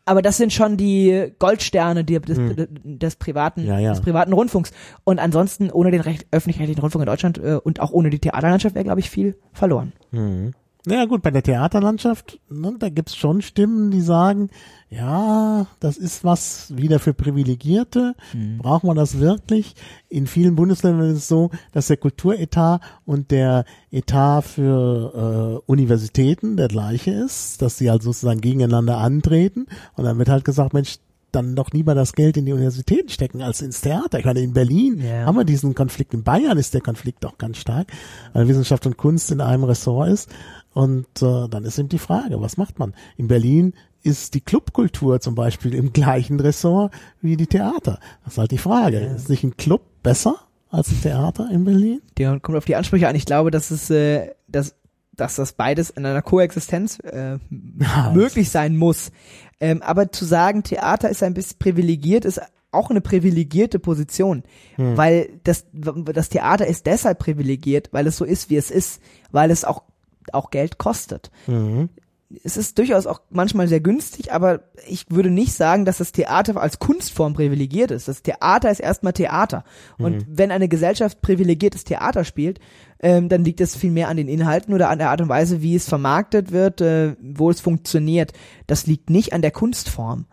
[0.07, 2.39] Aber das sind schon die Goldsterne die, des,
[2.83, 3.65] des privaten.
[3.65, 3.91] Ja, ja.
[3.93, 4.73] des privaten Rundfunks.
[5.05, 8.75] Und ansonsten ohne den recht, öffentlich-rechtlichen Rundfunk in Deutschland äh, und auch ohne die Theaterlandschaft
[8.75, 9.93] wäre, glaube ich, viel verloren.
[10.11, 10.53] Mhm.
[10.87, 14.51] Naja gut, bei der Theaterlandschaft, ne, da gibt's schon Stimmen, die sagen,
[14.91, 18.15] ja, das ist was wieder für Privilegierte.
[18.59, 19.75] Braucht man das wirklich?
[20.11, 26.57] In vielen Bundesländern ist es so, dass der Kulturetat und der Etat für äh, Universitäten
[26.59, 29.67] der gleiche ist, dass sie halt sozusagen gegeneinander antreten.
[29.97, 30.99] Und dann wird halt gesagt, Mensch,
[31.33, 34.19] dann doch lieber das Geld in die Universitäten stecken als ins Theater.
[34.21, 35.27] Ich meine, in Berlin Ja.
[35.27, 36.15] haben wir diesen Konflikt.
[36.15, 37.89] In Bayern ist der Konflikt auch ganz stark,
[38.33, 40.31] weil Wissenschaft und Kunst in einem Ressort ist.
[40.75, 42.95] Und äh, dann ist eben die Frage, was macht man?
[43.17, 43.73] In Berlin
[44.03, 46.93] ist die Clubkultur zum Beispiel im gleichen Ressort
[47.23, 47.99] wie die Theater.
[48.25, 48.99] Das ist halt die Frage.
[48.99, 50.37] Ist nicht ein Club besser
[50.71, 52.03] als ein Theater in Berlin?
[52.19, 53.17] Der kommt auf die Ansprüche an.
[53.17, 54.75] Ich glaube, dass es, äh, dass,
[55.13, 57.39] dass das beides in einer Koexistenz äh,
[58.13, 59.13] möglich sein muss.
[59.61, 62.41] Ähm, aber zu sagen, Theater ist ein bisschen privilegiert, ist
[62.73, 64.43] auch eine privilegierte Position,
[64.77, 69.53] weil das, das Theater ist deshalb privilegiert, weil es so ist, wie es ist, weil
[69.53, 69.85] es auch,
[70.33, 71.31] auch Geld kostet.
[71.47, 71.91] Mhm.
[72.43, 76.61] es ist durchaus auch manchmal sehr günstig, aber ich würde nicht sagen, dass das Theater
[76.61, 78.09] als Kunstform privilegiert ist.
[78.09, 79.65] Das Theater ist erstmal Theater.
[79.99, 82.59] Und wenn eine Gesellschaft privilegiertes Theater spielt,
[83.01, 85.63] ähm, dann liegt es viel mehr an den Inhalten oder an der Art und Weise,
[85.63, 88.33] wie es vermarktet wird, äh, wo es funktioniert.
[88.67, 90.27] Das liegt nicht an der Kunstform.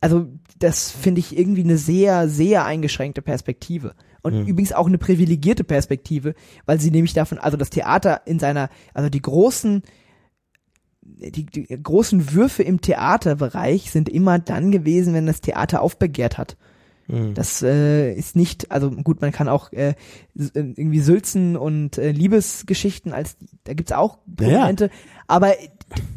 [0.00, 0.26] Also
[0.58, 3.94] das finde ich irgendwie eine sehr, sehr eingeschränkte Perspektive.
[4.22, 6.34] Und übrigens auch eine privilegierte Perspektive,
[6.64, 9.82] weil sie nämlich davon, also das Theater in seiner, also die großen,
[11.02, 16.56] die, die großen Würfe im Theaterbereich sind immer dann gewesen, wenn das Theater aufbegehrt hat.
[17.34, 19.94] Das äh, ist nicht, also gut, man kann auch äh, äh,
[20.54, 24.88] irgendwie Sülzen und äh, Liebesgeschichten als, da gibt's auch Ja, ja.
[25.26, 25.52] Aber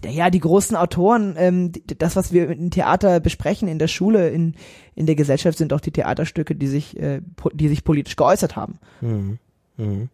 [0.06, 4.56] ja, die großen Autoren, ähm, das, was wir im Theater besprechen, in der Schule, in,
[4.96, 7.22] in der Gesellschaft, sind auch die Theaterstücke, die sich, äh,
[7.54, 8.80] die sich politisch geäußert haben.
[9.02, 9.40] Mhm.
[9.78, 10.10] Mhm.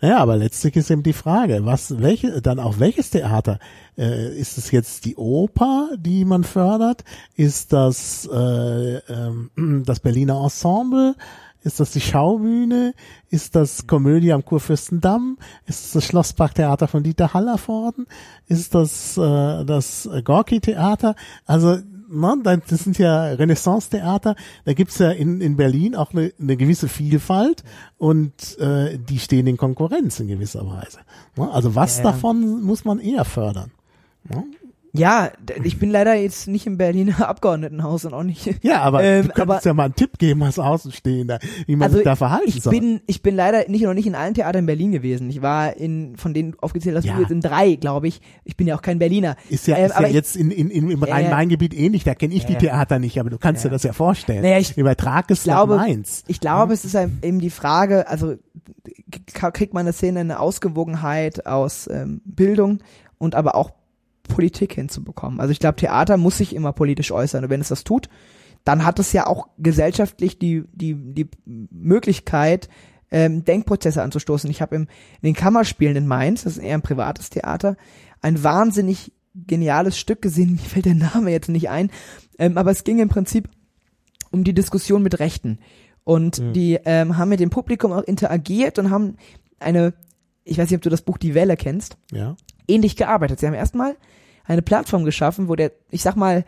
[0.00, 3.58] Naja, aber letztlich ist eben die Frage, was, welche, dann auch welches Theater?
[3.96, 7.04] Äh, ist es jetzt die Oper, die man fördert?
[7.34, 9.50] Ist das äh, ähm,
[9.86, 11.14] das Berliner Ensemble?
[11.66, 12.94] Ist das die Schaubühne?
[13.28, 15.36] Ist das Komödie am Kurfürstendamm?
[15.66, 18.06] Ist es das Schlossparktheater von Dieter Hallervorden?
[18.46, 21.16] Ist das äh, das Gorki-Theater?
[21.44, 21.78] Also
[22.08, 26.86] ne, das sind ja Renaissance-Theater, da gibt's ja in, in Berlin auch eine, eine gewisse
[26.86, 27.64] Vielfalt
[27.98, 30.98] und äh, die stehen in Konkurrenz in gewisser Weise.
[31.34, 31.50] Ne?
[31.50, 32.12] Also was Ja, ja.
[32.12, 33.72] davon muss man eher fördern?
[34.22, 34.44] Ne?
[34.96, 35.30] Ja,
[35.62, 38.62] ich bin leider jetzt nicht im Berliner Abgeordnetenhaus und auch nicht.
[38.62, 41.86] Ja, aber Ähm, du könntest aber- ja mal einen Tipp geben als Außenstehender, wie man
[41.86, 42.72] Also sich da verhalten ich soll.
[42.72, 45.28] bin, ich bin leider nicht noch nicht in allen Theatern in Berlin gewesen.
[45.30, 47.14] Ich war in, von denen aufgezählt hast Ja.
[47.16, 48.20] du jetzt in drei, glaube ich.
[48.44, 49.36] Ich bin ja auch kein Berliner.
[49.50, 51.14] ist ja, Ähm, ist ja jetzt in, in, in, im Ja, ja.
[51.14, 52.58] Rhein-Main-Gebiet ähnlich, da kenne ich Ja, die ja.
[52.60, 54.42] Theater nicht, aber du kannst dir das ja vorstellen.
[54.42, 56.24] Naja, ich- Übertrag es ich glaube, Mainz.
[56.28, 58.34] ich glaube, es ist eben die Frage, also
[59.52, 62.78] kriegt man in der Szene eine Ausgewogenheit aus ähm, Bildung
[63.18, 63.70] und aber auch
[64.28, 65.40] Politik hinzubekommen.
[65.40, 68.08] Also ich glaube, Theater muss sich immer politisch äußern und wenn es das tut,
[68.64, 71.28] dann hat es ja auch gesellschaftlich die, die, die
[71.70, 72.68] Möglichkeit,
[73.10, 74.50] ähm, Denkprozesse anzustoßen.
[74.50, 74.82] Ich habe im
[75.22, 77.76] in den Kammerspielen in Mainz, das ist eher ein privates Theater,
[78.20, 80.52] ein wahnsinnig geniales Stück gesehen.
[80.52, 81.90] Mir fällt der Name jetzt nicht ein,
[82.38, 83.48] ähm, aber es ging im Prinzip
[84.32, 85.58] um die Diskussion mit Rechten.
[86.02, 89.16] Und die ähm, haben mit dem Publikum auch interagiert und haben
[89.58, 89.92] eine,
[90.44, 92.36] ich weiß nicht, ob du das Buch Die Welle kennst, Ja.
[92.68, 93.40] ähnlich gearbeitet.
[93.40, 93.96] Sie haben erstmal
[94.46, 96.44] eine Plattform geschaffen, wo der, ich sag mal,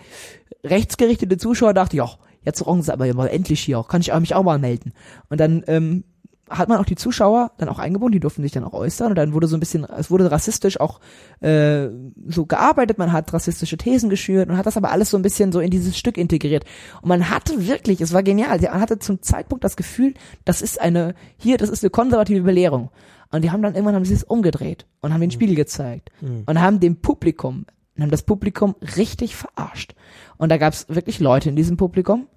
[0.64, 2.08] rechtsgerichtete Zuschauer dachte, ja,
[2.42, 4.92] jetzt rocken sie aber mal endlich hier, kann ich mich auch mal melden.
[5.28, 6.04] Und dann ähm,
[6.50, 9.16] hat man auch die Zuschauer dann auch eingebunden, die durften sich dann auch äußern und
[9.16, 11.00] dann wurde so ein bisschen, es wurde rassistisch auch
[11.40, 11.88] äh,
[12.26, 15.52] so gearbeitet, man hat rassistische Thesen geschürt und hat das aber alles so ein bisschen
[15.52, 16.64] so in dieses Stück integriert.
[17.02, 20.14] Und man hatte wirklich, es war genial, man hatte zum Zeitpunkt das Gefühl,
[20.44, 22.90] das ist eine, hier, das ist eine konservative Belehrung.
[23.30, 26.10] Und die haben dann irgendwann haben sie es umgedreht und haben den Spiegel gezeigt
[26.46, 27.66] und haben dem Publikum
[27.98, 29.94] und haben das Publikum richtig verarscht.
[30.38, 32.28] Und da gab es wirklich Leute in diesem Publikum,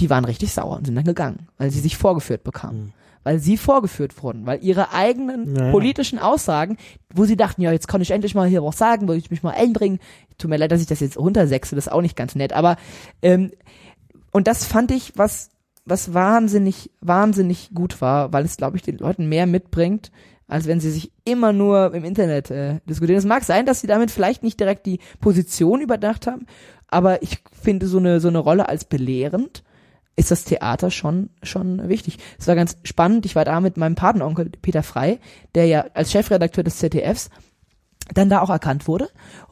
[0.00, 2.84] die waren richtig sauer und sind dann gegangen, weil sie sich vorgeführt bekamen.
[2.84, 2.92] Mhm.
[3.24, 5.70] Weil sie vorgeführt wurden, weil ihre eigenen Ja, ja.
[5.72, 6.76] politischen Aussagen,
[7.12, 9.42] wo sie dachten, ja, jetzt kann ich endlich mal hier was sagen, will ich mich
[9.42, 9.98] mal einbringen.
[10.38, 12.76] Tut mir leid, dass ich das jetzt runtersexe, das ist auch nicht ganz nett, aber
[13.22, 13.50] ähm,
[14.30, 15.50] und das fand ich, was
[15.86, 20.12] was wahnsinnig wahnsinnig gut war, weil es glaube ich den Leuten mehr mitbringt,
[20.48, 23.18] als wenn sie sich immer nur im Internet äh, diskutieren.
[23.18, 26.46] Es mag sein, dass sie damit vielleicht nicht direkt die Position überdacht haben,
[26.88, 29.64] aber ich finde so eine so eine Rolle als belehrend
[30.18, 32.18] ist das Theater schon schon wichtig.
[32.38, 33.26] Es war ganz spannend.
[33.26, 35.20] Ich war da mit meinem Patenonkel Peter Frei,
[35.54, 37.30] der ja als Chefredakteur des ZDFs
[38.14, 39.08] dann da auch erkannt wurde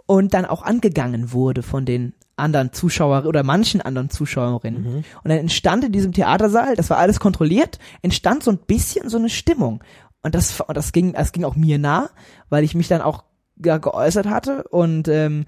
[0.06, 4.84] und dann auch angegangen wurde von den anderen Zuschauer oder manchen anderen Zuschauerinnen.
[5.22, 9.18] Und dann entstand in diesem Theatersaal, das war alles kontrolliert, entstand so ein bisschen so
[9.18, 9.82] eine Stimmung.
[10.24, 12.10] Und das, das ging, das ging auch mir nah,
[12.48, 13.24] weil ich mich dann auch
[13.62, 15.44] ja, geäußert hatte und ähm,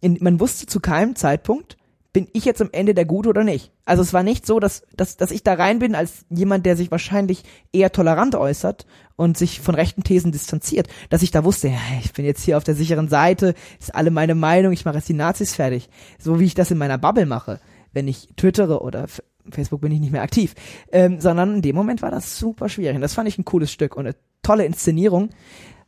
[0.00, 1.76] in, man wusste zu keinem Zeitpunkt,
[2.12, 3.72] bin ich jetzt am Ende der Gute oder nicht.
[3.84, 6.76] Also es war nicht so, dass, dass, dass ich da rein bin als jemand, der
[6.76, 8.86] sich wahrscheinlich eher tolerant äußert
[9.16, 12.56] und sich von rechten Thesen distanziert, dass ich da wusste, ja, ich bin jetzt hier
[12.56, 15.88] auf der sicheren Seite, ist alle meine Meinung, ich mache jetzt die Nazis fertig.
[16.18, 17.60] So wie ich das in meiner Bubble mache,
[17.92, 19.06] wenn ich twittere oder
[19.50, 20.54] Facebook bin ich nicht mehr aktiv,
[20.92, 22.96] ähm, sondern in dem Moment war das super schwierig.
[22.96, 25.30] Und das fand ich ein cooles Stück und eine tolle Inszenierung,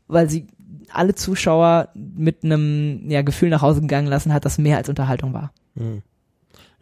[0.09, 0.47] weil sie
[0.91, 5.33] alle Zuschauer mit einem ja, Gefühl nach Hause gegangen lassen hat, das mehr als Unterhaltung
[5.33, 5.53] war.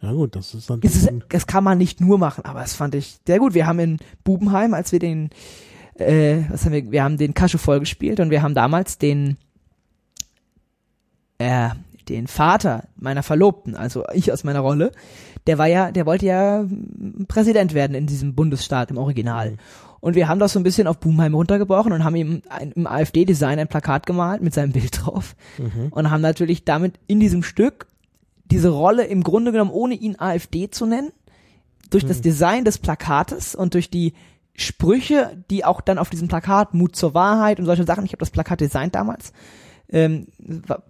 [0.01, 2.73] Ja gut, das ist dann Es ist, das kann man nicht nur machen, aber das
[2.73, 3.53] fand ich sehr gut.
[3.53, 5.29] Wir haben in Bubenheim, als wir den,
[5.95, 9.37] äh, was haben wir, wir haben den Kasche voll gespielt und wir haben damals den,
[11.37, 11.69] äh,
[12.09, 14.91] den Vater meiner Verlobten, also ich aus meiner Rolle,
[15.47, 16.65] der war ja, der wollte ja
[17.27, 19.57] Präsident werden in diesem Bundesstaat im Original.
[19.99, 22.87] Und wir haben das so ein bisschen auf Bubenheim runtergebrochen und haben ihm ein, im
[22.87, 25.35] AfD-Design ein Plakat gemalt mit seinem Bild drauf
[25.91, 27.87] und haben natürlich damit in diesem Stück
[28.45, 31.11] diese Rolle im Grunde genommen, ohne ihn AfD zu nennen,
[31.89, 34.13] durch das Design des Plakates und durch die
[34.53, 38.19] Sprüche, die auch dann auf diesem Plakat, Mut zur Wahrheit und solche Sachen, ich habe
[38.19, 39.33] das Plakat designt damals,
[39.91, 40.27] ähm,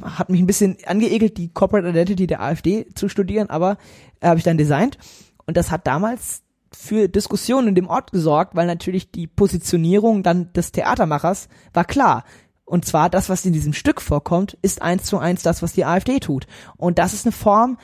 [0.02, 3.78] hat mich ein bisschen angeekelt, die Corporate Identity der AfD zu studieren, aber
[4.20, 4.98] äh, habe ich dann designt
[5.46, 10.54] und das hat damals für Diskussionen in dem Ort gesorgt, weil natürlich die Positionierung dann
[10.54, 12.24] des Theatermachers war klar.
[12.64, 15.84] Und zwar das, was in diesem Stück vorkommt, ist eins zu eins das, was die
[15.84, 16.48] AfD tut.
[16.78, 17.78] Und das ist eine Form,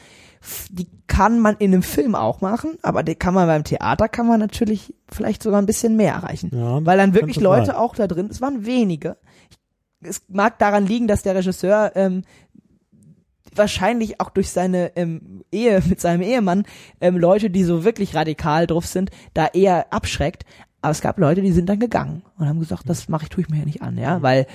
[0.69, 4.27] die kann man in einem Film auch machen, aber die kann man beim Theater kann
[4.27, 6.51] man natürlich vielleicht sogar ein bisschen mehr erreichen.
[6.53, 7.75] Ja, weil dann wirklich Leute sein.
[7.75, 9.17] auch da drin, es waren wenige.
[10.01, 12.23] Es mag daran liegen, dass der Regisseur ähm,
[13.53, 16.65] wahrscheinlich auch durch seine ähm, Ehe mit seinem Ehemann
[17.01, 20.45] ähm, Leute, die so wirklich radikal drauf sind, da eher abschreckt.
[20.81, 23.43] Aber es gab Leute, die sind dann gegangen und haben gesagt, das mache ich, tue
[23.43, 24.45] ich mir ja nicht an, ja, weil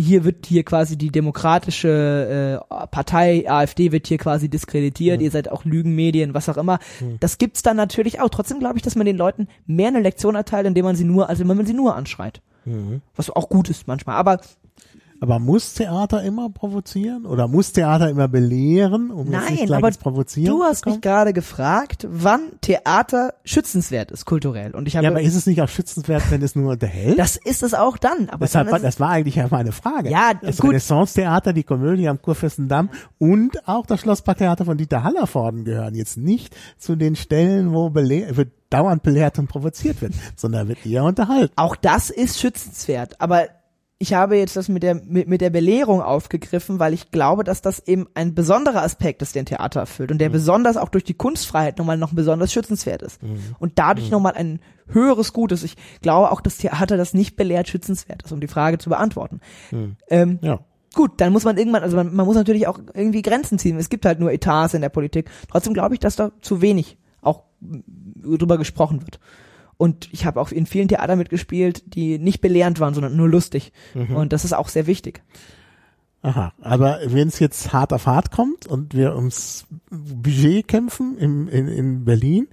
[0.00, 5.50] hier wird hier quasi die demokratische äh, Partei AfD wird hier quasi diskreditiert, ihr seid
[5.50, 6.78] auch Lügenmedien, was auch immer.
[7.18, 8.28] Das gibt's dann natürlich auch.
[8.28, 11.28] Trotzdem glaube ich, dass man den Leuten mehr eine Lektion erteilt, indem man sie nur,
[11.28, 12.40] also wenn man sie nur anschreit.
[13.16, 14.16] Was auch gut ist manchmal.
[14.16, 14.40] Aber
[15.20, 19.78] Aber muss Theater immer provozieren oder muss Theater immer belehren, um jetzt nicht Nein, gleich
[19.78, 24.74] aber Provozieren du hast mich gerade gefragt, wann Theater schützenswert ist kulturell.
[24.74, 27.18] Und ich habe Ja, aber ist es nicht auch schützenswert, wenn es nur unterhält?
[27.18, 28.28] das ist es auch dann.
[28.30, 30.10] Aber Deshalb, dann das war eigentlich ja meine Frage.
[30.10, 30.70] Ja, das gut.
[30.70, 36.54] Renaissance-Theater, die Komödie am Kurfürstendamm und auch das Schlossparktheater von Dieter Hallervorden gehören jetzt nicht
[36.78, 41.52] zu den Stellen, wo wird dauernd belehrt und provoziert wird, sondern wird eher unterhalten.
[41.56, 43.20] auch das ist schützenswert.
[43.20, 43.46] Aber
[44.00, 47.62] ich habe jetzt das mit der mit, mit der Belehrung aufgegriffen, weil ich glaube, dass
[47.62, 51.14] das eben ein besonderer Aspekt ist, den Theater erfüllt und der besonders auch durch die
[51.14, 53.20] Kunstfreiheit nochmal noch besonders schützenswert ist
[53.58, 55.64] und dadurch nochmal ein höheres Gut ist.
[55.64, 59.40] Ich glaube auch, dass Theater das nicht belehrt schützenswert ist, um die Frage zu beantworten.
[60.08, 60.60] Ähm, Ja.
[60.94, 63.76] Gut, dann muss man irgendwann, also man, man muss natürlich auch irgendwie Grenzen ziehen.
[63.78, 65.30] Es gibt halt nur Etats in der Politik.
[65.50, 69.20] Trotzdem glaube ich, dass da zu wenig auch drüber gesprochen wird.
[69.78, 73.72] Und ich habe auch in vielen Theatern mitgespielt, die nicht belehrend waren, sondern nur lustig.
[73.94, 75.22] Und das ist auch sehr wichtig.
[76.22, 81.48] Aha, aber wenn es jetzt hart auf hart kommt und wir ums Budget kämpfen im,
[81.48, 82.48] in, in Berlin,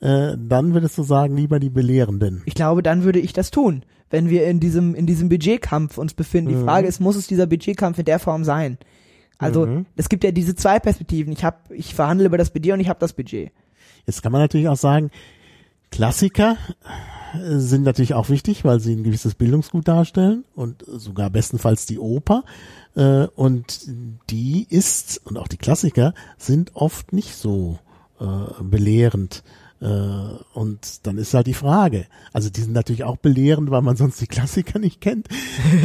[0.00, 2.42] äh, dann würdest du sagen, lieber die Belehrenden.
[2.46, 6.14] Ich glaube, dann würde ich das tun, wenn wir in diesem, in diesem Budgetkampf uns
[6.14, 6.50] befinden.
[6.50, 8.78] Die Frage ist, muss es dieser Budgetkampf in der Form sein?
[9.38, 11.32] Also, es gibt ja diese zwei Perspektiven.
[11.32, 13.50] Ich habe, ich verhandle über das Budget und ich habe das Budget.
[14.06, 15.10] Jetzt kann man natürlich auch sagen,
[15.90, 16.56] Klassiker
[17.34, 21.98] äh, sind natürlich auch wichtig, weil sie ein gewisses Bildungsgut darstellen und sogar bestenfalls die
[21.98, 22.44] Oper.
[22.96, 23.80] Äh, Und
[24.30, 27.78] die ist, und auch die Klassiker, sind oft nicht so
[28.20, 28.24] äh,
[28.62, 29.42] belehrend.
[29.82, 32.04] Und dann ist halt die Frage.
[32.34, 35.26] Also die sind natürlich auch belehrend, weil man sonst die Klassiker nicht kennt.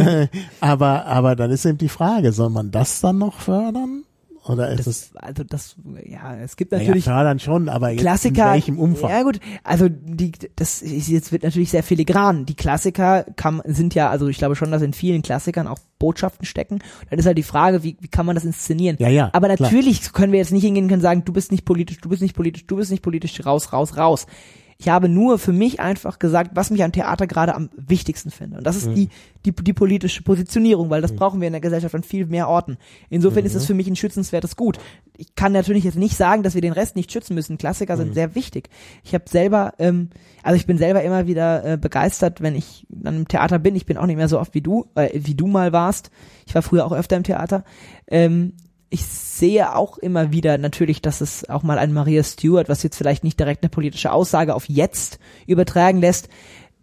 [0.60, 4.04] Aber, aber dann ist eben die Frage, soll man das dann noch fördern?
[4.48, 8.48] Oder ist Das, es also das, ja, es gibt natürlich fördern schon, aber jetzt Klassiker.
[8.48, 9.10] in welchem Umfang?
[9.10, 12.46] Ja gut, also die, das ist jetzt wird natürlich sehr filigran.
[12.46, 16.46] Die Klassiker kann, sind ja, also ich glaube schon, dass in vielen Klassikern auch Botschaften
[16.46, 16.80] stecken.
[17.10, 18.98] Dann ist halt die Frage, wie, wie kann man das inszenieren?
[19.00, 19.58] Ja, ja, Aber klar.
[19.62, 22.36] natürlich können wir jetzt nicht hingehen und sagen, du bist nicht politisch, du bist nicht
[22.36, 24.28] politisch, du bist nicht politisch, raus, raus, raus.
[24.78, 28.58] Ich habe nur für mich einfach gesagt, was mich am Theater gerade am wichtigsten finde.
[28.58, 29.08] Und das ist die,
[29.46, 32.78] die, die politische Positionierung, weil das brauchen wir in der Gesellschaft an viel mehr Orten.
[33.10, 34.78] Insofern ist es für mich ein schützenswertes Gut.
[35.16, 37.58] Ich kann natürlich jetzt nicht sagen, dass wir den Rest nicht schützen müssen.
[37.58, 38.70] Klassiker sind sehr wichtig.
[39.06, 40.10] Ich habe selber, ähm,
[40.44, 43.78] also ich bin selber immer wieder äh, begeistert, wenn ich dann im Theater bin.
[43.78, 46.12] Ich bin auch nicht mehr so oft wie du, äh, wie du mal warst.
[46.46, 47.64] Ich war früher auch öfter im Theater.
[48.08, 48.52] Ähm,
[48.96, 52.96] ich sehe auch immer wieder natürlich, dass es auch mal ein Maria Stewart, was jetzt
[52.98, 56.30] vielleicht nicht direkt eine politische Aussage auf jetzt übertragen lässt,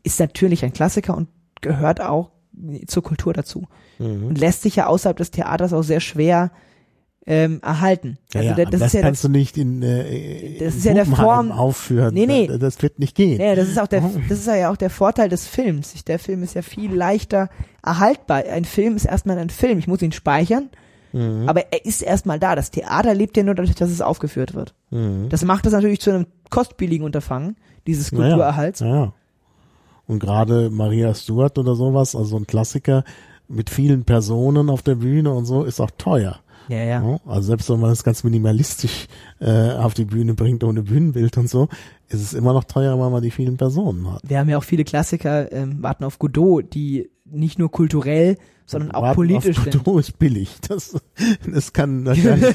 [0.03, 1.29] ist natürlich ein Klassiker und
[1.63, 2.31] gehört auch
[2.87, 3.67] zur Kultur dazu.
[3.99, 4.27] Mhm.
[4.27, 6.51] Und lässt sich ja außerhalb des Theaters auch sehr schwer
[7.25, 8.19] ähm, erhalten.
[8.35, 10.79] Ja, Also ja, aber das, das ist ja kannst du nicht in, äh, Das in
[10.81, 12.13] ist ja der Form- aufführen.
[12.13, 12.47] Nee, nee.
[12.49, 13.41] Das, das wird nicht gehen.
[13.41, 14.11] ja, das ist auch der, Oh.
[14.29, 16.05] das ist ja auch der Vorteil des Films.
[16.05, 17.49] Der Film ist ja viel leichter
[17.83, 18.43] erhaltbar.
[18.51, 19.79] Ein Film ist erstmal ein Film.
[19.79, 20.69] Ich muss ihn speichern,
[21.13, 21.49] Mhm.
[21.49, 22.55] aber er ist erstmal da.
[22.55, 24.75] Das Theater lebt ja nur dadurch, dass es aufgeführt wird.
[24.91, 25.29] Mhm.
[25.29, 27.57] Das macht es natürlich zu einem kostspieligen Unterfangen,
[27.87, 28.81] dieses Kulturerhalts.
[28.81, 29.13] Ja, ja.
[30.07, 33.05] Und gerade Maria Stuart oder sowas, also ein Klassiker
[33.49, 36.41] mit vielen Personen auf der Bühne und so, ist auch teuer.
[36.69, 37.21] Ja, ja.
[37.27, 39.07] Also selbst wenn man das ganz minimalistisch
[39.41, 41.69] äh, auf die Bühne bringt, ohne Bühnenbild und so,
[42.09, 44.23] ist es immer noch teurer, weil man die vielen Personen hat.
[44.25, 48.37] Wir haben ja auch viele Klassiker, ähm, warten auf Godot, die nicht nur kulturell,
[48.67, 49.65] sondern auch Warten politisch auf.
[49.71, 50.51] Godot ist billig.
[50.69, 50.95] Das,
[51.47, 52.55] das kann wahrscheinlich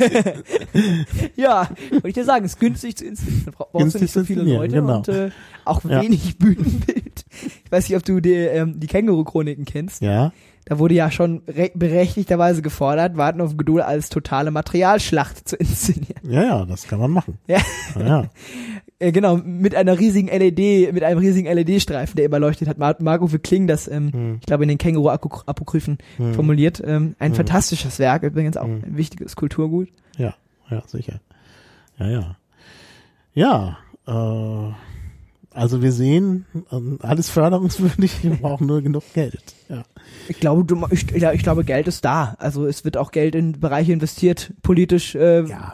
[1.36, 3.44] Ja, wollte ich dir sagen, ist günstig zu inszenieren.
[3.46, 4.98] Da brauchst du Günstig nicht so viele Leute genau.
[4.98, 5.32] und äh,
[5.66, 6.02] auch Ja.
[6.02, 7.26] wenig Bühnenbild.
[7.66, 10.02] Ich weiß nicht, ob du die, ähm, die Känguru-Chroniken kennst.
[10.02, 10.32] ja.
[10.70, 16.30] Da wurde ja schon re- berechtigterweise gefordert, Warten auf Godot als totale Materialschlacht zu inszenieren.
[16.30, 17.38] Ja, ja, das kann man machen.
[17.48, 17.62] Ja,
[17.98, 18.26] ja.
[19.00, 22.96] Äh, genau, mit einer riesigen LED, mit einem riesigen LED-Streifen, der immer leuchtet, hat Mar
[23.00, 24.38] Marco für Kling das, ähm, Hm.
[24.40, 26.00] ich glaube, in den Känguru-Apokryphen
[26.34, 26.82] formuliert.
[26.84, 28.82] Ähm, ein fantastisches Werk, übrigens auch Hm.
[28.86, 29.90] ein wichtiges Kulturgut.
[30.18, 30.34] Ja,
[30.72, 31.20] ja, sicher.
[32.00, 32.38] Ja, ja.
[33.36, 34.74] Ja, äh,
[35.54, 39.42] also wir sehen, ähm, alles förderungswürdig, wir brauchen nur genug Geld.
[39.70, 39.84] Ja.
[40.28, 42.36] Ich glaube, du, ich, ja, ich glaube, Geld ist da.
[42.40, 45.14] Also es wird auch Geld in Bereiche investiert, politisch.
[45.16, 45.74] Äh, ja.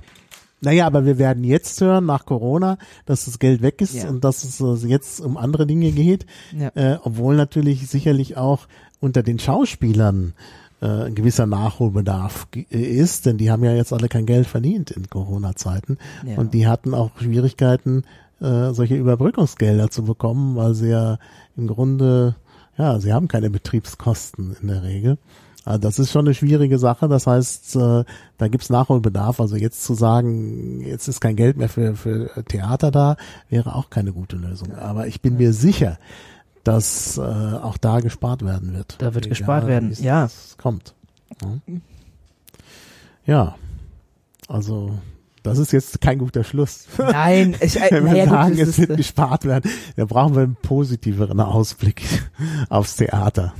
[0.64, 4.10] Naja, aber wir werden jetzt hören, nach Corona, dass das Geld weg ist Ja.
[4.10, 6.26] und dass es äh, jetzt um andere Dinge geht,
[6.57, 6.69] Ja.
[6.76, 8.68] äh, obwohl natürlich sicherlich auch
[8.99, 10.34] unter den Schauspielern
[10.81, 14.91] äh, ein gewisser Nachholbedarf äh, ist, denn die haben ja jetzt alle kein Geld verdient
[14.91, 16.38] in Corona-Zeiten Ja.
[16.38, 18.03] und die hatten auch Schwierigkeiten,
[18.41, 21.18] äh, solche Überbrückungsgelder zu bekommen, weil sie ja
[21.57, 22.35] im Grunde,
[22.77, 25.18] ja, sie haben keine Betriebskosten in der Regel.
[25.65, 27.07] Also das ist schon eine schwierige Sache.
[27.07, 28.03] Das heißt, äh,
[28.38, 29.40] da gibt's Nachholbedarf.
[29.40, 33.15] Also jetzt zu sagen, jetzt ist kein Geld mehr für, für Theater da,
[33.49, 34.76] wäre auch keine gute Lösung.
[34.76, 35.98] Aber ich bin mir sicher,
[36.64, 38.95] dass äh, auch da gespart werden wird.
[38.99, 40.27] Da wird Egal, gespart werden, wie es ja.
[40.57, 40.95] kommt.
[41.41, 41.76] Ja.
[43.26, 43.56] ja,
[44.48, 44.98] also
[45.44, 46.88] das ist jetzt kein guter Schluss.
[46.98, 50.44] Nein, ich, äh, Wenn wir naja, sagen, es wird äh, gespart werden, dann brauchen wir
[50.44, 52.02] einen positiveren Ausblick
[52.69, 53.53] aufs Theater.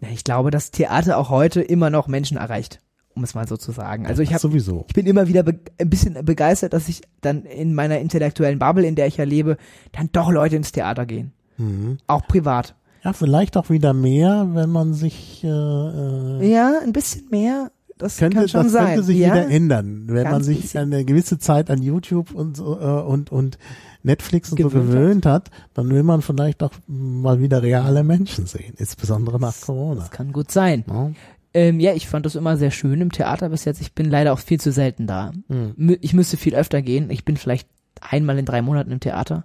[0.00, 2.80] Ja, ich glaube, dass Theater auch heute immer noch Menschen erreicht,
[3.14, 4.06] um es mal so zu sagen.
[4.06, 4.84] Also ich habe sowieso.
[4.88, 8.94] ich bin immer wieder ein bisschen begeistert, dass ich dann in meiner intellektuellen Bubble, in
[8.94, 9.56] der ich ja lebe,
[9.92, 11.32] dann doch Leute ins Theater gehen.
[11.58, 11.98] Mhm.
[12.06, 12.74] Auch privat.
[13.04, 17.70] Ja, vielleicht auch wieder mehr, wenn man sich äh, äh, Ja, ein bisschen mehr.
[17.96, 18.86] Das könnte, das sein.
[18.86, 19.26] könnte sich ja?
[19.26, 20.92] wieder ändern, wenn man Ganz sich bisschen.
[20.92, 23.58] eine gewisse Zeit an YouTube und so, äh, und und
[24.02, 24.92] Netflix und so Gewöhnt hat.
[24.94, 30.00] gewöhnt hat, dann will man vielleicht auch mal wieder reale Menschen sehen, insbesondere nach Corona.
[30.00, 30.84] Das kann gut sein.
[30.88, 31.10] Ja.
[31.52, 33.80] Ähm, ja, ich fand das immer sehr schön im Theater bis jetzt.
[33.80, 35.32] Ich bin leider auch viel zu selten da.
[35.48, 35.74] Hm.
[35.78, 37.10] Mü- Ich müsste viel öfter gehen.
[37.10, 37.68] Ich bin vielleicht
[38.00, 39.44] einmal in drei Monaten im Theater.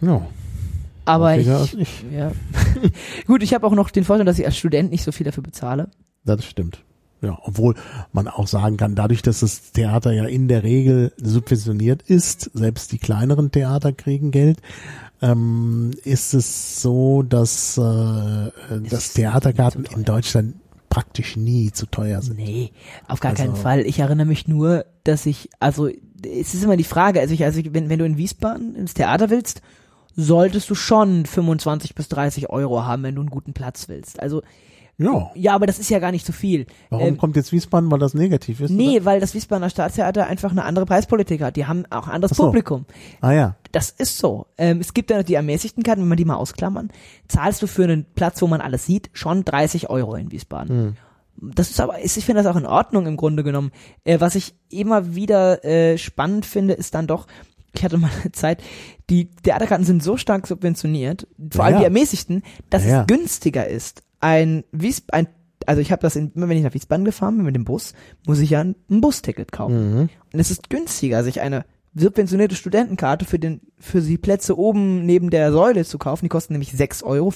[0.00, 0.26] Ja,
[1.04, 1.46] Aber ich,
[1.78, 2.04] ich.
[2.12, 2.32] ja.
[3.26, 5.42] Gut, ich habe auch noch den Vorteil, dass ich als Student nicht so viel dafür
[5.44, 5.88] bezahle.
[6.24, 6.82] Das stimmt.
[7.22, 7.74] Ja, obwohl
[8.12, 12.92] man auch sagen kann, dadurch, dass das Theater ja in der Regel subventioniert ist, selbst
[12.92, 14.58] die kleineren Theater kriegen Geld,
[15.22, 18.50] ähm, ist es so, dass äh,
[18.90, 20.56] das Theatergarten in Deutschland
[20.90, 22.36] praktisch nie zu teuer sind.
[22.36, 22.72] Nee,
[23.08, 23.80] auf gar Also- keinen Fall.
[23.86, 27.60] Ich erinnere mich nur, dass ich, also es ist immer die Frage, also ich, also
[27.60, 29.62] ich, wenn, wenn du in Wiesbaden ins Theater willst,
[30.14, 34.20] solltest du schon 25 bis 30 Euro haben, wenn du einen guten Platz willst.
[34.20, 34.42] Also
[34.98, 35.30] Ja.
[35.34, 36.66] Ja, aber das ist ja gar nicht so viel.
[36.88, 38.70] Warum Ähm, kommt jetzt Wiesbaden, weil das negativ ist?
[38.70, 39.04] Nee, Oder?
[39.04, 41.56] weil das Wiesbadener Staatstheater einfach eine andere Preispolitik hat.
[41.56, 42.44] Die haben auch ein anderes so.
[42.46, 42.86] Publikum.
[43.20, 43.56] Ah ja.
[43.72, 44.46] Das ist so.
[44.56, 46.90] Ähm, es gibt ja noch die ermäßigten Karten, wenn man die mal ausklammern,
[47.28, 50.96] zahlst du für einen Platz, wo man alles sieht, schon 30 Euro in Wiesbaden.
[51.38, 53.72] Das ist aber, ich finde das auch in Ordnung im Grunde genommen.
[54.04, 57.26] Äh, was ich immer wieder äh, spannend finde, ist dann doch,
[57.74, 58.62] ich hatte mal eine Zeit,
[59.10, 63.02] die Theaterkarten sind so stark subventioniert, vor Ja, allem die ermäßigsten, dass ja.
[63.02, 64.02] es günstiger ist.
[64.26, 65.28] Ein Wies, ein,
[65.66, 67.94] also ich habe das in, immer wenn ich nach Wiesbaden gefahren bin mit dem Bus,
[68.26, 69.94] muss ich ja ein, ein Busticket kaufen.
[69.94, 70.08] Mhm.
[70.32, 75.30] Und es ist günstiger, sich eine subventionierte Studentenkarte für den, für die Plätze oben neben
[75.30, 76.24] der Säule zu kaufen.
[76.24, 77.30] Die kosten nämlich 6,50 Euro,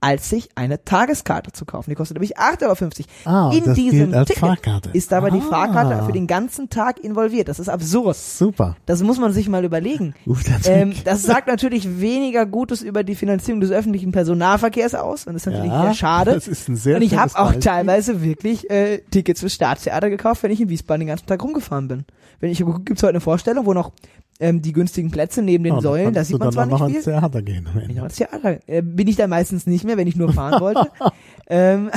[0.00, 1.90] als sich eine Tageskarte zu kaufen.
[1.90, 3.36] Die kostet nämlich 8,50 Euro.
[3.36, 4.90] Ah, In das diesem als Ticket Fahrkarte.
[4.92, 5.50] ist aber die Ah.
[5.50, 7.48] Fahrkarte für den ganzen Tag involviert.
[7.48, 8.16] Das ist absurd.
[8.16, 8.76] Super.
[8.86, 10.14] Das muss man sich mal überlegen.
[10.24, 11.04] Guter Ähm, Trick.
[11.04, 15.52] das sagt natürlich weniger Gutes über die Finanzierung des öffentlichen Personennahverkehrs aus und das ist
[15.52, 16.32] natürlich Ja, sehr schade.
[16.34, 17.62] das ist ein sehr und ich habe auch Beispiel.
[17.62, 21.88] teilweise wirklich äh, Tickets fürs Staatstheater gekauft, wenn ich in Wiesbaden den ganzen Tag rumgefahren
[21.88, 22.04] bin.
[22.40, 23.92] Wenn ich gibt's heute eine Vorstellung, wo noch
[24.40, 27.02] ähm, die günstigen Plätze neben den Ja, Säulen, da sieht man zwar nicht viel.
[27.02, 27.66] Theater gehen.
[27.66, 28.02] am Bin ich Ende.
[28.04, 28.58] ins Theater.
[28.66, 30.90] Äh, bin ich da meistens nicht mehr, wenn ich nur fahren wollte.
[31.48, 31.90] ähm,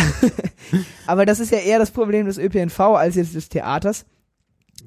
[1.07, 4.06] aber das ist ja eher das Problem des ÖPNV als jetzt des Theaters.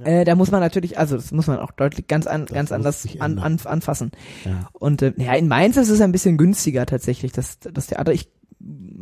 [0.04, 3.08] Äh, da muss man natürlich, also das muss man auch deutlich ganz an, ganz anders
[3.18, 4.12] an, an, anfassen.
[4.44, 4.68] Ja.
[4.74, 8.12] Und äh, ja, in Mainz ist es ein bisschen günstiger tatsächlich, das, das Theater.
[8.12, 8.30] Ich,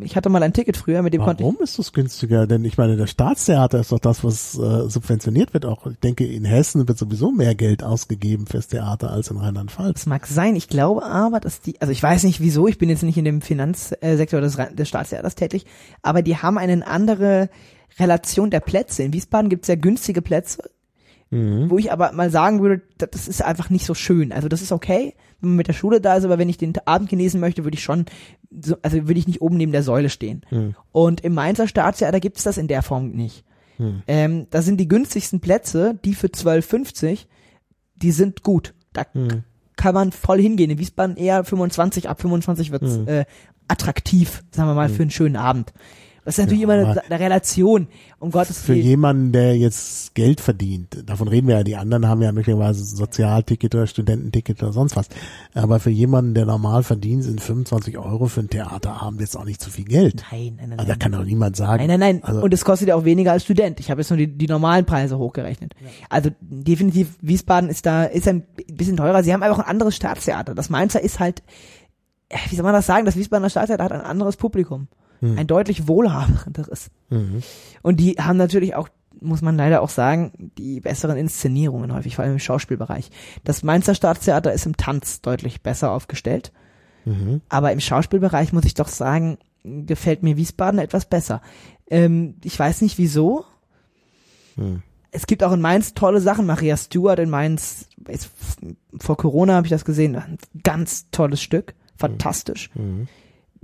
[0.00, 1.46] ich hatte mal ein Ticket früher, mit dem konnte ich.
[1.46, 2.46] Warum ist das günstiger?
[2.46, 5.64] Denn ich meine, das Staatstheater ist doch das, was äh, subventioniert wird.
[5.64, 10.00] Auch ich denke, in Hessen wird sowieso mehr Geld ausgegeben fürs Theater als in Rheinland-Pfalz.
[10.00, 10.56] Das mag sein.
[10.56, 13.24] Ich glaube aber, dass die, also ich weiß nicht wieso, ich bin jetzt nicht in
[13.24, 15.66] dem Finanzsektor des, des Staatstheaters tätig,
[16.02, 17.48] aber die haben eine andere
[17.98, 19.04] Relation der Plätze.
[19.04, 20.68] In Wiesbaden gibt es ja günstige Plätze,
[21.30, 21.70] Mhm.
[21.70, 24.30] wo ich aber mal sagen würde, das ist einfach nicht so schön.
[24.30, 25.14] Also das ist okay,
[25.44, 27.76] wenn man mit der Schule da ist, aber wenn ich den Abend genießen möchte, würde
[27.76, 28.06] ich schon,
[28.50, 30.42] so, also würde ich nicht oben neben der Säule stehen.
[30.50, 30.74] Mhm.
[30.92, 33.44] Und im Mainzer Staatstheater gibt es das in der Form nicht.
[33.78, 34.02] Mhm.
[34.06, 37.26] Ähm, da sind die günstigsten Plätze, die für 12,50,
[37.96, 38.74] die sind gut.
[38.92, 39.44] Da Mhm.
[39.76, 40.70] kann man voll hingehen.
[40.70, 43.08] In Wiesbaden eher 25, ab 25 wird's Mhm.
[43.08, 43.24] äh,
[43.68, 45.72] attraktiv, sagen wir mal, für einen schönen Abend.
[46.24, 47.86] Das ist natürlich Ja, immer eine, eine Relation,
[48.18, 48.82] um Gottes Für Willen.
[48.86, 53.74] jemanden, der jetzt Geld verdient, davon reden wir ja, die anderen haben ja möglicherweise Sozialticket
[53.74, 55.08] oder Studententicket oder sonst was.
[55.52, 59.60] Aber für jemanden, der normal verdient, sind 25 Euro für ein Theaterabend jetzt auch nicht
[59.60, 60.24] zu viel Geld.
[60.32, 60.78] Nein, nein, nein.
[60.78, 61.86] Also da kann doch niemand sagen.
[61.86, 62.24] Nein, nein, nein.
[62.24, 63.78] Also, und es kostet ja auch weniger als Student.
[63.80, 65.74] Ich habe jetzt nur die, die normalen Preise hochgerechnet.
[66.08, 69.22] Also definitiv, Wiesbaden ist da, ist ein bisschen teurer.
[69.22, 70.54] Sie haben einfach ein anderes Staatstheater.
[70.54, 71.42] Das Mainzer ist halt,
[72.30, 73.04] äh, wie soll man das sagen?
[73.04, 74.88] Das Wiesbadener Staatstheater hat ein anderes Publikum.
[75.38, 76.90] Ein deutlich wohlhabenderes.
[77.10, 77.42] mhm.
[77.82, 78.88] Und die haben natürlich auch,
[79.20, 83.10] muss man leider auch sagen, die besseren Inszenierungen häufig, vor allem im Schauspielbereich.
[83.44, 86.52] Das Mainzer Staatstheater ist im Tanz deutlich besser aufgestellt.
[87.04, 87.40] Mhm.
[87.48, 91.40] Aber im Schauspielbereich muss ich doch sagen, gefällt mir Wiesbaden etwas besser.
[91.88, 93.44] Ähm, ich weiß nicht wieso.
[94.56, 94.82] Hm.
[95.10, 96.46] Es gibt auch in Mainz tolle Sachen.
[96.46, 97.88] Maria Stewart in Mainz,
[98.98, 101.74] vor Corona habe ich das gesehen, ein ganz tolles Stück.
[101.96, 102.70] Fantastisch.
[102.74, 103.06] Mhm.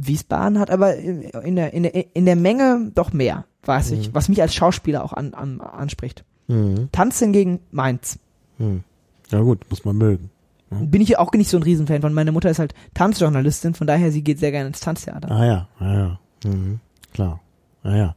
[0.07, 4.29] Wiesbaden hat aber in der, in der, in der Menge doch mehr, weiß ich, was
[4.29, 6.25] mich als Schauspieler auch an, an, anspricht.
[6.49, 6.89] Mhm.
[6.93, 8.19] Tanz hingegen Mainz.
[8.59, 8.83] Mhm.
[9.31, 10.31] Ja gut, muss man mögen.
[10.71, 12.15] Bin ich auch nicht so ein Riesenfan von.
[12.15, 15.31] Meine Mutter ist halt Tanzjournalistin, von daher sie geht sehr gerne ins Tanztheater.
[15.31, 16.21] Ah ja, ah ja.
[16.45, 16.81] Mhm.
[17.13, 17.41] Klar.
[17.83, 18.15] Ah ja.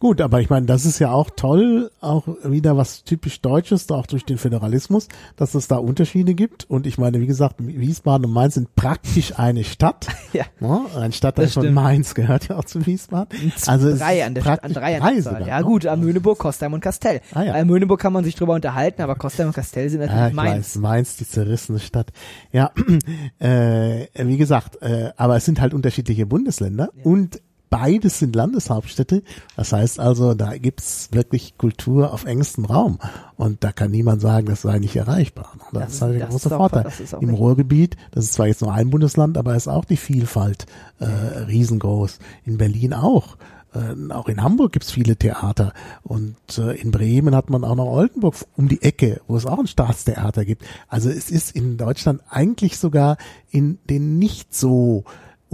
[0.00, 4.06] Gut, aber ich meine, das ist ja auch toll, auch wieder was typisch Deutsches, auch
[4.06, 6.68] durch den Föderalismus, dass es da Unterschiede gibt.
[6.68, 10.06] Und ich meine, wie gesagt, Wiesbaden und Mainz sind praktisch eine Stadt.
[10.32, 10.46] Ja.
[10.58, 11.72] Ja, ein Stadtteil von.
[11.72, 13.52] Mainz gehört ja auch zu Wiesbaden.
[13.66, 15.64] Also drei an der an drei, an der Ja ne?
[15.64, 17.20] gut, am Möhneburg, Kostheim und Kastell.
[17.32, 17.54] Ah, ja.
[17.54, 20.34] Am Möhneburg kann man sich drüber unterhalten, aber Kostheim und Kastell sind natürlich Ja, ich
[20.34, 20.74] Mainz.
[20.74, 22.10] weiß, Mainz, die zerrissene Stadt.
[22.50, 22.72] Ja,
[23.38, 27.40] äh, wie gesagt, äh, aber es sind halt unterschiedliche Bundesländer und
[27.74, 29.24] beides sind Landeshauptstädte.
[29.56, 33.00] Das heißt also, da gibt's wirklich Kultur auf engstem Raum.
[33.36, 35.54] Und da kann niemand sagen, das sei nicht erreichbar.
[35.72, 36.82] Das, Das ist halt der große Vorteil.
[36.82, 37.30] Im richtig.
[37.30, 40.66] Ruhrgebiet, das ist zwar jetzt nur ein Bundesland, aber ist auch die Vielfalt
[41.00, 42.20] äh, riesengroß.
[42.44, 43.38] In Berlin auch.
[43.74, 45.72] Äh, auch in Hamburg gibt's viele Theater
[46.04, 49.58] und äh, in Bremen hat man auch noch Oldenburg um die Ecke, wo es auch
[49.58, 50.62] ein Staatstheater gibt.
[50.86, 53.16] Also es ist in Deutschland eigentlich sogar
[53.50, 55.02] in den nicht so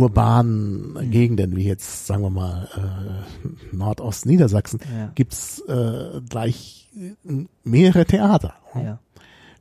[0.00, 1.10] urbanen Mhm.
[1.10, 5.10] Gegenden wie jetzt, sagen wir mal, äh, Nordost-Niedersachsen, Ja.
[5.14, 8.54] gibt's äh, gleich äh, mehrere Theater.
[8.74, 8.98] Ja.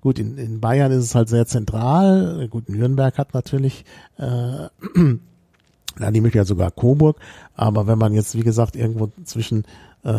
[0.01, 2.47] Gut, in, in Bayern ist es halt sehr zentral.
[2.49, 3.83] Gut, Nürnberg hat natürlich
[4.17, 4.67] äh,
[5.99, 7.17] ja, die möchte ja sogar Coburg,
[7.55, 9.65] aber wenn man jetzt, wie gesagt, irgendwo zwischen
[10.03, 10.13] äh,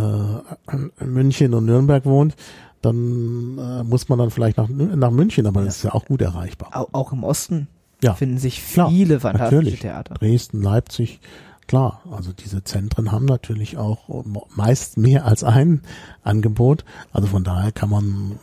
[1.05, 2.37] München und Nürnberg wohnt,
[2.83, 6.21] dann äh, muss man dann vielleicht nach, nach München, aber das ist ja auch gut
[6.23, 6.89] erreichbar.
[6.93, 7.69] Auch im Osten
[8.03, 9.81] Ja, finden sich klar, viele fantastische natürlich.
[9.81, 10.15] Theater.
[10.15, 11.21] Dresden, Leipzig,
[11.67, 12.03] klar.
[12.11, 15.83] Also diese Zentren haben natürlich auch meist mehr als ein
[16.23, 16.85] Angebot.
[17.13, 18.39] Also von daher kann man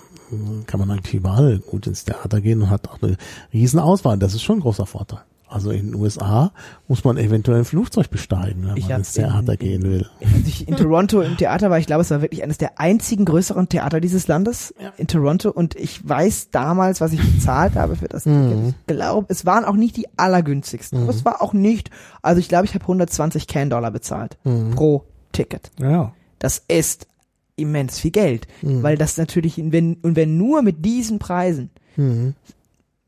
[0.66, 3.18] kann man eigentlich überall gut ins Theater gehen und hat auch eine
[3.54, 4.18] riesen Auswahl.
[4.18, 5.22] Das ist schon ein großer Vorteil.
[5.50, 6.52] Also in den USA
[6.90, 10.06] muss man eventuell ein Flugzeug besteigen, wenn Ich man ins Theater in- gehen will.
[10.46, 13.70] Ich in Toronto im Theater war, ich glaube, es war wirklich eines der einzigen größeren
[13.70, 14.92] Theater dieses Landes Ja.
[14.98, 18.76] in Toronto und ich weiß damals, was ich bezahlt habe für das Ticket.
[18.80, 22.50] Ich glaube, es waren auch nicht die allergünstigsten, aber es war auch nicht, also ich
[22.50, 24.38] glaube, ich habe 120 Can-Dollar bezahlt
[24.76, 25.72] pro Ticket.
[25.80, 26.14] Ja.
[26.40, 27.08] Das ist
[27.56, 28.84] immens viel Geld, Mhm.
[28.84, 32.36] weil das natürlich, wenn, und wenn nur mit diesen Preisen Mhm.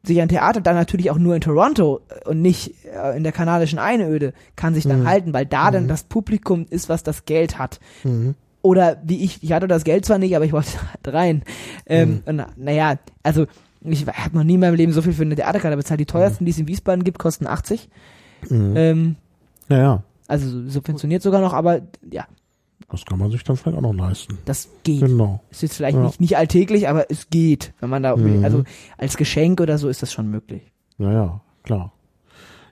[0.10, 3.32] Sich ein Theater dann natürlich auch nur in Toronto äh, und nicht äh, in der
[3.32, 7.58] kanadischen Einöde kann sich dann halten, weil da dann das Publikum ist, was das Geld
[7.58, 7.80] hat.
[8.04, 8.36] Mhm.
[8.62, 10.70] Oder wie ich, ich hatte das Geld zwar nicht, aber ich wollte
[11.06, 11.44] halt rein.
[11.86, 13.46] Ähm, und na, naja, also
[13.82, 16.00] ich habe noch nie in meinem Leben so viel für eine Theaterkarte bezahlt.
[16.00, 17.90] Die teuersten, die es in Wiesbaden gibt, kosten 80.
[18.50, 18.74] Mhm.
[18.76, 19.16] Ähm,
[19.70, 20.04] ja, ja.
[20.28, 21.82] also subventioniert sogar noch, aber
[22.12, 22.26] ja,
[22.92, 24.38] Das kann man sich dann vielleicht auch noch leisten.
[24.45, 25.01] das geht.
[25.01, 25.42] Genau.
[25.51, 26.03] Ist jetzt vielleicht Ja.
[26.03, 27.74] nicht, nicht alltäglich, aber es geht.
[27.80, 28.43] Wenn man da, Mhm.
[28.43, 28.64] also
[28.98, 30.64] als Geschenk oder so ist das schon möglich.
[30.98, 31.93] Ja, ja, klar.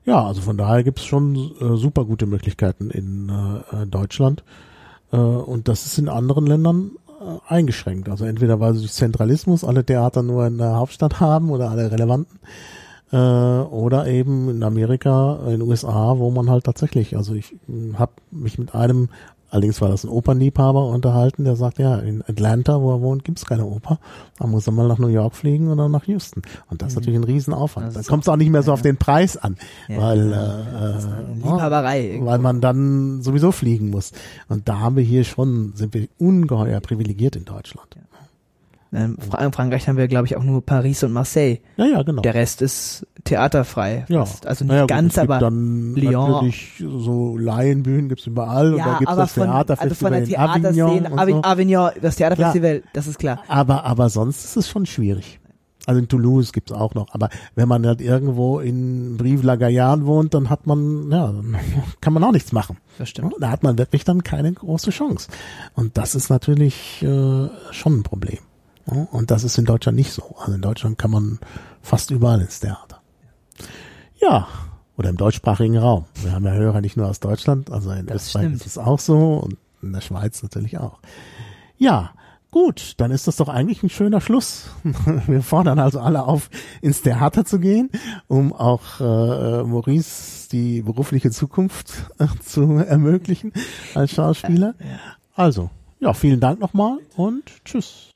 [0.06, 3.30] Ja, also von daher gibt's schon äh, super gute Möglichkeiten in
[3.74, 4.44] äh, Deutschland.
[5.12, 8.08] Äh, und das ist in anderen Ländern äh, eingeschränkt.
[8.10, 11.92] Also entweder weil sie durch Zentralismus alle Theater nur in der Hauptstadt haben oder alle
[11.92, 12.40] relevanten.
[13.12, 17.56] Äh, oder eben in Amerika, in den USA, wo man halt tatsächlich, also ich
[17.94, 19.10] habe mich mit einem,
[19.50, 23.46] allerdings war das ein Opernliebhaber unterhalten, der sagt, ja, in Atlanta, wo er wohnt, gibt's
[23.46, 24.00] keine Oper.
[24.40, 26.42] Da muss er mal nach New York fliegen oder nach Houston.
[26.70, 27.96] Und das ist natürlich ein Riesenaufwand.
[27.96, 31.34] Da kommt es auch nicht mehr so auf den Preis an, Ja, weil, äh, äh,
[31.36, 32.02] Liebhaberei.
[32.08, 32.26] irgendwo.
[32.32, 34.12] weil man dann sowieso fliegen muss.
[34.50, 37.88] Und da haben wir hier schon, sind wir ungeheuer privilegiert in Deutschland.
[37.94, 38.17] Fra-
[38.92, 39.18] in
[39.52, 41.60] Frankreich haben wir, glaube ich, auch nur Paris und Marseille.
[41.76, 42.22] Ja, ja, genau.
[42.22, 44.06] Der Rest ist theaterfrei.
[44.08, 44.26] ja.
[44.26, 44.48] fast.
[44.48, 46.32] Also nicht Naja, gut, ganz, gibt aber dann Lyon.
[46.32, 50.28] natürlich so Laienbühnen gibt's überall und da ja, gibt's das von, also Theaterfestival von der
[50.28, 51.44] in Avignon Theaterszene, und Avi so.
[51.44, 53.42] Avignon, das Theaterfestival, das ist klar.
[53.48, 55.40] Aber, aber sonst ist es schon schwierig.
[55.86, 57.14] Also in Toulouse gibt's auch noch.
[57.14, 61.34] Aber wenn man halt irgendwo in Brive-la-Gaillarde wohnt, dann hat man, ja,
[62.02, 62.78] kann man auch nichts machen.
[62.98, 63.34] Das stimmt.
[63.40, 65.30] Da hat man wirklich dann keine große Chance.
[65.76, 68.40] Und das ist natürlich äh, schon ein Problem.
[68.88, 70.36] Und das ist in Deutschland nicht so.
[70.40, 71.40] Also in Deutschland kann man
[71.82, 73.02] fast überall ins Theater.
[74.20, 74.48] Ja,
[74.98, 76.06] oder im deutschsprachigen Raum.
[76.22, 78.62] Wir haben ja Hörer nicht nur aus Deutschland, also in Das Österreich stimmt.
[78.62, 81.00] ist es auch so und in der Schweiz natürlich auch.
[81.78, 82.12] Ja,
[82.50, 84.72] gut, dann ist das doch eigentlich ein schöner Schluss.
[85.28, 86.50] Wir fordern also alle auf,
[86.82, 87.92] ins Theater zu gehen,
[88.28, 93.54] um auch äh, Maurice die berufliche Zukunft äh, zu ermöglichen
[93.94, 94.74] als Schauspieler.
[95.36, 98.14] Also, ja, vielen Dank nochmal und tschüss.